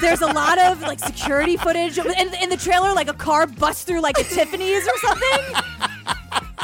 There's 0.01 0.21
a 0.21 0.27
lot 0.27 0.57
of 0.59 0.81
like 0.91 0.99
security 0.99 1.55
footage, 1.57 1.97
and 1.97 2.33
in 2.41 2.49
the 2.49 2.57
trailer, 2.57 2.93
like 2.93 3.07
a 3.07 3.13
car 3.13 3.47
busts 3.47 3.83
through 3.85 4.01
like 4.01 4.17
a 4.17 4.23
Tiffany's 4.23 4.87
or 4.87 4.97
something. 4.97 5.55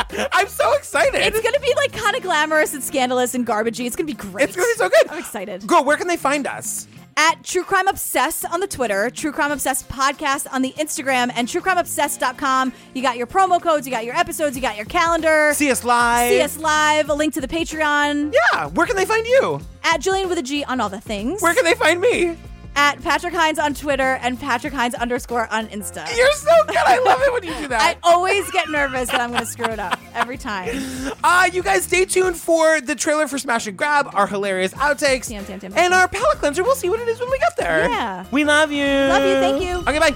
I'm 0.34 0.48
so 0.48 0.74
excited. 0.74 1.22
It's 1.22 1.42
gonna 1.42 1.60
be 1.60 1.74
like 1.76 1.92
kind 1.92 2.16
of 2.16 2.24
glamorous 2.24 2.74
and 2.74 2.84
scandalous 2.84 3.36
and 3.36 3.46
garbagey. 3.46 3.86
It's 3.86 3.96
gonna 3.96 4.08
be 4.08 4.14
great. 4.14 4.50
It's 4.50 4.56
gonna 4.56 4.68
be 4.68 4.74
so 4.78 4.90
good. 4.90 5.10
I'm 5.10 5.20
excited. 5.20 5.66
Go. 5.68 5.82
Where 5.82 5.98
can 5.98 6.08
they 6.08 6.18
find 6.18 6.46
us? 6.48 6.88
At 7.20 7.44
True 7.44 7.64
Crime 7.64 7.88
Obsess 7.88 8.46
on 8.46 8.60
the 8.60 8.68
Twitter, 8.68 9.10
True 9.10 9.32
Crime 9.32 9.52
Obsess 9.52 9.82
Podcast 9.84 10.46
on 10.54 10.62
the 10.62 10.72
Instagram, 10.74 11.32
and 11.36 11.48
TrueCrimeObsessed.com. 11.48 12.72
You 12.94 13.02
got 13.02 13.18
your 13.18 13.26
promo 13.26 13.60
codes, 13.60 13.88
you 13.88 13.92
got 13.92 14.06
your 14.06 14.16
episodes, 14.16 14.56
you 14.56 14.62
got 14.62 14.78
your 14.78 14.86
calendar. 14.86 15.52
See 15.56 15.72
us 15.72 15.84
live. 15.84 16.30
See 16.30 16.42
us 16.42 16.60
live. 16.60 17.10
A 17.10 17.14
link 17.16 17.34
to 17.34 17.42
the 17.42 17.48
Patreon. 17.48 18.34
Yeah. 18.34 18.68
Where 18.68 18.86
can 18.86 18.96
they 18.96 19.06
find 19.06 19.26
you? 19.26 19.60
At 19.84 20.00
Jillian 20.00 20.30
with 20.30 20.38
a 20.38 20.44
G 20.44 20.64
on 20.66 20.80
all 20.80 20.90
the 20.90 21.02
things. 21.02 21.42
Where 21.42 21.56
can 21.56 21.66
they 21.66 21.74
find 21.74 22.00
me? 22.00 22.38
At 22.78 23.02
Patrick 23.02 23.34
Hinds 23.34 23.58
on 23.58 23.74
Twitter 23.74 24.20
and 24.22 24.40
Patrick 24.40 24.72
Hinds 24.72 24.94
underscore 24.94 25.52
on 25.52 25.66
Insta. 25.70 26.16
You're 26.16 26.32
so 26.34 26.52
good. 26.68 26.78
I 26.78 27.00
love 27.00 27.20
it 27.24 27.34
when 27.34 27.44
you 27.44 27.60
do 27.60 27.68
that. 27.70 27.82
I 27.82 27.98
always 28.08 28.50
get 28.52 28.70
nervous 28.70 29.10
that 29.10 29.20
I'm 29.20 29.32
going 29.32 29.42
to 29.42 29.48
screw 29.48 29.66
it 29.66 29.80
up 29.80 30.00
every 30.14 30.38
time. 30.38 30.70
Uh, 31.24 31.50
you 31.52 31.64
guys 31.64 31.84
stay 31.84 32.06
tuned 32.06 32.38
for 32.38 32.80
the 32.80 32.96
trailer 32.96 33.28
for 33.28 33.38
Smash 33.38 33.68
and 33.68 33.76
Grab, 33.78 34.10
our 34.14 34.28
hilarious 34.28 34.74
outtakes, 34.76 35.30
and 35.32 35.94
our 35.94 36.08
palate 36.08 36.38
cleanser. 36.38 36.64
We'll 36.64 36.76
see 36.76 36.90
what 36.90 37.00
it 37.00 37.08
is 37.08 37.20
when 37.20 37.30
we 37.30 37.40
get 37.40 37.58
there. 37.58 37.90
Yeah. 37.90 38.26
We 38.32 38.46
love 38.46 38.72
you. 38.72 38.86
Love 38.86 39.24
you. 39.24 39.34
Thank 39.42 39.64
you. 39.64 39.78
Okay, 39.80 40.00
bye. 40.00 40.16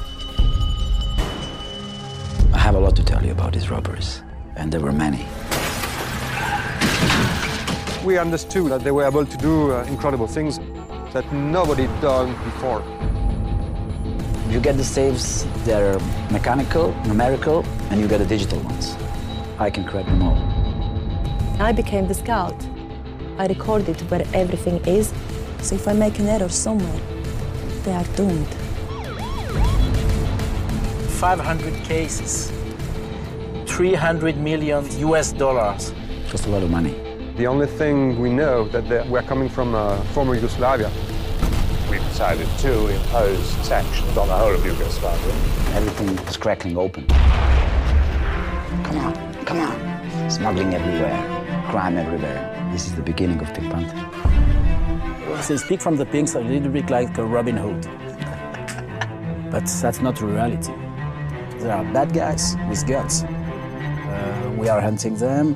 I 2.54 2.60
have 2.60 2.76
a 2.76 2.80
lot 2.80 2.96
to 2.98 3.04
tell 3.04 3.26
you 3.26 3.32
about 3.32 3.54
these 3.54 3.70
robbers, 3.70 4.22
and 4.56 4.72
there 4.72 4.80
were 4.80 4.92
many. 4.92 5.26
We 8.06 8.18
understood 8.18 8.72
that 8.72 8.84
they 8.84 8.92
were 8.92 9.06
able 9.06 9.26
to 9.26 9.38
do 9.38 9.72
uh, 9.74 9.84
incredible 9.86 10.28
things 10.28 10.60
that 11.14 11.32
nobody 11.34 11.88
done 12.00 12.34
before. 12.46 12.82
You 14.50 14.60
get 14.60 14.78
the 14.78 14.84
saves 14.84 15.46
that 15.66 15.82
are 15.82 16.00
mechanical, 16.32 16.94
numerical, 17.06 17.66
and 17.90 18.00
you 18.00 18.08
get 18.08 18.20
the 18.20 18.26
digital 18.26 18.60
ones. 18.60 18.96
I 19.60 19.70
can 19.70 19.84
crack 19.84 20.06
them 20.06 20.22
all. 20.22 20.38
I 21.62 21.72
became 21.72 22.08
the 22.08 22.14
scout. 22.14 22.56
I 23.38 23.48
recorded 23.48 24.00
where 24.10 24.26
everything 24.34 24.84
is, 24.86 25.14
so 25.62 25.76
if 25.76 25.88
I 25.88 25.94
make 25.94 26.20
an 26.20 26.28
error 26.28 26.50
somewhere, 26.50 27.00
they 27.84 27.94
are 27.94 28.04
doomed. 28.16 28.48
500 31.20 31.74
cases, 31.84 32.52
300 33.68 34.38
million 34.38 34.86
US 35.00 35.32
dollars. 35.34 35.94
Cost 36.30 36.46
a 36.46 36.50
lot 36.50 36.64
of 36.64 36.70
money. 36.70 37.01
The 37.42 37.48
only 37.48 37.66
thing 37.66 38.20
we 38.20 38.30
know 38.30 38.68
that 38.68 38.88
they 38.88 39.02
were 39.10 39.24
coming 39.24 39.50
from 39.50 39.74
uh, 39.74 40.00
former 40.14 40.36
Yugoslavia. 40.36 40.92
We 41.90 41.98
decided 41.98 42.48
to 42.60 42.88
impose 42.90 43.44
sanctions 43.66 44.16
on 44.16 44.28
the 44.28 44.36
whole 44.36 44.54
of 44.54 44.64
Yugoslavia. 44.64 45.34
Everything 45.76 46.10
is 46.28 46.38
cracking 46.38 46.78
open. 46.78 47.08
Come 47.08 48.98
on, 49.00 49.34
come 49.46 49.60
on. 49.60 50.30
Smuggling 50.30 50.76
everywhere, 50.76 51.18
crime 51.72 51.98
everywhere. 51.98 52.70
This 52.72 52.86
is 52.86 52.94
the 52.94 53.02
beginning 53.02 53.42
of 53.42 53.52
Pink 53.56 53.72
Panther. 53.74 55.48
They 55.48 55.58
speak 55.58 55.82
from 55.82 55.96
the 55.96 56.06
pinks 56.06 56.36
a 56.36 56.42
little 56.42 56.72
bit 56.72 56.92
like 56.92 57.18
a 57.18 57.26
Robin 57.26 57.58
Hood. 57.58 57.88
but 59.50 59.66
that's 59.82 60.00
not 60.00 60.22
reality. 60.22 60.74
There 61.58 61.76
are 61.76 61.86
bad 61.92 62.14
guys 62.14 62.56
with 62.70 62.86
guns. 62.86 63.24
Uh, 63.24 64.54
we 64.56 64.70
are 64.70 64.80
hunting 64.80 65.16
them. 65.16 65.56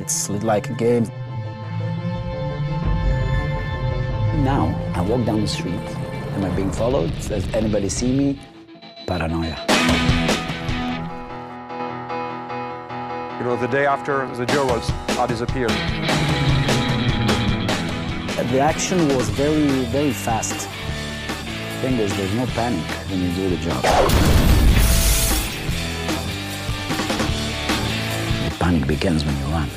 It's 0.00 0.30
like 0.30 0.70
a 0.70 0.74
game. 0.74 1.04
Now, 4.44 4.74
I 4.94 5.00
walk 5.02 5.26
down 5.26 5.40
the 5.40 5.48
street. 5.48 5.74
Am 5.74 6.44
I 6.44 6.50
being 6.50 6.70
followed? 6.70 7.12
Does 7.28 7.52
anybody 7.52 7.88
see 7.88 8.16
me? 8.16 8.40
Paranoia. 9.06 9.56
You 13.38 13.44
know, 13.44 13.56
the 13.56 13.68
day 13.68 13.86
after 13.86 14.26
the 14.36 14.46
jewels 14.46 14.90
are 15.18 15.26
disappeared. 15.26 15.70
The 18.50 18.60
action 18.60 19.08
was 19.16 19.28
very, 19.30 19.66
very 19.86 20.12
fast. 20.12 20.68
thing 21.82 21.98
is, 21.98 22.16
there's 22.16 22.34
no 22.34 22.46
panic 22.46 22.84
when 23.10 23.20
you 23.20 23.32
do 23.34 23.50
the 23.50 23.56
job. 23.56 24.37
Panic 28.58 28.86
begins 28.86 29.24
when 29.24 29.36
you 29.38 29.44
run. 29.46 29.68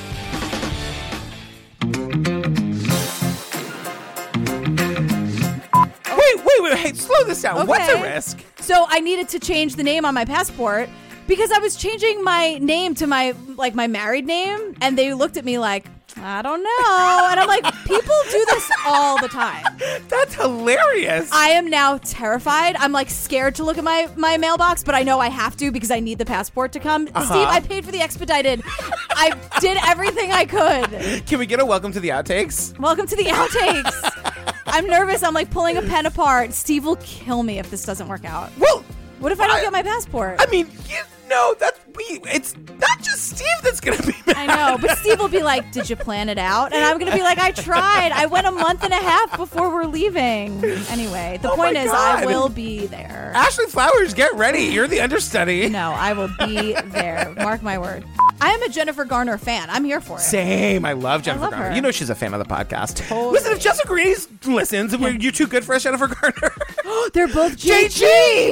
Wait, 6.18 6.46
wait, 6.46 6.64
wait. 6.64 6.78
Hey, 6.78 6.94
slow 6.94 7.24
this 7.26 7.42
down. 7.42 7.68
What's 7.68 7.88
a 7.90 7.94
Okay. 7.94 8.14
risk? 8.16 8.44
So 8.60 8.86
I 8.88 9.00
needed 9.00 9.30
to 9.30 9.40
change 9.40 9.76
the 9.76 9.84
name 9.84 10.06
on 10.06 10.14
my 10.14 10.26
passport 10.26 10.90
because 11.28 11.52
I 11.52 11.60
was 11.60 11.76
changing 11.76 12.24
my 12.24 12.58
name 12.60 12.96
to 12.96 13.08
my 13.08 13.34
like 13.56 13.76
my 13.76 13.88
married 13.88 14.26
name, 14.26 14.76
and 14.82 14.98
they 14.98 15.14
looked 15.14 15.38
at 15.38 15.46
me 15.46 15.58
like, 15.58 15.86
I 16.24 16.42
don't 16.42 16.62
know, 16.62 17.28
and 17.32 17.40
I'm 17.40 17.48
like, 17.48 17.64
people 17.86 18.16
do 18.32 18.46
this 18.50 18.72
all 18.86 19.20
the 19.20 19.28
time. 19.28 19.66
That's 20.08 20.36
hilarious. 20.36 21.32
I 21.32 21.50
am 21.50 21.70
now 21.70 21.98
terrified. 21.98 22.76
I'm 22.78 22.92
like 22.92 23.10
scared 23.10 23.56
to 23.56 23.64
look 23.64 23.78
at 23.78 23.84
my 23.84 24.08
my 24.16 24.38
mailbox, 24.38 24.84
but 24.84 24.94
I 24.94 25.04
know 25.04 25.20
I 25.20 25.30
have 25.30 25.58
to 25.58 25.72
because 25.72 25.92
I 25.92 26.00
need 26.00 26.18
the 26.18 26.26
passport 26.26 26.74
to 26.74 26.80
come. 26.80 27.08
Uh-huh. 27.14 27.26
Steve, 27.26 27.48
I 27.48 27.60
paid 27.60 27.86
for 27.86 27.92
the 27.92 28.02
expedited. 28.02 28.62
I 29.10 29.36
did 29.60 29.78
everything 29.86 30.32
I 30.32 30.46
could. 30.46 31.26
Can 31.26 31.40
we 31.40 31.46
get 31.46 31.60
a 31.60 31.66
welcome 31.66 31.92
to 31.94 32.00
the 32.00 32.10
outtakes? 32.10 32.78
Welcome 32.80 33.08
to 33.08 33.16
the 33.16 33.26
outtakes. 33.26 34.54
I'm 34.68 34.88
nervous. 34.88 35.24
I'm 35.24 35.34
like 35.34 35.50
pulling 35.50 35.78
a 35.78 35.82
pen 35.82 36.06
apart. 36.06 36.54
Steve 36.54 36.86
will 36.86 36.98
kill 36.98 37.44
me 37.44 37.60
if 37.60 37.70
this 37.72 37.84
doesn't 37.84 38.08
work 38.08 38.26
out. 38.26 38.52
Well, 38.58 38.86
what 39.22 39.32
if 39.32 39.40
I 39.40 39.48
don't 39.48 39.62
get 39.62 39.72
my 39.72 39.84
passport? 39.84 40.38
I 40.40 40.46
mean, 40.48 40.68
you 40.90 40.98
know, 41.30 41.56
that's 41.60 41.80
we. 41.96 42.04
It's 42.26 42.56
not 42.58 42.98
just 43.00 43.30
Steve 43.38 43.48
that's 43.64 43.80
gonna 43.80 44.02
be 44.02 44.14
mad. 44.26 44.36
I 44.36 44.46
know, 44.48 44.78
but 44.82 44.98
Steve 44.98 45.20
will 45.20 45.28
be 45.30 45.42
like, 45.44 45.72
"Did 45.72 45.90
you 45.90 45.96
plan 45.96 46.28
it 46.30 46.38
out?" 46.38 46.74
And 46.74 46.84
I'm 46.84 46.98
gonna 46.98 47.14
be 47.16 47.22
like, 47.22 47.38
"I 47.38 47.52
tried. 47.52 48.12
I 48.14 48.26
went 48.26 48.48
a 48.48 48.52
month 48.52 48.84
and 48.84 48.92
a 48.92 48.98
half 48.98 49.38
before 49.38 49.70
we're 49.72 49.86
leaving." 49.86 50.64
Anyway, 50.90 51.40
the 51.42 51.52
Oh 51.52 51.56
point 51.56 51.78
is, 51.78 51.90
I 51.92 52.26
will 52.26 52.50
be 52.50 52.88
there. 52.88 53.32
Ashley 53.36 53.66
Flowers, 53.68 54.14
get 54.14 54.34
ready. 54.36 54.64
You're 54.64 54.88
the 54.88 55.00
understudy. 55.02 55.70
No, 55.70 55.92
I 55.92 56.14
will 56.14 56.30
be 56.46 56.74
there. 56.74 57.34
Mark 57.38 57.62
my 57.62 57.78
word. 57.78 58.04
I 58.44 58.50
am 58.50 58.64
a 58.64 58.70
Jennifer 58.70 59.06
Garner 59.06 59.38
fan. 59.38 59.70
I'm 59.70 59.84
here 59.86 60.02
for 60.02 60.18
it. 60.18 60.22
Same. 60.22 60.84
I 60.84 60.94
love 60.94 61.22
Jennifer 61.22 61.44
love 61.44 61.52
Garner. 61.52 61.70
her. 61.70 61.76
You 61.76 61.82
know 61.82 61.92
she's 61.92 62.10
a 62.10 62.16
fan 62.16 62.34
of 62.34 62.40
the 62.40 62.46
podcast. 62.54 63.00
Listen, 63.32 63.52
if 63.52 63.60
Justin 63.62 63.88
Guarini 63.90 64.48
listens, 64.48 64.94
you're 65.24 65.32
too 65.32 65.46
good 65.48 65.64
for 65.64 65.76
us, 65.76 65.84
Jennifer 65.84 66.08
Garner? 66.08 66.56
They're 67.14 67.28
both 67.28 67.56
JG. 67.58 68.02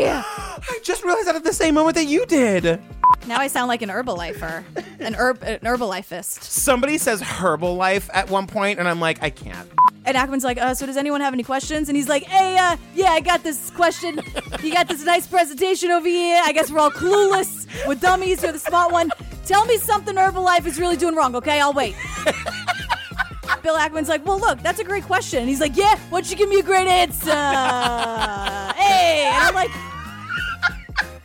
JG. 0.06 0.49
I 0.70 0.80
just 0.84 1.04
realized 1.04 1.28
that 1.28 1.36
at 1.36 1.44
the 1.44 1.54
same 1.54 1.76
moment 1.76 1.96
that 1.96 2.06
you 2.06 2.26
did. 2.26 2.82
Now 3.28 3.40
I 3.40 3.48
sound 3.48 3.68
like 3.68 3.82
an 3.82 3.90
Herbalifer, 3.90 4.64
an 5.00 5.14
herb, 5.14 5.44
an 5.44 5.60
Herbalifist. 5.60 6.42
Somebody 6.44 6.98
says 6.98 7.22
herbal 7.22 7.76
life 7.76 8.10
at 8.14 8.30
one 8.30 8.48
point, 8.48 8.80
and 8.80 8.88
I'm 8.88 9.00
like, 9.00 9.22
I 9.22 9.30
can't. 9.30 9.70
And 10.06 10.18
Ackman's 10.18 10.44
like, 10.44 10.58
uh, 10.58 10.74
so 10.74 10.86
does 10.86 10.98
anyone 10.98 11.22
have 11.22 11.34
any 11.34 11.44
questions? 11.44 11.90
And 11.90 11.96
he's 11.96 12.10
like, 12.10 12.24
hey, 12.24 12.58
uh, 12.58 12.78
yeah, 12.96 13.12
I 13.12 13.20
got 13.20 13.44
this 13.44 13.70
question. 13.72 14.20
You 14.64 14.74
got 14.74 14.88
this 14.88 15.04
nice 15.04 15.28
presentation 15.28 15.92
over 15.92 16.08
here. 16.08 16.42
I 16.44 16.52
guess 16.54 16.72
we're 16.72 16.80
all 16.80 16.90
clueless. 16.92 17.68
We're 17.88 17.96
dummies. 17.96 18.42
You're 18.42 18.54
the 18.54 18.60
smart 18.60 18.92
one. 18.92 19.12
Tell 19.46 19.66
me 19.66 19.78
something 19.78 20.16
Herbalife 20.16 20.66
is 20.66 20.80
really 20.80 20.98
doing 20.98 21.16
wrong, 21.16 21.36
okay? 21.36 21.60
I'll 21.60 21.74
wait. 21.74 21.96
Bill 23.62 23.76
Ackman's 23.76 24.10
like, 24.10 24.26
well, 24.26 24.40
look, 24.40 24.62
that's 24.62 24.80
a 24.80 24.84
great 24.84 25.04
question. 25.04 25.40
And 25.40 25.50
he's 25.50 25.60
like, 25.60 25.76
yeah, 25.76 25.98
why 26.10 26.22
don't 26.22 26.32
you 26.32 26.38
give 26.38 26.50
me 26.50 26.60
a 26.60 26.64
great 26.64 26.88
answer? 26.88 27.32
hey. 27.32 29.26
And 29.28 29.44
I'm 29.44 29.54
like, 29.54 29.70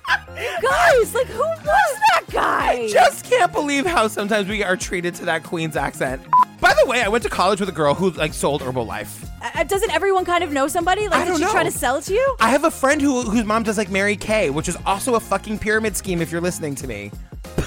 guys, 0.06 1.14
like, 1.14 1.26
who 1.26 1.42
was 1.42 1.98
that 2.12 2.22
guy? 2.30 2.72
I 2.72 2.88
just 2.88 3.24
can't 3.24 3.52
believe 3.52 3.86
how 3.86 4.08
sometimes 4.08 4.48
we 4.48 4.62
are 4.62 4.76
treated 4.76 5.14
to 5.16 5.24
that 5.26 5.42
Queen's 5.44 5.76
accent. 5.76 6.22
By 6.60 6.74
the 6.82 6.88
way, 6.88 7.02
I 7.02 7.08
went 7.08 7.22
to 7.24 7.30
college 7.30 7.60
with 7.60 7.68
a 7.68 7.72
girl 7.72 7.94
who 7.94 8.10
like 8.10 8.32
sold 8.32 8.62
Herbalife. 8.62 9.28
Uh, 9.42 9.64
doesn't 9.64 9.90
everyone 9.92 10.24
kind 10.24 10.42
of 10.42 10.50
know 10.52 10.66
somebody? 10.68 11.08
Like, 11.08 11.20
I 11.20 11.24
did 11.26 11.36
she 11.36 11.42
know. 11.42 11.50
try 11.50 11.62
to 11.62 11.70
sell 11.70 11.96
it 11.96 12.04
to 12.04 12.14
you? 12.14 12.36
I 12.40 12.50
have 12.50 12.64
a 12.64 12.70
friend 12.70 13.00
who 13.02 13.22
whose 13.22 13.44
mom 13.44 13.62
does 13.64 13.76
like 13.76 13.90
Mary 13.90 14.16
Kay, 14.16 14.50
which 14.50 14.68
is 14.68 14.76
also 14.86 15.14
a 15.14 15.20
fucking 15.20 15.58
pyramid 15.58 15.96
scheme. 15.96 16.22
If 16.22 16.32
you're 16.32 16.40
listening 16.40 16.74
to 16.76 16.86
me, 16.86 17.10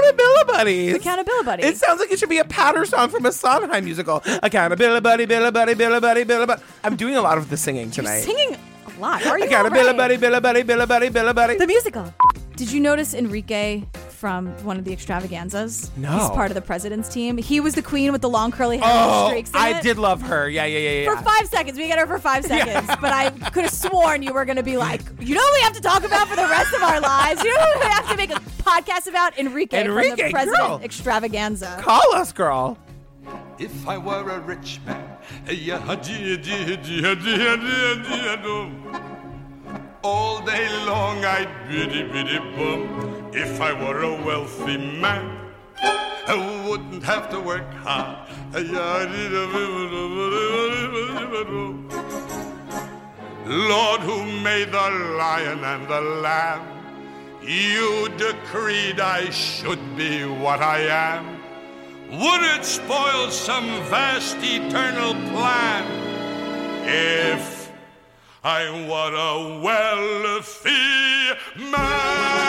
Accountability 0.00 0.44
buddies. 0.46 0.94
Accountability 0.96 1.44
buddy. 1.44 1.62
It 1.64 1.76
sounds 1.76 2.00
like 2.00 2.10
it 2.10 2.18
should 2.18 2.28
be 2.28 2.38
a 2.38 2.44
powder 2.44 2.84
song 2.84 3.08
from 3.08 3.26
a 3.26 3.32
Sondheim 3.32 3.84
musical. 3.84 4.22
Accountability 4.42 5.00
buddy, 5.00 5.26
billy 5.26 5.50
buddy, 5.50 5.74
billy 5.74 6.00
buddy, 6.00 6.24
billy 6.24 6.46
buddy. 6.46 6.62
I'm 6.84 6.96
doing 6.96 7.16
a 7.16 7.22
lot 7.22 7.38
of 7.38 7.50
the 7.50 7.56
singing 7.56 7.90
tonight. 7.90 8.20
Singing 8.20 8.56
a 8.86 9.00
lot. 9.00 9.24
Are 9.26 9.38
you 9.38 9.44
Accountability 9.44 9.80
all 9.88 9.94
right? 9.94 9.96
buddy, 9.96 10.16
billy 10.16 10.40
buddy, 10.40 10.62
billy 10.62 10.86
buddy, 10.86 11.08
billy 11.08 11.32
buddy. 11.32 11.56
The 11.58 11.66
musical. 11.66 12.12
Did 12.56 12.70
you 12.72 12.80
notice 12.80 13.14
Enrique 13.14 13.82
from 14.20 14.48
one 14.64 14.76
of 14.76 14.84
the 14.84 14.92
extravaganzas? 14.92 15.90
No. 15.96 16.10
He's 16.10 16.28
part 16.30 16.50
of 16.50 16.54
the 16.54 16.60
president's 16.60 17.08
team. 17.08 17.38
He 17.38 17.58
was 17.58 17.74
the 17.74 17.80
queen 17.82 18.12
with 18.12 18.20
the 18.20 18.28
long 18.28 18.50
curly 18.52 18.76
hair 18.76 18.86
and 18.86 19.10
Oh, 19.10 19.28
streaks 19.28 19.48
in 19.50 19.56
I 19.56 19.70
it. 19.78 19.82
did 19.82 19.96
love 19.96 20.20
her. 20.20 20.46
Yeah, 20.48 20.66
yeah, 20.66 20.78
yeah, 20.78 20.90
yeah. 21.04 21.16
For 21.16 21.22
five 21.24 21.46
seconds. 21.48 21.78
We 21.78 21.86
get 21.86 21.98
her 21.98 22.06
for 22.06 22.18
five 22.18 22.44
Yeah. 22.48 22.64
seconds. 22.64 22.98
But 23.00 23.12
I 23.14 23.30
could 23.30 23.64
have 23.64 23.72
sworn 23.72 24.22
you 24.22 24.34
were 24.34 24.44
going 24.44 24.58
to 24.58 24.62
be 24.62 24.76
like, 24.76 25.00
you 25.20 25.34
know 25.34 25.40
what 25.40 25.54
we 25.54 25.60
have 25.62 25.72
to 25.72 25.80
talk 25.80 26.04
about 26.04 26.28
for 26.28 26.36
the 26.36 26.42
rest 26.46 26.74
of 26.74 26.82
our 26.82 27.00
lives? 27.00 27.42
You 27.42 27.54
know 27.54 27.60
what 27.60 27.78
we 27.80 27.86
have 27.86 28.10
to 28.10 28.16
make 28.18 28.30
a 28.30 28.40
podcast 28.62 29.08
about? 29.08 29.38
Enrique, 29.38 29.82
from 29.82 29.90
Enrique, 29.92 30.26
the 30.26 30.30
president 30.30 30.58
girl. 30.68 30.80
extravaganza. 30.84 31.78
Call 31.80 32.14
us, 32.14 32.32
girl. 32.32 32.76
If 33.58 33.88
I 33.88 33.96
were 33.96 34.28
a 34.30 34.40
rich 34.40 34.80
man, 34.84 35.16
yeah, 35.50 35.78
all 40.02 40.40
day 40.44 40.68
long 40.86 41.24
I'd 41.24 41.48
biddy 41.68 42.02
biddy 42.04 42.38
bum. 42.38 43.19
If 43.32 43.60
I 43.60 43.72
were 43.72 44.02
a 44.02 44.24
wealthy 44.24 44.76
man, 44.76 45.38
I 45.80 46.66
wouldn't 46.66 47.04
have 47.04 47.30
to 47.30 47.38
work 47.38 47.72
hard. 47.74 48.28
Lord, 53.46 54.00
who 54.00 54.24
made 54.42 54.72
the 54.72 54.90
lion 55.16 55.62
and 55.62 55.86
the 55.88 56.00
lamb, 56.00 56.66
you 57.40 58.08
decreed 58.16 58.98
I 58.98 59.30
should 59.30 59.96
be 59.96 60.24
what 60.24 60.60
I 60.60 60.80
am. 61.12 61.38
Would 62.10 62.42
it 62.58 62.64
spoil 62.64 63.30
some 63.30 63.66
vast 63.84 64.38
eternal 64.40 65.14
plan 65.30 65.84
if 66.84 67.70
I 68.42 68.68
were 68.88 69.14
a 69.14 69.60
wealthy 69.62 70.90
Girl, 71.80 72.39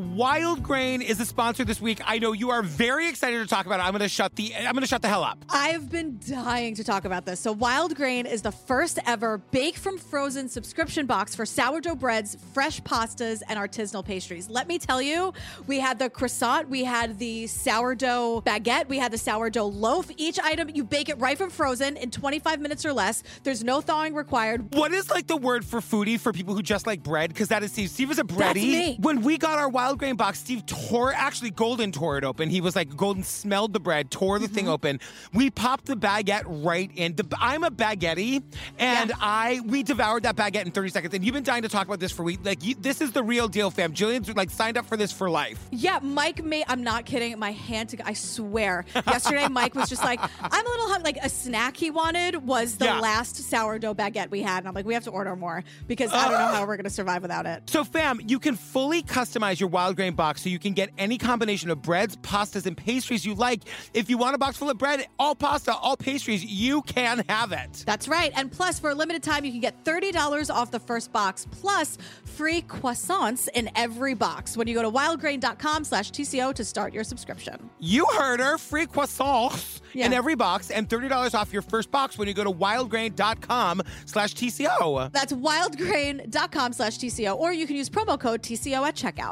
Wildgrain 0.00 1.02
is 1.02 1.18
the 1.18 1.26
sponsor 1.26 1.62
this 1.62 1.78
week. 1.78 2.00
I 2.06 2.18
know 2.18 2.32
you 2.32 2.48
are 2.50 2.62
very 2.62 3.06
excited 3.06 3.38
to 3.38 3.46
talk 3.46 3.66
about 3.66 3.80
it. 3.80 3.82
I'm 3.82 3.92
gonna 3.92 4.08
shut 4.08 4.34
the 4.34 4.56
I'm 4.56 4.72
gonna 4.72 4.86
shut 4.86 5.02
the 5.02 5.08
hell 5.08 5.22
up. 5.22 5.44
I've 5.50 5.90
been 5.90 6.18
dying 6.26 6.74
to 6.76 6.84
talk 6.84 7.04
about 7.04 7.26
this. 7.26 7.38
So, 7.38 7.54
Wildgrain 7.54 8.24
is 8.24 8.40
the 8.40 8.50
first 8.50 8.98
ever 9.06 9.38
bake 9.50 9.76
from 9.76 9.98
frozen 9.98 10.48
subscription 10.48 11.04
box 11.04 11.34
for 11.34 11.44
sourdough 11.44 11.96
breads, 11.96 12.38
fresh 12.54 12.80
pastas, 12.80 13.42
and 13.46 13.58
artisanal 13.58 14.02
pastries. 14.02 14.48
Let 14.48 14.68
me 14.68 14.78
tell 14.78 15.02
you, 15.02 15.34
we 15.66 15.78
had 15.80 15.98
the 15.98 16.08
croissant, 16.08 16.70
we 16.70 16.82
had 16.82 17.18
the 17.18 17.46
sourdough 17.46 18.40
baguette, 18.46 18.88
we 18.88 18.96
had 18.96 19.12
the 19.12 19.18
sourdough 19.18 19.66
loaf. 19.66 20.10
Each 20.16 20.40
item, 20.40 20.70
you 20.72 20.82
bake 20.82 21.10
it 21.10 21.18
right 21.18 21.36
from 21.36 21.50
frozen 21.50 21.98
in 21.98 22.10
25 22.10 22.58
minutes 22.58 22.86
or 22.86 22.94
less. 22.94 23.22
There's 23.42 23.62
no 23.62 23.82
thawing 23.82 24.14
required. 24.14 24.74
What 24.74 24.92
is 24.92 25.10
like 25.10 25.26
the 25.26 25.36
word 25.36 25.62
for 25.62 25.80
foodie 25.80 26.18
for 26.18 26.32
people 26.32 26.54
who 26.54 26.62
just 26.62 26.86
like 26.86 27.02
bread? 27.02 27.28
Because 27.28 27.48
that 27.48 27.62
is 27.62 27.72
Steve. 27.72 27.90
Steve 27.90 28.10
is 28.10 28.18
a 28.18 28.24
bready. 28.24 28.38
That's 28.38 28.56
me. 28.56 28.96
When 29.00 29.20
we 29.20 29.36
got 29.36 29.58
our 29.58 29.68
wild 29.68 29.89
grain 29.96 30.16
box, 30.16 30.38
Steve 30.40 30.64
tore 30.66 31.12
actually 31.12 31.50
Golden 31.50 31.92
tore 31.92 32.18
it 32.18 32.24
open. 32.24 32.50
He 32.50 32.60
was 32.60 32.76
like 32.76 32.96
Golden 32.96 33.22
smelled 33.22 33.72
the 33.72 33.80
bread, 33.80 34.10
tore 34.10 34.38
the 34.38 34.46
Mm-hmm. 34.46 34.54
thing 34.54 34.68
open. 34.68 35.00
We 35.32 35.50
popped 35.50 35.86
the 35.86 35.94
baguette 35.96 36.42
right 36.46 36.90
in. 36.96 37.14
The, 37.14 37.26
I'm 37.38 37.62
a 37.64 37.70
baguette, 37.70 38.42
and 38.78 39.12
I 39.20 39.60
we 39.66 39.82
devoured 39.82 40.24
that 40.24 40.36
baguette 40.36 40.66
in 40.66 40.72
30 40.72 40.88
seconds. 40.90 41.14
And 41.14 41.24
you've 41.24 41.34
been 41.34 41.44
dying 41.44 41.62
to 41.62 41.68
talk 41.68 41.86
about 41.86 42.00
this 42.00 42.10
for 42.12 42.22
weeks. 42.24 42.44
Like 42.44 42.64
you, 42.64 42.74
this 42.74 43.00
is 43.00 43.12
the 43.12 43.22
real 43.22 43.46
deal, 43.48 43.70
fam. 43.70 43.92
Jillian's 43.92 44.34
like 44.36 44.50
signed 44.50 44.76
up 44.76 44.86
for 44.86 44.96
this 44.96 45.12
for 45.12 45.30
life. 45.30 45.58
Yeah, 45.70 45.98
Mike 46.02 46.42
made. 46.44 46.64
I'm 46.68 46.82
not 46.82 47.04
kidding. 47.04 47.38
My 47.38 47.52
hand 47.52 47.90
to. 47.90 48.06
I 48.06 48.14
swear. 48.14 48.84
Yesterday, 49.06 49.46
Mike 49.48 49.74
was 49.74 49.88
just 49.88 50.02
like, 50.02 50.20
"I'm 50.20 50.66
a 50.66 50.68
little 50.68 50.88
hungry." 50.88 51.00
Like 51.12 51.24
a 51.24 51.28
snack 51.28 51.76
he 51.76 51.90
wanted 51.90 52.46
was 52.46 52.76
the 52.76 52.84
Yeah. 52.86 53.00
last 53.00 53.36
sourdough 53.36 53.94
baguette 53.94 54.30
we 54.30 54.42
had, 54.42 54.58
and 54.58 54.68
I'm 54.68 54.74
like, 54.74 54.84
"We 54.86 54.94
have 54.94 55.04
to 55.04 55.10
order 55.10 55.34
more 55.36 55.64
because 55.86 56.12
I 56.12 56.22
don't 56.28 56.32
know 56.38 56.46
how 56.54 56.66
we're 56.66 56.76
gonna 56.76 56.90
survive 56.90 57.22
without 57.22 57.46
it." 57.46 57.68
So, 57.70 57.84
fam, 57.84 58.20
you 58.26 58.38
can 58.38 58.56
fully 58.56 59.02
customize 59.02 59.58
your 59.60 59.68
wild 59.80 59.96
grain 59.96 60.12
box 60.12 60.42
so 60.42 60.50
you 60.50 60.58
can 60.58 60.74
get 60.74 60.90
any 60.98 61.16
combination 61.16 61.70
of 61.70 61.80
breads, 61.80 62.14
pastas, 62.18 62.66
and 62.66 62.76
pastries 62.76 63.24
you 63.24 63.34
like. 63.34 63.62
If 63.94 64.10
you 64.10 64.18
want 64.18 64.34
a 64.34 64.38
box 64.38 64.58
full 64.58 64.68
of 64.68 64.76
bread, 64.76 65.06
all 65.18 65.34
pasta, 65.34 65.74
all 65.74 65.96
pastries, 65.96 66.44
you 66.44 66.82
can 66.82 67.24
have 67.30 67.52
it. 67.52 67.82
That's 67.86 68.06
right. 68.06 68.30
And 68.36 68.52
plus, 68.52 68.78
for 68.78 68.90
a 68.90 68.94
limited 68.94 69.22
time, 69.22 69.42
you 69.42 69.50
can 69.50 69.60
get 69.60 69.82
$30 69.82 70.54
off 70.54 70.70
the 70.70 70.78
first 70.78 71.14
box, 71.14 71.46
plus 71.50 71.96
free 72.26 72.60
croissants 72.60 73.48
in 73.54 73.70
every 73.74 74.12
box 74.12 74.54
when 74.54 74.68
you 74.68 74.74
go 74.74 74.82
to 74.82 74.90
wildgrain.com 74.90 75.84
slash 75.84 76.10
TCO 76.10 76.52
to 76.52 76.62
start 76.62 76.92
your 76.92 77.04
subscription. 77.04 77.70
You 77.78 78.04
heard 78.18 78.40
her. 78.40 78.58
Free 78.58 78.84
croissants 78.84 79.80
in 79.94 80.12
every 80.12 80.34
box 80.34 80.70
and 80.70 80.90
$30 80.90 81.34
off 81.34 81.54
your 81.54 81.62
first 81.62 81.90
box 81.90 82.18
when 82.18 82.28
you 82.28 82.34
go 82.34 82.44
to 82.44 82.52
wildgrain.com 82.52 83.80
slash 84.04 84.34
TCO. 84.34 85.10
That's 85.10 85.32
wildgrain.com 85.32 86.74
slash 86.74 86.98
TCO, 86.98 87.34
or 87.34 87.54
you 87.54 87.66
can 87.66 87.76
use 87.76 87.88
promo 87.88 88.20
code 88.20 88.42
TCO 88.42 88.86
at 88.86 88.94
checkout. 88.94 89.28